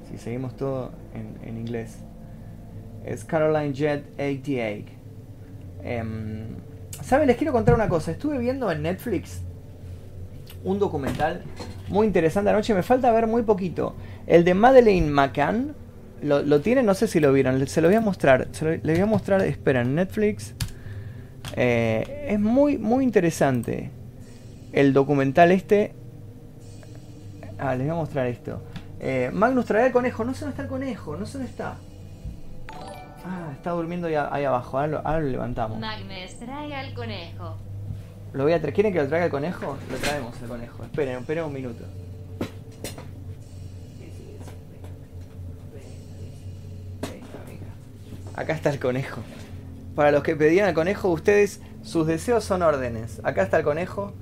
Si 0.09 0.17
seguimos 0.17 0.57
todo 0.57 0.91
en, 1.13 1.55
inglés. 1.55 1.99
Es 3.05 3.23
Caroline 3.23 3.73
Jet 3.75 4.05
88. 4.15 4.85
Eh, 5.83 6.03
¿Saben? 7.03 7.27
Les 7.27 7.37
quiero 7.37 7.53
contar 7.53 7.75
una 7.75 7.87
cosa. 7.87 8.09
Estuve 8.09 8.39
viendo 8.39 8.71
en 8.71 8.81
Netflix 8.81 9.41
un 10.63 10.79
documental 10.79 11.43
muy 11.89 12.07
interesante 12.07 12.49
anoche. 12.49 12.73
Me 12.73 12.81
falta 12.81 13.11
ver 13.11 13.27
muy 13.27 13.43
poquito. 13.43 13.95
El 14.25 14.45
de 14.45 14.55
Madeleine 14.55 15.07
McCann. 15.07 15.75
Lo, 16.23 16.41
lo 16.41 16.61
tienen, 16.61 16.87
no 16.87 16.95
sé 16.95 17.05
si 17.05 17.19
lo 17.19 17.31
vieron. 17.31 17.67
Se 17.67 17.81
lo 17.81 17.87
voy 17.87 17.97
a 17.97 18.01
mostrar. 18.01 18.47
Se 18.51 18.79
les 18.79 18.95
voy 18.97 19.03
a 19.03 19.05
mostrar. 19.05 19.43
Espera, 19.43 19.81
en 19.81 19.93
Netflix. 19.93 20.55
Eh, 21.55 22.29
es 22.29 22.39
muy, 22.39 22.79
muy 22.79 23.03
interesante. 23.03 23.91
El 24.73 24.91
documental 24.91 25.51
este. 25.51 25.98
Ah, 27.59 27.75
les 27.75 27.87
voy 27.87 27.89
a 27.89 27.99
mostrar 27.99 28.27
esto. 28.27 28.61
Eh, 28.99 29.29
Magnus 29.33 29.65
trae 29.65 29.87
el 29.87 29.91
conejo. 29.91 30.23
No 30.23 30.33
sé 30.33 30.41
dónde 30.41 30.51
está 30.51 30.63
el 30.63 30.69
conejo. 30.69 31.17
No 31.17 31.25
sé 31.25 31.33
dónde 31.37 31.51
está. 31.51 31.75
Ah, 33.25 33.51
está 33.53 33.71
durmiendo 33.71 34.07
ahí, 34.07 34.45
abajo. 34.45 34.79
Ahora 34.79 35.19
lo, 35.19 35.27
levantamos. 35.27 35.77
Magnus, 35.77 36.39
trae 36.39 36.73
al 36.73 36.93
conejo. 36.93 37.57
Lo 38.31 38.43
voy 38.43 38.53
a 38.53 38.61
¿Quieren 38.61 38.93
que 38.93 39.01
lo 39.01 39.07
traiga 39.07 39.25
el 39.25 39.31
conejo? 39.31 39.77
Lo 39.91 39.97
traemos 39.97 40.41
el 40.41 40.47
conejo. 40.47 40.83
Esperen, 40.83 41.17
esperen 41.17 41.43
un 41.43 41.53
minuto. 41.53 41.83
Acá 48.35 48.53
está 48.53 48.69
el 48.69 48.79
conejo. 48.79 49.21
Para 49.95 50.11
los 50.11 50.23
que 50.23 50.33
pedían 50.35 50.69
al 50.69 50.73
conejo, 50.73 51.09
ustedes, 51.09 51.61
sus 51.83 52.07
deseos 52.07 52.45
son 52.45 52.61
órdenes. 52.61 53.19
Acá 53.23 53.43
está 53.43 53.57
el 53.57 53.63
conejo. 53.65 54.13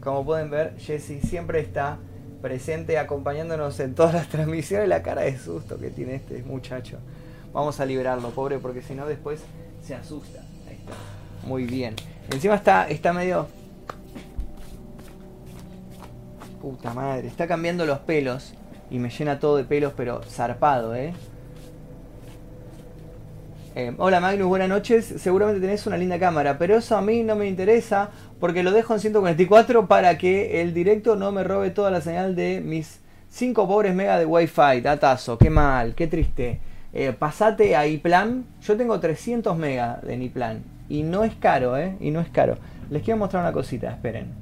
Como 0.00 0.24
pueden 0.24 0.48
ver, 0.48 0.78
Jesse 0.78 1.20
siempre 1.22 1.58
está 1.58 1.98
presente 2.40 2.98
acompañándonos 2.98 3.78
en 3.80 3.94
todas 3.94 4.14
las 4.14 4.28
transmisiones, 4.28 4.88
la 4.88 5.02
cara 5.02 5.22
de 5.22 5.38
susto 5.38 5.78
que 5.78 5.90
tiene 5.90 6.14
este 6.14 6.42
muchacho. 6.42 6.98
Vamos 7.52 7.80
a 7.80 7.86
liberarlo, 7.86 8.30
pobre, 8.30 8.58
porque 8.58 8.82
si 8.82 8.94
no 8.94 9.06
después 9.06 9.40
se 9.82 9.94
asusta. 9.94 10.40
Ahí 10.68 10.76
está. 10.76 10.94
Muy 11.46 11.64
bien. 11.64 11.96
Encima 12.30 12.54
está, 12.54 12.88
está 12.88 13.12
medio... 13.12 13.48
Puta 16.60 16.92
madre, 16.92 17.28
está 17.28 17.46
cambiando 17.46 17.86
los 17.86 18.00
pelos 18.00 18.52
y 18.90 18.98
me 18.98 19.10
llena 19.10 19.38
todo 19.38 19.56
de 19.56 19.64
pelos, 19.64 19.92
pero 19.96 20.22
zarpado, 20.22 20.94
¿eh? 20.94 21.14
Eh, 23.78 23.94
hola 23.96 24.18
Magnus, 24.18 24.48
buenas 24.48 24.68
noches. 24.68 25.04
Seguramente 25.04 25.60
tenés 25.60 25.86
una 25.86 25.96
linda 25.96 26.18
cámara, 26.18 26.58
pero 26.58 26.78
eso 26.78 26.96
a 26.96 27.00
mí 27.00 27.22
no 27.22 27.36
me 27.36 27.46
interesa 27.46 28.10
porque 28.40 28.64
lo 28.64 28.72
dejo 28.72 28.92
en 28.92 28.98
144 28.98 29.86
para 29.86 30.18
que 30.18 30.60
el 30.60 30.74
directo 30.74 31.14
no 31.14 31.30
me 31.30 31.44
robe 31.44 31.70
toda 31.70 31.92
la 31.92 32.00
señal 32.00 32.34
de 32.34 32.60
mis 32.60 32.98
5 33.28 33.68
pobres 33.68 33.94
mega 33.94 34.18
de 34.18 34.26
wifi. 34.26 34.80
Datazo, 34.82 35.38
qué 35.38 35.48
mal, 35.48 35.94
qué 35.94 36.08
triste. 36.08 36.58
Eh, 36.92 37.12
pasate 37.16 37.76
a 37.76 37.86
iPlan. 37.86 38.46
Yo 38.62 38.76
tengo 38.76 38.98
300 38.98 39.56
mega 39.56 40.00
de 40.02 40.16
iPlan 40.16 40.64
y 40.88 41.04
no 41.04 41.22
es 41.22 41.36
caro, 41.36 41.78
¿eh? 41.78 41.94
Y 42.00 42.10
no 42.10 42.20
es 42.20 42.30
caro. 42.30 42.58
Les 42.90 43.04
quiero 43.04 43.18
mostrar 43.18 43.44
una 43.44 43.52
cosita, 43.52 43.90
esperen. 43.92 44.32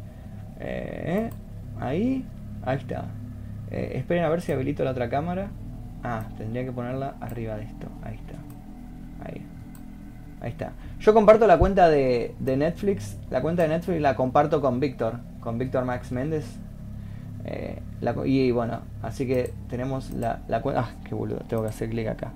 Eh, 0.60 1.28
ahí, 1.78 2.24
ahí 2.64 2.78
está. 2.78 3.04
esperen 3.70 4.24
a 4.24 4.30
ver 4.30 4.40
si 4.40 4.52
habilito 4.52 4.82
la 4.82 4.92
otra 4.92 5.10
cámara. 5.10 5.50
Ah, 6.02 6.24
tendría 6.38 6.64
que 6.64 6.72
ponerla 6.72 7.16
arriba 7.20 7.56
de 7.56 7.64
esto. 7.64 7.86
Ahí 8.02 8.14
está. 8.14 8.55
Ahí. 9.24 9.42
Ahí 10.40 10.50
está. 10.50 10.72
Yo 11.00 11.14
comparto 11.14 11.46
la 11.46 11.58
cuenta 11.58 11.88
de, 11.88 12.34
Netflix. 12.40 13.18
La 13.30 13.42
cuenta 13.42 13.62
de 13.62 13.68
Netflix 13.68 14.00
la 14.00 14.16
comparto 14.16 14.60
con 14.60 14.80
Víctor. 14.80 15.20
Con 15.40 15.58
Víctor 15.58 15.84
Max 15.84 16.12
Méndez. 16.12 16.44
Eh, 17.44 17.80
y, 18.24 18.50
bueno, 18.50 18.80
así 19.02 19.26
que 19.26 19.52
tenemos 19.68 20.10
la, 20.10 20.40
cuenta. 20.62 20.82
Ah, 20.82 20.90
qué 21.04 21.14
boludo. 21.14 21.40
Tengo 21.48 21.62
que 21.62 21.68
hacer 21.68 21.90
clic 21.90 22.08
acá. 22.08 22.32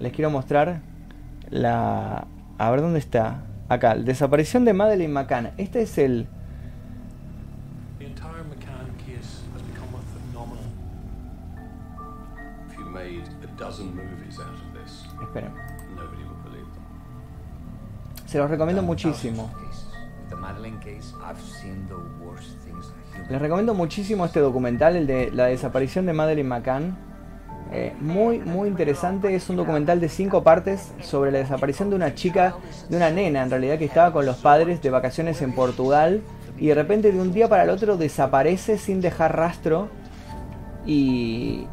Les 0.00 0.12
quiero 0.12 0.30
mostrar 0.30 0.80
la. 1.50 2.26
A 2.58 2.70
ver 2.70 2.80
dónde 2.80 2.98
está. 2.98 3.42
Acá, 3.68 3.94
desaparición 3.94 4.64
de 4.64 4.72
Madeleine 4.72 5.12
McCann. 5.12 5.50
Este 5.56 5.82
es 5.82 5.98
el. 5.98 6.26
Esperen. 15.32 15.52
Se 18.26 18.38
los 18.38 18.50
recomiendo 18.50 18.82
muchísimo. 18.82 19.50
Les 23.30 23.40
recomiendo 23.40 23.72
muchísimo 23.72 24.26
este 24.26 24.40
documental, 24.40 24.96
el 24.96 25.06
de 25.06 25.30
la 25.30 25.46
desaparición 25.46 26.04
de 26.04 26.12
Madeleine 26.12 26.48
McCann. 26.48 26.96
Eh, 27.72 27.94
muy, 28.00 28.40
muy 28.40 28.68
interesante. 28.68 29.34
Es 29.34 29.48
un 29.48 29.56
documental 29.56 30.00
de 30.00 30.10
cinco 30.10 30.42
partes 30.42 30.92
sobre 31.00 31.32
la 31.32 31.38
desaparición 31.38 31.88
de 31.88 31.96
una 31.96 32.14
chica, 32.14 32.54
de 32.90 32.96
una 32.98 33.08
nena 33.08 33.42
en 33.42 33.50
realidad, 33.50 33.78
que 33.78 33.86
estaba 33.86 34.12
con 34.12 34.26
los 34.26 34.36
padres 34.36 34.82
de 34.82 34.90
vacaciones 34.90 35.40
en 35.40 35.54
Portugal. 35.54 36.20
Y 36.58 36.66
de 36.66 36.74
repente 36.74 37.10
de 37.10 37.20
un 37.20 37.32
día 37.32 37.48
para 37.48 37.62
el 37.62 37.70
otro 37.70 37.96
desaparece 37.96 38.76
sin 38.76 39.00
dejar 39.00 39.34
rastro. 39.34 39.88
Y, 40.84 41.66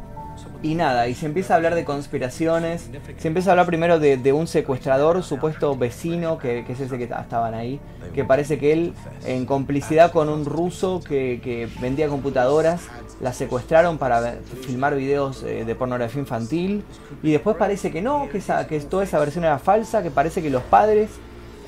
y 0.62 0.74
nada, 0.74 1.08
y 1.08 1.14
se 1.14 1.26
empieza 1.26 1.54
a 1.54 1.56
hablar 1.56 1.74
de 1.74 1.84
conspiraciones, 1.84 2.90
se 3.18 3.28
empieza 3.28 3.50
a 3.50 3.52
hablar 3.52 3.66
primero 3.66 3.98
de, 3.98 4.32
un 4.32 4.46
secuestrador, 4.46 5.22
supuesto 5.22 5.76
vecino, 5.76 6.38
que, 6.38 6.60
es 6.60 6.80
ese 6.80 6.98
que 6.98 7.04
estaban 7.04 7.54
ahí, 7.54 7.80
que 8.14 8.24
parece 8.24 8.58
que 8.58 8.72
él, 8.72 8.94
en 9.24 9.46
complicidad 9.46 10.12
con 10.12 10.28
un 10.28 10.44
ruso 10.44 11.00
que, 11.00 11.68
vendía 11.80 12.08
computadoras, 12.08 12.82
la 13.20 13.32
secuestraron 13.32 13.98
para 13.98 14.38
filmar 14.66 14.96
videos 14.96 15.42
eh, 15.42 15.64
de 15.64 15.74
pornografía 15.74 16.20
infantil, 16.20 16.84
y 17.22 17.32
después 17.32 17.56
parece 17.56 17.90
que 17.90 18.02
no, 18.02 18.28
que, 18.30 18.38
esa, 18.38 18.66
que 18.66 18.80
toda 18.80 19.04
esa 19.04 19.18
versión 19.18 19.44
era 19.44 19.58
falsa, 19.58 20.02
que 20.02 20.10
parece 20.10 20.42
que 20.42 20.50
los 20.50 20.62
padres 20.62 21.10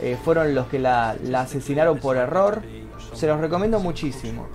eh, 0.01 0.19
fueron 0.23 0.55
los 0.55 0.67
que 0.67 0.79
la 0.79 1.17
asesinaron 1.37 1.99
por 1.99 2.17
error. 2.17 2.63
Se 3.15 3.27
los 3.27 3.41
recomiendo 3.41 3.79
muchísimo. 3.79 4.47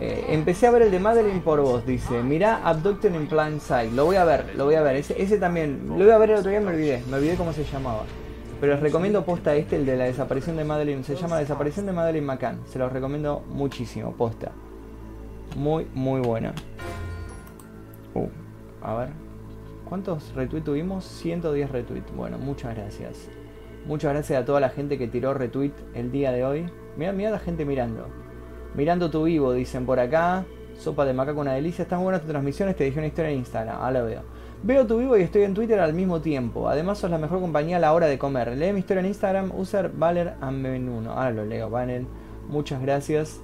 Eh, 0.00 0.26
empecé 0.28 0.68
a 0.68 0.70
ver 0.70 0.82
el 0.82 0.90
de 0.92 1.00
Madeline 1.00 1.40
por 1.40 1.60
vos, 1.60 1.84
dice. 1.84 2.22
Mirá 2.22 2.60
Abducted 2.64 3.12
in 3.14 3.26
Plain 3.26 3.60
Sight. 3.60 3.92
Lo 3.92 4.04
voy 4.04 4.16
a 4.16 4.24
ver, 4.24 4.54
lo 4.56 4.64
voy 4.66 4.76
a 4.76 4.82
ver. 4.82 4.96
Ese, 4.96 5.38
también. 5.38 5.88
Lo 5.88 5.96
voy 5.96 6.10
a 6.10 6.18
ver 6.18 6.30
el 6.30 6.36
otro 6.36 6.50
día, 6.50 6.60
me 6.60 6.68
olvidé. 6.68 7.02
Me 7.10 7.16
olvidé 7.16 7.34
cómo 7.34 7.52
se 7.52 7.64
llamaba. 7.64 8.04
Pero 8.60 8.74
les 8.74 8.82
recomiendo 8.82 9.24
posta 9.24 9.54
este, 9.56 9.76
el 9.76 9.86
de 9.86 9.96
la 9.96 10.04
desaparición 10.04 10.56
de 10.56 10.64
Madeline. 10.64 11.02
Se 11.02 11.16
llama 11.16 11.38
Desaparición 11.38 11.86
de 11.86 11.92
Madeline 11.92 12.24
McCann. 12.24 12.60
Se 12.66 12.78
los 12.78 12.92
recomiendo 12.92 13.44
muchísimo, 13.50 14.12
posta. 14.12 14.52
Muy, 15.56 15.86
muy 15.94 16.20
bueno. 16.20 16.52
Uh, 18.14 18.28
a 18.82 18.94
ver. 18.94 19.08
¿Cuántos 19.88 20.32
retweets 20.34 20.66
tuvimos? 20.66 21.04
110 21.04 21.70
retweets. 21.70 22.14
Bueno, 22.14 22.38
muchas 22.38 22.76
gracias. 22.76 23.28
Muchas 23.86 24.12
gracias 24.12 24.42
a 24.42 24.44
toda 24.44 24.60
la 24.60 24.68
gente 24.68 24.98
que 24.98 25.08
tiró 25.08 25.34
retweet 25.34 25.72
el 25.94 26.12
día 26.12 26.30
de 26.30 26.44
hoy. 26.44 26.66
Mira, 26.96 27.12
mira 27.12 27.30
la 27.30 27.38
gente 27.38 27.64
mirando. 27.64 28.27
Mirando 28.74 29.10
tu 29.10 29.24
vivo, 29.24 29.52
dicen 29.52 29.86
por 29.86 29.98
acá. 30.00 30.44
Sopa 30.78 31.04
de 31.04 31.12
macaco, 31.12 31.40
una 31.40 31.54
delicia. 31.54 31.82
Están 31.82 32.02
buenas 32.02 32.22
tus 32.22 32.30
transmisiones. 32.30 32.76
Te 32.76 32.84
dejé 32.84 32.98
una 32.98 33.08
historia 33.08 33.30
en 33.30 33.38
Instagram. 33.38 33.78
Ah, 33.80 33.90
la 33.90 34.02
veo. 34.02 34.22
Veo 34.62 34.86
tu 34.86 34.98
vivo 34.98 35.16
y 35.16 35.22
estoy 35.22 35.42
en 35.42 35.54
Twitter 35.54 35.80
al 35.80 35.94
mismo 35.94 36.20
tiempo. 36.20 36.68
Además, 36.68 36.98
sos 36.98 37.10
la 37.10 37.18
mejor 37.18 37.40
compañía 37.40 37.76
a 37.76 37.80
la 37.80 37.92
hora 37.92 38.06
de 38.06 38.18
comer. 38.18 38.56
Lee 38.56 38.72
mi 38.72 38.80
historia 38.80 39.00
en 39.00 39.06
Instagram. 39.06 39.52
User 39.56 39.90
Valer 39.90 40.34
Amenuno. 40.40 41.12
Ahora 41.12 41.30
lo 41.30 41.44
leo, 41.44 41.70
Valer. 41.70 42.04
Muchas 42.48 42.80
gracias. 42.80 43.40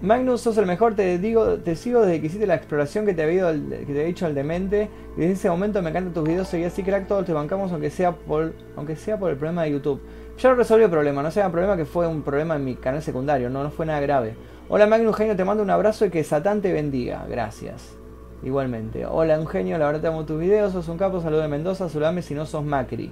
Magnus, 0.00 0.42
sos 0.42 0.56
el 0.58 0.66
mejor, 0.66 0.94
te 0.94 1.18
digo, 1.18 1.54
te 1.54 1.74
sigo 1.74 2.02
desde 2.02 2.20
que 2.20 2.28
hiciste 2.28 2.46
la 2.46 2.54
exploración 2.54 3.04
que 3.04 3.14
te 3.14 3.24
había, 3.24 3.52
que 3.52 3.84
te 3.84 4.04
dicho 4.04 4.26
al 4.26 4.34
demente. 4.34 4.88
Desde 5.16 5.32
ese 5.32 5.50
momento 5.50 5.82
me 5.82 5.90
encantan 5.90 6.14
tus 6.14 6.22
videos, 6.22 6.46
seguí 6.46 6.62
así 6.62 6.84
crack, 6.84 7.08
todos 7.08 7.26
te 7.26 7.32
bancamos 7.32 7.72
aunque 7.72 7.90
sea 7.90 8.12
por 8.12 8.52
aunque 8.76 8.94
sea 8.94 9.18
por 9.18 9.30
el 9.30 9.36
problema 9.36 9.64
de 9.64 9.72
YouTube. 9.72 10.00
Ya 10.38 10.50
lo 10.50 10.54
resolví 10.54 10.84
el 10.84 10.90
problema, 10.90 11.20
no 11.20 11.32
sea 11.32 11.46
un 11.46 11.52
problema 11.52 11.76
que 11.76 11.84
fue 11.84 12.06
un 12.06 12.22
problema 12.22 12.54
en 12.54 12.64
mi 12.64 12.76
canal 12.76 13.02
secundario, 13.02 13.50
no, 13.50 13.64
no 13.64 13.70
fue 13.72 13.86
nada 13.86 13.98
grave. 13.98 14.36
Hola 14.68 14.86
Magnus 14.86 15.16
Genio, 15.16 15.34
te 15.34 15.44
mando 15.44 15.64
un 15.64 15.70
abrazo 15.70 16.04
y 16.06 16.10
que 16.10 16.22
Satán 16.22 16.62
te 16.62 16.72
bendiga. 16.72 17.26
Gracias. 17.28 17.96
Igualmente. 18.44 19.04
Hola 19.04 19.34
Eugenio, 19.34 19.78
la 19.78 19.86
verdad 19.86 20.00
te 20.00 20.06
amo 20.06 20.24
tus 20.26 20.38
videos, 20.38 20.72
sos 20.72 20.88
un 20.88 20.96
capo, 20.96 21.20
saludo 21.20 21.40
de 21.40 21.48
Mendoza, 21.48 21.88
saludame 21.88 22.22
si 22.22 22.34
no 22.34 22.46
sos 22.46 22.64
Macri. 22.64 23.10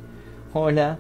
Hola. 0.53 0.99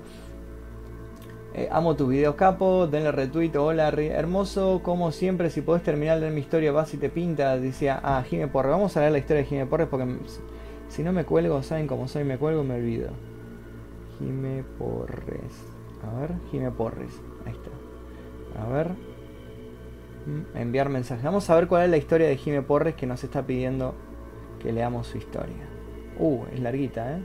Eh, 1.54 1.68
amo 1.70 1.94
tus 1.94 2.08
videos, 2.08 2.34
capo. 2.34 2.88
Denle 2.88 3.12
retweet. 3.12 3.54
Hola, 3.56 3.88
hermoso. 3.88 4.80
Como 4.82 5.12
siempre, 5.12 5.48
si 5.48 5.60
podés 5.60 5.84
terminar 5.84 6.18
de 6.18 6.30
mi 6.30 6.40
historia, 6.40 6.72
vas 6.72 6.92
y 6.92 6.96
te 6.96 7.08
pinta. 7.08 7.56
Decía, 7.56 8.00
ah, 8.02 8.22
Jime 8.28 8.48
Porres. 8.48 8.72
Vamos 8.72 8.96
a 8.96 9.00
leer 9.00 9.12
la 9.12 9.18
historia 9.18 9.42
de 9.42 9.48
Jime 9.48 9.66
Porres 9.66 9.86
porque 9.88 10.06
si 10.88 11.04
no 11.04 11.12
me 11.12 11.24
cuelgo, 11.24 11.62
saben 11.62 11.86
cómo 11.86 12.08
soy, 12.08 12.24
me 12.24 12.36
cuelgo 12.36 12.64
me 12.64 12.74
olvido. 12.74 13.10
Jime 14.18 14.64
Porres. 14.76 15.75
A 16.06 16.20
ver, 16.20 16.30
Jime 16.50 16.70
Porres. 16.70 17.20
Ahí 17.44 17.52
está. 17.52 18.62
A 18.62 18.68
ver. 18.68 18.90
Mm, 20.26 20.56
enviar 20.56 20.88
mensaje. 20.88 21.22
Vamos 21.24 21.48
a 21.50 21.54
ver 21.54 21.66
cuál 21.66 21.84
es 21.84 21.90
la 21.90 21.96
historia 21.96 22.28
de 22.28 22.36
Jime 22.36 22.62
Porres 22.62 22.94
que 22.94 23.06
nos 23.06 23.22
está 23.24 23.46
pidiendo 23.46 23.94
que 24.60 24.72
leamos 24.72 25.06
su 25.06 25.18
historia. 25.18 25.68
Uh, 26.18 26.44
es 26.52 26.60
larguita, 26.60 27.16
¿eh? 27.16 27.22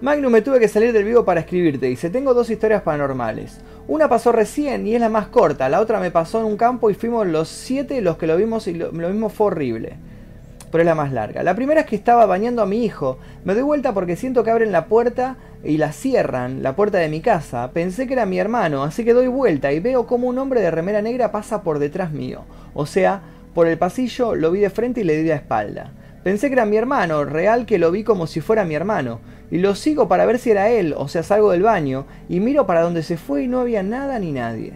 Magnum, 0.00 0.32
me 0.32 0.40
tuve 0.40 0.58
que 0.58 0.68
salir 0.68 0.94
del 0.94 1.04
vivo 1.04 1.26
para 1.26 1.40
escribirte. 1.40 1.86
Dice, 1.86 2.08
tengo 2.08 2.32
dos 2.32 2.48
historias 2.48 2.80
paranormales. 2.80 3.60
Una 3.86 4.08
pasó 4.08 4.32
recién 4.32 4.86
y 4.86 4.94
es 4.94 5.00
la 5.00 5.10
más 5.10 5.26
corta. 5.26 5.68
La 5.68 5.80
otra 5.80 6.00
me 6.00 6.10
pasó 6.10 6.40
en 6.40 6.46
un 6.46 6.56
campo 6.56 6.88
y 6.88 6.94
fuimos 6.94 7.26
los 7.26 7.48
siete 7.48 8.00
los 8.00 8.16
que 8.16 8.26
lo 8.26 8.36
vimos 8.38 8.66
y 8.66 8.74
lo, 8.74 8.92
mismo 8.92 9.28
fue 9.28 9.48
horrible. 9.48 9.96
Pero 10.70 10.82
es 10.82 10.86
la 10.86 10.94
más 10.94 11.12
larga. 11.12 11.42
La 11.42 11.54
primera 11.54 11.80
es 11.80 11.86
que 11.86 11.96
estaba 11.96 12.26
bañando 12.26 12.62
a 12.62 12.66
mi 12.66 12.84
hijo. 12.84 13.18
Me 13.44 13.54
doy 13.54 13.62
vuelta 13.62 13.92
porque 13.92 14.16
siento 14.16 14.44
que 14.44 14.50
abren 14.50 14.72
la 14.72 14.86
puerta 14.86 15.36
y 15.64 15.78
la 15.78 15.92
cierran, 15.92 16.62
la 16.62 16.76
puerta 16.76 16.98
de 16.98 17.08
mi 17.08 17.20
casa. 17.20 17.70
Pensé 17.72 18.06
que 18.06 18.12
era 18.12 18.26
mi 18.26 18.38
hermano, 18.38 18.84
así 18.84 19.04
que 19.04 19.12
doy 19.12 19.26
vuelta 19.26 19.72
y 19.72 19.80
veo 19.80 20.06
como 20.06 20.28
un 20.28 20.38
hombre 20.38 20.60
de 20.60 20.70
remera 20.70 21.02
negra 21.02 21.32
pasa 21.32 21.62
por 21.62 21.78
detrás 21.78 22.12
mío. 22.12 22.42
O 22.72 22.86
sea, 22.86 23.22
por 23.54 23.66
el 23.66 23.78
pasillo 23.78 24.34
lo 24.34 24.50
vi 24.52 24.60
de 24.60 24.70
frente 24.70 25.00
y 25.00 25.04
le 25.04 25.16
di 25.16 25.28
la 25.28 25.34
espalda. 25.34 25.92
Pensé 26.22 26.48
que 26.48 26.54
era 26.54 26.66
mi 26.66 26.76
hermano, 26.76 27.24
real 27.24 27.66
que 27.66 27.78
lo 27.78 27.90
vi 27.90 28.04
como 28.04 28.26
si 28.26 28.40
fuera 28.40 28.64
mi 28.64 28.74
hermano. 28.74 29.20
Y 29.50 29.58
lo 29.58 29.74
sigo 29.74 30.06
para 30.06 30.26
ver 30.26 30.38
si 30.38 30.50
era 30.52 30.68
él, 30.68 30.94
o 30.96 31.08
sea, 31.08 31.24
salgo 31.24 31.50
del 31.50 31.62
baño 31.62 32.06
y 32.28 32.38
miro 32.38 32.66
para 32.66 32.82
donde 32.82 33.02
se 33.02 33.16
fue 33.16 33.42
y 33.42 33.48
no 33.48 33.60
había 33.60 33.82
nada 33.82 34.18
ni 34.18 34.30
nadie. 34.30 34.74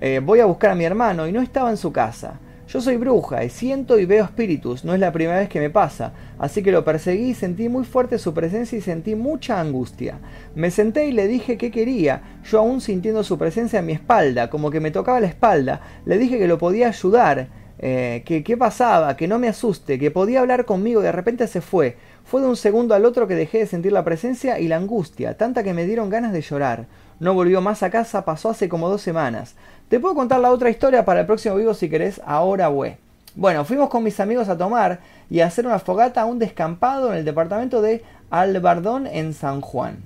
Eh, 0.00 0.20
voy 0.22 0.40
a 0.40 0.44
buscar 0.44 0.72
a 0.72 0.74
mi 0.74 0.84
hermano 0.84 1.26
y 1.26 1.32
no 1.32 1.40
estaba 1.40 1.70
en 1.70 1.78
su 1.78 1.90
casa. 1.92 2.34
Yo 2.74 2.80
soy 2.80 2.96
bruja 2.96 3.44
y 3.44 3.50
siento 3.50 4.00
y 4.00 4.04
veo 4.04 4.24
espíritus, 4.24 4.84
no 4.84 4.94
es 4.94 4.98
la 4.98 5.12
primera 5.12 5.38
vez 5.38 5.48
que 5.48 5.60
me 5.60 5.70
pasa, 5.70 6.12
así 6.40 6.60
que 6.60 6.72
lo 6.72 6.84
perseguí 6.84 7.30
y 7.30 7.34
sentí 7.34 7.68
muy 7.68 7.84
fuerte 7.84 8.18
su 8.18 8.34
presencia 8.34 8.76
y 8.76 8.80
sentí 8.80 9.14
mucha 9.14 9.60
angustia. 9.60 10.18
Me 10.56 10.72
senté 10.72 11.06
y 11.06 11.12
le 11.12 11.28
dije 11.28 11.56
qué 11.56 11.70
quería, 11.70 12.40
yo 12.42 12.58
aún 12.58 12.80
sintiendo 12.80 13.22
su 13.22 13.38
presencia 13.38 13.78
en 13.78 13.86
mi 13.86 13.92
espalda, 13.92 14.50
como 14.50 14.72
que 14.72 14.80
me 14.80 14.90
tocaba 14.90 15.20
la 15.20 15.28
espalda, 15.28 15.82
le 16.04 16.18
dije 16.18 16.36
que 16.36 16.48
lo 16.48 16.58
podía 16.58 16.88
ayudar, 16.88 17.46
eh, 17.78 18.24
que 18.26 18.42
qué 18.42 18.56
pasaba, 18.56 19.16
que 19.16 19.28
no 19.28 19.38
me 19.38 19.46
asuste, 19.46 19.96
que 20.00 20.10
podía 20.10 20.40
hablar 20.40 20.64
conmigo 20.64 21.00
y 21.00 21.04
de 21.04 21.12
repente 21.12 21.46
se 21.46 21.60
fue. 21.60 21.96
Fue 22.24 22.40
de 22.40 22.48
un 22.48 22.56
segundo 22.56 22.96
al 22.96 23.04
otro 23.04 23.28
que 23.28 23.36
dejé 23.36 23.58
de 23.58 23.66
sentir 23.66 23.92
la 23.92 24.04
presencia 24.04 24.58
y 24.58 24.66
la 24.66 24.78
angustia, 24.78 25.36
tanta 25.36 25.62
que 25.62 25.74
me 25.74 25.86
dieron 25.86 26.10
ganas 26.10 26.32
de 26.32 26.40
llorar. 26.40 26.86
No 27.20 27.34
volvió 27.34 27.60
más 27.60 27.84
a 27.84 27.90
casa, 27.90 28.24
pasó 28.24 28.50
hace 28.50 28.68
como 28.68 28.88
dos 28.88 29.00
semanas. 29.00 29.54
Te 29.88 30.00
puedo 30.00 30.14
contar 30.14 30.40
la 30.40 30.50
otra 30.50 30.70
historia 30.70 31.04
para 31.04 31.20
el 31.20 31.26
próximo 31.26 31.56
vivo 31.56 31.74
si 31.74 31.90
querés, 31.90 32.20
ahora 32.24 32.70
we. 32.70 32.96
Bueno, 33.34 33.64
fuimos 33.64 33.90
con 33.90 34.02
mis 34.02 34.18
amigos 34.18 34.48
a 34.48 34.56
tomar 34.56 35.00
y 35.28 35.40
a 35.40 35.46
hacer 35.46 35.66
una 35.66 35.78
fogata 35.78 36.22
a 36.22 36.24
un 36.24 36.38
descampado 36.38 37.12
en 37.12 37.18
el 37.18 37.24
departamento 37.24 37.82
de 37.82 38.02
Albardón 38.30 39.06
en 39.06 39.34
San 39.34 39.60
Juan. 39.60 39.98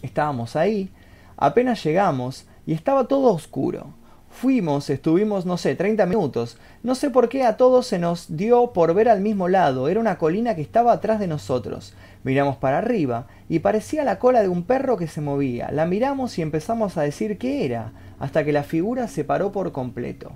Estábamos 0.00 0.56
ahí, 0.56 0.90
apenas 1.36 1.84
llegamos 1.84 2.46
y 2.66 2.72
estaba 2.72 3.04
todo 3.04 3.34
oscuro. 3.34 3.88
Fuimos, 4.30 4.88
estuvimos, 4.88 5.44
no 5.44 5.58
sé, 5.58 5.74
30 5.74 6.06
minutos. 6.06 6.56
No 6.82 6.94
sé 6.94 7.10
por 7.10 7.28
qué 7.28 7.44
a 7.44 7.56
todos 7.56 7.86
se 7.86 7.98
nos 7.98 8.36
dio 8.36 8.72
por 8.72 8.94
ver 8.94 9.08
al 9.08 9.20
mismo 9.20 9.48
lado. 9.48 9.88
Era 9.88 10.00
una 10.00 10.16
colina 10.16 10.54
que 10.54 10.62
estaba 10.62 10.92
atrás 10.92 11.20
de 11.20 11.26
nosotros. 11.26 11.94
Miramos 12.22 12.56
para 12.56 12.78
arriba 12.78 13.26
y 13.48 13.58
parecía 13.58 14.04
la 14.04 14.18
cola 14.18 14.40
de 14.40 14.48
un 14.48 14.62
perro 14.62 14.96
que 14.96 15.08
se 15.08 15.20
movía. 15.20 15.70
La 15.72 15.84
miramos 15.84 16.38
y 16.38 16.42
empezamos 16.42 16.96
a 16.96 17.02
decir 17.02 17.36
qué 17.38 17.66
era, 17.66 17.92
hasta 18.20 18.44
que 18.44 18.52
la 18.52 18.62
figura 18.62 19.08
se 19.08 19.24
paró 19.24 19.50
por 19.50 19.72
completo. 19.72 20.32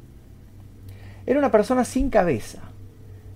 Era 1.27 1.39
una 1.39 1.53
persona 1.53 1.85
sin 1.85 2.11
cabeza, 2.11 2.59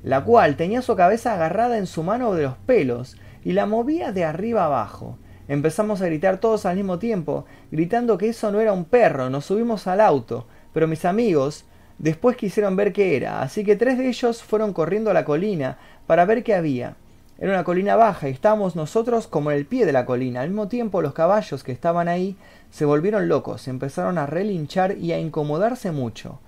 la 0.02 0.24
cual 0.24 0.56
tenía 0.56 0.82
su 0.82 0.96
cabeza 0.96 1.34
agarrada 1.34 1.78
en 1.78 1.86
su 1.86 2.02
mano 2.02 2.34
de 2.34 2.42
los 2.42 2.56
pelos 2.56 3.16
y 3.44 3.52
la 3.52 3.66
movía 3.66 4.10
de 4.10 4.24
arriba 4.24 4.64
abajo. 4.64 5.18
Empezamos 5.46 6.02
a 6.02 6.06
gritar 6.06 6.40
todos 6.40 6.66
al 6.66 6.76
mismo 6.76 6.98
tiempo, 6.98 7.44
gritando 7.70 8.18
que 8.18 8.30
eso 8.30 8.50
no 8.50 8.60
era 8.60 8.72
un 8.72 8.84
perro, 8.84 9.30
nos 9.30 9.44
subimos 9.46 9.86
al 9.86 10.00
auto, 10.00 10.46
pero 10.72 10.88
mis 10.88 11.04
amigos 11.04 11.64
después 11.98 12.36
quisieron 12.36 12.76
ver 12.76 12.92
qué 12.92 13.16
era, 13.16 13.42
así 13.42 13.64
que 13.64 13.76
tres 13.76 13.98
de 13.98 14.08
ellos 14.08 14.42
fueron 14.42 14.72
corriendo 14.72 15.10
a 15.10 15.14
la 15.14 15.24
colina 15.24 15.78
para 16.06 16.24
ver 16.24 16.42
qué 16.42 16.54
había. 16.54 16.96
Era 17.40 17.52
una 17.52 17.62
colina 17.62 17.94
baja 17.94 18.28
y 18.28 18.32
estábamos 18.32 18.74
nosotros 18.74 19.28
como 19.28 19.52
en 19.52 19.58
el 19.58 19.66
pie 19.66 19.86
de 19.86 19.92
la 19.92 20.04
colina. 20.04 20.40
Al 20.40 20.48
mismo 20.48 20.66
tiempo 20.66 21.02
los 21.02 21.12
caballos 21.12 21.62
que 21.62 21.70
estaban 21.70 22.08
ahí 22.08 22.36
se 22.70 22.84
volvieron 22.84 23.28
locos, 23.28 23.68
empezaron 23.68 24.18
a 24.18 24.26
relinchar 24.26 24.98
y 24.98 25.12
a 25.12 25.20
incomodarse 25.20 25.92
mucho. 25.92 26.40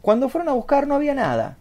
Cuando 0.00 0.28
fueron 0.28 0.48
a 0.48 0.52
buscar 0.52 0.86
no 0.86 0.94
había 0.94 1.14
nada, 1.14 1.56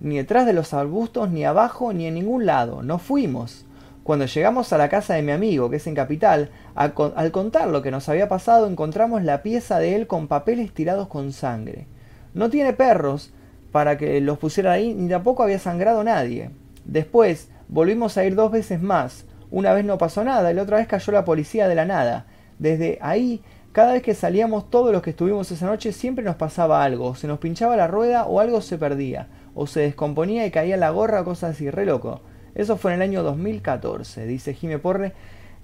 ni 0.00 0.18
detrás 0.18 0.44
de 0.44 0.52
los 0.52 0.74
arbustos, 0.74 1.30
ni 1.30 1.46
abajo, 1.46 1.94
ni 1.94 2.06
en 2.06 2.14
ningún 2.14 2.44
lado. 2.44 2.82
No 2.82 2.98
fuimos. 2.98 3.64
Cuando 4.04 4.26
llegamos 4.26 4.74
a 4.74 4.78
la 4.78 4.90
casa 4.90 5.14
de 5.14 5.22
mi 5.22 5.32
amigo, 5.32 5.70
que 5.70 5.76
es 5.76 5.86
en 5.86 5.94
Capital, 5.94 6.50
al 6.74 6.92
contar 7.32 7.68
lo 7.68 7.80
que 7.80 7.90
nos 7.90 8.10
había 8.10 8.28
pasado, 8.28 8.66
encontramos 8.66 9.22
la 9.22 9.42
pieza 9.42 9.78
de 9.78 9.96
él 9.96 10.06
con 10.06 10.28
papeles 10.28 10.72
tirados 10.72 11.08
con 11.08 11.32
sangre. 11.32 11.86
No 12.34 12.50
tiene 12.50 12.74
perros 12.74 13.32
para 13.72 13.96
que 13.96 14.20
los 14.20 14.38
pusiera 14.38 14.72
ahí, 14.72 14.92
ni 14.92 15.08
tampoco 15.08 15.42
había 15.42 15.58
sangrado 15.58 16.04
nadie. 16.04 16.50
Después 16.84 17.48
volvimos 17.68 18.16
a 18.16 18.24
ir 18.24 18.34
dos 18.34 18.50
veces 18.50 18.82
más. 18.82 19.26
Una 19.50 19.72
vez 19.72 19.84
no 19.84 19.98
pasó 19.98 20.24
nada 20.24 20.50
y 20.50 20.54
la 20.54 20.62
otra 20.62 20.78
vez 20.78 20.86
cayó 20.86 21.12
la 21.12 21.24
policía 21.24 21.68
de 21.68 21.74
la 21.74 21.84
nada. 21.84 22.26
Desde 22.58 22.98
ahí, 23.00 23.42
cada 23.72 23.92
vez 23.92 24.02
que 24.02 24.14
salíamos 24.14 24.70
todos 24.70 24.92
los 24.92 25.02
que 25.02 25.10
estuvimos 25.10 25.50
esa 25.50 25.66
noche, 25.66 25.92
siempre 25.92 26.24
nos 26.24 26.36
pasaba 26.36 26.82
algo. 26.82 27.14
Se 27.14 27.28
nos 27.28 27.38
pinchaba 27.38 27.76
la 27.76 27.86
rueda 27.86 28.26
o 28.26 28.40
algo 28.40 28.60
se 28.60 28.78
perdía. 28.78 29.28
O 29.54 29.66
se 29.66 29.80
descomponía 29.80 30.46
y 30.46 30.50
caía 30.50 30.76
la 30.76 30.90
gorra 30.90 31.24
cosas 31.24 31.56
así, 31.56 31.70
re 31.70 31.86
loco. 31.86 32.20
Eso 32.54 32.76
fue 32.76 32.92
en 32.92 33.02
el 33.02 33.08
año 33.08 33.22
2014, 33.22 34.26
dice 34.26 34.52
Jime 34.54 34.78
Porre. 34.78 35.12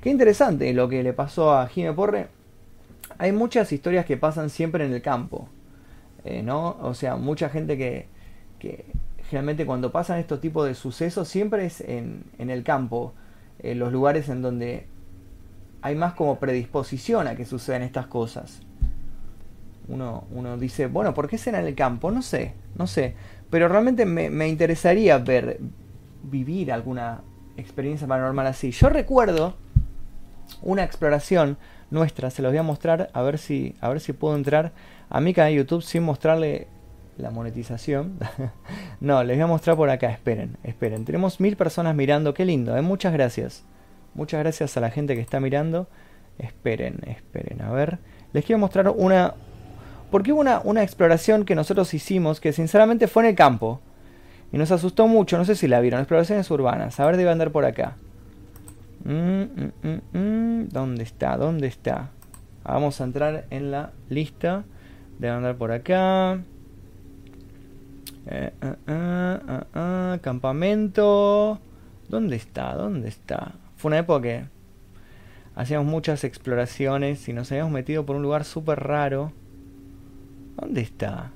Qué 0.01 0.11
interesante 0.11 0.73
lo 0.73 0.89
que 0.89 1.03
le 1.03 1.13
pasó 1.13 1.53
a 1.53 1.67
Jime 1.67 1.93
Porre. 1.93 2.29
Hay 3.19 3.33
muchas 3.33 3.73
historias 3.73 4.07
que 4.07 4.17
pasan 4.17 4.51
siempre 4.51 4.85
en 4.85 4.93
el 4.93 5.03
campo, 5.03 5.49
eh, 6.25 6.43
¿no? 6.43 6.77
O 6.83 6.95
sea, 6.95 7.17
mucha 7.17 7.49
gente 7.49 7.77
que, 7.77 8.07
generalmente 9.29 9.67
cuando 9.67 9.93
pasan 9.93 10.19
estos 10.19 10.41
tipos 10.41 10.67
de 10.67 10.75
sucesos 10.75 11.29
siempre 11.29 11.67
es 11.67 11.81
en, 11.81 12.25
en 12.39 12.51
el 12.51 12.63
campo, 12.63 13.15
en 13.59 13.79
los 13.79 13.93
lugares 13.93 14.29
en 14.29 14.43
donde 14.43 14.87
hay 15.83 15.95
más 15.95 16.15
como 16.15 16.39
predisposición 16.39 17.27
a 17.27 17.37
que 17.37 17.45
sucedan 17.45 17.83
estas 17.83 18.07
cosas. 18.07 18.61
Uno, 19.87 20.25
uno 20.31 20.57
dice, 20.57 20.87
bueno, 20.87 21.13
¿por 21.13 21.29
qué 21.29 21.37
será 21.37 21.61
en 21.61 21.67
el 21.67 21.75
campo? 21.75 22.11
No 22.11 22.23
sé, 22.23 22.55
no 22.75 22.87
sé. 22.87 23.15
Pero 23.51 23.69
realmente 23.69 24.07
me, 24.07 24.31
me 24.31 24.49
interesaría 24.49 25.19
ver, 25.19 25.61
vivir 26.23 26.73
alguna 26.73 27.21
experiencia 27.57 28.07
paranormal 28.07 28.47
así. 28.47 28.71
Yo 28.71 28.89
recuerdo 28.89 29.57
una 30.63 30.85
exploración 30.85 31.59
nuestra, 31.91 32.31
se 32.31 32.43
los 32.43 32.51
voy 32.51 32.59
a 32.59 32.63
mostrar 32.63 33.11
a 33.13 33.23
ver 33.23 33.39
si, 33.39 33.75
a 33.81 33.89
ver 33.89 34.01
si 34.01 34.13
puedo 34.13 34.37
entrar 34.37 34.73
a 35.11 35.21
mi 35.21 35.35
canal 35.35 35.53
de 35.53 35.59
YouTube 35.59 35.83
sin 35.83 36.03
mostrarle 36.03 36.67
la 37.17 37.31
monetización. 37.31 38.19
no, 39.01 39.23
les 39.25 39.37
voy 39.37 39.45
a 39.45 39.47
mostrar 39.47 39.77
por 39.77 39.91
acá, 39.91 40.11
esperen, 40.11 40.57
esperen. 40.63 41.05
Tenemos 41.05 41.41
mil 41.41 41.57
personas 41.57 41.95
mirando, 41.95 42.35
qué 42.35 42.45
lindo, 42.45 42.77
¿eh? 42.77 42.83
muchas 42.83 43.13
gracias. 43.13 43.65
Muchas 44.15 44.41
gracias 44.41 44.77
a 44.77 44.81
la 44.81 44.91
gente 44.91 45.15
que 45.15 45.21
está 45.21 45.41
mirando. 45.41 45.89
Esperen, 46.39 47.01
esperen, 47.07 47.63
a 47.63 47.71
ver. 47.73 47.99
Les 48.33 48.45
quiero 48.45 48.59
mostrar 48.59 48.89
una... 48.89 49.35
Porque 50.11 50.33
hubo 50.33 50.41
una, 50.41 50.61
una 50.63 50.83
exploración 50.83 51.45
que 51.45 51.55
nosotros 51.55 51.93
hicimos 51.95 52.41
que 52.41 52.53
sinceramente 52.53 53.09
fue 53.09 53.25
en 53.25 53.31
el 53.31 53.35
campo. 53.35 53.81
Y 54.53 54.59
nos 54.59 54.71
asustó 54.71 55.09
mucho, 55.09 55.37
no 55.37 55.45
sé 55.45 55.57
si 55.57 55.67
la 55.67 55.81
vieron, 55.81 56.01
exploraciones 56.01 56.49
urbanas. 56.51 57.01
A 57.01 57.07
ver, 57.07 57.17
debe 57.17 57.31
andar 57.31 57.51
por 57.51 57.65
acá. 57.65 57.97
Mm, 59.05 59.43
mm, 59.83 60.19
mm, 60.19 60.69
¿Dónde 60.69 61.03
está? 61.03 61.37
¿Dónde 61.37 61.67
está? 61.67 62.11
Vamos 62.63 63.01
a 63.01 63.05
entrar 63.05 63.47
en 63.51 63.71
la 63.71 63.91
lista. 64.09 64.65
Debe 65.19 65.35
andar 65.35 65.57
por 65.57 65.73
acá. 65.73 66.41
Eh, 68.27 68.51
eh, 68.63 69.39
eh, 69.75 70.19
campamento. 70.23 71.59
¿Dónde 72.09 72.37
está? 72.37 72.75
¿Dónde 72.75 73.09
está? 73.09 73.53
Fue 73.77 73.91
una 73.91 73.99
época 73.99 74.23
que 74.23 74.45
hacíamos 75.57 75.87
muchas 75.87 76.25
exploraciones 76.25 77.29
y 77.29 77.33
nos 77.33 77.51
habíamos 77.53 77.73
metido 77.73 78.05
por 78.07 78.17
un 78.17 78.23
lugar 78.23 78.45
súper 78.45 78.81
raro. 78.81 79.33
¿Dónde 80.57 80.81
está? 80.81 81.31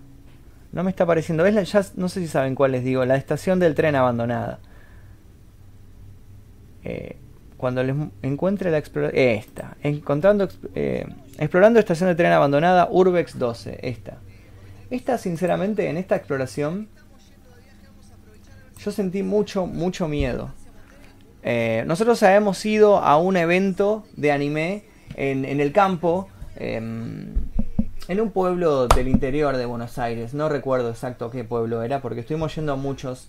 No 0.73 0.85
me 0.85 0.91
está 0.91 1.05
apareciendo. 1.05 1.45
¿Ves? 1.45 1.55
La, 1.55 1.63
ya 1.63 1.85
no 1.97 2.09
sé 2.09 2.21
si 2.21 2.29
saben 2.29 2.55
cuál 2.55 2.73
les 2.73 2.85
digo. 2.85 3.05
La 3.05 3.17
estación 3.17 3.59
del 3.59 3.75
tren 3.75 3.95
abandonada. 3.95 4.61
Eh, 6.85 7.17
cuando 7.57 7.83
les 7.83 7.97
encuentre 8.23 8.71
la 8.71 8.79
exploración... 8.79 9.21
Esta. 9.21 9.77
Encontrando... 9.83 10.49
Eh, 10.75 11.07
explorando 11.39 11.81
estación 11.81 12.09
de 12.09 12.15
tren 12.15 12.33
abandonada 12.33 12.89
Urbex 12.91 13.39
12. 13.39 13.79
Esta. 13.83 14.19
Esta, 14.91 15.19
sinceramente, 15.19 15.89
en 15.89 15.97
esta 15.97 16.17
exploración... 16.17 16.89
Yo 18.79 18.93
sentí 18.93 19.25
mucho, 19.25 19.67
mucho 19.67 20.07
miedo. 20.07 20.53
Eh, 21.43 21.83
nosotros 21.87 22.23
habíamos 22.23 22.65
ido 22.65 22.99
a 22.99 23.19
un 23.19 23.37
evento 23.37 24.05
de 24.17 24.31
anime 24.31 24.85
en, 25.17 25.45
el 25.45 25.73
campo. 25.73 26.29
Em, 26.57 27.35
en 28.07 28.21
un 28.21 28.31
pueblo 28.31 28.87
del 28.87 29.09
interior 29.09 29.57
de 29.57 29.67
Buenos 29.67 29.99
Aires, 29.99 30.33
no 30.33 30.49
recuerdo 30.49 30.91
exacto 30.91 31.31
qué 31.31 31.45
pueblo 31.45 31.83
era, 31.83 32.01
porque 32.01 32.21
estuvimos 32.21 32.55
yendo 32.55 32.73
a 32.73 32.77
muchos. 32.77 33.29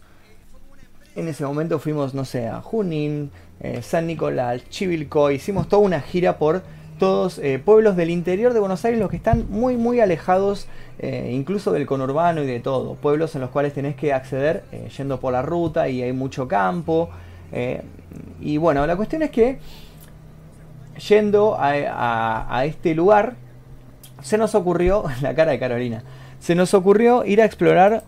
En 1.16 1.28
ese 1.28 1.44
momento 1.46 1.80
fuimos, 1.80 2.14
no 2.14 2.26
sé, 2.26 2.48
a 2.48 2.62
Junín, 2.62 3.32
eh, 3.60 3.82
San 3.82 4.08
Nicolás, 4.08 4.62
Chivilcoy, 4.70 5.36
hicimos 5.36 5.68
toda 5.68 5.82
una 5.82 6.00
gira 6.00 6.38
por 6.38 6.62
todos 7.00 7.40
eh, 7.40 7.58
pueblos 7.64 7.96
del 7.96 8.12
interior 8.12 8.54
de 8.54 8.60
Buenos 8.60 8.86
Aires, 8.86 9.00
los 9.00 9.10
que 9.10 9.16
están 9.16 9.48
muy, 9.50 9.78
muy 9.78 10.00
alejados, 10.00 10.68
eh, 11.00 11.32
incluso 11.34 11.72
del 11.72 11.88
conurbano 11.88 12.44
y 12.44 12.46
de 12.46 12.60
todo. 12.60 12.94
Pueblos 12.94 13.34
en 13.34 13.42
los 13.42 13.50
cuales 13.50 13.74
tenés 13.74 13.96
que 13.96 14.14
acceder 14.14 14.64
yendo 14.96 15.20
por 15.20 15.34
la 15.34 15.42
ruta 15.42 15.90
y 15.90 16.04
hay 16.04 16.14
mucho 16.14 16.48
campo. 16.48 17.10
y 18.40 18.58
bueno, 18.58 18.86
la 18.86 18.96
cuestión 18.96 19.24
es 19.24 19.32
que 19.32 19.58
yendo 21.08 21.58
a 21.58 22.64
este 22.66 22.94
lugar, 22.94 23.36
se 24.22 24.38
nos 24.38 24.56
ocurrió, 24.56 25.06
la 25.22 25.34
cara 25.36 25.52
de 25.52 25.60
Carolina, 25.60 26.04
se 26.40 26.56
nos 26.56 26.74
ocurrió 26.74 27.26
ir 27.26 27.42
a 27.42 27.46
explorar 27.46 28.04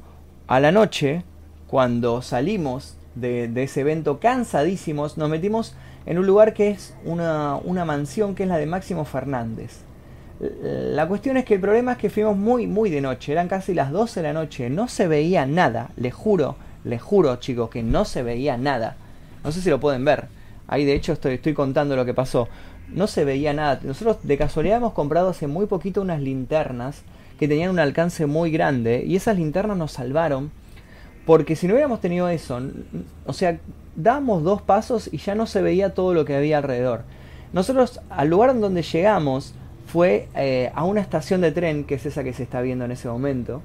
a 0.47 0.59
la 0.59 0.71
noche, 0.71 1.23
cuando 1.67 2.21
salimos 2.21 2.97
de, 3.15 3.49
ese 3.63 3.81
evento 3.81 4.19
cansadísimos, 4.19 5.17
nos 5.17 5.29
metimos 5.29 5.75
en 6.05 6.17
un 6.17 6.25
lugar 6.25 6.53
que 6.53 6.69
es 6.69 6.95
una, 7.05 7.55
una, 7.57 7.85
mansión 7.85 8.35
que 8.35 8.43
es 8.43 8.49
la 8.49 8.57
de 8.57 8.65
Máximo 8.65 9.05
Fernández. 9.05 9.81
La 10.63 11.07
cuestión 11.07 11.37
es 11.37 11.45
que 11.45 11.55
el 11.55 11.61
problema 11.61 11.93
es 11.93 11.97
que 11.99 12.09
fuimos 12.09 12.35
muy, 12.35 12.65
muy 12.65 12.89
de 12.89 13.01
noche, 13.01 13.31
eran 13.31 13.47
casi 13.47 13.73
las 13.73 13.91
12 13.91 14.21
de 14.21 14.27
la 14.27 14.33
noche, 14.33 14.69
no 14.69 14.87
se 14.87 15.07
veía 15.07 15.45
nada, 15.45 15.91
les 15.97 16.13
juro, 16.13 16.55
les 16.83 17.01
juro 17.01 17.35
chicos 17.35 17.69
que 17.69 17.83
no 17.83 18.05
se 18.05 18.23
veía 18.23 18.57
nada. 18.57 18.95
No 19.43 19.51
sé 19.51 19.61
si 19.61 19.69
lo 19.69 19.79
pueden 19.79 20.03
ver, 20.03 20.25
ahí 20.67 20.83
de 20.83 20.95
hecho 20.95 21.13
estoy, 21.13 21.35
estoy 21.35 21.53
contando 21.53 21.95
lo 21.95 22.05
que 22.05 22.13
pasó 22.13 22.47
no 22.93 23.07
se 23.07 23.25
veía 23.25 23.53
nada. 23.53 23.79
Nosotros 23.83 24.17
de 24.23 24.37
casualidad 24.37 24.77
hemos 24.77 24.93
comprado 24.93 25.29
hace 25.29 25.47
muy 25.47 25.65
poquito 25.65 26.01
unas 26.01 26.21
linternas 26.21 27.03
que 27.39 27.47
tenían 27.47 27.71
un 27.71 27.79
alcance 27.79 28.25
muy 28.25 28.51
grande 28.51 29.03
y 29.05 29.15
esas 29.15 29.37
linternas 29.37 29.77
nos 29.77 29.93
salvaron 29.93 30.51
porque 31.25 31.55
si 31.55 31.67
no 31.67 31.73
hubiéramos 31.73 32.01
tenido 32.01 32.29
eso, 32.29 32.59
o 33.25 33.33
sea, 33.33 33.59
damos 33.95 34.43
dos 34.43 34.61
pasos 34.61 35.09
y 35.11 35.17
ya 35.17 35.35
no 35.35 35.45
se 35.45 35.61
veía 35.61 35.93
todo 35.93 36.13
lo 36.13 36.25
que 36.25 36.35
había 36.35 36.57
alrededor. 36.57 37.03
Nosotros 37.53 37.99
al 38.09 38.29
lugar 38.29 38.51
en 38.51 38.61
donde 38.61 38.81
llegamos 38.81 39.53
fue 39.87 40.29
eh, 40.35 40.71
a 40.73 40.85
una 40.85 41.01
estación 41.01 41.41
de 41.41 41.51
tren, 41.51 41.83
que 41.83 41.95
es 41.95 42.05
esa 42.05 42.23
que 42.23 42.33
se 42.33 42.43
está 42.43 42.61
viendo 42.61 42.85
en 42.85 42.91
ese 42.91 43.09
momento. 43.09 43.61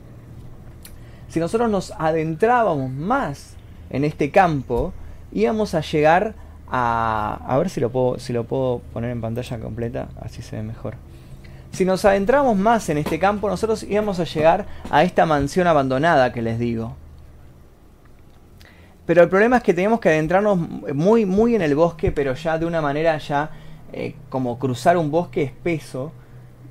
Si 1.29 1.39
nosotros 1.39 1.71
nos 1.71 1.93
adentrábamos 1.93 2.91
más 2.91 3.55
en 3.91 4.05
este 4.05 4.31
campo, 4.31 4.93
íbamos 5.33 5.75
a 5.75 5.81
llegar 5.81 6.35
a, 6.69 7.57
ver 7.59 7.71
si 7.71 7.81
lo, 7.81 7.91
puedo, 7.91 8.19
si 8.19 8.33
lo 8.33 8.45
puedo 8.45 8.81
poner 8.93 9.11
en 9.11 9.21
pantalla 9.21 9.59
completa, 9.59 10.09
así 10.21 10.43
se 10.43 10.57
ve 10.57 10.63
mejor. 10.63 10.95
Si 11.71 11.85
nos 11.85 12.05
adentramos 12.05 12.57
más 12.57 12.89
en 12.89 12.99
este 12.99 13.19
campo, 13.19 13.49
nosotros 13.49 13.83
íbamos 13.83 14.19
a 14.19 14.25
llegar 14.25 14.67
a 14.91 15.05
esta 15.05 15.27
mansión 15.27 15.67
abandonada 15.67 16.33
que 16.33 16.43
les 16.43 16.59
digo. 16.59 16.97
Pero 19.07 19.23
el 19.23 19.29
problema 19.29 19.59
es 19.59 19.63
que 19.63 19.73
teníamos 19.73 20.01
que 20.01 20.09
adentrarnos 20.09 20.59
muy, 20.95 21.25
muy 21.25 21.55
en 21.55 21.63
el 21.63 21.75
bosque, 21.77 22.11
pero 22.11 22.35
ya 22.35 22.59
de 22.59 22.67
una 22.67 22.81
manera 22.81 23.17
ya 23.19 23.51
eh, 23.93 24.15
como 24.29 24.59
cruzar 24.59 24.97
un 24.97 25.11
bosque 25.11 25.43
espeso. 25.43 26.13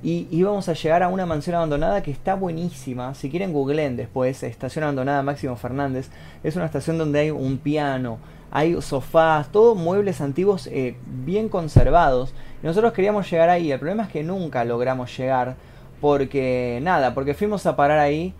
Y 0.02 0.28
íbamos 0.30 0.68
a 0.68 0.74
llegar 0.74 1.02
a 1.02 1.08
una 1.08 1.24
mansión 1.24 1.56
abandonada 1.56 2.02
que 2.02 2.10
está 2.10 2.34
buenísima. 2.34 3.14
Si 3.14 3.30
quieren 3.30 3.52
googleen 3.52 3.96
después, 3.96 4.42
Estación 4.42 4.84
Abandonada 4.84 5.22
Máximo 5.22 5.56
Fernández. 5.56 6.10
Es 6.44 6.54
una 6.54 6.66
estación 6.66 6.98
donde 6.98 7.20
hay 7.20 7.30
un 7.30 7.56
piano, 7.56 8.18
hay 8.50 8.80
sofás, 8.82 9.50
todos 9.50 9.76
muebles 9.76 10.20
antiguos 10.20 10.68
eh, 10.68 10.96
bien 11.06 11.48
conservados. 11.48 12.34
Y 12.62 12.66
nosotros 12.66 12.92
queríamos 12.92 13.28
llegar 13.30 13.48
ahí. 13.48 13.72
El 13.72 13.78
problema 13.78 14.04
es 14.04 14.10
que 14.10 14.22
nunca 14.22 14.64
logramos 14.64 15.16
llegar 15.16 15.56
porque 16.00 16.78
nada, 16.82 17.14
porque 17.14 17.34
fuimos 17.34 17.64
a 17.66 17.74
parar 17.74 17.98
ahí 17.98 18.34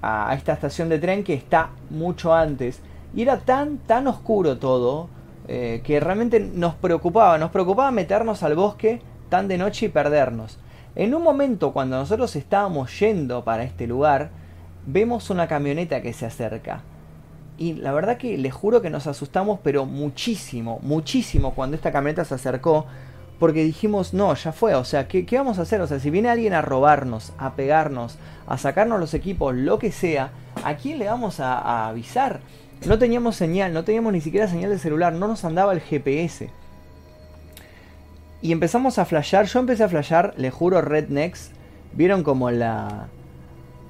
a, 0.00 0.32
esta 0.34 0.52
estación 0.52 0.88
de 0.88 1.00
tren 1.00 1.24
que 1.24 1.34
está 1.34 1.70
mucho 1.90 2.32
antes. 2.32 2.80
Y 3.14 3.22
era 3.22 3.40
tan, 3.40 3.78
tan 3.78 4.06
oscuro 4.06 4.58
todo 4.58 5.08
eh, 5.48 5.80
que 5.84 6.00
realmente 6.00 6.40
nos 6.40 6.74
preocupaba. 6.74 7.38
Nos 7.38 7.50
preocupaba 7.50 7.90
meternos 7.90 8.42
al 8.42 8.54
bosque 8.54 9.00
tan 9.28 9.48
de 9.48 9.58
noche 9.58 9.86
y 9.86 9.88
perdernos. 9.88 10.58
En 10.94 11.14
un 11.14 11.22
momento 11.22 11.72
cuando 11.72 11.96
nosotros 11.96 12.34
estábamos 12.36 12.98
yendo 12.98 13.44
para 13.44 13.62
este 13.62 13.86
lugar, 13.86 14.30
vemos 14.86 15.30
una 15.30 15.48
camioneta 15.48 16.02
que 16.02 16.12
se 16.12 16.26
acerca. 16.26 16.82
Y 17.58 17.74
la 17.74 17.92
verdad 17.92 18.16
que 18.16 18.38
les 18.38 18.52
juro 18.52 18.80
que 18.80 18.90
nos 18.90 19.06
asustamos, 19.06 19.60
pero 19.62 19.86
muchísimo, 19.86 20.78
muchísimo 20.82 21.54
cuando 21.54 21.76
esta 21.76 21.92
camioneta 21.92 22.24
se 22.24 22.34
acercó. 22.34 22.86
Porque 23.40 23.64
dijimos, 23.64 24.14
no, 24.14 24.32
ya 24.34 24.52
fue, 24.52 24.76
o 24.76 24.84
sea, 24.84 25.08
¿qué, 25.08 25.26
vamos 25.32 25.58
a 25.58 25.62
hacer? 25.62 25.80
O 25.80 25.88
sea, 25.88 25.98
si 25.98 26.10
viene 26.10 26.28
alguien 26.28 26.52
a 26.52 26.62
robarnos, 26.62 27.32
a 27.38 27.54
pegarnos, 27.54 28.18
a 28.46 28.56
sacarnos 28.58 29.00
los 29.00 29.14
equipos, 29.14 29.56
lo 29.56 29.80
que 29.80 29.90
sea, 29.90 30.30
¿a 30.62 30.76
quién 30.76 31.00
le 31.00 31.06
vamos 31.06 31.40
a, 31.40 31.58
a 31.58 31.88
avisar? 31.88 32.40
No 32.86 32.98
teníamos 32.98 33.34
señal, 33.34 33.72
no 33.72 33.82
teníamos 33.82 34.12
ni 34.12 34.20
siquiera 34.20 34.46
señal 34.46 34.70
de 34.70 34.78
celular, 34.78 35.14
no 35.14 35.26
nos 35.26 35.44
andaba 35.44 35.72
el 35.72 35.80
GPS. 35.80 36.50
Y 38.42 38.52
empezamos 38.52 38.98
a 38.98 39.04
flashear, 39.04 39.46
yo 39.46 39.58
empecé 39.58 39.84
a 39.84 39.88
flashear, 39.88 40.34
le 40.36 40.50
juro, 40.50 40.80
Rednecks. 40.80 41.50
Vieron 41.92 42.22
como 42.22 42.50
la, 42.50 43.08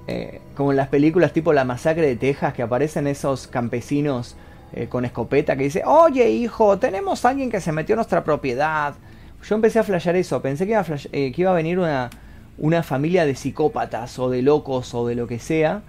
eh, 0.06 0.40
como 0.56 0.72
en 0.72 0.76
las 0.76 0.88
películas 0.88 1.32
tipo 1.32 1.52
La 1.52 1.64
Masacre 1.64 2.06
de 2.06 2.16
Texas, 2.16 2.54
que 2.54 2.62
aparecen 2.62 3.06
esos 3.06 3.46
campesinos 3.46 4.36
eh, 4.72 4.88
con 4.88 5.04
escopeta 5.04 5.56
que 5.56 5.64
dice, 5.64 5.82
oye 5.84 6.30
hijo, 6.30 6.78
tenemos 6.78 7.24
a 7.24 7.30
alguien 7.30 7.50
que 7.50 7.60
se 7.60 7.72
metió 7.72 7.94
en 7.94 7.98
nuestra 7.98 8.24
propiedad. 8.24 8.94
Yo 9.42 9.54
empecé 9.54 9.78
a 9.78 9.84
flashear 9.84 10.16
eso, 10.16 10.42
pensé 10.42 10.66
que 10.66 10.72
iba 10.72 10.80
a, 10.80 10.86
eh, 11.12 11.32
que 11.32 11.40
iba 11.42 11.50
a 11.50 11.54
venir 11.54 11.78
una, 11.78 12.10
una 12.58 12.82
familia 12.82 13.24
de 13.24 13.34
psicópatas 13.34 14.18
o 14.18 14.30
de 14.30 14.42
locos 14.42 14.94
o 14.94 15.06
de 15.06 15.14
lo 15.14 15.26
que 15.26 15.38
sea 15.38 15.82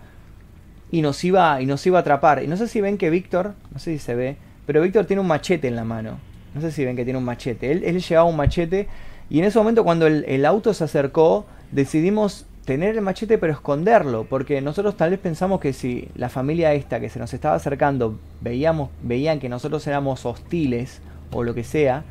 y 0.90 1.02
nos 1.02 1.24
iba 1.24 1.62
y 1.62 1.66
nos 1.66 1.86
iba 1.86 2.00
a 2.00 2.02
atrapar. 2.02 2.44
Y 2.44 2.48
no 2.48 2.58
sé 2.58 2.68
si 2.68 2.82
ven 2.82 2.98
que 2.98 3.10
Víctor, 3.10 3.54
no 3.72 3.80
sé 3.80 3.92
si 3.92 4.00
se 4.00 4.16
ve, 4.16 4.38
pero 4.66 4.82
Víctor 4.82 5.06
tiene 5.06 5.22
un 5.22 5.28
machete 5.28 5.68
en 5.68 5.76
la 5.76 5.84
mano. 5.84 6.18
No 6.54 6.62
sé 6.62 6.72
si 6.72 6.84
ven 6.84 6.96
que 6.96 7.04
tiene 7.04 7.18
un 7.18 7.26
machete. 7.26 7.72
Él, 7.72 7.84
él 7.84 8.02
llevaba 8.02 8.30
un 8.30 8.36
machete 8.36 8.88
y 9.30 9.40
en 9.40 9.46
ese 9.46 9.58
momento 9.58 9.84
cuando 9.84 10.08
el, 10.08 10.26
el 10.28 10.46
auto 10.46 10.74
se 10.74 10.84
acercó 10.84 11.46
decidimos 11.72 12.46
tener 12.66 12.96
el 12.96 13.02
machete 13.02 13.38
pero 13.38 13.54
esconderlo, 13.54 14.26
porque 14.30 14.62
nosotros 14.62 14.96
tal 14.96 15.12
vez 15.12 15.20
pensamos 15.20 15.60
que 15.60 15.74
si 15.74 16.10
la 16.16 16.30
familia 16.30 16.74
esta 16.74 17.00
que 17.00 17.10
se 17.10 17.20
nos 17.20 17.34
estaba 17.34 17.56
acercando 17.56 18.20
veíamos, 18.42 18.90
veían 19.02 19.40
que 19.40 19.50
nosotros 19.50 19.86
éramos 19.88 20.26
hostiles 20.26 21.02
o 21.32 21.44
lo 21.44 21.54
que 21.54 21.64
sea, 21.64 22.04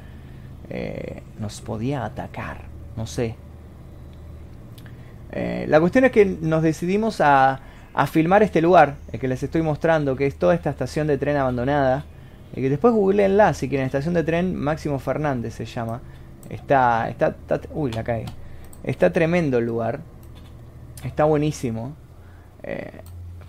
eh, 0.71 1.23
nos 1.39 1.61
podía 1.61 2.05
atacar, 2.05 2.63
no 2.97 3.07
sé. 3.07 3.35
Eh, 5.33 5.67
la 5.69 5.81
cuestión 5.81 6.05
es 6.05 6.13
que 6.13 6.25
nos 6.25 6.63
decidimos 6.63 7.21
a, 7.21 7.61
filmar 8.11 8.43
este 8.43 8.63
lugar, 8.63 8.95
el 9.13 9.21
que 9.21 9.29
les 9.29 9.43
estoy 9.43 9.63
mostrando, 9.63 10.17
que 10.17 10.27
es 10.27 10.37
toda 10.37 10.55
esta 10.55 10.71
estación 10.71 11.07
de 11.07 11.19
tren 11.19 11.37
abandonada. 11.37 12.05
Y 12.55 12.63
que 12.63 12.71
después 12.71 12.95
googleenla 12.95 13.53
si 13.55 13.69
quieren, 13.69 13.87
estación 13.87 14.15
de 14.15 14.25
tren 14.25 14.57
Máximo 14.57 14.99
Fernández 14.99 15.55
se 15.55 15.67
llama. 15.67 16.01
Está, 16.49 17.09
está, 17.09 17.37
uy, 17.73 17.93
la 17.93 18.03
cae. 18.03 18.27
Está 18.83 19.13
tremendo 19.13 19.59
el 19.59 19.67
lugar. 19.67 20.01
Está 21.05 21.25
buenísimo. 21.25 21.95
Eh, 22.63 23.03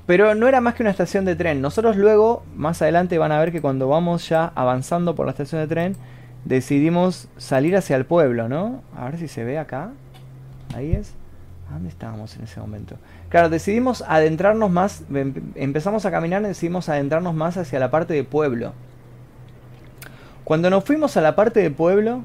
pero 0.06 0.36
no 0.36 0.48
era 0.48 0.60
más 0.60 0.76
que 0.76 0.84
una 0.84 0.90
estación 0.92 1.26
de 1.26 1.36
tren. 1.36 1.62
Nosotros 1.62 1.96
luego, 1.96 2.44
más 2.56 2.82
adelante, 2.82 3.18
van 3.18 3.32
a 3.32 3.40
ver 3.40 3.52
que 3.52 3.62
cuando 3.62 3.88
vamos 3.88 4.28
ya 4.28 4.52
avanzando 4.56 5.16
por 5.16 5.26
la 5.26 5.32
estación 5.32 5.62
de 5.62 5.68
tren, 5.68 5.96
decidimos 6.46 7.28
salir 7.38 7.76
hacia 7.76 7.96
el 7.96 8.06
pueblo, 8.06 8.50
¿no? 8.50 8.82
A 8.96 9.06
ver 9.06 9.18
si 9.18 9.28
se 9.28 9.44
ve 9.44 9.58
acá. 9.58 9.92
Ahí 10.76 10.94
es. 10.94 11.14
¿Dónde 11.72 11.90
estábamos 11.90 12.36
en 12.36 12.44
ese 12.44 12.60
momento? 12.60 12.98
Claro, 13.30 13.50
decidimos 13.50 14.04
adentrarnos 14.06 14.70
más, 14.70 15.04
em, 15.14 15.34
empezamos 15.56 16.06
a 16.06 16.12
caminar 16.12 16.42
decidimos 16.42 16.90
adentrarnos 16.90 17.34
más 17.34 17.56
hacia 17.56 17.80
la 17.80 17.90
parte 17.90 18.14
de 18.14 18.26
pueblo. 18.26 18.74
Cuando 20.44 20.70
nos 20.70 20.84
fuimos 20.84 21.16
a 21.16 21.22
la 21.22 21.36
parte 21.36 21.62
de 21.62 21.72
pueblo, 21.72 22.24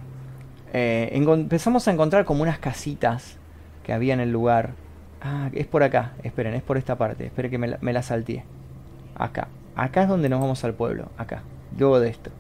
eh, 0.73 1.11
empezamos 1.13 1.87
a 1.87 1.93
encontrar 1.93 2.25
como 2.25 2.43
unas 2.43 2.59
casitas 2.59 3.37
que 3.85 3.93
había 3.93 4.15
en 4.15 4.21
el 4.21 4.33
lugar. 4.33 4.71
Ah, 5.23 5.49
es 5.53 5.67
por 5.67 5.85
acá, 5.85 6.15
esperen, 6.25 6.55
es 6.55 6.63
por 6.63 6.77
esta 6.77 6.97
parte, 6.97 7.27
esperen 7.27 7.51
que 7.51 7.59
me 7.59 7.93
la, 7.93 8.03
me. 8.03 8.45
Acá, 9.15 9.49
acá 9.77 10.03
es 10.03 10.09
donde 10.09 10.29
nos 10.29 10.41
vamos 10.41 10.65
al 10.65 10.75
pueblo, 10.75 11.09
acá, 11.17 11.43
luego 11.79 12.01
de 12.01 12.09
esto. 12.09 12.31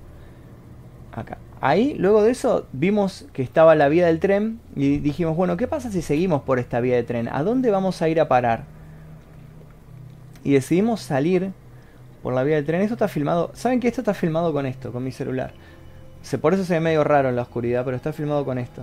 Acá. 1.12 1.38
Ahí, 1.60 1.94
luego 1.94 2.22
de 2.22 2.32
eso, 2.32 2.66
vimos 2.72 3.26
que 3.32 3.42
estaba 3.42 3.74
la 3.74 3.88
vía 3.88 4.06
del 4.06 4.20
tren 4.20 4.60
y 4.74 4.98
dijimos, 4.98 5.36
bueno, 5.36 5.56
¿qué 5.56 5.66
pasa 5.66 5.90
si 5.90 6.02
seguimos 6.02 6.42
por 6.42 6.58
esta 6.58 6.80
vía 6.80 6.96
de 6.96 7.02
tren? 7.02 7.28
¿A 7.28 7.42
dónde 7.42 7.70
vamos 7.70 8.02
a 8.02 8.08
ir 8.08 8.20
a 8.20 8.28
parar? 8.28 8.64
Y 10.44 10.52
decidimos 10.52 11.00
salir 11.00 11.52
por 12.22 12.34
la 12.34 12.42
vía 12.42 12.56
del 12.56 12.66
tren. 12.66 12.82
Esto 12.82 12.94
está 12.94 13.08
filmado, 13.08 13.50
¿saben 13.54 13.80
que 13.80 13.88
esto 13.88 14.02
está 14.02 14.12
filmado 14.12 14.52
con 14.52 14.66
esto, 14.66 14.92
con 14.92 15.02
mi 15.02 15.12
celular? 15.12 15.52
por 16.40 16.54
eso 16.54 16.64
se 16.64 16.74
ve 16.74 16.80
medio 16.80 17.04
raro 17.04 17.28
en 17.28 17.36
la 17.36 17.42
oscuridad, 17.42 17.84
pero 17.84 17.96
está 17.96 18.12
filmado 18.12 18.44
con 18.44 18.58
esto. 18.58 18.82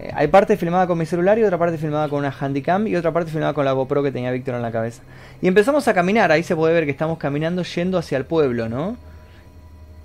Eh, 0.00 0.10
hay 0.12 0.26
parte 0.26 0.56
filmada 0.56 0.88
con 0.88 0.98
mi 0.98 1.06
celular 1.06 1.38
y 1.38 1.44
otra 1.44 1.56
parte 1.56 1.78
filmada 1.78 2.08
con 2.08 2.18
una 2.18 2.32
Handycam 2.32 2.88
y 2.88 2.96
otra 2.96 3.12
parte 3.12 3.30
filmada 3.30 3.54
con 3.54 3.64
la 3.64 3.72
GoPro 3.72 4.02
que 4.02 4.10
tenía 4.10 4.32
Víctor 4.32 4.56
en 4.56 4.62
la 4.62 4.72
cabeza. 4.72 5.02
Y 5.40 5.46
empezamos 5.46 5.86
a 5.86 5.94
caminar, 5.94 6.32
ahí 6.32 6.42
se 6.42 6.56
puede 6.56 6.74
ver 6.74 6.84
que 6.84 6.90
estamos 6.90 7.18
caminando 7.18 7.62
yendo 7.62 7.96
hacia 7.96 8.18
el 8.18 8.24
pueblo, 8.24 8.68
¿no? 8.68 8.96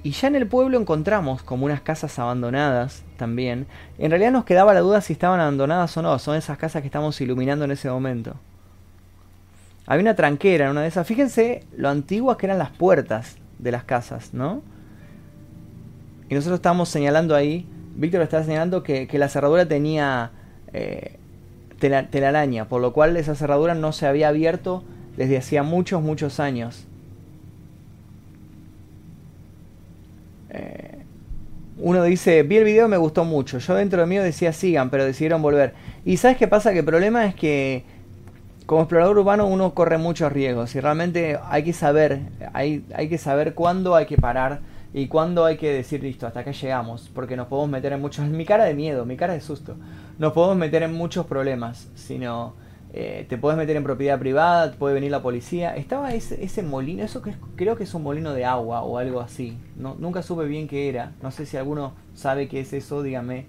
Y 0.02 0.12
ya 0.12 0.28
en 0.30 0.36
el 0.36 0.48
pueblo 0.48 0.80
encontramos 0.80 1.44
como 1.44 1.66
unas 1.66 1.82
casas 1.82 2.18
abandonadas 2.20 3.04
también. 3.18 3.68
En 3.98 4.12
realidad 4.12 4.32
nos 4.32 4.46
quedaba 4.46 4.74
la 4.74 4.80
duda 4.80 5.02
si 5.02 5.14
estaban 5.14 5.40
abandonadas 5.40 5.96
o 5.98 6.02
no. 6.02 6.18
Son 6.20 6.36
esas 6.36 6.58
casas 6.58 6.82
que 6.82 6.88
estamos 6.88 7.20
iluminando 7.20 7.66
en 7.66 7.72
ese 7.72 7.90
momento. 7.90 8.36
Había 9.86 10.04
una 10.04 10.16
tranquera 10.16 10.66
en 10.66 10.72
una 10.72 10.82
de 10.82 10.88
esas. 10.88 11.06
Fíjense 11.06 11.66
lo 11.76 11.90
antiguas 11.90 12.38
que 12.38 12.46
eran 12.46 12.58
las 12.60 12.70
puertas 12.70 13.38
de 13.58 13.72
las 13.72 13.84
casas, 13.84 14.34
¿no? 14.34 14.62
Y 16.30 16.36
nosotros 16.36 16.60
estábamos 16.60 16.90
señalando 16.90 17.36
ahí, 17.36 17.68
Víctor 17.96 18.22
estaba 18.22 18.44
señalando 18.44 18.84
que, 18.84 19.10
la 19.14 19.28
cerradura 19.30 19.68
tenía 19.68 20.32
eh, 20.74 21.18
telaraña, 21.80 22.66
por 22.66 22.82
lo 22.82 22.94
cual 22.94 23.18
esa 23.18 23.36
cerradura 23.36 23.74
no 23.74 23.92
se 23.92 24.06
había 24.06 24.30
abierto 24.30 24.84
desde 25.18 25.38
hacía 25.38 25.64
muchos, 25.64 26.02
muchos 26.02 26.40
años. 26.40 26.86
Uno 31.80 32.04
dice, 32.04 32.44
vi 32.44 32.58
el 32.58 32.64
video, 32.64 32.88
me 32.88 32.98
gustó 32.98 33.24
mucho. 33.24 33.60
Yo 33.60 33.74
dentro 33.76 34.02
de 34.02 34.08
mí 34.08 34.18
decía 34.18 34.54
sigan, 34.54 34.90
pero 34.90 35.06
decidieron 35.06 35.42
volver. 35.42 35.74
Y 36.06 36.18
¿sabes 36.18 36.38
qué 36.38 36.48
pasa? 36.48 36.72
Que 36.74 36.80
el 36.80 36.86
problema 36.86 37.26
es 37.26 37.36
que 37.36 37.84
como 38.66 38.82
explorador 38.82 39.18
urbano 39.18 39.48
uno 39.48 39.74
corre 39.74 39.98
muchos 39.98 40.32
riesgos 40.32 40.76
y 40.76 40.80
realmente 40.80 41.40
hay 41.50 41.64
que 41.64 41.74
saber, 41.74 42.20
hay, 42.54 42.86
hay 42.94 43.10
que 43.10 43.18
saber 43.18 43.56
cuándo 43.56 43.96
hay 43.96 44.06
que 44.06 44.18
parar 44.18 44.60
y 44.94 45.08
cuándo 45.08 45.46
hay 45.46 45.58
que 45.58 45.72
decir 45.72 46.04
listo, 46.04 46.28
hasta 46.28 46.42
acá 46.42 46.52
llegamos, 46.52 47.10
porque 47.14 47.36
nos 47.36 47.48
podemos 47.48 47.70
meter 47.72 47.94
en 47.94 48.02
muchos, 48.02 48.26
mi 48.30 48.46
cara 48.46 48.66
de 48.66 48.74
miedo, 48.74 49.06
mi 49.06 49.18
cara 49.18 49.34
de 49.34 49.42
susto, 49.42 49.76
nos 50.20 50.34
podemos 50.34 50.58
meter 50.58 50.84
en 50.84 50.94
muchos 50.94 51.26
problemas, 51.26 51.88
sino 51.96 52.54
eh, 52.92 53.28
te 53.30 53.38
puedes 53.38 53.58
meter 53.58 53.76
en 53.76 53.84
propiedad 53.84 54.18
privada, 54.18 54.72
puede 54.72 54.96
venir 54.96 55.12
la 55.12 55.22
policía. 55.22 55.76
Estaba 55.76 56.14
ese, 56.14 56.64
molino, 56.64 57.04
eso 57.04 57.22
que 57.22 57.36
creo 57.56 57.76
que 57.76 57.84
es 57.84 57.94
un 57.94 58.04
molino 58.04 58.34
de 58.34 58.46
agua 58.46 58.82
o 58.82 58.98
algo 58.98 59.22
así. 59.22 59.58
No, 59.76 59.96
nunca 60.00 60.24
supe 60.24 60.46
bien 60.46 60.68
qué 60.68 60.90
era. 60.90 61.12
No 61.22 61.32
sé 61.32 61.46
si 61.46 61.58
alguno 61.58 61.94
sabe 62.16 62.48
qué 62.48 62.62
es 62.62 62.74
eso, 62.74 63.04
dígame. 63.04 63.46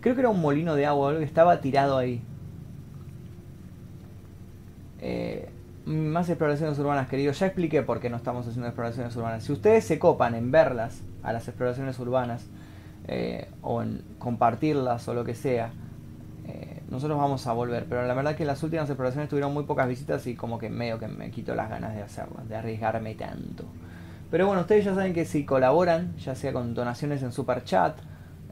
Creo 0.00 0.14
que 0.14 0.20
era 0.20 0.30
un 0.30 0.40
molino 0.40 0.76
de 0.76 0.86
agua, 0.86 1.08
algo 1.08 1.18
que 1.20 1.26
estaba 1.26 1.60
tirado 1.60 1.98
ahí. 1.98 2.22
Eh, 5.00 5.48
más 5.84 6.28
exploraciones 6.28 6.78
urbanas, 6.78 7.08
querido. 7.08 7.32
Ya 7.32 7.46
expliqué 7.46 7.82
por 7.82 7.98
qué 7.98 8.08
no 8.08 8.16
estamos 8.16 8.46
haciendo 8.46 8.68
exploraciones 8.68 9.16
urbanas. 9.16 9.44
Si 9.44 9.52
ustedes 9.52 9.84
se 9.84 9.98
copan 9.98 10.36
en 10.36 10.52
verlas 10.52 11.02
a 11.24 11.32
las 11.32 11.48
exploraciones 11.48 11.98
urbanas 11.98 12.46
eh, 13.08 13.48
o 13.62 13.82
en 13.82 14.02
compartirlas 14.20 15.08
o 15.08 15.14
lo 15.14 15.24
que 15.24 15.34
sea, 15.34 15.72
nosotros 16.90 17.18
vamos 17.18 17.46
a 17.46 17.52
volver, 17.52 17.86
pero 17.88 18.06
la 18.06 18.14
verdad 18.14 18.36
que 18.36 18.44
las 18.44 18.62
últimas 18.62 18.88
exploraciones 18.88 19.28
tuvieron 19.28 19.52
muy 19.52 19.64
pocas 19.64 19.88
visitas 19.88 20.26
y 20.26 20.36
como 20.36 20.58
que 20.58 20.70
medio 20.70 20.98
que 20.98 21.08
me 21.08 21.30
quito 21.30 21.54
las 21.54 21.68
ganas 21.68 21.94
de 21.94 22.02
hacerlas, 22.02 22.48
de 22.48 22.56
arriesgarme 22.56 23.14
tanto. 23.14 23.64
Pero 24.30 24.46
bueno, 24.46 24.62
ustedes 24.62 24.84
ya 24.84 24.94
saben 24.94 25.12
que 25.12 25.24
si 25.24 25.44
colaboran, 25.44 26.16
ya 26.18 26.34
sea 26.34 26.52
con 26.52 26.74
donaciones 26.74 27.22
en 27.22 27.32
super 27.32 27.64
chat 27.64 27.98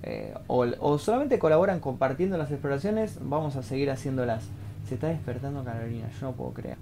eh, 0.02 0.34
o, 0.48 0.98
solamente 0.98 1.38
colaboran 1.38 1.80
compartiendo 1.80 2.36
las 2.36 2.50
exploraciones, 2.50 3.18
vamos 3.22 3.56
a 3.56 3.62
seguir 3.62 3.90
haciéndolas. 3.90 4.44
Se 4.86 4.94
está 4.94 5.08
despertando 5.08 5.64
Carolina, 5.64 6.08
yo 6.20 6.26
no 6.26 6.32
puedo 6.32 6.52
creer. 6.52 6.76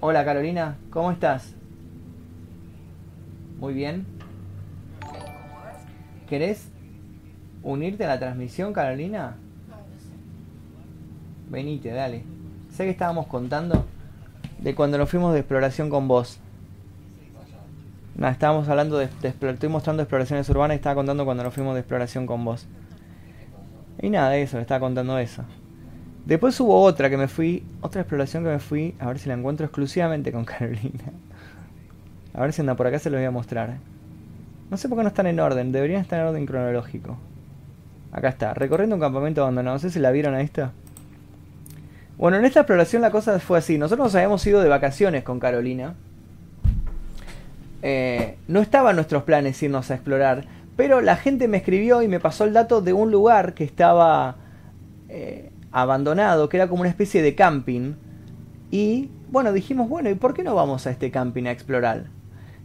Hola 0.00 0.24
Carolina, 0.24 0.76
¿cómo 0.90 1.12
estás? 1.12 1.54
Muy 3.58 3.74
bien. 3.74 4.06
¿Querés 6.28 6.71
unirte 7.62 8.04
a 8.04 8.08
la 8.08 8.18
transmisión, 8.18 8.72
Carolina? 8.72 9.36
Venite, 11.48 11.90
dale. 11.90 12.24
Sé 12.70 12.84
que 12.84 12.90
estábamos 12.90 13.26
contando 13.26 13.84
de 14.58 14.74
cuando 14.74 14.98
nos 14.98 15.10
fuimos 15.10 15.32
de 15.34 15.40
exploración 15.40 15.90
con 15.90 16.08
vos. 16.08 16.38
No, 18.14 18.28
estábamos 18.28 18.68
hablando 18.68 18.98
de, 18.98 19.08
estoy 19.22 19.68
mostrando 19.68 20.02
exploraciones 20.02 20.48
urbanas 20.48 20.74
y 20.74 20.76
estaba 20.76 20.94
contando 20.94 21.24
cuando 21.24 21.42
nos 21.42 21.54
fuimos 21.54 21.74
de 21.74 21.80
exploración 21.80 22.26
con 22.26 22.44
vos. 22.44 22.66
Y 24.00 24.10
nada 24.10 24.30
de 24.30 24.42
eso, 24.42 24.56
le 24.56 24.62
estaba 24.62 24.80
contando 24.80 25.18
eso. 25.18 25.44
Después 26.24 26.58
hubo 26.60 26.80
otra 26.80 27.10
que 27.10 27.16
me 27.16 27.26
fui, 27.26 27.64
otra 27.80 28.02
exploración 28.02 28.44
que 28.44 28.50
me 28.50 28.58
fui, 28.58 28.94
a 28.98 29.08
ver 29.08 29.18
si 29.18 29.28
la 29.28 29.34
encuentro 29.34 29.66
exclusivamente 29.66 30.30
con 30.30 30.44
Carolina. 30.46 31.12
A 32.34 32.42
ver 32.42 32.52
si 32.52 32.60
anda 32.60 32.76
por 32.76 32.86
acá, 32.86 32.98
se 32.98 33.10
lo 33.10 33.16
voy 33.16 33.26
a 33.26 33.30
mostrar. 33.30 33.78
No 34.70 34.76
sé 34.76 34.88
por 34.88 34.96
qué 34.96 35.02
no 35.02 35.08
están 35.08 35.26
en 35.26 35.40
orden, 35.40 35.72
deberían 35.72 36.00
estar 36.00 36.20
en 36.20 36.26
orden 36.26 36.46
cronológico. 36.46 37.18
Acá 38.12 38.28
está, 38.28 38.52
recorriendo 38.52 38.94
un 38.94 39.00
campamento 39.00 39.40
abandonado. 39.40 39.76
No 39.76 39.80
sé 39.80 39.90
si 39.90 39.98
la 39.98 40.10
vieron 40.10 40.34
a 40.34 40.42
esta. 40.42 40.72
Bueno, 42.18 42.36
en 42.36 42.44
esta 42.44 42.60
exploración 42.60 43.00
la 43.00 43.10
cosa 43.10 43.40
fue 43.40 43.58
así. 43.58 43.78
Nosotros 43.78 44.06
nos 44.06 44.14
habíamos 44.14 44.46
ido 44.46 44.60
de 44.60 44.68
vacaciones 44.68 45.24
con 45.24 45.40
Carolina. 45.40 45.94
Eh, 47.80 48.36
no 48.48 48.60
estaban 48.60 48.96
nuestros 48.96 49.22
planes 49.24 49.60
irnos 49.62 49.90
a 49.90 49.94
explorar, 49.94 50.44
pero 50.76 51.00
la 51.00 51.16
gente 51.16 51.48
me 51.48 51.56
escribió 51.56 52.02
y 52.02 52.06
me 52.06 52.20
pasó 52.20 52.44
el 52.44 52.52
dato 52.52 52.80
de 52.80 52.92
un 52.92 53.10
lugar 53.10 53.54
que 53.54 53.64
estaba 53.64 54.36
eh, 55.08 55.50
abandonado, 55.72 56.48
que 56.48 56.58
era 56.58 56.68
como 56.68 56.82
una 56.82 56.90
especie 56.90 57.22
de 57.22 57.34
camping. 57.34 57.94
Y 58.70 59.10
bueno, 59.30 59.52
dijimos, 59.54 59.88
bueno, 59.88 60.10
¿y 60.10 60.14
por 60.14 60.34
qué 60.34 60.44
no 60.44 60.54
vamos 60.54 60.86
a 60.86 60.90
este 60.90 61.10
camping 61.10 61.46
a 61.46 61.50
explorar? 61.50 62.04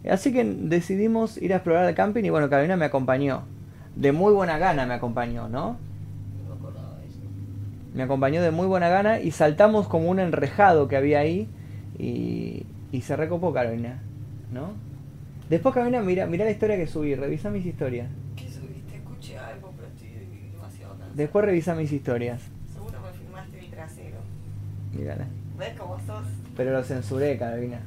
Así 0.08 0.34
que 0.34 0.44
decidimos 0.44 1.38
ir 1.38 1.54
a 1.54 1.58
explorar 1.58 1.88
el 1.88 1.96
camping 1.96 2.26
y 2.26 2.30
bueno, 2.30 2.50
Carolina 2.50 2.76
me 2.76 2.86
acompañó 2.86 3.44
de 4.00 4.12
muy 4.12 4.34
buena 4.34 4.58
gana 4.58 4.86
me 4.86 4.94
acompañó, 4.94 5.50
¿no? 5.50 5.78
Me 7.94 8.04
acompañó 8.04 8.44
de 8.44 8.52
muy 8.52 8.68
buena 8.68 8.90
gana 8.90 9.20
y 9.20 9.32
saltamos 9.32 9.88
como 9.88 10.10
un 10.10 10.20
enrejado 10.20 10.88
que 10.88 10.98
había 10.98 11.20
ahí 11.20 11.48
y, 11.98 12.68
y 12.92 13.02
se 13.02 13.16
recopó 13.16 13.52
Carolina, 13.54 14.00
¿no? 14.54 14.70
Después 15.50 15.74
Carolina, 15.74 16.02
mira, 16.02 16.28
mira 16.28 16.46
la 16.46 16.52
historia 16.52 16.78
que 16.78 16.86
subí, 16.86 17.16
revisa 17.16 17.50
mis 17.50 17.66
historias. 17.66 18.08
¿Qué 18.36 18.52
subiste? 18.52 18.98
Escuché 18.98 19.40
algo, 19.40 19.74
pero 19.76 19.88
estoy 19.88 20.10
demasiado 20.52 20.92
cansado. 20.92 21.16
Después 21.16 21.46
revisa 21.46 21.74
mis 21.74 21.92
historias. 21.92 22.42
Seguro 22.72 23.00
me 23.02 23.18
filmaste 23.18 23.62
mi 23.62 23.68
trasero. 23.68 24.18
Mírala. 24.94 25.26
¿Ves 25.58 25.74
cómo 25.80 25.98
sos? 26.06 26.24
Pero 26.56 26.72
lo 26.74 26.84
censuré, 26.84 27.36
Carolina. 27.40 27.80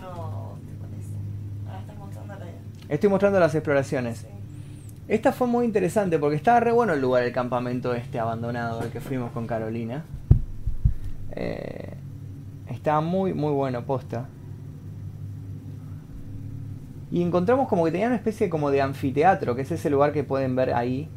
No, 0.00 0.56
te 0.64 0.72
parece. 0.80 1.12
Ahora 1.66 1.80
estás 1.80 1.98
mostrando 1.98 2.34
la... 2.36 2.46
Estoy 2.88 3.10
mostrando 3.10 3.40
las 3.40 3.54
exploraciones. 3.54 4.18
Sí. 4.18 4.26
Esta 5.08 5.32
fue 5.32 5.46
muy 5.46 5.64
interesante 5.64 6.18
porque 6.18 6.36
estaba 6.36 6.60
re 6.60 6.70
bueno 6.70 6.92
el 6.92 7.00
lugar, 7.00 7.22
el 7.22 7.32
campamento 7.32 7.94
este 7.94 8.18
abandonado 8.18 8.80
al 8.80 8.90
que 8.90 9.00
fuimos 9.00 9.32
con 9.32 9.46
Carolina. 9.46 10.04
Eh, 11.32 11.94
estaba 12.68 13.00
muy, 13.00 13.32
muy 13.32 13.52
bueno, 13.52 13.86
posta. 13.86 14.28
Y 17.10 17.22
encontramos 17.22 17.68
como 17.68 17.86
que 17.86 17.90
tenía 17.90 18.06
una 18.06 18.16
especie 18.16 18.50
como 18.50 18.70
de 18.70 18.82
anfiteatro, 18.82 19.56
que 19.56 19.62
es 19.62 19.70
ese 19.70 19.88
lugar 19.88 20.12
que 20.12 20.24
pueden 20.24 20.54
ver 20.54 20.74
ahí. 20.74 21.08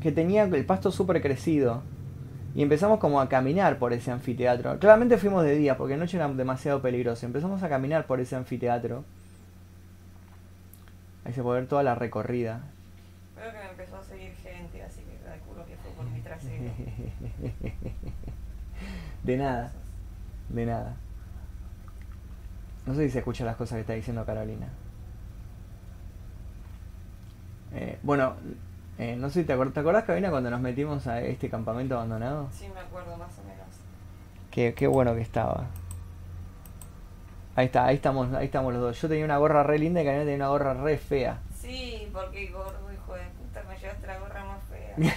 Que 0.00 0.12
tenía 0.12 0.44
el 0.44 0.64
pasto 0.64 0.92
súper 0.92 1.20
crecido. 1.20 1.82
Y 2.54 2.62
empezamos 2.62 3.00
como 3.00 3.20
a 3.20 3.28
caminar 3.28 3.80
por 3.80 3.92
ese 3.92 4.12
anfiteatro. 4.12 4.78
Claramente 4.78 5.18
fuimos 5.18 5.42
de 5.42 5.56
día 5.56 5.76
porque 5.76 5.96
noche 5.96 6.16
era 6.16 6.28
demasiado 6.28 6.80
peligroso. 6.80 7.26
Empezamos 7.26 7.64
a 7.64 7.68
caminar 7.68 8.06
por 8.06 8.20
ese 8.20 8.36
anfiteatro. 8.36 9.04
Ahí 11.26 11.32
se 11.32 11.42
puede 11.42 11.60
ver 11.60 11.68
toda 11.68 11.82
la 11.82 11.94
recorrida. 11.96 12.60
Creo 13.34 13.50
que 13.52 13.58
me 13.58 13.70
empezó 13.70 13.96
a 13.96 14.04
seguir 14.04 14.32
gente, 14.36 14.82
así 14.82 15.00
que 15.02 15.16
calculo 15.28 15.66
que 15.66 15.76
fue 15.76 15.90
por 15.92 16.08
mi 16.10 16.20
trasero. 16.20 16.72
de 19.24 19.36
nada, 19.36 19.72
de 20.48 20.66
nada. 20.66 20.94
No 22.86 22.94
sé 22.94 23.06
si 23.06 23.10
se 23.10 23.18
escuchan 23.18 23.46
las 23.48 23.56
cosas 23.56 23.76
que 23.76 23.80
está 23.80 23.92
diciendo 23.94 24.24
Carolina. 24.24 24.68
Eh, 27.74 27.98
bueno, 28.02 28.34
Eh, 28.98 29.14
no 29.16 29.28
sé, 29.28 29.44
¿te, 29.44 29.54
acuer- 29.54 29.74
¿te 29.74 29.80
acordás, 29.80 30.04
Cabina, 30.04 30.30
cuando 30.30 30.48
nos 30.48 30.58
metimos 30.62 31.06
a 31.06 31.20
este 31.20 31.50
campamento 31.50 31.96
abandonado? 31.96 32.48
Sí, 32.50 32.66
me 32.72 32.80
acuerdo 32.80 33.14
más 33.18 33.38
o 33.38 33.42
menos. 33.42 33.66
Qué, 34.50 34.72
qué 34.72 34.86
bueno 34.86 35.14
que 35.14 35.20
estaba. 35.20 35.66
Ahí 37.56 37.66
está, 37.66 37.86
ahí 37.86 37.96
estamos, 37.96 38.32
ahí 38.34 38.44
estamos 38.46 38.72
los 38.72 38.82
dos. 38.82 39.00
Yo 39.00 39.08
tenía 39.08 39.24
una 39.24 39.38
gorra 39.38 39.62
re 39.62 39.78
linda 39.78 40.02
y 40.02 40.04
Cabina 40.04 40.22
tenía 40.24 40.36
una 40.36 40.48
gorra 40.48 40.74
re 40.74 40.98
fea. 40.98 41.40
Sí, 41.58 42.06
porque 42.12 42.48
gordo, 42.48 42.92
hijo 42.92 43.14
de 43.14 43.22
puta, 43.38 43.62
me 43.68 43.78
llevaste 43.78 44.06
la 44.06 44.18
gorra 44.18 44.44
más 44.44 44.62
fea. 44.64 44.94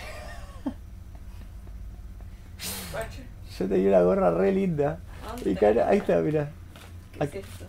Yo 3.59 3.67
tenía 3.67 3.89
una 3.89 4.01
gorra 4.01 4.31
re 4.31 4.51
linda. 4.53 4.99
¿Dónde 5.27 5.51
Y 5.51 5.55
cara, 5.55 5.89
ahí 5.89 5.97
está, 5.97 6.17
mira. 6.21 6.49
¿Qué 7.13 7.23
Aquí. 7.23 7.37
es 7.39 7.45
esto? 7.45 7.65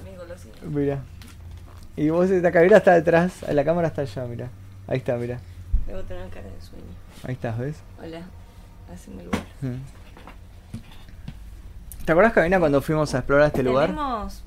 Amigo, 0.00 0.24
lo 0.24 0.38
siento. 0.38 0.66
Mira. 0.66 1.00
Y 1.96 2.10
vos, 2.10 2.30
esta 2.30 2.52
cabina 2.52 2.76
está 2.76 2.94
detrás, 2.94 3.42
la 3.42 3.64
cámara 3.64 3.88
está 3.88 4.02
allá, 4.02 4.24
mira. 4.26 4.50
Ahí 4.86 4.98
está, 4.98 5.16
mira. 5.16 5.40
Debo 5.86 6.02
tener 6.02 6.28
cara 6.30 6.46
de 6.46 6.60
sueño. 6.60 6.84
Ahí 7.24 7.34
estás, 7.34 7.58
¿ves? 7.58 7.82
Hola, 8.00 8.22
haceme 8.92 9.24
lugar. 9.24 9.42
Mm. 9.62 9.76
¿Te 12.06 12.12
acuerdas, 12.12 12.34
Cabina, 12.34 12.60
cuando 12.60 12.80
fuimos 12.82 13.12
a 13.16 13.18
explorar 13.18 13.48
este 13.48 13.64
lugar? 13.64 13.88
Tenemos 13.88 14.44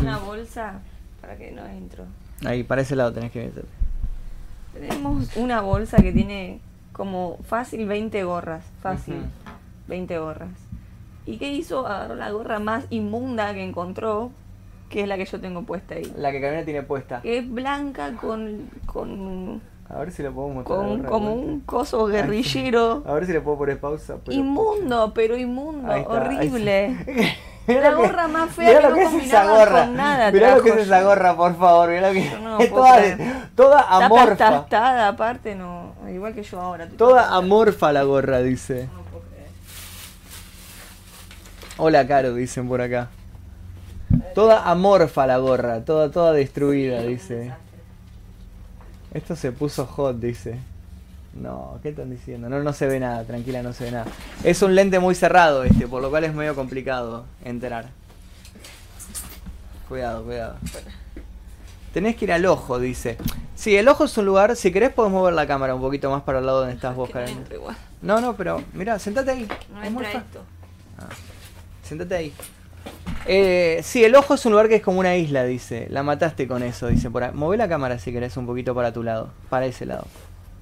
una 0.00 0.16
bolsa 0.16 0.80
para 1.20 1.36
que 1.36 1.52
no 1.52 1.66
entro. 1.66 2.06
Ahí, 2.42 2.62
para 2.62 2.80
ese 2.80 2.96
lado 2.96 3.12
tenés 3.12 3.32
que 3.32 3.44
meter. 3.44 3.66
Tenemos 4.72 5.36
una 5.36 5.60
bolsa 5.60 5.98
que 5.98 6.10
tiene 6.10 6.58
como 6.92 7.36
fácil 7.46 7.86
20 7.86 8.24
gorras. 8.24 8.64
Fácil. 8.80 9.16
Ujú. 9.16 9.26
20 9.88 10.18
gorras. 10.18 10.48
¿Y 11.26 11.36
qué 11.36 11.52
hizo? 11.52 11.86
Agarró 11.86 12.14
la 12.14 12.30
gorra 12.30 12.60
más 12.60 12.86
inmunda 12.88 13.52
que 13.52 13.62
encontró, 13.62 14.30
que 14.88 15.02
es 15.02 15.08
la 15.08 15.18
que 15.18 15.26
yo 15.26 15.38
tengo 15.38 15.64
puesta 15.64 15.96
ahí. 15.96 16.10
La 16.16 16.32
que 16.32 16.40
Cabina 16.40 16.64
tiene 16.64 16.82
puesta. 16.82 17.20
Que 17.20 17.36
es 17.36 17.50
blanca 17.50 18.14
con, 18.14 18.70
con, 18.86 19.60
A 19.88 19.98
ver 20.00 20.10
si 20.10 20.22
lo 20.22 20.32
puedo 20.32 20.48
mostrar. 20.48 20.78
con 20.78 21.02
como 21.04 21.32
un 21.34 21.60
coso 21.60 22.06
guerrillero. 22.06 23.04
A 23.06 23.14
ver 23.14 23.26
si 23.26 23.32
le 23.32 23.40
puedo 23.40 23.58
poner 23.58 23.78
pausa. 23.78 24.16
pero- 24.24 24.36
Inmundo, 24.36 25.12
pero 25.14 25.36
inmundo, 25.36 25.92
está, 25.94 26.10
horrible. 26.12 26.86
está. 27.66 27.80
La 27.80 27.94
gorra 27.94 28.28
más 28.28 28.50
fea 28.50 28.80
que 28.80 28.88
no 28.88 28.94
que 28.94 29.00
es 29.02 29.06
esa 29.06 29.10
combinaba 29.44 29.58
gorra. 29.58 29.80
con 29.86 29.96
nada 29.96 30.30
Mirá 30.30 30.54
lo 30.56 30.62
que 30.62 30.70
es 30.70 30.76
esa 30.76 31.02
gorra, 31.02 31.36
por 31.36 31.56
favor. 31.58 31.88
Mirá 31.90 32.08
lo 32.08 32.12
que 32.14 32.30
no 32.40 32.58
es 32.60 32.70
toda, 32.70 33.80
Está 33.80 34.04
amorfa. 34.06 34.32
aplastada, 34.48 35.08
aparte 35.08 35.54
no. 35.54 35.92
Igual 36.12 36.34
que 36.34 36.42
yo 36.44 36.60
ahora. 36.60 36.88
Toda 36.96 37.34
amorfa 37.36 37.92
la 37.92 38.02
gorra, 38.04 38.38
dice. 38.40 38.88
No 38.92 39.02
puedo 39.10 39.24
creer. 39.30 39.48
Hola, 41.78 42.06
Caro, 42.06 42.34
dicen 42.34 42.68
por 42.68 42.80
acá. 42.80 43.08
Toda 44.34 44.68
amorfa 44.70 45.26
la 45.26 45.38
gorra, 45.38 45.84
toda, 45.84 46.10
toda 46.10 46.32
destruida, 46.32 47.02
dice. 47.02 47.52
Esto 49.16 49.34
se 49.34 49.50
puso 49.50 49.86
hot, 49.86 50.18
dice. 50.18 50.58
No, 51.32 51.78
¿qué 51.82 51.88
están 51.88 52.10
diciendo? 52.10 52.50
No, 52.50 52.62
no 52.62 52.72
se 52.74 52.86
ve 52.86 53.00
nada, 53.00 53.24
tranquila, 53.24 53.62
no 53.62 53.72
se 53.72 53.84
ve 53.84 53.90
nada. 53.90 54.04
Es 54.44 54.60
un 54.60 54.74
lente 54.74 54.98
muy 54.98 55.14
cerrado 55.14 55.64
este, 55.64 55.88
por 55.88 56.02
lo 56.02 56.10
cual 56.10 56.24
es 56.24 56.34
medio 56.34 56.54
complicado 56.54 57.24
entrar. 57.42 57.86
Cuidado, 59.88 60.22
cuidado. 60.22 60.56
Tenés 61.94 62.16
que 62.16 62.26
ir 62.26 62.32
al 62.32 62.44
ojo, 62.44 62.78
dice. 62.78 63.16
Sí, 63.54 63.74
el 63.74 63.88
ojo 63.88 64.04
es 64.04 64.18
un 64.18 64.26
lugar, 64.26 64.54
si 64.54 64.70
querés 64.70 64.92
podemos 64.92 65.20
mover 65.20 65.32
la 65.32 65.46
cámara 65.46 65.74
un 65.74 65.80
poquito 65.80 66.10
más 66.10 66.22
para 66.22 66.40
el 66.40 66.44
lado 66.44 66.58
donde 66.60 66.74
estás 66.74 66.94
vos, 66.94 67.08
Karen. 67.08 67.42
No, 68.02 68.20
no, 68.20 68.36
pero 68.36 68.62
mira, 68.74 68.98
sentate 68.98 69.30
ahí. 69.30 69.48
No 69.72 69.82
es 69.82 69.92
muy 69.92 70.04
esto. 70.04 70.42
Sentate 71.82 72.16
ahí. 72.16 72.34
Eh, 73.28 73.80
sí, 73.82 74.04
el 74.04 74.14
ojo 74.14 74.34
es 74.34 74.46
un 74.46 74.52
lugar 74.52 74.68
que 74.68 74.76
es 74.76 74.82
como 74.82 75.00
una 75.00 75.16
isla, 75.16 75.44
dice. 75.44 75.88
La 75.90 76.02
mataste 76.02 76.46
con 76.46 76.62
eso, 76.62 76.86
dice 76.86 77.10
por 77.10 77.24
ahí. 77.24 77.32
Move 77.32 77.56
la 77.56 77.68
cámara 77.68 77.98
si 77.98 78.12
querés 78.12 78.36
un 78.36 78.46
poquito 78.46 78.74
para 78.74 78.92
tu 78.92 79.02
lado, 79.02 79.30
para 79.50 79.66
ese 79.66 79.84
lado. 79.86 80.06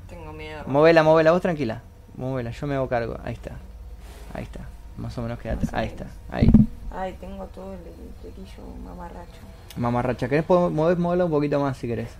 Tengo 0.08 0.32
miedo. 0.32 0.62
Movela, 0.66 1.02
movela, 1.02 1.32
vos 1.32 1.42
tranquila. 1.42 1.82
Movela, 2.16 2.50
yo 2.50 2.66
me 2.66 2.74
hago 2.74 2.88
cargo. 2.88 3.18
Ahí 3.24 3.34
está. 3.34 3.52
Ahí 4.32 4.44
está. 4.44 4.60
Más 4.96 5.16
o 5.18 5.22
menos 5.22 5.38
quédate. 5.38 5.66
Ahí 5.72 5.88
está. 5.88 6.06
Ahí. 6.30 6.48
Ay, 6.90 7.16
tengo 7.20 7.44
todo 7.46 7.74
el 7.74 7.80
flequillo 8.20 8.62
mamarracho. 8.84 9.40
Mamarracha. 9.76 10.28
¿Querés 10.28 10.48
mover, 10.48 10.96
moverla 10.96 11.24
un 11.24 11.30
poquito 11.30 11.60
más 11.60 11.76
si 11.76 11.86
querés? 11.88 12.10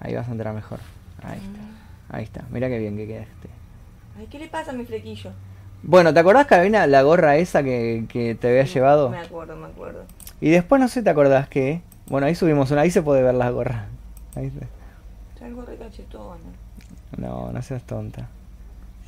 Ahí 0.00 0.14
vas 0.14 0.28
a 0.28 0.32
entrar 0.32 0.54
mejor. 0.54 0.78
Ahí 1.22 1.38
está. 1.38 2.16
Ahí 2.16 2.24
está. 2.24 2.44
Mira 2.50 2.68
qué 2.68 2.78
bien 2.78 2.96
que 2.96 3.06
quedaste. 3.06 3.48
Ay, 4.16 4.26
¿qué 4.30 4.38
le 4.38 4.48
pasa 4.48 4.70
a 4.70 4.74
mi 4.74 4.84
flequillo? 4.84 5.32
Bueno, 5.82 6.12
¿te 6.12 6.20
acordás, 6.20 6.46
Cabina, 6.46 6.86
la 6.86 7.02
gorra 7.02 7.36
esa 7.36 7.62
que, 7.62 8.04
que 8.08 8.34
te 8.34 8.48
había 8.48 8.64
llevado? 8.64 9.10
Me 9.10 9.18
acuerdo, 9.20 9.56
me 9.56 9.66
acuerdo. 9.66 10.02
Y 10.40 10.50
después 10.50 10.80
no 10.80 10.88
sé, 10.88 11.02
¿te 11.02 11.10
acordás 11.10 11.48
que? 11.48 11.82
Bueno, 12.06 12.26
ahí 12.26 12.34
subimos 12.34 12.70
una, 12.70 12.82
ahí 12.82 12.90
se 12.90 13.02
puede 13.02 13.22
ver 13.22 13.34
las 13.34 13.52
gorras. 13.52 13.84
Ahí 14.34 14.46
está. 14.46 14.66
Salgo 15.38 15.62
re 15.62 15.76
cachetona. 15.76 16.36
No, 17.16 17.52
no 17.52 17.62
seas 17.62 17.82
tonta. 17.84 18.28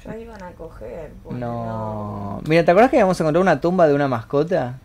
Ya 0.04 0.16
iban 0.16 0.42
a 0.42 0.50
coger. 0.52 1.10
pues, 1.22 1.36
No. 1.36 2.40
Mira, 2.48 2.64
¿te 2.64 2.70
acordás 2.70 2.90
que 2.90 2.96
habíamos 2.96 3.20
encontrado 3.20 3.42
una 3.42 3.60
tumba 3.60 3.86
de 3.86 3.94
una 3.94 4.08
mascota? 4.08 4.78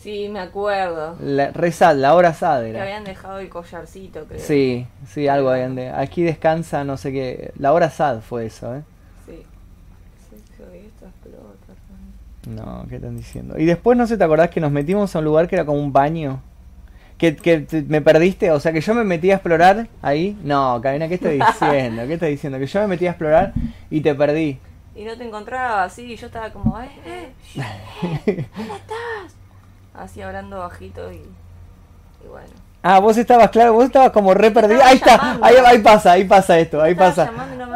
Sí, 0.00 0.28
me 0.30 0.40
acuerdo. 0.40 1.16
La, 1.20 1.50
re 1.50 1.72
sad, 1.72 1.96
la 1.96 2.14
hora 2.14 2.32
sad 2.32 2.62
Que 2.62 2.70
era. 2.70 2.82
habían 2.84 3.04
dejado 3.04 3.38
el 3.40 3.48
collarcito, 3.50 4.24
creo. 4.24 4.40
Sí, 4.40 4.86
sí, 5.06 5.28
algo 5.28 5.50
habían 5.50 5.74
de... 5.74 5.90
Aquí 5.90 6.22
descansa, 6.22 6.84
no 6.84 6.96
sé 6.96 7.12
qué... 7.12 7.52
La 7.58 7.72
hora 7.72 7.90
sad 7.90 8.20
fue 8.20 8.46
eso, 8.46 8.76
¿eh? 8.76 8.82
Sí. 9.26 9.44
Sí, 10.30 10.36
sí, 10.56 10.62
esto 10.86 11.06
explota. 11.06 11.74
No, 12.48 12.86
¿qué 12.88 12.96
están 12.96 13.16
diciendo? 13.16 13.58
Y 13.58 13.66
después, 13.66 13.98
no 13.98 14.06
sé, 14.06 14.16
¿te 14.16 14.24
acordás 14.24 14.50
que 14.50 14.60
nos 14.60 14.70
metimos 14.72 15.14
a 15.14 15.18
un 15.18 15.24
lugar 15.26 15.46
que 15.48 15.56
era 15.56 15.64
como 15.64 15.78
un 15.78 15.92
baño? 15.92 16.40
¿Que, 17.18 17.36
que 17.36 17.60
te- 17.60 17.82
me 17.82 18.00
perdiste? 18.00 18.50
O 18.50 18.58
sea, 18.60 18.72
que 18.72 18.80
yo 18.80 18.94
me 18.94 19.04
metí 19.04 19.30
a 19.30 19.34
explorar 19.34 19.88
ahí. 20.00 20.38
No, 20.42 20.80
Cabina, 20.82 21.06
¿qué 21.06 21.14
estás 21.16 21.32
diciendo? 21.60 22.06
¿Qué 22.06 22.14
estás 22.14 22.30
diciendo? 22.30 22.58
Que 22.58 22.66
yo 22.66 22.80
me 22.80 22.86
metí 22.86 23.06
a 23.06 23.10
explorar 23.10 23.52
y 23.90 24.00
te 24.00 24.14
perdí. 24.14 24.58
Y 24.96 25.04
no 25.04 25.16
te 25.16 25.24
encontraba 25.24 25.84
así, 25.84 26.02
y 26.12 26.16
yo 26.16 26.26
estaba 26.26 26.50
como, 26.50 26.80
eh, 26.80 26.88
eh, 27.06 27.28
eh, 27.56 28.46
¿dónde 28.56 28.74
estás? 28.74 29.34
Así 29.94 30.22
hablando 30.22 30.58
bajito 30.60 31.12
y, 31.12 31.16
y 31.16 32.28
bueno. 32.28 32.48
Ah, 32.82 32.98
vos 32.98 33.18
estabas, 33.18 33.50
claro, 33.50 33.74
vos 33.74 33.84
estabas 33.84 34.10
como 34.10 34.32
re 34.32 34.50
perdido. 34.50 34.80
Estaba 34.80 34.90
Ahí 34.90 34.96
está, 34.96 35.38
ahí, 35.42 35.54
ahí 35.66 35.78
pasa, 35.80 36.12
ahí 36.12 36.24
pasa 36.24 36.58
esto, 36.58 36.80
ahí 36.80 36.94
pasa. 36.94 37.30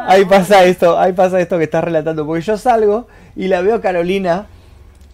Ahí 0.07 0.25
pasa 0.25 0.63
esto, 0.65 0.97
ahí 0.99 1.13
pasa 1.13 1.39
esto 1.39 1.59
que 1.59 1.65
estás 1.65 1.83
relatando. 1.83 2.25
Porque 2.25 2.41
yo 2.41 2.57
salgo 2.57 3.07
y 3.35 3.47
la 3.47 3.61
veo 3.61 3.75
a 3.75 3.81
Carolina. 3.81 4.47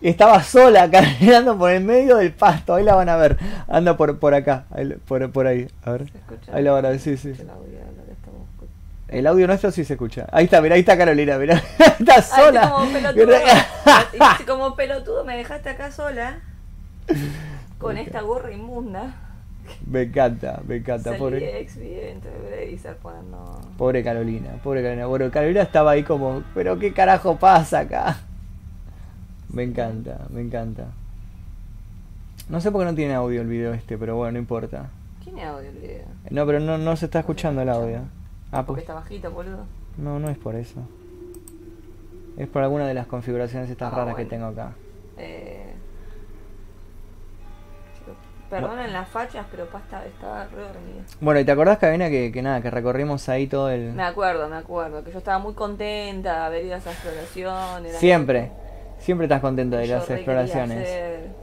Estaba 0.02 0.41
sola 0.43 0.89
caminando 0.91 1.58
por 1.58 1.72
el 1.72 1.84
medio 1.84 2.18
del 2.18 2.34
pasto. 2.34 2.74
Ahí 2.76 2.84
la 2.84 2.95
van 2.95 3.10
a 3.10 3.18
ver. 3.18 3.38
Anda 3.68 3.95
por, 3.97 4.18
por 4.20 4.34
acá, 4.34 4.66
ahí- 4.72 4.95
por, 5.08 5.32
por 5.32 5.47
ahí. 5.47 5.68
A 5.84 5.91
ver. 5.91 6.06
Ahí 6.52 6.64
la 6.64 6.72
van 6.72 6.86
a 6.86 6.89
ver, 6.89 6.99
sí, 6.99 7.18
sí. 7.18 7.34
El 9.08 9.28
audio 9.28 9.45
nuestro 9.45 9.72
sí 9.72 9.84
se 9.84 9.93
escucha. 9.93 10.26
Ahí 10.32 10.45
está, 10.45 10.62
mira, 10.62 10.76
ahí 10.76 10.80
está 10.82 10.97
Carolina, 10.97 11.38
mira. 11.38 11.56
está 11.99 12.16
Ay, 12.16 12.22
sola. 12.24 12.72
como 12.72 12.91
pelotudo. 12.93 13.36
Y 14.39 14.43
como 14.45 14.76
pelotudo 14.76 15.26
me 15.26 15.36
dejaste 15.36 15.70
acá 15.70 15.91
sola. 15.91 16.39
Con 17.78 17.97
esta 17.97 18.22
gorra 18.22 18.54
inmunda. 18.54 19.14
me 19.86 20.04
encanta, 20.04 20.62
me 20.66 20.78
encanta. 20.78 21.10
Salí 21.10 21.20
Pobre, 21.20 21.60
ex 21.60 21.78
pobre 23.78 24.04
Carolina, 24.04 24.49
pobre 24.64 24.82
Carolina. 24.82 25.08
Bueno, 25.08 25.30
Carolina 25.30 25.62
estaba 25.62 25.91
ahí 25.91 26.04
como, 26.04 26.43
pero 26.54 26.80
qué 26.80 26.93
carajo 26.93 27.36
pasa 27.38 27.80
acá. 27.80 28.18
Me 29.52 29.64
encanta, 29.64 30.28
me 30.30 30.41
encanta. 30.41 30.86
No 32.49 32.60
sé 32.62 32.72
por 32.72 32.82
qué 32.82 32.86
no 32.86 32.95
tiene 32.95 33.14
audio 33.14 33.41
el 33.41 33.47
video 33.47 33.74
este, 33.74 33.97
pero 33.97 34.16
bueno, 34.16 34.34
no 34.34 34.39
importa. 34.39 34.89
¿Tiene 35.24 35.43
audio 35.45 35.70
el 35.70 35.78
video? 35.78 36.06
No, 36.30 36.45
pero 36.45 36.60
no, 36.60 36.78
no 36.78 36.95
se 36.95 37.06
está 37.06 37.20
escuchando 37.20 37.62
el 37.62 37.70
audio. 37.70 37.99
Ah, 38.52 38.64
Porque 38.66 38.82
pues, 38.82 38.84
está 38.84 38.93
bajito, 38.95 39.32
boludo. 39.32 39.66
no, 39.97 40.20
no 40.20 40.30
es 40.30 40.38
por 40.38 40.56
eso. 40.56 40.80
Es 42.38 42.47
por 42.47 42.64
alguna 42.64 42.88
de 42.88 42.93
las 42.93 43.08
configuraciones 43.08 43.70
estas 43.70 43.93
Ah, 43.93 43.95
raras 43.97 44.16
que 44.16 44.26
tengo 44.26 44.45
acá. 44.47 44.72
Eh... 45.18 45.74
Perdonen 48.49 48.91
las 48.91 49.08
fachas, 49.08 49.45
pero 49.49 49.66
pasta 49.68 50.06
estaba 50.06 50.43
re 50.45 50.58
dormida. 50.62 51.04
Bueno, 51.22 51.39
¿y 51.39 51.45
te 51.45 51.52
acordás, 51.54 51.78
Cabina, 51.78 52.10
que, 52.10 52.34
que 52.34 52.41
nada, 52.41 52.62
que 52.62 52.70
recorrimos 52.70 53.30
ahí 53.30 53.47
todo 53.47 53.70
el... 53.70 53.93
Me 53.93 54.04
acuerdo, 54.04 54.49
me 54.49 54.58
acuerdo. 54.58 55.06
Que 55.06 55.12
yo 55.14 55.20
estaba 55.20 55.39
muy 55.39 55.54
contenta 55.54 56.34
de 56.34 56.45
haber 56.47 56.66
ido 56.66 56.76
a 56.76 56.78
esa 56.80 56.91
exploración. 56.91 57.84
Siempre, 57.97 58.49
como- 58.49 58.62
siempre 59.02 59.26
estás 59.26 59.41
contenta 59.41 59.78
de 59.78 59.88
yo 59.88 59.95
las 59.97 60.10
exploraciones. 60.10 60.78
hacer. 60.88 61.41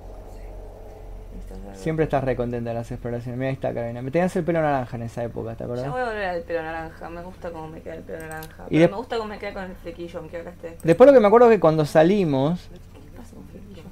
Siempre 1.75 2.05
estás 2.05 2.25
re 2.25 2.35
contenta 2.35 2.71
de 2.71 2.75
las 2.75 2.91
exploraciones. 2.91 3.39
Mira, 3.39 3.49
ahí 3.51 3.55
está, 3.55 3.73
Carolina. 3.73 4.03
Me 4.03 4.11
tenías 4.11 4.35
el 4.35 4.45
pelo 4.45 4.61
naranja 4.61 4.97
en 4.97 5.05
esa 5.05 5.23
época, 5.23 5.53
¿te 5.55 5.59
Ya 5.61 5.65
acordás? 5.67 5.91
voy 5.91 6.01
a 6.01 6.05
volver 6.07 6.25
al 6.25 6.43
pelo 6.43 6.63
naranja, 6.63 7.09
me 7.09 7.23
gusta 7.23 7.51
cómo 7.53 7.69
me 7.69 7.81
queda 7.81 7.95
el 7.95 8.03
pelo 8.03 8.19
naranja. 8.19 8.65
Y 8.69 8.71
Pero 8.71 8.81
de- 8.83 8.89
me 8.89 8.97
gusta 8.97 9.17
cómo 9.17 9.29
me 9.29 9.39
queda 9.39 9.53
con 9.55 9.63
el 9.65 9.77
flequillo, 9.77 10.19
aunque 10.19 10.37
ahora 10.39 10.51
esté. 10.51 10.77
Después 10.83 11.07
lo 11.07 11.15
que 11.15 11.21
me 11.21 11.27
acuerdo 11.29 11.49
es 11.51 11.57
que 11.57 11.61
cuando 11.61 11.85
salimos... 11.85 12.69
¿Qué 12.73 13.17
pasa 13.17 13.35
con 13.37 13.45
flequillo? 13.47 13.83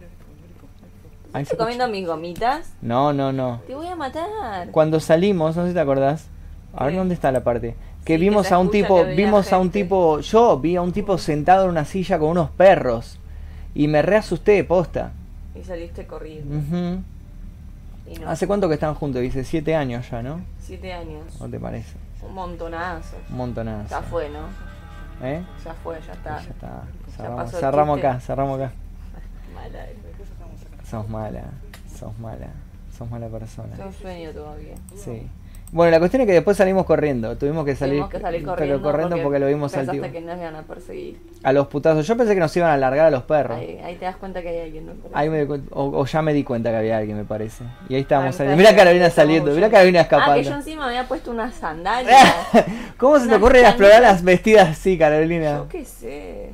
Ahí 1.32 1.44
se 1.44 1.52
¿Estás 1.52 1.58
comiendo 1.58 1.88
mis 1.88 2.06
gomitas? 2.06 2.72
No, 2.82 3.12
no, 3.12 3.32
no. 3.32 3.60
Te 3.66 3.74
voy 3.74 3.86
a 3.86 3.94
matar. 3.94 4.68
Cuando 4.72 4.98
salimos, 4.98 5.54
no 5.56 5.62
sé 5.62 5.68
si 5.68 5.74
te 5.74 5.80
acordás. 5.80 6.28
A 6.74 6.84
ver 6.84 6.92
Sí. 6.94 6.98
dónde 6.98 7.14
está 7.14 7.30
la 7.30 7.44
parte. 7.44 7.76
Que 8.04 8.14
Sí, 8.14 8.20
vimos 8.20 8.50
a 8.52 8.58
un 8.58 8.70
tipo, 8.70 9.04
vimos 9.04 9.52
a 9.52 9.58
un 9.58 9.70
tipo, 9.70 10.20
yo 10.20 10.58
vi 10.58 10.76
a 10.76 10.82
un 10.82 10.92
tipo 10.92 11.18
sentado 11.18 11.64
en 11.64 11.70
una 11.70 11.84
silla 11.84 12.18
con 12.18 12.30
unos 12.30 12.50
perros. 12.50 13.18
Y 13.76 13.88
me 13.88 14.00
reasusté, 14.00 14.64
posta. 14.64 15.12
Y 15.54 15.62
saliste 15.62 16.06
corriendo. 16.06 16.56
Ujú. 16.56 17.02
Y 18.06 18.18
no. 18.18 18.30
¿Hace 18.30 18.46
cuánto 18.46 18.68
que 18.68 18.74
están 18.74 18.94
juntos? 18.94 19.20
Dice 19.20 19.44
siete 19.44 19.76
años 19.76 20.08
ya, 20.10 20.22
¿no? 20.22 20.40
Siete 20.58 20.94
años. 20.94 21.24
¿O 21.38 21.46
te 21.46 21.60
parece? 21.60 21.94
Un 22.26 22.32
montonazo. 22.32 23.16
Un 23.28 23.36
montonazo. 23.36 23.90
Ya 23.90 24.00
fue, 24.00 24.30
¿no? 24.30 24.46
¿Eh? 25.22 25.42
Ya 25.62 25.74
fue, 25.74 26.00
ya 26.06 26.12
está. 26.14 26.36
Ya 26.38 26.50
está. 26.50 26.66
Ya 26.66 27.16
Cerramos, 27.16 27.52
el 27.52 27.60
cerramos 27.60 27.98
acá, 27.98 28.20
cerramos 28.20 28.60
acá. 28.60 28.72
Mala. 29.54 29.86
Sos 30.90 31.08
mala, 31.10 31.42
sos 31.98 32.18
mala, 32.18 32.48
sos 32.96 33.10
mala 33.10 33.28
persona. 33.28 33.76
Tengo 33.76 33.92
sueño 33.92 34.30
todavía. 34.30 34.74
Sí. 34.94 35.28
Bueno, 35.72 35.90
la 35.90 35.98
cuestión 35.98 36.22
es 36.22 36.26
que 36.28 36.32
después 36.32 36.56
salimos 36.56 36.86
corriendo. 36.86 37.36
Tuvimos 37.36 37.64
que 37.64 37.74
salir, 37.74 37.94
Tuvimos 37.94 38.10
que 38.10 38.20
salir 38.20 38.40
pero 38.56 38.80
corriendo, 38.80 39.20
porque, 39.22 39.38
lo 39.40 39.46
vimos 39.48 39.74
al 39.74 39.80
pensaste 39.80 40.00
tipo. 40.00 40.12
que 40.12 40.20
nos 40.20 40.38
iban 40.38 40.56
a 40.56 40.62
perseguir. 40.62 41.18
A 41.42 41.52
los 41.52 41.66
putazos. 41.66 42.06
Yo 42.06 42.16
pensé 42.16 42.34
que 42.34 42.40
nos 42.40 42.56
iban 42.56 42.70
a 42.70 42.76
largar 42.76 43.06
a 43.06 43.10
los 43.10 43.24
perros. 43.24 43.58
Ahí, 43.58 43.78
ahí 43.84 43.96
te 43.96 44.04
das 44.04 44.16
cuenta 44.16 44.40
que 44.42 44.48
hay 44.48 44.60
alguien. 44.60 44.86
¿no? 44.86 44.92
Ahí 45.12 45.28
me 45.28 45.44
di 45.44 45.52
o, 45.70 45.84
o 46.00 46.06
ya 46.06 46.22
me 46.22 46.32
di 46.32 46.44
cuenta 46.44 46.70
que 46.70 46.76
había 46.76 46.98
alguien, 46.98 47.16
me 47.16 47.24
parece. 47.24 47.64
Y 47.88 47.96
ahí 47.96 48.02
estábamos 48.02 48.34
Ah, 48.34 48.38
saliendo. 48.38 48.56
parece 48.62 48.76
Carolina 48.76 49.10
saliendo, 49.10 49.50
mira 49.50 49.66
huyendo. 49.66 49.76
Carolina 49.76 50.00
Ah, 50.00 50.04
que 50.08 50.10
yo 50.14 50.16
escapando. 50.18 50.56
encima 50.56 50.82
me 50.84 50.88
había 50.90 51.08
puesto 51.08 51.30
unas 51.32 51.54
sandalias. 51.54 52.24
¿Cómo 52.96 53.18
se 53.18 53.28
te 53.28 53.34
ocurre 53.34 53.58
ir 53.60 53.66
a 53.66 53.70
explorar 53.70 54.02
las 54.02 54.22
vestidas 54.22 54.68
así, 54.70 54.96
Carolina? 54.96 55.56
Yo 55.56 55.68
qué 55.68 55.84
sé. 55.84 56.50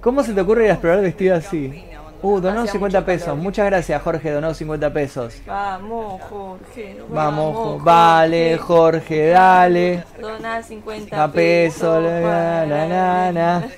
¿Cómo 0.00 0.22
se 0.24 0.32
te 0.34 0.40
ocurre 0.40 0.64
ir 0.64 0.70
a 0.70 0.74
explorar 0.74 1.00
vestida 1.00 1.36
así? 1.36 1.84
Uh, 2.22 2.40
donó 2.40 2.60
Hacía 2.60 2.72
50 2.72 2.98
mucho 3.00 3.06
pesos. 3.06 3.24
calor. 3.26 3.38
Muchas 3.42 3.66
gracias, 3.66 4.02
Jorge, 4.02 4.30
donó 4.30 4.54
50 4.54 4.92
pesos. 4.92 5.42
Vamos, 5.46 6.22
Jorge. 6.22 6.96
Vamos, 7.08 7.56
Jo- 7.56 7.78
vale, 7.80 8.56
Jorge, 8.58 9.28
dale. 9.28 10.04
Dona 10.20 10.62
50 10.62 11.24
A 11.24 11.32
peso, 11.32 12.00
la, 12.00 12.64
la, 12.66 13.32
la. 13.32 13.64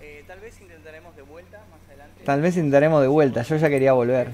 Eh, 0.00 0.24
tal 0.26 0.40
vez 0.40 0.60
intentaremos 0.60 1.14
de 1.16 1.22
vuelta 1.22 1.58
más 1.70 1.80
adelante. 1.88 2.22
Tal 2.24 2.40
vez 2.40 2.56
intentaremos 2.56 3.02
de 3.02 3.08
vuelta. 3.08 3.42
Yo 3.42 3.56
ya 3.56 3.68
quería 3.68 3.92
volver. 3.92 4.30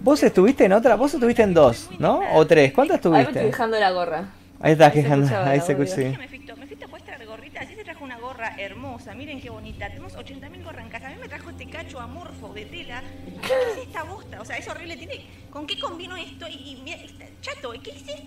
Vos 0.00 0.22
estuviste 0.22 0.64
en 0.66 0.72
otra, 0.72 0.96
vos 0.96 1.14
estuviste 1.14 1.42
en 1.42 1.54
dos, 1.54 1.88
¿no? 1.98 2.20
O 2.34 2.46
tres. 2.46 2.72
¿Cuántas 2.72 2.96
Ahí 3.04 3.10
me 3.10 3.18
estoy 3.20 3.22
estuviste? 3.22 3.46
dejando 3.46 3.80
la 3.80 3.90
gorra. 3.90 4.24
Ahí 4.60 4.72
estás 4.72 4.94
Ahí 4.94 5.02
quejando. 5.02 5.36
Ahí 5.38 5.60
se 5.60 5.72
escucha. 5.72 5.94
sí. 5.94 6.04
Mefito, 6.18 6.56
Mefito 6.56 6.88
puesta 6.88 7.16
de 7.16 7.24
gorrita, 7.26 7.60
así 7.60 7.74
se 7.74 7.84
trajo 7.84 8.04
una 8.04 8.18
gorra 8.18 8.53
hermosa, 8.64 9.14
miren 9.14 9.40
qué 9.40 9.50
bonita. 9.50 9.88
Tenemos 9.88 10.16
80.000 10.16 10.64
gorras 10.64 10.84
en 10.84 10.90
casa. 10.90 11.06
A 11.08 11.10
mí 11.10 11.16
me 11.20 11.28
trajo 11.28 11.50
este 11.50 11.66
cacho 11.66 12.00
amorfo 12.00 12.52
de 12.54 12.64
tela. 12.66 13.02
¿Qué 13.42 13.52
es 13.80 13.86
esta 13.86 14.02
bosta? 14.04 14.40
O 14.40 14.44
sea, 14.44 14.56
es 14.56 14.66
horrible. 14.68 14.96
Tiene, 14.96 15.26
¿Con 15.50 15.66
qué 15.66 15.78
combino 15.78 16.16
esto? 16.16 16.46
Y, 16.48 16.54
y 16.54 16.80
mira, 16.84 16.96
está- 16.98 17.26
chato, 17.40 17.72
¿qué 17.82 17.90
es 17.90 18.08
esto? 18.08 18.22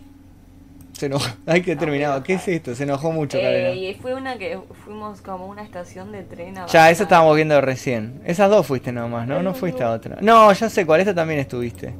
Se 0.93 1.05
enojó. 1.05 1.25
Ay, 1.45 1.61
que 1.61 1.75
terminado. 1.75 2.23
¿Qué 2.23 2.33
es 2.33 2.47
esto? 2.47 2.73
Se 2.73 2.81
enojó 2.83 3.11
mucho, 3.11 3.37
Eh, 3.39 3.75
y 3.75 3.93
fue 3.95 4.15
una 4.15 4.37
que 4.39 4.57
fuimos 4.83 5.21
como 5.21 5.43
a 5.45 5.47
una 5.47 5.61
estación 5.61 6.11
de 6.11 6.23
tren. 6.23 6.57
a 6.57 6.65
Ya, 6.65 6.89
esa 6.89 7.03
estábamos 7.03 7.35
viendo 7.35 7.59
recién. 7.61 8.19
Esas 8.25 8.49
dos 8.49 8.65
fuiste 8.65 8.91
nomás, 8.91 9.27
¿no? 9.27 9.43
No 9.43 9.53
fuiste 9.53 9.83
a 9.83 9.91
otra. 9.91 10.17
No, 10.21 10.51
ya 10.53 10.69
sé 10.69 10.85
cuál. 10.87 11.01
Esta 11.01 11.13
también 11.13 11.39
estuviste. 11.39 11.93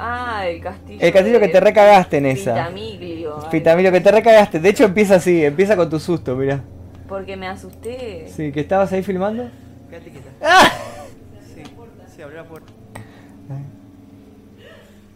Ah, 0.00 0.46
el 0.48 0.60
castillo. 0.60 0.98
El 1.00 1.12
castillo 1.12 1.38
que 1.40 1.48
te 1.48 1.60
recagaste 1.60 2.16
en 2.18 2.26
esa. 2.26 2.54
Pitamiglio. 2.54 3.40
ay, 3.42 3.48
Fitamilio, 3.50 3.92
que 3.92 4.00
te 4.00 4.10
recagaste. 4.10 4.58
De 4.60 4.68
hecho, 4.68 4.84
empieza 4.84 5.14
así. 5.16 5.44
Empieza 5.44 5.76
con 5.76 5.88
tu 5.88 5.98
susto, 6.00 6.34
mira. 6.34 6.62
Porque 7.08 7.36
me 7.36 7.48
asusté. 7.48 8.28
Sí, 8.28 8.52
que 8.52 8.60
estabas 8.60 8.92
ahí 8.92 9.02
filmando. 9.02 9.48
Quédate 9.88 10.10
quieta. 10.10 10.30
¡Ah! 10.42 10.70
Sí, 11.54 11.62
sí, 12.14 12.22
abrió 12.22 12.42
la 12.42 12.48
puerta. 12.48 12.72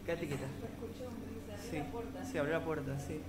Quédate 0.07 0.27
quieta. 0.27 0.47
Sí, 1.71 1.83
sí, 2.31 2.39
abrió 2.39 2.55
la 2.55 2.65
puerta, 2.65 2.99
sí. 2.99 3.21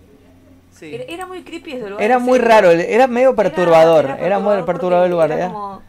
Sí. 0.72 0.96
Era, 0.96 1.04
era 1.04 1.26
muy 1.28 1.44
creepy 1.44 1.74
ese 1.74 1.90
lugar. 1.90 2.04
Era 2.04 2.20
muy 2.20 2.40
serio. 2.40 2.48
raro, 2.48 2.72
era 2.72 3.08
medio 3.08 3.36
perturbador. 3.36 4.06
Era, 4.06 4.26
Era, 4.26 4.40
muy 4.40 4.64
perturbador 4.64 5.06
el 5.06 5.12
lugar. 5.12 5.30
porque 5.30 5.44
¿eh? 5.44 5.46
Era 5.46 5.54
como 5.54 5.82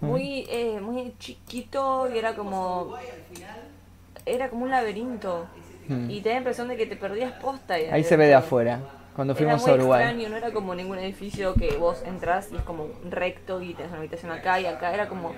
muy, 0.00 0.46
eh, 0.50 0.80
muy 0.80 1.14
chiquito 1.18 2.08
y 2.12 2.18
era 2.18 2.34
como. 2.34 2.96
Era 4.26 4.50
como 4.50 4.64
un 4.64 4.70
laberinto. 4.70 5.46
Mm. 5.88 6.10
Y 6.10 6.20
te 6.20 6.28
da 6.30 6.34
la 6.34 6.38
impresión 6.38 6.68
de 6.68 6.76
que 6.76 6.86
te 6.86 6.96
perdías 6.96 7.32
posta. 7.40 7.74
ahí 7.74 7.86
Ahí 7.90 8.04
se 8.04 8.16
ve 8.16 8.26
de 8.26 8.34
afuera, 8.34 8.80
cuando 9.16 9.32
Era 9.32 9.38
fuimos 9.38 9.62
muy 9.62 9.70
a 9.70 9.74
Uruguay. 9.74 10.02
extraño, 10.04 10.28
no 10.28 10.36
era 10.36 10.52
como 10.52 10.74
ningún 10.74 10.98
edificio 10.98 11.54
que 11.54 11.76
vos 11.76 12.02
entras 12.06 12.50
y 12.52 12.56
es 12.56 12.62
como 12.62 12.88
recto 13.10 13.60
y 13.62 13.74
tenés 13.74 13.90
una 13.90 13.98
habitación 14.00 14.30
acá 14.30 14.60
y 14.60 14.66
acá. 14.66 14.92
Era 14.94 15.08
como. 15.08 15.32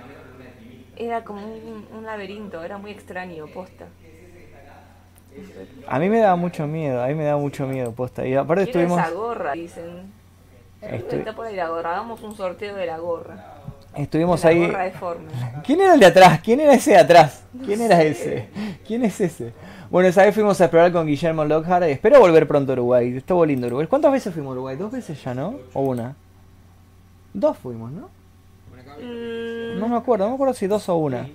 Era 0.97 1.23
como 1.23 1.41
un, 1.47 1.87
un 1.97 2.05
laberinto, 2.05 2.61
era 2.63 2.77
muy 2.77 2.91
extraño, 2.91 3.47
posta. 3.47 3.85
A 5.87 5.99
mí 5.99 6.09
me 6.09 6.19
daba 6.19 6.35
mucho 6.35 6.67
miedo, 6.67 7.01
a 7.01 7.07
mí 7.07 7.13
me 7.15 7.23
daba 7.23 7.39
mucho 7.39 7.65
miedo, 7.67 7.91
posta. 7.93 8.25
Y 8.27 8.35
aparte 8.35 8.65
Quiero 8.65 8.81
estuvimos, 8.81 9.01
esa 9.07 9.15
gorra, 9.15 9.53
dicen. 9.53 10.11
estu- 10.81 11.13
Está 11.19 11.33
por 11.33 11.45
ahí 11.45 11.55
la 11.55 11.69
gorra, 11.69 11.91
hagamos 11.93 12.21
un 12.21 12.35
sorteo 12.35 12.75
de 12.75 12.85
la 12.85 12.97
gorra. 12.97 13.45
estuvimos 13.95 14.43
la 14.43 14.49
ahí. 14.49 14.67
gorra. 14.67 14.89
¿Quién 15.65 15.81
era 15.81 15.93
el 15.93 15.99
de 16.01 16.05
atrás? 16.07 16.41
¿Quién 16.41 16.59
era 16.59 16.73
ese 16.73 16.91
de 16.91 16.97
atrás? 16.97 17.43
¿Quién 17.63 17.81
era 17.81 18.01
ese? 18.03 18.49
¿Quién 18.85 19.05
es 19.05 19.21
ese? 19.21 19.53
Bueno, 19.89 20.07
esa 20.09 20.23
vez 20.23 20.35
fuimos 20.35 20.59
a 20.61 20.65
explorar 20.65 20.91
con 20.91 21.07
Guillermo 21.07 21.43
Lockhart. 21.45 21.83
Espero 21.85 22.19
volver 22.19 22.47
pronto 22.47 22.71
a 22.71 22.73
Uruguay. 22.73 23.17
Estuvo 23.17 23.43
lindo 23.45 23.67
Uruguay. 23.67 23.87
¿Cuántas 23.87 24.11
veces 24.11 24.33
fuimos 24.33 24.51
a 24.51 24.53
Uruguay? 24.53 24.75
¿Dos 24.77 24.91
veces 24.91 25.21
ya, 25.23 25.33
no? 25.33 25.55
¿O 25.73 25.81
una? 25.81 26.15
Dos 27.33 27.57
fuimos, 27.57 27.91
¿no? 27.91 28.09
Mm, 29.01 29.79
No 29.79 29.87
me 29.87 29.95
acuerdo, 29.95 30.25
no 30.25 30.29
me 30.31 30.35
acuerdo 30.35 30.53
si 30.53 30.67
dos 30.67 30.87
o 30.89 30.95
una. 30.97 31.27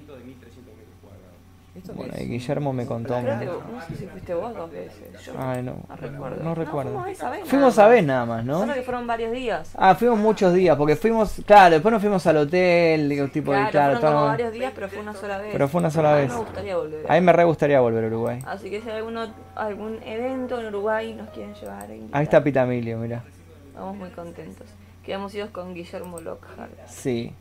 Bueno, 1.92 2.14
y 2.18 2.24
Guillermo 2.24 2.72
me 2.72 2.86
contó. 2.86 3.20
creo 3.20 3.38
que, 3.38 3.44
no 3.46 3.80
sé 3.86 3.96
si 3.96 4.06
fuiste 4.06 4.32
vos 4.34 4.54
dos 4.54 4.70
veces. 4.70 5.22
Yo 5.22 5.32
Ay, 5.38 5.62
no. 5.62 5.76
no 5.88 5.96
recuerdo. 5.96 6.42
No 6.42 6.54
recuerdo. 6.54 6.90
fuimos 6.92 7.08
esa 7.08 7.30
vez. 7.30 7.40
Fuimos 7.46 7.76
nada 7.76 7.84
a 7.84 7.88
más. 7.88 7.94
ver 7.94 8.04
nada 8.04 8.26
más, 8.26 8.44
¿no? 8.44 8.60
Solo 8.60 8.74
que 8.74 8.82
fueron 8.82 9.06
varios 9.06 9.32
días. 9.32 9.70
Ah, 9.76 9.94
fuimos 9.94 10.18
muchos 10.18 10.54
días, 10.54 10.76
porque 10.78 10.96
fuimos, 10.96 11.42
claro, 11.46 11.74
después 11.74 11.92
nos 11.92 12.00
fuimos 12.00 12.26
al 12.26 12.36
hotel, 12.38 13.08
digo, 13.08 13.28
tipo 13.28 13.52
de, 13.52 13.58
Claro, 13.58 13.70
claro, 13.70 14.00
fueron 14.00 14.14
como 14.16 14.26
varios 14.26 14.52
días, 14.52 14.72
pero 14.74 14.88
fue 14.88 14.98
una 15.00 15.14
sola 15.14 15.38
vez. 15.38 15.48
Pero 15.52 15.68
fue 15.68 15.80
una 15.80 15.90
sola 15.90 16.12
A 16.12 16.14
mí 16.16 16.20
vez. 16.22 16.30
Me 16.32 16.38
gustaría 16.38 16.76
volver. 16.76 17.06
A 17.06 17.14
mí 17.14 17.20
me 17.20 17.32
re 17.32 17.44
gustaría 17.44 17.80
volver 17.80 18.04
a 18.04 18.06
Uruguay. 18.06 18.38
Así 18.46 18.70
que 18.70 18.80
si 18.80 18.88
hay 18.88 18.96
alguno, 18.96 19.26
algún 19.54 20.02
evento 20.04 20.58
en 20.60 20.66
Uruguay 20.66 21.12
nos 21.12 21.28
quieren 21.30 21.54
llevar. 21.54 21.90
e 21.90 21.96
invitar, 21.96 22.18
Ahí 22.18 22.24
está 22.24 22.42
Pitamilio, 22.42 22.96
mira. 22.98 23.22
Estamos 23.68 23.96
muy 23.96 24.08
contentos. 24.10 24.66
Quedamos 25.04 25.34
idos 25.34 25.50
con 25.50 25.74
Guillermo 25.74 26.18
Lockhart. 26.20 26.72
Sí. 26.86 27.32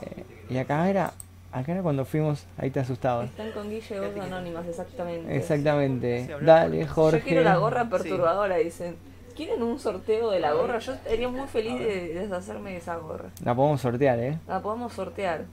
Eh, 0.00 0.24
y 0.50 0.58
acá 0.58 0.88
era, 0.88 1.12
acá 1.52 1.72
era 1.72 1.82
cuando 1.82 2.04
fuimos, 2.04 2.46
ahí 2.58 2.70
te 2.70 2.80
asustabas. 2.80 3.30
Están 3.30 3.52
con 3.52 3.70
Guille 3.70 4.00
Voz 4.00 4.24
Anónimas, 4.24 4.66
exactamente. 4.66 5.36
Exactamente. 5.36 6.36
Dale, 6.40 6.86
Jorge. 6.86 7.18
Yo 7.18 7.24
quiero 7.24 7.42
la 7.42 7.56
gorra 7.56 7.88
perturbadora, 7.88 8.56
dicen. 8.56 8.96
¿Quieren 9.36 9.62
un 9.62 9.78
sorteo 9.78 10.30
de 10.30 10.40
la 10.40 10.52
gorra? 10.52 10.78
Yo 10.78 10.92
estaría 10.92 11.26
muy 11.26 11.46
feliz 11.46 11.78
de 11.78 12.14
deshacerme 12.14 12.72
de 12.72 12.76
esa 12.76 12.96
gorra. 12.96 13.30
La 13.42 13.54
podemos 13.54 13.80
sortear, 13.80 14.18
¿eh? 14.18 14.38
La 14.46 14.60
podemos 14.60 14.92
sortear. 14.92 15.46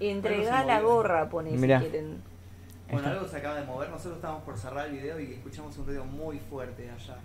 Entregar 0.00 0.64
la 0.64 0.80
gorra, 0.80 1.28
pone 1.28 1.50
Mirá. 1.50 1.80
si 1.80 1.88
quieren. 1.88 2.22
Bueno, 2.90 3.08
algo 3.08 3.28
se 3.28 3.36
acaba 3.36 3.60
de 3.60 3.66
mover. 3.66 3.90
Nosotros 3.90 4.16
estábamos 4.16 4.42
por 4.44 4.56
cerrar 4.56 4.86
el 4.86 4.92
video 4.92 5.20
y 5.20 5.34
escuchamos 5.34 5.76
un 5.76 5.86
ruido 5.86 6.04
muy 6.04 6.38
fuerte 6.38 6.90
allá. 6.90 7.18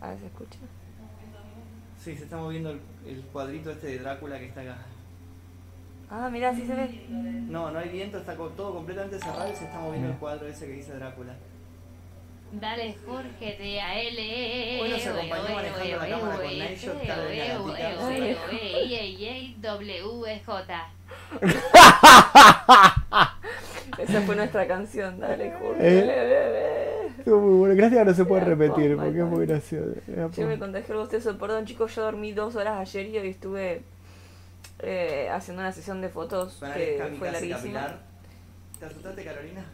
A 0.00 0.10
ver 0.10 0.18
si 0.18 0.26
escucha. 0.26 0.58
Sí, 1.98 2.16
se 2.16 2.24
está 2.24 2.36
moviendo 2.36 2.70
el, 2.70 2.80
el 3.06 3.22
cuadrito 3.32 3.70
este 3.70 3.86
de 3.88 3.98
Drácula 3.98 4.38
que 4.38 4.46
está 4.46 4.60
acá. 4.60 4.76
Ah, 6.14 6.28
mirá, 6.30 6.54
sí 6.54 6.66
se 6.66 6.74
ve. 6.74 7.06
No, 7.08 7.70
no 7.70 7.78
hay 7.78 7.88
viento, 7.88 8.18
está 8.18 8.34
todo 8.34 8.74
completamente 8.74 9.18
cerrado 9.18 9.50
y 9.50 9.56
se 9.56 9.64
está 9.64 9.80
moviendo 9.80 10.10
el 10.10 10.16
cuadro 10.16 10.46
ese 10.46 10.66
que 10.66 10.74
dice 10.74 10.92
Drácula. 10.92 11.32
Dale 12.52 12.94
Jorge 13.06 13.56
de 13.58 13.80
AL. 13.80 14.18
Hoy 14.82 14.90
nos 14.90 15.06
acompañó 15.06 15.54
manejando 15.54 15.96
la 15.96 16.08
cámara 16.10 16.36
con 16.36 16.58
Nightshot, 16.58 17.06
Carolina 17.06 17.44
Gatica. 17.46 17.94
WJ. 19.72 20.52
Esa 23.98 24.22
fue 24.22 24.36
nuestra 24.36 24.66
canción, 24.66 25.18
dale, 25.18 25.52
Jorge. 25.58 25.80
Eh. 25.80 27.08
Estuvo 27.16 27.40
muy 27.40 27.58
bueno. 27.58 27.74
Gracias 27.74 28.00
que 28.00 28.04
no 28.04 28.14
se 28.14 28.26
puede 28.26 28.44
repetir, 28.44 28.96
porque 28.96 29.18
es 29.18 29.24
muy 29.24 29.46
gracioso. 29.46 29.94
Yo 30.36 30.46
me 30.46 30.58
contagié 30.58 30.92
el 30.92 31.00
bostezo, 31.00 31.38
perdón 31.38 31.64
chicos, 31.64 31.94
yo 31.94 32.02
dormí 32.02 32.32
dos 32.32 32.54
horas 32.56 32.78
ayer 32.80 33.06
y 33.06 33.16
hoy 33.18 33.28
estuve 33.28 33.82
eh, 34.80 35.28
haciendo 35.30 35.62
una 35.62 35.72
sesión 35.72 36.00
de 36.00 36.08
fotos 36.08 36.54
Suena 36.54 36.74
que 36.74 37.14
fue 37.18 37.30
larguísima. 37.30 37.98
¿Te 38.78 38.86
asustaste, 38.86 39.24
Carolina? 39.24 39.64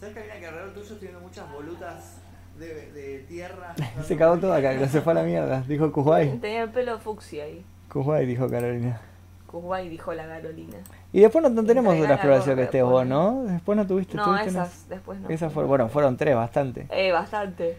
¿Sabes, 0.00 0.14
Carolina, 0.14 0.40
que 0.40 0.46
alrededor 0.46 0.72
tuyo 0.74 0.82
estoy 0.82 0.98
viendo 1.08 1.20
muchas 1.20 1.52
volutas 1.52 2.16
de, 2.58 2.92
de 2.92 3.18
tierra? 3.28 3.74
Se 4.06 4.16
cagó 4.16 4.36
todo 4.38 4.52
acá, 4.52 4.74
no 4.74 4.86
se 4.88 5.00
fue 5.00 5.12
a 5.12 5.16
la 5.16 5.22
mierda. 5.22 5.62
Dijo 5.66 5.90
Kuwait. 5.92 6.40
Tenía 6.40 6.64
el 6.64 6.70
pelo 6.70 6.98
fucsia 6.98 7.44
ahí. 7.44 7.64
Kuwait, 7.88 8.26
dijo 8.26 8.48
Carolina. 8.48 9.00
Kuwait 9.46 9.88
dijo 9.88 10.12
la 10.12 10.26
Carolina. 10.26 10.78
Y 11.12 11.20
después 11.20 11.42
no, 11.42 11.48
no 11.48 11.64
tenemos 11.64 11.94
otra 11.96 12.14
exploración 12.14 12.56
que 12.56 12.62
estés 12.64 12.82
vos. 12.82 13.06
¿no? 13.06 13.44
Después 13.44 13.76
no 13.76 13.86
tuviste, 13.86 14.16
No, 14.16 14.24
tuviste 14.24 14.48
esas 14.48 14.88
después 14.88 15.20
no. 15.20 15.28
Esas 15.28 15.52
fueron, 15.52 15.68
bueno, 15.68 15.88
fueron 15.88 16.16
tres, 16.16 16.34
bastante. 16.34 16.88
Eh, 16.90 17.12
bastante. 17.12 17.78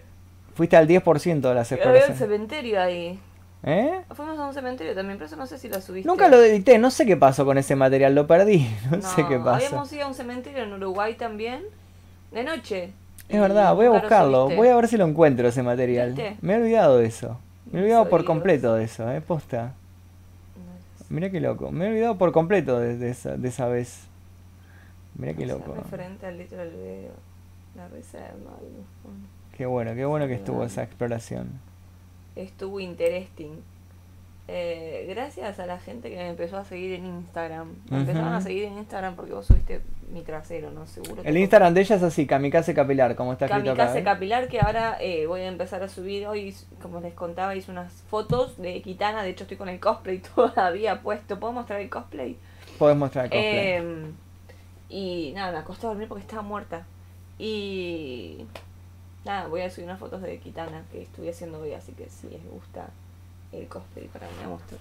Fuiste 0.55 0.77
al 0.77 0.87
10% 0.87 1.41
de 1.41 1.53
las 1.53 1.69
Había 1.69 1.83
un 1.85 1.95
exploraciones. 1.95 2.17
cementerio 2.17 2.81
ahí. 2.81 3.19
¿Eh? 3.67 4.03
Fuimos 4.13 4.37
a 4.37 4.45
un 4.45 4.53
cementerio 4.53 4.93
también, 4.93 5.17
pero 5.17 5.25
eso 5.25 5.35
no 5.37 5.47
sé 5.47 5.57
si 5.57 5.69
lo 5.69 5.81
subiste. 5.81 6.07
Nunca 6.07 6.27
lo 6.27 6.39
edité, 6.39 6.77
no 6.77 6.91
sé 6.91 7.03
qué 7.07 7.17
pasó 7.17 7.45
con 7.45 7.57
ese 7.57 7.75
material, 7.75 8.13
lo 8.13 8.27
perdí, 8.27 8.69
no, 8.91 9.01
sé 9.01 9.25
qué 9.27 9.39
pasó. 9.39 9.65
Habíamos 9.65 9.91
ido 9.91 10.05
a 10.05 10.07
un 10.07 10.13
cementerio 10.13 10.63
en 10.63 10.73
Uruguay 10.73 11.15
también, 11.15 11.63
de 12.31 12.43
noche. 12.43 12.93
Es 13.27 13.41
verdad, 13.41 13.73
voy 13.73 13.87
a 13.87 13.89
buscarlo, 13.89 14.49
voy 14.49 14.67
a 14.67 14.75
ver 14.75 14.87
si 14.87 14.97
lo 14.97 15.07
encuentro 15.07 15.47
ese 15.47 15.63
material. 15.63 16.13
¿Viste? 16.13 16.37
Me 16.41 16.53
he 16.53 16.57
olvidado 16.57 16.99
de 16.99 17.07
eso. 17.07 17.39
Me 17.71 17.79
he 17.79 17.81
olvidado 17.81 18.03
por 18.03 18.19
oídos. 18.19 18.27
completo 18.27 18.75
de 18.75 18.83
eso, 18.83 19.11
eh, 19.11 19.19
posta. 19.21 19.73
Mira 21.09 21.31
qué 21.31 21.39
loco, 21.39 21.71
me 21.71 21.85
he 21.85 21.89
olvidado 21.89 22.19
por 22.19 22.31
completo 22.31 22.79
de, 22.79 22.97
de 22.97 23.09
esa, 23.09 23.35
de 23.35 23.47
esa 23.47 23.67
vez. 23.67 24.03
Mira 25.15 25.33
qué 25.33 25.47
loco. 25.47 25.73
referente 25.73 26.27
al 26.27 26.37
litro 26.37 26.59
del 26.59 26.69
video. 26.69 27.13
La 27.75 27.87
reserva. 27.87 28.51
Qué 29.57 29.65
bueno, 29.65 29.95
qué 29.95 30.05
bueno 30.05 30.27
que 30.27 30.35
estuvo 30.35 30.63
esa 30.63 30.83
exploración. 30.83 31.49
Estuvo 32.35 32.79
interesting. 32.79 33.61
Eh, 34.47 35.07
gracias 35.09 35.59
a 35.59 35.65
la 35.65 35.79
gente 35.79 36.09
que 36.09 36.17
me 36.17 36.29
empezó 36.29 36.57
a 36.57 36.65
seguir 36.65 36.93
en 36.93 37.05
Instagram. 37.05 37.73
Me 37.89 38.01
empezaron 38.01 38.33
a 38.33 38.41
seguir 38.41 38.65
en 38.65 38.77
Instagram 38.77 39.15
porque 39.15 39.33
vos 39.33 39.47
subiste 39.47 39.81
mi 40.11 40.21
trasero, 40.21 40.69
¿no? 40.69 40.85
Seguro. 40.85 41.23
que 41.23 41.29
El 41.29 41.37
Instagram 41.37 41.73
de 41.73 41.81
ella 41.81 41.95
es 41.95 42.03
así, 42.03 42.27
Kamikaze 42.27 42.75
Capilar, 42.75 43.15
como 43.15 43.33
está 43.33 43.45
escrito 43.45 43.71
acá. 43.71 43.85
Kamikaze 43.85 43.99
¿eh? 43.99 44.03
Capilar 44.03 44.47
que 44.47 44.59
ahora 44.59 44.97
eh, 44.99 45.25
voy 45.25 45.41
a 45.41 45.47
empezar 45.47 45.81
a 45.81 45.87
subir 45.87 46.27
hoy, 46.27 46.55
como 46.79 46.99
les 46.99 47.13
contaba, 47.15 47.55
hice 47.55 47.71
unas 47.71 47.91
fotos 48.09 48.57
de 48.57 48.79
Kitana, 48.83 49.23
de 49.23 49.31
hecho 49.31 49.45
estoy 49.45 49.57
con 49.57 49.69
el 49.69 49.79
cosplay 49.79 50.19
todavía 50.35 51.01
puesto, 51.01 51.39
¿puedo 51.39 51.53
mostrar 51.53 51.81
el 51.81 51.89
cosplay? 51.89 52.37
Podés 52.77 52.97
mostrar 52.97 53.25
el 53.25 53.31
cosplay. 53.31 53.57
Eh, 53.57 54.05
y 54.89 55.31
nada, 55.33 55.51
me 55.53 55.57
acosté 55.57 55.87
a 55.87 55.89
dormir 55.89 56.07
porque 56.07 56.21
estaba 56.21 56.43
muerta. 56.43 56.85
Y 57.39 58.45
nada, 59.25 59.47
voy 59.47 59.61
a 59.61 59.69
subir 59.69 59.85
unas 59.85 59.99
fotos 59.99 60.21
de 60.21 60.37
Kitana 60.39 60.83
que 60.91 61.01
estuve 61.03 61.29
haciendo 61.29 61.59
hoy, 61.59 61.73
así 61.73 61.91
que 61.93 62.07
si 62.09 62.27
les 62.29 62.43
gusta 62.49 62.87
el 63.51 63.67
cosplay 63.67 64.07
para 64.07 64.27
mí, 64.27 64.33
mostro. 64.47 64.77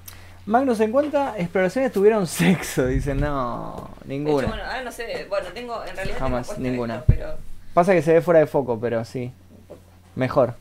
Magnus, 0.47 0.79
¿en 0.81 0.93
cuántas 0.93 1.39
exploraciones 1.39 1.91
tuvieron 1.93 2.27
sexo? 2.27 2.87
Dice, 2.87 3.15
no, 3.15 3.89
De 4.05 4.09
ninguna. 4.15 4.43
hecho, 4.43 4.49
bueno, 4.49 4.65
ahora 4.65 4.83
no 4.83 4.93
sé, 4.93 5.27
bueno, 5.29 5.49
tengo, 5.55 5.85
en 5.85 5.97
realidad 5.97 6.19
Jamás, 6.19 6.49
tengo 6.49 6.61
ninguna. 6.61 6.95
esto, 6.97 7.05
pero 7.09 7.35
Pasa 7.73 7.93
que 7.95 8.03
se 8.03 8.12
ve 8.12 8.21
fuera 8.21 8.41
de 8.41 8.47
foco, 8.47 8.79
pero 8.79 9.05
sí. 9.05 9.33
Mejor. 10.15 10.55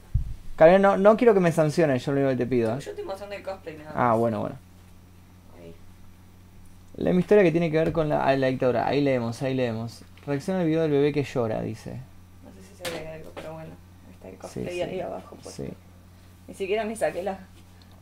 Carolina, 0.55 0.79
no, 0.79 0.97
no 0.97 1.17
quiero 1.17 1.33
que 1.33 1.39
me 1.41 1.51
sanciones, 1.51 2.05
yo 2.05 2.11
lo 2.11 2.19
único 2.21 2.31
que 2.31 2.37
te 2.37 2.45
pido. 2.47 2.71
¿eh? 2.75 2.79
yo 2.79 2.91
estoy 2.91 3.05
mostrando 3.05 3.35
el 3.35 3.43
cosplay 3.43 3.77
nada 3.77 3.91
Ah, 3.93 4.09
más. 4.09 4.17
bueno, 4.17 4.39
bueno. 4.39 4.55
Ahí. 5.59 5.73
La 6.95 7.11
historia 7.11 7.43
que 7.43 7.51
tiene 7.51 7.69
que 7.69 7.77
ver 7.77 7.91
con 7.91 8.07
la, 8.09 8.23
ah, 8.25 8.35
la 8.37 8.47
dictadura. 8.47 8.87
Ahí 8.87 9.01
leemos, 9.01 9.41
ahí 9.41 9.53
leemos. 9.53 10.01
Reacciona 10.25 10.61
al 10.61 10.65
video 10.67 10.83
del 10.83 10.91
bebé 10.91 11.11
que 11.11 11.23
llora, 11.23 11.61
dice. 11.61 11.99
No 12.43 12.51
sé 12.51 12.67
si 12.69 12.83
se 12.83 12.89
ve 12.99 13.07
algo, 13.09 13.31
pero 13.35 13.53
bueno, 13.53 13.71
Sí, 14.47 14.59
cosplay 14.61 14.75
sí. 14.75 14.81
ahí 14.81 14.99
abajo. 15.01 15.37
Pues. 15.41 15.55
Sí. 15.55 15.69
Ni 16.47 16.53
siquiera 16.53 16.83
me 16.85 16.95
saqué 16.95 17.23
la, 17.23 17.39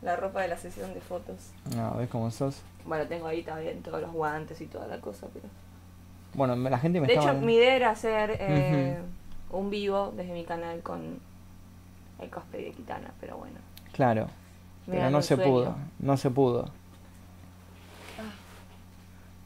la 0.02 0.16
ropa 0.16 0.42
de 0.42 0.48
la 0.48 0.56
sesión 0.58 0.92
de 0.94 1.00
fotos. 1.00 1.36
No, 1.76 1.94
¿ves 1.96 2.08
cómo 2.08 2.30
sos? 2.30 2.60
Bueno, 2.84 3.06
tengo 3.06 3.26
ahí 3.26 3.42
también 3.42 3.82
todos 3.82 4.00
los 4.00 4.10
guantes 4.12 4.60
y 4.60 4.66
toda 4.66 4.86
la 4.88 5.00
cosa, 5.00 5.28
pero... 5.32 5.46
Bueno, 6.34 6.56
la 6.56 6.78
gente 6.78 7.00
me 7.00 7.06
De 7.06 7.14
estaba... 7.14 7.32
hecho, 7.32 7.40
mi 7.46 7.54
idea 7.54 7.76
era 7.76 7.90
hacer 7.90 8.36
eh, 8.40 8.98
un 9.50 9.70
vivo 9.70 10.12
desde 10.16 10.32
mi 10.32 10.44
canal 10.44 10.80
con 10.82 11.20
el 12.18 12.30
cosplay 12.30 12.64
de 12.64 12.70
Kitana, 12.72 13.12
pero 13.20 13.36
bueno. 13.36 13.56
Claro. 13.92 14.26
Me 14.86 14.96
Pero 14.96 15.10
no 15.10 15.22
se 15.22 15.36
sueño. 15.36 15.50
pudo, 15.52 15.76
no 16.00 16.16
se 16.16 16.30
pudo. 16.30 16.70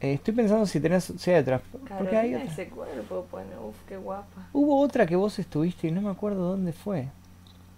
Eh, 0.01 0.15
estoy 0.15 0.35
pensando 0.35 0.67
si 0.67 0.79
tenés... 0.79 1.11
Hay 1.27 1.35
otra. 1.35 1.61
Porque 1.99 2.17
hay 2.17 2.35
otra. 2.35 2.47
ese 2.47 2.69
cuerpo, 2.69 3.27
bueno, 3.31 3.51
uff, 3.69 3.77
qué 3.89 3.97
guapa. 3.97 4.49
Hubo 4.53 4.81
otra 4.81 5.07
que 5.07 5.17
vos 5.17 5.39
estuviste 5.39 5.89
y 5.89 5.91
no 5.91 6.03
me 6.03 6.11
acuerdo 6.11 6.51
dónde 6.51 6.73
fue. 6.73 7.09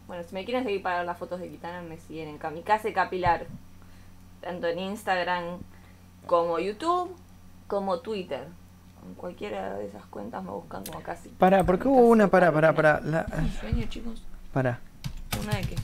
Bueno, 0.09 0.23
si 0.25 0.35
me 0.35 0.45
quieren 0.45 0.65
seguir 0.65 0.83
para 0.83 0.99
ver 0.99 1.07
las 1.07 1.19
fotos 1.19 1.39
de 1.39 1.49
Kitana, 1.49 1.83
me 1.83 1.99
siguen 1.99 2.29
en 2.29 2.39
Kamikaze 2.39 2.93
Capilar. 2.93 3.47
Tanto 4.41 4.67
en 4.67 4.79
Instagram 4.79 5.59
como 6.27 6.59
YouTube, 6.59 7.15
como 7.67 8.01
Twitter. 8.01 8.49
En 9.07 9.15
cualquiera 9.15 9.75
de 9.75 9.87
esas 9.87 10.05
cuentas 10.07 10.43
me 10.43 10.51
buscan 10.51 10.85
como 10.85 11.01
casi. 11.03 11.29
Para, 11.29 11.65
porque 11.65 11.87
hubo 11.87 12.01
una, 12.01 12.29
para, 12.29 12.51
para, 12.53 12.75
para. 12.75 13.01
La, 13.01 13.27
sueño, 13.61 13.87
chicos. 13.89 14.25
para. 14.53 14.81
¿Una 15.41 15.57
de 15.57 15.63
qué? 15.63 15.77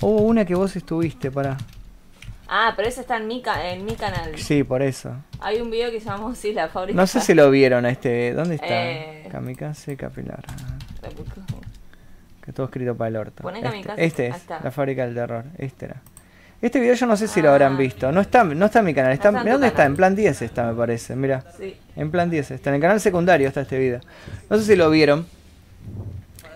Hubo 0.00 0.22
una 0.22 0.44
que 0.44 0.54
vos 0.54 0.74
estuviste, 0.74 1.30
para. 1.30 1.58
Ah, 2.52 2.72
pero 2.76 2.88
esa 2.88 3.00
está 3.02 3.16
en 3.16 3.28
mi, 3.28 3.42
ca- 3.42 3.70
en 3.70 3.84
mi 3.84 3.94
canal. 3.94 4.36
Sí, 4.36 4.64
por 4.64 4.82
eso. 4.82 5.12
Hay 5.38 5.60
un 5.60 5.70
video 5.70 5.90
que 5.92 6.00
se 6.00 6.06
llama 6.06 6.34
Sí, 6.34 6.52
la 6.52 6.68
fábrica. 6.68 6.96
No 7.00 7.06
sé 7.06 7.20
si 7.20 7.32
lo 7.32 7.48
vieron 7.50 7.84
a 7.86 7.90
este. 7.90 8.32
¿Dónde 8.32 8.56
está? 8.56 8.66
Eh. 8.90 9.28
Kamikaze 9.30 9.96
Capilar. 9.96 10.42
Que 12.44 12.52
todo 12.52 12.66
escrito 12.66 12.96
para 12.96 13.08
el 13.08 13.16
orto. 13.16 13.42
Poné 13.42 13.58
Este, 13.58 13.70
Kamikaze. 13.70 14.04
este 14.04 14.26
es, 14.28 14.46
la 14.48 14.70
fábrica 14.70 15.04
del 15.06 15.14
terror. 15.14 15.44
Este 15.58 15.84
era. 15.86 15.96
Este 16.62 16.80
video 16.80 16.94
yo 16.94 17.06
no 17.06 17.16
sé 17.16 17.28
si 17.28 17.40
lo 17.40 17.50
habrán 17.52 17.74
Ah. 17.74 17.78
visto. 17.78 18.10
No 18.12 18.20
está, 18.20 18.42
no 18.44 18.66
está 18.66 18.80
en 18.80 18.84
mi 18.84 18.94
canal. 18.94 19.12
Está, 19.12 19.30
¿Dónde 19.30 19.66
está? 19.68 19.84
En 19.84 19.96
plan 19.96 20.14
10 20.16 20.42
está, 20.42 20.64
me 20.66 20.74
parece. 20.74 21.14
Mira. 21.16 21.44
Sí. 21.56 21.76
En 21.96 22.10
plan 22.10 22.28
10 22.30 22.50
está. 22.50 22.70
En 22.70 22.76
el 22.76 22.80
canal 22.82 23.00
secundario 23.00 23.46
está 23.48 23.60
este 23.60 23.78
video. 23.78 24.00
No 24.48 24.58
sé 24.58 24.64
si 24.64 24.76
lo 24.76 24.90
vieron. 24.90 25.26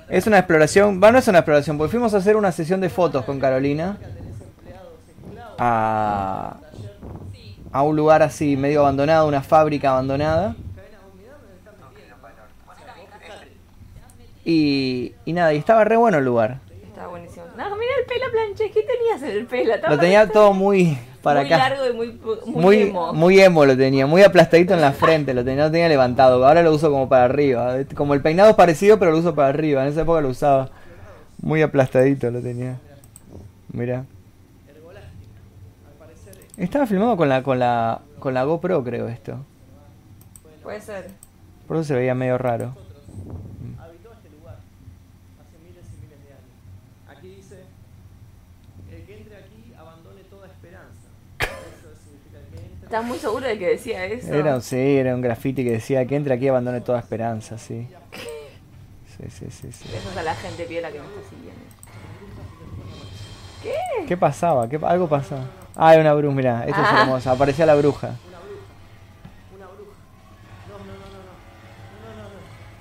Es 0.09 0.27
una 0.27 0.39
exploración. 0.39 1.01
Va, 1.03 1.13
no 1.13 1.19
es 1.19 1.29
una 1.29 1.39
exploración, 1.39 1.79
porque 1.79 1.93
fuimos 1.93 2.13
a 2.15 2.19
hacer 2.19 2.37
una 2.37 2.51
sesión 2.53 2.81
de 2.81 2.89
fotos 2.91 3.25
con 3.25 3.39
Carolina. 3.41 3.97
A, 5.59 6.57
a 7.73 7.83
un 7.83 7.97
lugar 7.97 8.23
así 8.23 8.57
medio 8.57 8.81
abandonado, 8.81 9.27
una 9.29 9.43
fábrica 9.43 9.91
abandonada. 9.91 10.55
Y, 14.45 15.15
y 15.25 15.33
nada, 15.33 15.55
y 15.55 15.57
estaba 15.57 15.85
re 15.85 15.97
bueno 15.97 16.19
el 16.19 16.25
lugar. 16.25 16.59
Estaba 16.87 17.09
buenísimo. 17.09 17.45
No, 17.57 17.65
mira 17.77 17.93
el 17.99 18.07
pelo 18.07 18.27
planché. 18.31 18.71
¿Qué 18.71 18.83
tenías 18.83 19.23
en 19.23 19.31
el 19.39 19.47
pelo? 19.47 19.73
Lo 19.89 19.99
tenía 19.99 20.29
todo 20.29 20.53
muy 20.53 20.99
para 21.23 21.41
muy 21.41 21.53
acá. 21.53 21.71
largo 21.71 21.87
y 21.89 21.93
muy, 21.95 22.21
muy, 22.45 22.55
Muy, 22.55 22.83
emo. 22.83 23.13
muy 23.15 23.41
emo 23.41 23.65
lo 23.65 23.75
tenía, 23.75 24.07
muy 24.07 24.23
aplastadito 24.23 24.75
en 24.75 24.83
la 24.83 24.93
frente, 24.93 25.33
lo 25.33 25.43
tenía, 25.45 25.65
no 25.65 25.71
tenía 25.71 25.89
levantado. 25.89 26.47
Ahora 26.47 26.63
lo 26.63 26.73
uso 26.75 26.91
como 26.91 27.09
para 27.09 27.25
arriba. 27.25 27.77
Como 27.95 28.13
el 28.13 28.21
peinado 28.21 28.51
es 28.51 28.57
parecido, 28.57 28.99
pero 28.99 29.13
lo 29.13 29.19
uso 29.19 29.35
para 29.35 29.49
arriba. 29.49 29.83
En 29.83 29.89
esa 29.89 30.03
época 30.03 30.21
lo 30.21 30.29
usaba. 30.29 30.69
Muy 31.41 31.63
aplastadito 31.63 32.31
lo 32.31 32.41
tenía. 32.41 32.79
Mira. 33.73 34.05
Estaba 36.57 36.87
filmado 36.87 37.17
con 37.17 37.29
la, 37.29 37.43
con 37.43 37.59
la, 37.59 38.01
con 38.21 38.33
la 38.35 38.45
GoPro, 38.45 38.85
creo 38.85 39.09
esto. 39.09 39.45
Puede 40.63 40.81
ser. 40.81 41.11
Por 41.67 41.77
eso 41.79 41.85
se 41.89 41.95
veía 41.95 42.15
medio 42.15 42.39
raro. 42.39 42.75
Habitó 43.79 44.13
este 44.13 44.31
lugar 44.31 44.57
hace 45.41 45.59
miles 45.67 45.85
y 45.93 45.97
miles 46.05 46.19
de 46.25 46.33
años. 46.33 47.19
Aquí 47.19 47.29
dice, 47.37 47.65
el 48.91 49.05
que 49.05 49.17
entre 49.19 49.37
aquí 49.37 49.75
abandone 49.79 50.21
toda 50.31 50.47
esperanza. 50.47 51.09
Eso 51.41 51.51
significa 52.05 52.39
que 52.51 52.57
entre... 52.65 52.85
¿Estás 52.85 53.05
muy 53.05 53.19
seguro 53.19 53.47
de 53.47 53.59
que 53.59 53.67
decía 53.71 54.05
eso? 54.07 54.33
Era, 54.33 54.61
sí, 54.61 54.77
era 54.77 55.15
un 55.15 55.21
graffiti 55.23 55.65
que 55.65 55.73
decía 55.73 56.07
que 56.07 56.15
entre 56.17 56.35
aquí 56.35 56.47
abandone 56.49 56.81
toda 56.81 57.01
esperanza, 57.01 57.59
sí. 57.59 57.89
Sí, 59.17 59.25
sí, 59.31 59.47
sí, 59.51 59.73
sí. 59.73 59.89
Besos 59.93 60.17
a 60.17 60.23
la 60.23 60.35
gente 60.35 60.65
piola 60.65 60.91
que 60.91 60.99
me 61.01 61.05
está 61.07 61.21
siguiendo. 61.31 61.65
¿Qué 64.09 64.17
pasaba? 64.17 64.69
¿Qué, 64.69 64.79
pa- 64.79 64.91
algo 64.91 65.09
pasaba. 65.09 65.45
Ah, 65.77 65.89
hay 65.91 65.99
una 66.01 66.15
bruja, 66.15 66.35
mirá, 66.35 66.65
esto 66.67 66.81
es 66.81 66.87
Ah. 66.89 67.01
hermoso. 67.03 67.31
Aparecía 67.31 67.67
la 67.67 67.75
bruja. 67.75 68.15
Una 69.57 69.67
bruja. 69.67 69.99
No, 70.69 70.79
no, 70.79 70.85
no, 70.85 70.95
no, 71.11 71.21
no. 71.25 71.35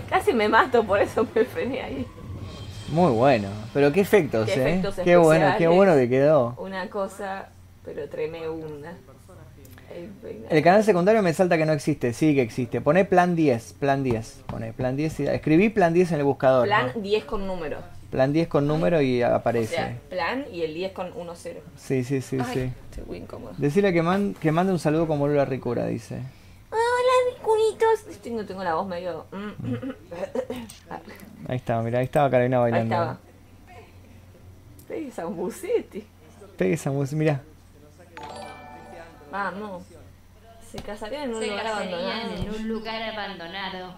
no. 0.00 0.08
Casi 0.08 0.32
me 0.32 0.48
mato, 0.48 0.84
por 0.84 1.00
eso 1.00 1.26
me 1.34 1.44
frené 1.44 1.82
ahí. 1.82 2.06
Muy 2.90 3.12
bueno. 3.12 3.48
Pero 3.72 3.92
qué 3.92 4.00
efectos, 4.00 4.46
Qué 4.46 4.52
eh. 4.54 4.68
efectos 4.68 4.96
qué 5.02 5.16
bueno, 5.16 5.54
qué 5.56 5.66
bueno 5.68 5.94
que 5.94 6.08
quedó. 6.08 6.54
Una 6.58 6.88
cosa, 6.90 7.48
pero 7.84 8.08
tremenda. 8.08 8.92
El 10.48 10.62
canal 10.62 10.82
secundario 10.84 11.22
me 11.22 11.34
salta 11.34 11.58
que 11.58 11.66
no 11.66 11.72
existe, 11.72 12.12
sí 12.14 12.34
que 12.34 12.40
existe. 12.42 12.80
Pone 12.80 13.04
plan 13.04 13.36
10, 13.36 13.74
plan 13.74 14.02
10. 14.02 14.42
Pone 14.46 14.72
plan 14.72 14.96
10 14.96 15.20
y 15.20 15.26
escribí 15.26 15.68
plan 15.68 15.92
10 15.92 16.12
en 16.12 16.18
el 16.18 16.24
buscador. 16.24 16.66
Plan 16.66 16.92
¿no? 16.94 17.00
10 17.02 17.24
con 17.24 17.46
número. 17.46 17.78
Plan 18.12 18.30
10 18.32 18.46
con 18.46 18.66
número 18.68 19.00
y 19.00 19.22
O 19.22 19.34
aparece. 19.34 19.74
sea, 19.74 19.98
plan 20.10 20.44
y 20.52 20.62
el 20.62 20.74
10 20.74 20.92
con 20.92 21.12
1-0. 21.14 21.60
Sí, 21.76 22.04
sí, 22.04 22.20
sí, 22.20 22.36
Ay, 22.38 22.46
sí. 22.52 22.72
estoy 22.90 23.04
muy 23.06 23.16
incómoda. 23.16 23.54
Decirle 23.56 23.90
que, 23.92 24.02
man- 24.02 24.34
que 24.38 24.52
mande 24.52 24.70
un 24.70 24.78
saludo 24.78 25.06
como 25.06 25.26
Lola 25.26 25.46
Ricura, 25.46 25.86
dice. 25.86 26.20
Hola, 26.70 27.42
cunitos. 27.42 28.04
Tengo, 28.22 28.44
tengo 28.44 28.62
la 28.62 28.74
voz 28.74 28.86
medio. 28.86 29.24
Ahí 31.48 31.56
estaba, 31.56 31.82
mirá, 31.82 32.00
ahí 32.00 32.04
estaba 32.04 32.30
Carolina 32.30 32.58
Ahí 32.62 32.70
bailando. 32.70 32.94
estaba. 32.94 33.18
Pegue 34.88 35.10
Zambucetti. 35.10 36.04
Pegue 36.58 36.74
esa 36.74 36.90
música, 36.90 37.16
mirá. 37.18 37.40
Vamos. 39.30 39.84
Se 40.70 40.78
casarían 40.82 41.24
en 41.30 41.34
un 41.34 41.40
Se 41.42 41.46
lugar 41.48 41.64
casarían 41.64 41.94
abandonado. 41.98 42.36
en 42.42 42.50
un 42.60 42.68
lugar 42.68 43.02
abandonado. 43.02 43.94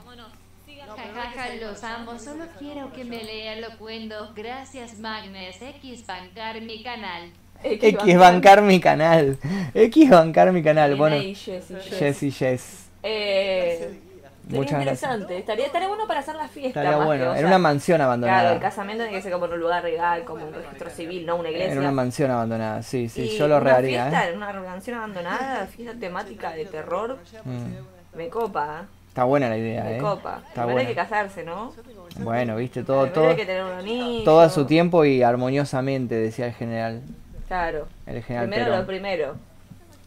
Jajaja, 0.97 1.55
los 1.61 1.85
amo. 1.85 2.19
Solo 2.19 2.45
quiero 2.59 2.93
que 2.93 3.05
me 3.05 3.23
lea 3.25 3.57
lo 3.57 3.77
cuento. 3.79 4.33
Gracias, 4.35 4.99
Magnes. 4.99 5.61
X 5.61 6.07
bancar 6.07 6.61
mi 6.61 6.83
canal. 6.83 7.31
X 7.63 8.19
bancar 8.19 8.63
mi 8.63 8.81
canal. 8.81 9.39
X 9.75 10.11
bancar 10.11 10.53
mi 10.53 10.63
canal. 10.63 10.97
Bueno, 10.97 11.17
y 11.17 11.35
Jessy, 11.35 12.31
Jess. 12.31 12.91
Eh, 13.03 13.77
sería 13.79 14.59
Muchas 14.59 14.73
gracias. 14.73 15.03
interesante. 15.03 15.39
Estaría, 15.39 15.67
estaría 15.67 15.89
bueno 15.89 16.07
para 16.07 16.21
hacer 16.21 16.37
la 16.37 16.49
fiesta. 16.49 16.81
Estaría 16.81 16.99
más 16.99 17.07
bueno. 17.07 17.25
que, 17.25 17.31
En 17.31 17.37
sea, 17.39 17.47
una 17.47 17.59
mansión 17.59 17.97
Claro, 17.97 18.09
abandonada. 18.11 18.53
el 18.53 18.61
casamiento 18.61 19.05
tiene 19.05 19.17
que 19.17 19.23
ser 19.23 19.33
como 19.33 19.47
en 19.47 19.53
un 19.55 19.61
lugar 19.61 19.83
legal, 19.85 20.25
como 20.25 20.47
un 20.47 20.53
registro 20.53 20.91
civil, 20.91 21.25
no 21.25 21.37
una 21.37 21.49
iglesia. 21.49 21.73
En 21.73 21.79
una 21.79 21.93
mansión 21.93 22.31
abandonada, 22.31 22.83
sí, 22.83 23.09
sí, 23.09 23.23
Y 23.23 23.39
yo 23.39 23.49
lo 23.49 23.57
una 23.57 23.65
reharía, 23.65 24.05
fiesta 24.07 24.27
¿eh? 24.27 24.31
en 24.33 24.37
una 24.37 24.53
mansión 24.53 24.97
abandonada, 24.99 25.67
fiesta 25.67 25.99
temática 25.99 26.53
de 26.53 26.67
terror, 26.67 27.19
Mm. 27.45 28.17
me 28.19 28.29
copa, 28.29 28.85
Está 29.15 29.23
buena 29.23 29.49
la 29.49 29.57
idea, 29.57 29.85
me 29.85 29.99
¿eh? 29.99 30.01
copa. 30.01 30.43
Está 30.49 30.63
Primero 30.65 30.81
hay 30.81 30.87
que 30.89 30.95
casarse, 30.97 31.45
¿no? 31.45 31.73
Bueno, 32.19 32.57
viste, 32.57 32.83
todo, 32.83 33.03
Primero 33.03 33.15
todo, 33.15 33.31
hay 33.31 33.37
que 33.37 33.47
tener 33.47 33.63
un 33.63 33.71
anillo. 33.71 34.25
todo 34.25 34.41
a 34.41 34.51
su 34.51 34.65
tiempo 34.67 35.05
y 35.05 35.23
armoniosamente, 35.23 36.17
decía 36.17 36.47
el 36.47 36.53
general. 36.53 37.01
Claro. 37.47 37.87
El 38.07 38.25
general 38.25 38.49
Primero 38.49 38.65
Perón. 38.65 38.81
lo 38.81 38.87
primero. 38.89 39.35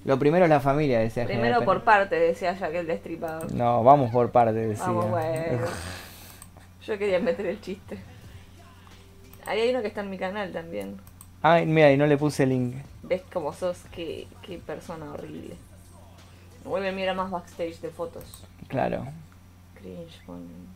Lo 0.03 0.19
primero 0.19 0.43
es 0.43 0.49
la 0.49 0.59
familia, 0.59 0.99
decía 0.99 1.23
Primero 1.23 1.41
General 1.45 1.63
por 1.63 1.75
Pérez. 1.75 1.85
parte, 1.85 2.19
decía 2.19 2.53
ya 2.59 2.69
que 2.69 2.79
el 2.79 2.87
destripador. 2.87 3.49
No, 3.53 3.81
vamos 3.81 4.11
por 4.11 4.29
parte, 4.29 4.55
decía. 4.55 4.85
Vamos, 4.87 5.09
bueno. 5.09 5.57
Yo 6.85 6.97
quería 6.97 7.19
meter 7.19 7.45
el 7.45 7.61
chiste. 7.61 7.97
Ahí 9.45 9.61
hay 9.61 9.69
uno 9.69 9.81
que 9.81 9.87
está 9.87 10.01
en 10.01 10.09
mi 10.09 10.17
canal 10.17 10.51
también. 10.51 10.97
Ay, 11.41 11.65
mira, 11.65 11.93
y 11.93 11.95
no 11.97 12.07
le 12.07 12.17
puse 12.17 12.45
link. 12.45 12.75
¿Ves 13.03 13.21
cómo 13.31 13.53
sos? 13.53 13.83
Qué, 13.89 14.27
qué 14.41 14.57
persona 14.57 15.09
horrible. 15.13 15.55
Vuelve 16.67 16.89
a 16.89 16.91
mirar 16.91 17.15
más 17.15 17.31
backstage 17.31 17.79
de 17.81 17.89
fotos. 17.89 18.43
Claro. 18.67 19.05
Cringe, 19.75 20.21
ponen. 20.25 20.67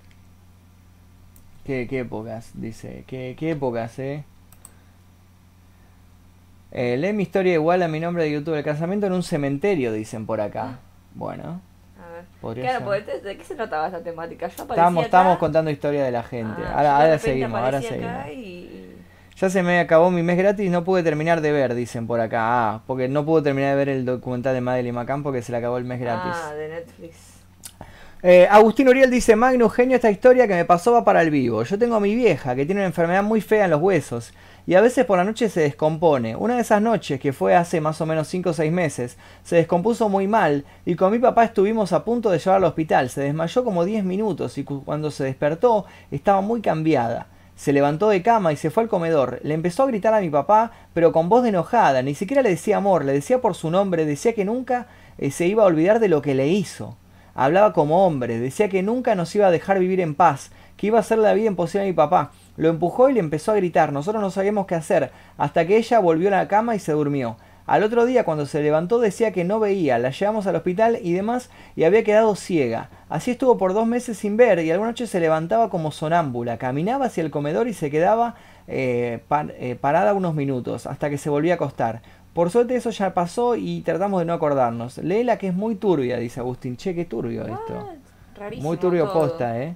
Qué, 1.65 1.88
qué 1.88 1.99
épocas, 1.99 2.51
dice. 2.55 3.03
Qué, 3.07 3.35
qué 3.38 3.51
épocas, 3.51 3.99
eh. 3.99 4.23
Eh, 6.72 6.95
lee 6.97 7.11
mi 7.13 7.23
historia 7.23 7.53
igual 7.53 7.84
a 7.84 7.88
mi 7.88 7.99
nombre 7.99 8.23
de 8.23 8.31
YouTube. 8.31 8.55
El 8.55 8.63
casamiento 8.63 9.05
en 9.07 9.13
un 9.13 9.23
cementerio, 9.23 9.91
dicen 9.91 10.26
por 10.26 10.39
acá. 10.41 10.80
Bueno, 11.13 11.59
A 11.99 12.11
ver. 12.13 12.55
Claro, 12.61 12.91
ser. 12.93 13.22
¿de 13.22 13.38
qué 13.38 13.43
se 13.43 13.55
trataba 13.55 13.88
esta 13.88 14.01
temática? 14.01 14.47
Yo 14.47 14.65
acá, 14.65 15.01
estábamos 15.01 15.38
contando 15.38 15.69
historia 15.69 16.03
de 16.05 16.11
la 16.11 16.23
gente. 16.23 16.61
ah, 16.65 16.73
ahora 16.77 16.97
ahora 16.97 17.19
seguimos, 17.19 17.59
ahora 17.59 17.81
seguimos. 17.81 18.27
y- 18.27 18.95
Ya 19.41 19.49
se 19.49 19.63
me 19.63 19.80
acabó 19.80 20.11
mi 20.11 20.22
mes 20.22 20.38
gratis 20.38 20.69
no 20.69 20.84
pude 20.84 21.01
terminar 21.01 21.41
de 21.41 21.51
ver, 21.51 21.73
dicen 21.73 22.05
por 22.05 22.19
acá. 22.19 22.38
Ah, 22.43 22.81
porque 22.85 23.07
no 23.07 23.26
pude 23.26 23.41
terminar 23.41 23.72
de 23.72 23.76
ver 23.76 23.89
el 23.89 24.05
documental 24.05 24.53
de 24.53 24.61
Madeline 24.61 24.93
McCann 24.93 25.23
porque 25.23 25.41
se 25.41 25.51
le 25.51 25.57
acabó 25.57 25.77
el 25.77 25.84
mes 25.84 25.99
gratis. 25.99 26.31
Ah, 26.31 26.53
de 26.53 26.69
Netflix. 26.69 27.15
Eh, 28.22 28.47
Agustín 28.51 28.88
Uriel 28.88 29.09
dice, 29.09 29.35
Magnus, 29.35 29.73
genio, 29.73 29.95
esta 29.95 30.11
historia 30.11 30.47
que 30.47 30.53
me 30.53 30.63
pasó 30.65 30.91
va 30.93 31.03
para 31.03 31.23
el 31.23 31.31
vivo. 31.31 31.63
Yo 31.63 31.80
tengo 31.80 31.95
a 31.95 31.99
mi 31.99 32.13
vieja, 32.13 32.55
que 32.55 32.68
tiene 32.68 32.81
una 32.81 32.85
enfermedad 32.85 33.23
muy 33.23 33.41
fea 33.41 33.65
en 33.65 33.72
los 33.72 33.81
huesos, 33.81 34.31
y 34.68 34.76
a 34.76 34.81
veces 34.81 35.05
por 35.05 35.18
la 35.18 35.23
noche 35.23 35.49
se 35.49 35.61
descompone. 35.61 36.35
Una 36.35 36.53
de 36.53 36.61
esas 36.61 36.84
noches, 36.84 37.19
que 37.19 37.34
fue 37.34 37.55
hace 37.55 37.81
más 37.81 37.99
o 37.99 38.05
menos 38.05 38.27
5 38.27 38.51
o 38.51 38.53
6 38.53 38.72
meses, 38.72 39.18
se 39.43 39.55
descompuso 39.55 40.07
muy 40.07 40.27
mal, 40.27 40.65
y 40.85 40.93
con 40.93 41.11
mi 41.11 41.18
papá 41.18 41.45
estuvimos 41.45 41.93
a 41.93 42.05
punto 42.05 42.30
de 42.30 42.38
llevarla 42.38 42.68
al 42.68 42.72
hospital. 42.73 43.09
Se 43.09 43.22
desmayó 43.22 43.63
como 43.63 43.85
10 43.85 44.03
minutos, 44.03 44.55
y 44.59 44.63
cu- 44.65 44.84
cuando 44.85 45.09
se 45.09 45.23
despertó, 45.23 45.85
estaba 46.11 46.41
muy 46.41 46.61
cambiada. 46.61 47.26
Se 47.56 47.73
levantó 47.73 48.10
de 48.10 48.22
cama 48.22 48.53
y 48.53 48.56
se 48.56 48.69
fue 48.69 48.84
al 48.84 48.90
comedor. 48.90 49.40
Le 49.44 49.53
empezó 49.53 49.84
a 49.84 49.88
gritar 49.88 50.14
a 50.14 50.22
mi 50.22 50.30
papá, 50.30 50.72
pero 50.94 51.11
con 51.11 51.30
voz 51.30 51.44
de 51.44 51.49
enojada. 51.49 52.02
Ni 52.02 52.15
siquiera 52.15 52.41
le 52.41 52.49
decía 52.49 52.78
amor, 52.78 53.06
le 53.06 53.14
decía 53.14 53.41
por 53.41 53.56
su 53.56 53.69
nombre, 53.69 54.06
decía 54.06 54.34
que 54.34 54.45
nunca 54.45 54.88
eh, 55.18 55.32
se 55.32 55.45
iba 55.48 55.64
a 55.64 55.68
olvidar 55.68 55.99
de 55.99 56.07
lo 56.07 56.22
que 56.22 56.36
le 56.36 56.48
hizo. 56.48 56.98
Hablaba 57.34 57.72
como 57.72 58.06
hombre, 58.06 58.40
decía 58.40 58.68
que 58.68 58.84
nunca 58.84 59.15
nos 59.15 59.34
iba 59.36 59.48
a 59.48 59.52
dejar 59.52 59.80
vivir 59.80 60.02
en 60.02 60.15
paz, 60.15 60.52
que 60.76 60.88
iba 60.88 60.98
a 60.98 61.02
hacer 61.02 61.18
la 61.19 61.34
vida 61.34 61.48
imposible 61.48 61.84
a 61.84 61.88
mi 61.88 61.94
papá. 61.94 62.32
Lo 62.57 62.69
empujó 62.69 63.10
y 63.10 63.14
le 63.14 63.19
empezó 63.19 63.52
a 63.52 63.56
gritar. 63.56 63.94
Nosotros 63.94 64.22
no 64.22 64.32
sabíamos 64.32 64.65
qué 64.65 64.76
hacer, 64.76 65.11
hasta 65.38 65.65
que 65.65 65.78
ella 65.78 65.99
volvió 65.99 66.28
a 66.28 66.32
la 66.32 66.48
cama 66.48 66.76
y 66.76 66.80
se 66.80 66.91
durmió. 66.91 67.38
Al 67.68 67.84
otro 67.84 68.06
día, 68.06 68.26
cuando 68.26 68.45
se 68.45 68.61
levantó, 68.61 68.99
decía 68.99 69.32
que 69.32 69.45
no 69.45 69.60
veía. 69.60 69.98
La 69.98 70.10
llevamos 70.10 70.48
al 70.48 70.56
hospital 70.57 70.99
y 71.02 71.14
demás, 71.14 71.49
y 71.76 71.86
había 71.86 72.03
quedado 72.03 72.36
ciega. 72.36 72.90
Así 73.11 73.31
estuvo 73.31 73.57
por 73.57 73.73
dos 73.73 73.85
meses 73.85 74.17
sin 74.17 74.38
ver, 74.38 74.59
y 74.59 74.71
alguna 74.71 74.91
noche 74.91 75.05
se 75.05 75.19
levantaba 75.19 75.69
como 75.69 75.91
sonámbula. 75.91 76.57
Caminaba 76.57 77.07
hacia 77.07 77.23
el 77.23 77.29
comedor 77.29 77.67
y 77.67 77.73
se 77.73 77.91
quedaba 77.91 78.35
eh, 78.67 79.19
par- 79.27 79.53
eh, 79.59 79.75
parada 79.75 80.13
unos 80.13 80.33
minutos, 80.33 80.88
hasta 80.88 81.09
que 81.09 81.17
se 81.17 81.29
volvía 81.29 81.53
a 81.53 81.55
acostar. 81.55 82.01
Por 82.33 82.49
suerte 82.51 82.73
eso 82.75 82.89
ya 82.91 83.13
pasó 83.13 83.57
y 83.57 83.81
tratamos 83.81 84.21
de 84.21 84.25
no 84.25 84.31
acordarnos. 84.33 84.97
Léela 84.99 85.38
que 85.38 85.49
es 85.49 85.53
muy 85.53 85.75
turbia, 85.75 86.17
dice 86.17 86.39
Agustín. 86.39 86.77
Che, 86.77 86.95
qué 86.95 87.03
turbio 87.03 87.41
esto. 87.41 87.73
What? 87.73 88.39
Rarísimo 88.39 88.69
Muy 88.69 88.77
turbio 88.77 89.03
todo. 89.07 89.13
posta, 89.13 89.61
eh. 89.61 89.75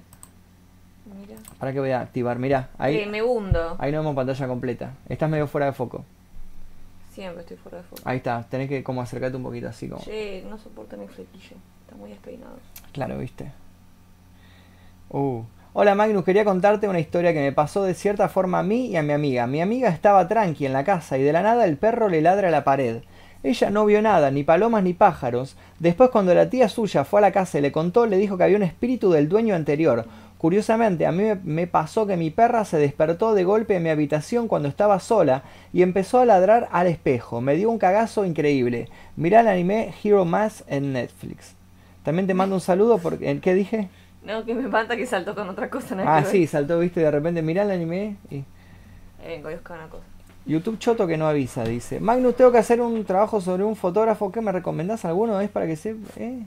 Mira. 1.20 1.36
Ahora 1.60 1.72
que 1.74 1.80
voy 1.80 1.90
a 1.90 2.00
activar, 2.00 2.38
mirá, 2.38 2.70
ahí, 2.78 2.96
Eh, 2.96 3.06
me 3.06 3.22
hundo. 3.22 3.76
ahí 3.78 3.92
no 3.92 3.98
vemos 3.98 4.14
pantalla 4.16 4.48
completa. 4.48 4.92
Estás 5.10 5.28
medio 5.28 5.46
fuera 5.46 5.66
de 5.66 5.72
foco. 5.72 6.04
Siempre 7.16 7.40
estoy 7.40 7.56
fuera 7.56 7.78
de 7.78 7.84
foco. 7.84 8.02
Ahí 8.04 8.18
está, 8.18 8.44
tenés 8.50 8.68
que 8.68 8.84
como 8.84 9.00
acercarte 9.00 9.38
un 9.38 9.42
poquito 9.42 9.68
así 9.68 9.88
como. 9.88 10.02
Che, 10.02 10.44
no 10.50 10.58
soporto 10.58 10.98
mi 10.98 11.08
flequillo. 11.08 11.56
Está 11.86 11.96
muy 11.96 12.10
despeinado. 12.10 12.58
Claro, 12.92 13.16
viste. 13.16 13.52
Uh. 15.08 15.42
Hola 15.72 15.94
Magnus, 15.94 16.24
quería 16.24 16.44
contarte 16.44 16.88
una 16.88 17.00
historia 17.00 17.32
que 17.32 17.40
me 17.40 17.52
pasó 17.52 17.84
de 17.84 17.94
cierta 17.94 18.28
forma 18.28 18.58
a 18.58 18.62
mí 18.62 18.88
y 18.88 18.96
a 18.96 19.02
mi 19.02 19.14
amiga. 19.14 19.46
Mi 19.46 19.62
amiga 19.62 19.88
estaba 19.88 20.28
tranqui 20.28 20.66
en 20.66 20.74
la 20.74 20.84
casa 20.84 21.16
y 21.16 21.22
de 21.22 21.32
la 21.32 21.40
nada 21.40 21.64
el 21.64 21.78
perro 21.78 22.10
le 22.10 22.20
ladra 22.20 22.48
a 22.48 22.50
la 22.50 22.64
pared. 22.64 23.00
Ella 23.42 23.70
no 23.70 23.86
vio 23.86 24.02
nada, 24.02 24.30
ni 24.30 24.44
palomas 24.44 24.82
ni 24.82 24.92
pájaros. 24.92 25.56
Después 25.78 26.10
cuando 26.10 26.34
la 26.34 26.50
tía 26.50 26.68
suya 26.68 27.04
fue 27.04 27.20
a 27.20 27.22
la 27.22 27.32
casa 27.32 27.58
y 27.58 27.62
le 27.62 27.72
contó, 27.72 28.04
le 28.04 28.18
dijo 28.18 28.36
que 28.36 28.44
había 28.44 28.56
un 28.58 28.62
espíritu 28.62 29.10
del 29.10 29.30
dueño 29.30 29.54
anterior. 29.54 30.04
Curiosamente, 30.46 31.06
a 31.06 31.10
mí 31.10 31.24
me- 31.42 31.66
pasó 31.66 32.06
que 32.06 32.16
mi 32.16 32.30
perra 32.30 32.64
se 32.64 32.78
despertó 32.78 33.34
de 33.34 33.42
golpe 33.42 33.74
en 33.74 33.82
mi 33.82 33.88
habitación 33.88 34.46
cuando 34.46 34.68
estaba 34.68 35.00
sola 35.00 35.42
y 35.72 35.82
empezó 35.82 36.20
a 36.20 36.24
ladrar 36.24 36.68
al 36.70 36.86
espejo. 36.86 37.40
Me 37.40 37.56
dio 37.56 37.68
un 37.68 37.78
cagazo 37.78 38.24
increíble. 38.24 38.88
Mirá 39.16 39.40
el 39.40 39.48
anime 39.48 39.92
Hero 40.04 40.24
Mass 40.24 40.62
en 40.68 40.92
Netflix. 40.92 41.56
También 42.04 42.28
te 42.28 42.34
mando 42.34 42.54
un 42.54 42.60
saludo 42.60 42.98
porque... 42.98 43.40
¿Qué 43.40 43.54
dije? 43.54 43.88
No, 44.22 44.44
que 44.44 44.54
me 44.54 44.62
espanta 44.62 44.96
que 44.96 45.04
saltó 45.04 45.34
con 45.34 45.48
otra 45.48 45.68
cosa. 45.68 45.96
Ah, 46.06 46.22
sí, 46.22 46.46
saltó, 46.46 46.78
viste, 46.78 47.00
de 47.00 47.10
repente, 47.10 47.42
mirá 47.42 47.64
el 47.64 47.72
anime 47.72 48.14
y... 48.30 48.44
Eh, 49.24 49.42
una 49.42 49.88
cosa. 49.88 50.04
YouTube 50.46 50.78
Choto 50.78 51.08
que 51.08 51.16
no 51.16 51.26
avisa, 51.26 51.64
dice. 51.64 51.98
Magnus, 51.98 52.36
tengo 52.36 52.52
que 52.52 52.58
hacer 52.58 52.80
un 52.80 53.04
trabajo 53.04 53.40
sobre 53.40 53.64
un 53.64 53.74
fotógrafo. 53.74 54.30
¿Qué 54.30 54.40
me 54.40 54.52
recomendás 54.52 55.04
alguno? 55.04 55.40
¿Es 55.40 55.50
para 55.50 55.66
que 55.66 55.74
se... 55.74 55.96
eh? 56.18 56.44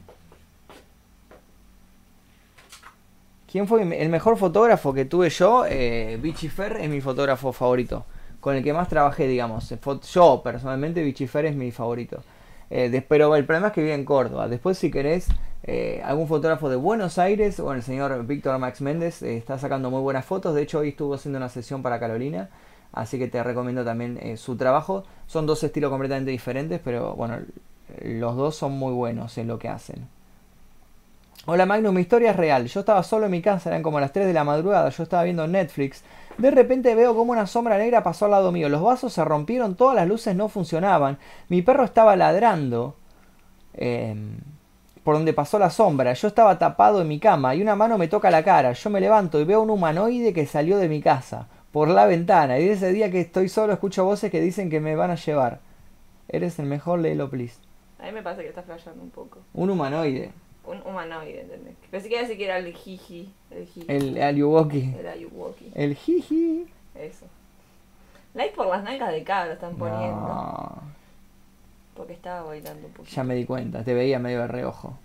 ¿Quién 3.51 3.67
fue 3.67 3.81
el 3.81 4.09
mejor 4.09 4.37
fotógrafo 4.37 4.93
que 4.93 5.05
tuve 5.05 5.29
yo? 5.29 5.65
Eh, 5.67 6.19
es 6.21 6.89
mi 6.89 7.01
fotógrafo 7.01 7.51
favorito. 7.51 8.05
Con 8.39 8.55
el 8.55 8.63
que 8.63 8.73
más 8.73 8.87
trabajé, 8.87 9.27
digamos. 9.27 9.71
Fo- 9.81 9.99
Yo, 10.13 10.41
personalmente, 10.43 11.01
Vichy 11.03 11.27
Fer 11.27 11.45
es 11.45 11.55
mi 11.55 11.71
favorito. 11.71 12.21
Eh, 12.69 13.03
pero 13.07 13.35
el 13.35 13.45
problema 13.45 13.67
es 13.67 13.73
que 13.73 13.81
vive 13.81 13.95
en 13.95 14.05
Córdoba. 14.05 14.47
Después, 14.47 14.77
si 14.77 14.91
querés, 14.91 15.27
eh, 15.63 16.01
algún 16.05 16.27
fotógrafo 16.27 16.69
de 16.69 16.75
Buenos 16.75 17.17
Aires, 17.17 17.59
o 17.59 17.73
el 17.73 17.81
señor 17.81 18.25
Víctor 18.25 18.57
Max 18.59 18.81
Méndez, 18.81 19.23
eh, 19.23 19.37
está 19.37 19.57
sacando 19.57 19.89
muy 19.89 20.01
buenas 20.01 20.25
fotos. 20.25 20.53
De 20.53 20.61
hecho, 20.61 20.79
hoy 20.79 20.89
estuvo 20.89 21.15
haciendo 21.15 21.37
una 21.37 21.49
sesión 21.49 21.81
para 21.81 21.99
Carolina. 21.99 22.49
Así 22.93 23.17
que 23.19 23.27
te 23.27 23.43
recomiendo 23.43 23.83
también 23.83 24.19
eh, 24.21 24.37
su 24.37 24.55
trabajo. 24.57 25.03
Son 25.27 25.45
dos 25.47 25.63
estilos 25.63 25.89
completamente 25.89 26.31
diferentes, 26.31 26.79
pero 26.83 27.15
bueno, 27.15 27.37
los 28.03 28.35
dos 28.37 28.55
son 28.55 28.73
muy 28.73 28.93
buenos 28.93 29.37
en 29.39 29.47
lo 29.47 29.57
que 29.59 29.69
hacen. 29.69 30.07
Hola 31.51 31.65
Magnus, 31.65 31.91
mi 31.93 32.01
historia 32.01 32.29
es 32.29 32.35
real. 32.35 32.67
Yo 32.67 32.81
estaba 32.81 33.01
solo 33.01 33.25
en 33.25 33.31
mi 33.31 33.41
casa, 33.41 33.71
eran 33.71 33.81
como 33.81 33.99
las 33.99 34.13
3 34.13 34.27
de 34.27 34.33
la 34.33 34.43
madrugada, 34.43 34.87
yo 34.89 35.01
estaba 35.01 35.23
viendo 35.23 35.47
Netflix. 35.47 36.03
De 36.37 36.51
repente 36.51 36.93
veo 36.93 37.15
como 37.15 37.31
una 37.31 37.47
sombra 37.47 37.79
negra 37.79 38.03
pasó 38.03 38.25
al 38.25 38.31
lado 38.31 38.51
mío. 38.51 38.69
Los 38.69 38.83
vasos 38.83 39.13
se 39.13 39.25
rompieron, 39.25 39.73
todas 39.73 39.95
las 39.95 40.07
luces 40.07 40.35
no 40.35 40.47
funcionaban. 40.47 41.17
Mi 41.47 41.63
perro 41.63 41.85
estaba 41.85 42.15
ladrando 42.15 42.97
eh, 43.73 44.15
por 45.03 45.15
donde 45.15 45.33
pasó 45.33 45.57
la 45.57 45.71
sombra. 45.71 46.13
Yo 46.13 46.27
estaba 46.27 46.59
tapado 46.59 47.01
en 47.01 47.07
mi 47.07 47.19
cama 47.19 47.55
y 47.55 47.63
una 47.63 47.75
mano 47.75 47.97
me 47.97 48.07
toca 48.07 48.29
la 48.29 48.43
cara. 48.43 48.73
Yo 48.73 48.91
me 48.91 49.01
levanto 49.01 49.39
y 49.39 49.43
veo 49.43 49.63
un 49.63 49.71
humanoide 49.71 50.33
que 50.33 50.45
salió 50.45 50.77
de 50.77 50.87
mi 50.87 51.01
casa 51.01 51.47
por 51.71 51.87
la 51.87 52.05
ventana. 52.05 52.59
Y 52.59 52.65
de 52.65 52.73
ese 52.73 52.93
día 52.93 53.09
que 53.09 53.21
estoy 53.21 53.49
solo 53.49 53.73
escucho 53.73 54.05
voces 54.05 54.29
que 54.29 54.39
dicen 54.39 54.69
que 54.69 54.81
me 54.81 54.95
van 54.95 55.09
a 55.09 55.15
llevar. 55.15 55.61
Eres 56.27 56.59
el 56.59 56.67
mejor, 56.67 56.99
léelo, 56.99 57.27
please. 57.31 57.55
A 57.97 58.05
mí 58.05 58.11
me 58.11 58.21
parece 58.21 58.43
que 58.43 58.49
está 58.49 58.61
flasheando 58.61 59.01
un 59.01 59.09
poco. 59.09 59.39
Un 59.55 59.71
humanoide. 59.71 60.31
Un 60.69 60.81
humanoide, 60.85 61.41
¿entendés? 61.41 61.73
Pensé 61.89 62.09
que 62.09 62.13
iba 62.13 62.19
a 62.19 62.23
decir 62.23 62.37
que 62.37 62.45
era 62.45 62.57
el 62.59 62.71
jiji. 62.75 63.33
El 63.49 63.65
jiji. 63.65 63.85
El 63.87 64.21
Ayuwoki. 64.21 64.93
El 64.99 65.07
Ayuwoki. 65.07 65.71
El 65.73 65.95
jiji. 65.95 66.67
Eso. 66.93 67.25
Like 68.35 68.55
por 68.55 68.67
las 68.67 68.83
nalgas 68.83 69.11
de 69.11 69.23
cabra 69.23 69.53
están 69.53 69.75
poniendo. 69.75 70.15
No, 70.15 70.77
Porque 71.95 72.13
estaba 72.13 72.43
bailando 72.43 72.85
un 72.85 72.93
poquito. 72.93 73.15
ya 73.15 73.23
me 73.23 73.33
di 73.33 73.45
cuenta, 73.45 73.83
te 73.83 73.95
veía 73.95 74.19
medio 74.19 74.41
de 74.41 74.47
reojo. 74.47 74.95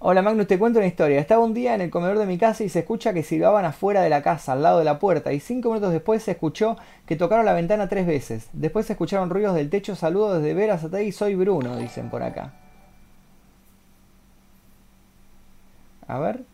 Hola 0.00 0.20
Magnus, 0.20 0.48
te 0.48 0.58
cuento 0.58 0.80
una 0.80 0.88
historia. 0.88 1.20
Estaba 1.20 1.44
un 1.44 1.54
día 1.54 1.74
en 1.76 1.80
el 1.80 1.90
comedor 1.90 2.18
de 2.18 2.26
mi 2.26 2.36
casa 2.36 2.64
y 2.64 2.68
se 2.68 2.80
escucha 2.80 3.14
que 3.14 3.22
silbaban 3.22 3.64
afuera 3.64 4.02
de 4.02 4.10
la 4.10 4.22
casa, 4.22 4.52
al 4.52 4.62
lado 4.64 4.80
de 4.80 4.84
la 4.84 4.98
puerta, 4.98 5.32
y 5.32 5.38
cinco 5.38 5.68
minutos 5.68 5.92
después 5.92 6.24
se 6.24 6.32
escuchó 6.32 6.76
que 7.06 7.14
tocaron 7.14 7.46
la 7.46 7.54
ventana 7.54 7.88
tres 7.88 8.04
veces. 8.06 8.48
Después 8.52 8.86
se 8.86 8.94
escucharon 8.94 9.30
ruidos 9.30 9.54
del 9.54 9.70
techo. 9.70 9.94
Saludos 9.94 10.42
desde 10.42 10.54
Veras 10.54 10.84
y 11.02 11.12
soy 11.12 11.36
Bruno, 11.36 11.76
dicen 11.76 12.10
por 12.10 12.24
acá. 12.24 12.52
A 16.08 16.18
ver. 16.18 16.44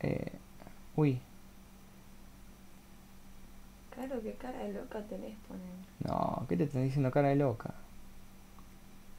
Eh, 0.00 0.32
uy, 0.96 1.18
Claro, 3.94 4.22
qué 4.22 4.32
cara 4.32 4.58
de 4.60 4.72
loca 4.72 5.00
tenés, 5.10 5.34
ponen. 5.46 5.68
no, 6.06 6.46
¿qué 6.48 6.56
te 6.56 6.64
están 6.64 6.84
diciendo 6.84 7.10
cara 7.10 7.28
de 7.28 7.36
loca? 7.36 7.74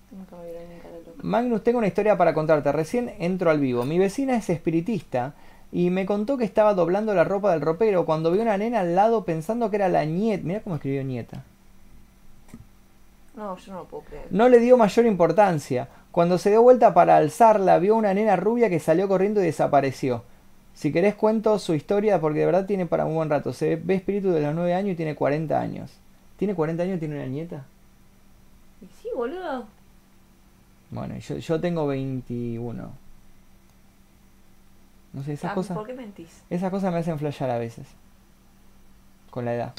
Nunca 0.10 0.36
me 0.38 0.46
vieron 0.50 0.70
ni 0.70 0.80
cara 0.80 0.96
de 0.96 1.02
loca. 1.04 1.20
Magnus, 1.22 1.64
tengo 1.64 1.78
una 1.78 1.88
historia 1.88 2.18
para 2.18 2.34
contarte. 2.34 2.72
Recién 2.72 3.14
entro 3.20 3.52
al 3.52 3.60
vivo. 3.60 3.84
Mi 3.86 4.00
vecina 4.00 4.36
es 4.36 4.50
espiritista 4.50 5.34
y 5.72 5.90
me 5.92 6.06
contó 6.08 6.38
que 6.38 6.46
estaba 6.46 6.74
doblando 6.74 7.14
la 7.14 7.24
ropa 7.24 7.52
del 7.52 7.62
ropero 7.62 8.06
cuando 8.06 8.32
vio 8.32 8.42
una 8.42 8.58
nena 8.58 8.80
al 8.80 8.96
lado 8.96 9.24
pensando 9.24 9.70
que 9.70 9.76
era 9.76 9.88
la 9.88 10.04
nieta. 10.06 10.44
Mira 10.46 10.62
cómo 10.62 10.76
escribió 10.78 11.04
nieta. 11.04 11.44
No, 13.36 13.56
yo 13.58 13.72
no 13.72 13.80
lo 13.80 13.86
puedo 13.86 14.03
creer. 14.03 14.28
No 14.30 14.49
le 14.49 14.60
dio 14.60 14.78
mayor 14.78 15.06
importancia. 15.06 15.88
Cuando 16.12 16.38
se 16.38 16.49
dio 16.49 16.62
vuelta 16.62 16.94
para 16.94 17.16
alzarla, 17.18 17.80
vio 17.80 17.95
una 17.95 18.14
nena 18.14 18.36
rubia 18.36 18.70
que 18.70 18.80
salió 18.80 19.08
corriendo 19.08 19.41
y 19.41 19.45
desapareció. 19.45 20.24
Si 20.74 20.91
querés 20.91 21.16
cuento 21.16 21.58
su 21.60 21.74
historia 21.74 22.20
porque 22.20 22.40
de 22.40 22.45
verdad 22.45 22.66
tiene 22.66 22.86
para 22.86 23.06
un 23.06 23.16
buen 23.16 23.30
rato. 23.30 23.53
Se 23.53 23.76
ve 23.78 23.95
espíritu 23.95 24.32
de 24.32 24.41
los 24.41 24.53
9 24.56 24.74
años 24.74 24.94
y 24.94 24.95
tiene 24.95 25.16
40 25.16 25.60
años. 25.60 25.91
¿Tiene 26.38 26.56
40 26.56 26.84
años 26.84 26.98
y 26.98 26.99
tiene 26.99 27.16
una 27.16 27.26
nieta? 27.28 27.66
Y 28.82 28.88
sí, 29.02 29.10
boludo. 29.16 29.66
Bueno, 30.90 31.18
yo, 31.18 31.38
yo 31.38 31.62
tengo 31.62 31.88
21. 31.88 32.91
No 35.14 35.24
sé, 35.24 35.34
esas 35.34 35.52
Ah, 35.52 35.56
cosas. 35.56 35.78
¿Por 35.78 35.88
qué 35.88 35.94
mentís? 35.94 36.41
Esas 36.49 36.72
cosas 36.72 36.91
me 36.91 36.99
hacen 36.99 37.20
flashear 37.20 37.49
a 37.52 37.58
veces. 37.58 37.88
Con 39.30 39.45
la 39.45 39.53
edad. 39.56 39.74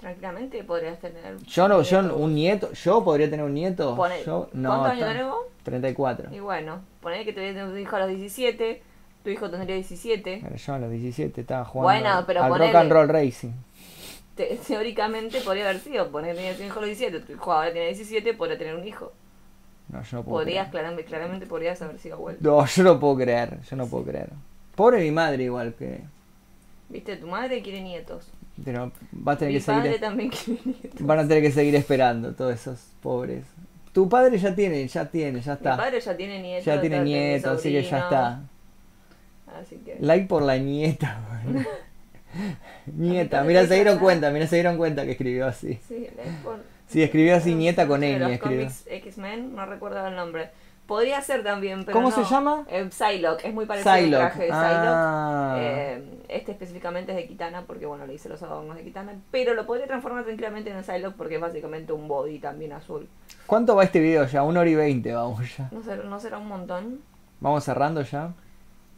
Tranquilamente 0.00 0.64
podrías 0.64 0.98
tener. 0.98 1.36
Yo 1.46 1.68
no, 1.68 1.82
yo 1.82 2.16
un 2.16 2.34
nieto, 2.34 2.72
yo 2.72 3.04
podría 3.04 3.28
tener 3.28 3.44
un 3.44 3.52
nieto. 3.54 3.94
Pone- 3.96 4.24
yo, 4.24 4.48
no, 4.54 4.68
¿Cuántos 4.70 4.92
años 4.92 5.08
tenés 5.08 5.26
vos? 5.26 5.44
34. 5.64 6.34
Y 6.34 6.40
bueno, 6.40 6.80
poner 7.02 7.24
que 7.24 7.32
tuvieras 7.34 7.68
un 7.68 7.78
hijo 7.78 7.96
a 7.96 8.00
los 8.00 8.08
17, 8.08 8.82
tu 9.22 9.30
hijo 9.30 9.50
tendría 9.50 9.74
17. 9.76 10.40
Pero 10.42 10.56
yo 10.56 10.72
a 10.74 10.78
los 10.78 10.90
17 10.90 11.40
estaba 11.42 11.64
jugando 11.66 12.02
Bueno, 12.02 12.24
pero 12.26 12.42
al 12.42 12.50
ponele- 12.50 12.66
Rock 12.68 12.74
and 12.76 12.92
Roll 12.92 13.08
Racing. 13.08 13.52
Te- 14.36 14.58
teóricamente 14.66 15.40
podría 15.42 15.68
haber 15.68 15.80
sido, 15.82 16.10
poner 16.10 16.30
que 16.34 16.36
tenías 16.40 16.58
un 16.60 16.66
hijo 16.66 16.78
a 16.78 16.80
los 16.82 16.86
17, 16.98 17.20
tu 17.20 17.32
hijo 17.34 17.52
ahora 17.52 17.70
tiene 17.72 17.88
17, 17.88 18.32
podría 18.34 18.56
tener 18.56 18.74
un 18.76 18.86
hijo. 18.88 19.12
No, 19.90 20.02
yo 20.02 20.16
no 20.18 20.22
puedo 20.24 20.36
Podrías, 20.38 20.68
creer. 20.68 20.70
claramente, 20.70 21.04
claramente 21.04 21.46
podrías 21.46 21.82
haber 21.82 21.98
sido 21.98 22.14
abuelo. 22.14 22.38
No, 22.40 22.64
yo 22.64 22.82
no 22.84 22.98
puedo 23.00 23.16
creer, 23.16 23.60
yo 23.68 23.76
no 23.76 23.86
puedo 23.86 24.04
creer. 24.04 24.30
Pobre 24.76 25.00
mi 25.00 25.10
madre 25.10 25.42
igual 25.44 25.74
que... 25.74 26.00
Viste, 26.88 27.16
tu 27.16 27.26
madre 27.26 27.60
quiere 27.60 27.82
nietos. 27.82 28.28
Pero 28.64 28.92
va 29.26 29.32
a 29.32 29.38
tener 29.38 29.54
Mi 29.54 29.58
que 29.58 29.64
seguir... 29.64 29.82
padre 29.82 29.98
también 29.98 30.30
quiere 30.44 30.60
nietos. 30.64 31.00
Van 31.06 31.18
a 31.18 31.28
tener 31.28 31.42
que 31.42 31.52
seguir 31.52 31.74
esperando 31.76 32.34
todos 32.34 32.54
esos 32.54 32.78
pobres. 33.02 33.44
Tu 33.92 34.08
padre 34.08 34.38
ya 34.38 34.54
tiene, 34.54 34.86
ya 34.86 35.04
tiene, 35.10 35.40
ya 35.40 35.52
Mi 35.52 35.56
está. 35.56 35.76
padre 35.76 36.00
ya 36.00 36.16
tiene 36.16 36.40
nietos. 36.42 36.64
Ya 36.66 36.80
tiene 36.80 37.00
nietos, 37.00 37.58
así 37.58 37.72
que 37.72 37.82
ya 37.82 37.98
está. 37.98 38.40
Así 39.60 39.76
que. 39.84 39.96
Like 40.00 40.26
por 40.26 40.42
la 40.42 40.58
nieta, 40.58 41.20
bueno. 41.44 41.64
Nieta, 42.96 43.42
mira, 43.42 43.66
se 43.66 43.74
dieron 43.74 43.98
cuenta, 43.98 44.30
mira, 44.30 44.46
se 44.46 44.54
dieron 44.56 44.76
cuenta 44.76 45.04
que 45.04 45.12
escribió 45.12 45.46
así. 45.48 45.80
Sí, 45.88 46.06
es 46.06 46.34
por- 46.44 46.62
Sí, 46.86 47.02
escribió 47.02 47.36
así 47.36 47.54
nieta 47.54 47.86
con 47.88 48.02
N, 48.04 48.18
los 48.20 48.30
escribió. 48.30 48.58
cómics 48.62 48.84
X-Men, 48.88 49.54
no 49.54 49.66
recuerdo 49.66 50.06
el 50.06 50.14
nombre. 50.16 50.50
Podría 50.90 51.22
ser 51.22 51.44
también, 51.44 51.84
pero 51.84 51.92
¿Cómo 51.92 52.10
no. 52.10 52.16
se 52.16 52.24
llama? 52.24 52.64
Eh, 52.68 52.88
Psylocke, 52.90 53.44
es 53.44 53.54
muy 53.54 53.64
parecido 53.64 53.92
al 53.92 54.10
traje 54.10 54.40
de 54.42 54.48
Psylocke. 54.48 54.88
Ah. 54.90 55.56
Eh, 55.60 56.04
este 56.28 56.50
específicamente 56.50 57.12
es 57.12 57.16
de 57.16 57.28
Kitana, 57.28 57.62
porque 57.62 57.86
bueno, 57.86 58.08
le 58.08 58.14
hice 58.14 58.28
los 58.28 58.42
adornos 58.42 58.74
de 58.74 58.82
Kitana, 58.82 59.12
pero 59.30 59.54
lo 59.54 59.66
podría 59.66 59.86
transformar 59.86 60.24
tranquilamente 60.24 60.70
en 60.70 60.82
Psylocke 60.82 61.16
porque 61.16 61.36
es 61.36 61.40
básicamente 61.40 61.92
un 61.92 62.08
body 62.08 62.40
también 62.40 62.72
azul. 62.72 63.08
¿Cuánto 63.46 63.76
va 63.76 63.84
este 63.84 64.00
video 64.00 64.26
ya? 64.26 64.42
Una 64.42 64.58
hora 64.62 64.70
y 64.70 64.74
veinte 64.74 65.12
vamos 65.12 65.56
ya. 65.56 65.68
No 65.70 65.80
será, 65.80 66.02
no 66.02 66.18
será 66.18 66.38
un 66.38 66.48
montón 66.48 66.98
Vamos 67.38 67.62
cerrando 67.62 68.02
ya. 68.02 68.32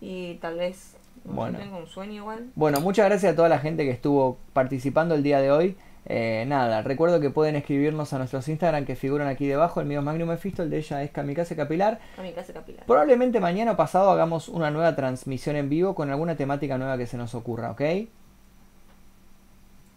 y 0.01 0.37
tal 0.37 0.57
vez 0.57 0.97
no 1.27 1.35
Bueno. 1.35 1.59
tengo 1.59 1.77
un 1.77 1.87
sueño 1.87 2.15
igual. 2.15 2.49
Bueno, 2.55 2.81
muchas 2.81 3.05
gracias 3.05 3.35
a 3.35 3.37
toda 3.37 3.51
la 3.51 3.59
gente 3.59 3.85
que 3.85 3.91
estuvo 3.91 4.39
participando 4.55 5.15
el 5.15 5.23
día 5.23 5.43
de 5.43 5.51
hoy. 5.53 5.77
Eh, 6.07 6.45
nada, 6.49 6.83
recuerdo 6.83 7.21
que 7.21 7.31
pueden 7.31 7.57
escribirnos 7.57 8.13
a 8.13 8.19
nuestros 8.19 8.49
Instagram 8.49 8.85
que 8.85 8.97
figuran 8.97 9.29
aquí 9.29 9.47
debajo. 9.47 9.81
El 9.81 9.87
mío 9.87 10.01
es 10.01 10.05
Magnum 10.05 10.29
Mephisto, 10.29 10.63
el 10.63 10.71
de 10.71 10.79
ella 10.79 11.03
es 11.03 11.11
Kamikaze 11.11 11.55
Capilar. 11.55 12.01
A 12.19 12.23
mi 12.23 12.33
casa 12.33 12.53
capilar. 12.53 12.85
Probablemente 12.87 13.41
mañana 13.41 13.73
o 13.73 13.77
pasado 13.77 14.11
hagamos 14.11 14.49
una 14.49 14.71
nueva 14.71 14.97
transmisión 14.97 15.57
en 15.57 15.69
vivo 15.69 15.95
con 15.95 16.11
alguna 16.11 16.37
temática 16.37 16.79
nueva 16.79 16.99
que 16.99 17.07
se 17.07 17.17
nos 17.17 17.35
ocurra, 17.35 17.71
¿ok? 17.71 17.79
¿Qué 17.79 18.09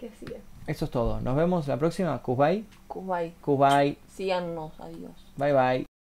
hacía? 0.10 0.38
Eso 0.68 0.86
es 0.86 0.91
todo. 0.91 1.22
Nos 1.22 1.36
vemos 1.36 1.68
la 1.68 1.77
próxima. 1.77 2.22
Kubai. 2.22 2.65
Kuwait. 2.88 3.34
Kubai. 3.41 3.98
Síganos, 4.07 4.80
adiós. 4.80 5.34
Bye 5.38 5.53
bye. 5.53 5.86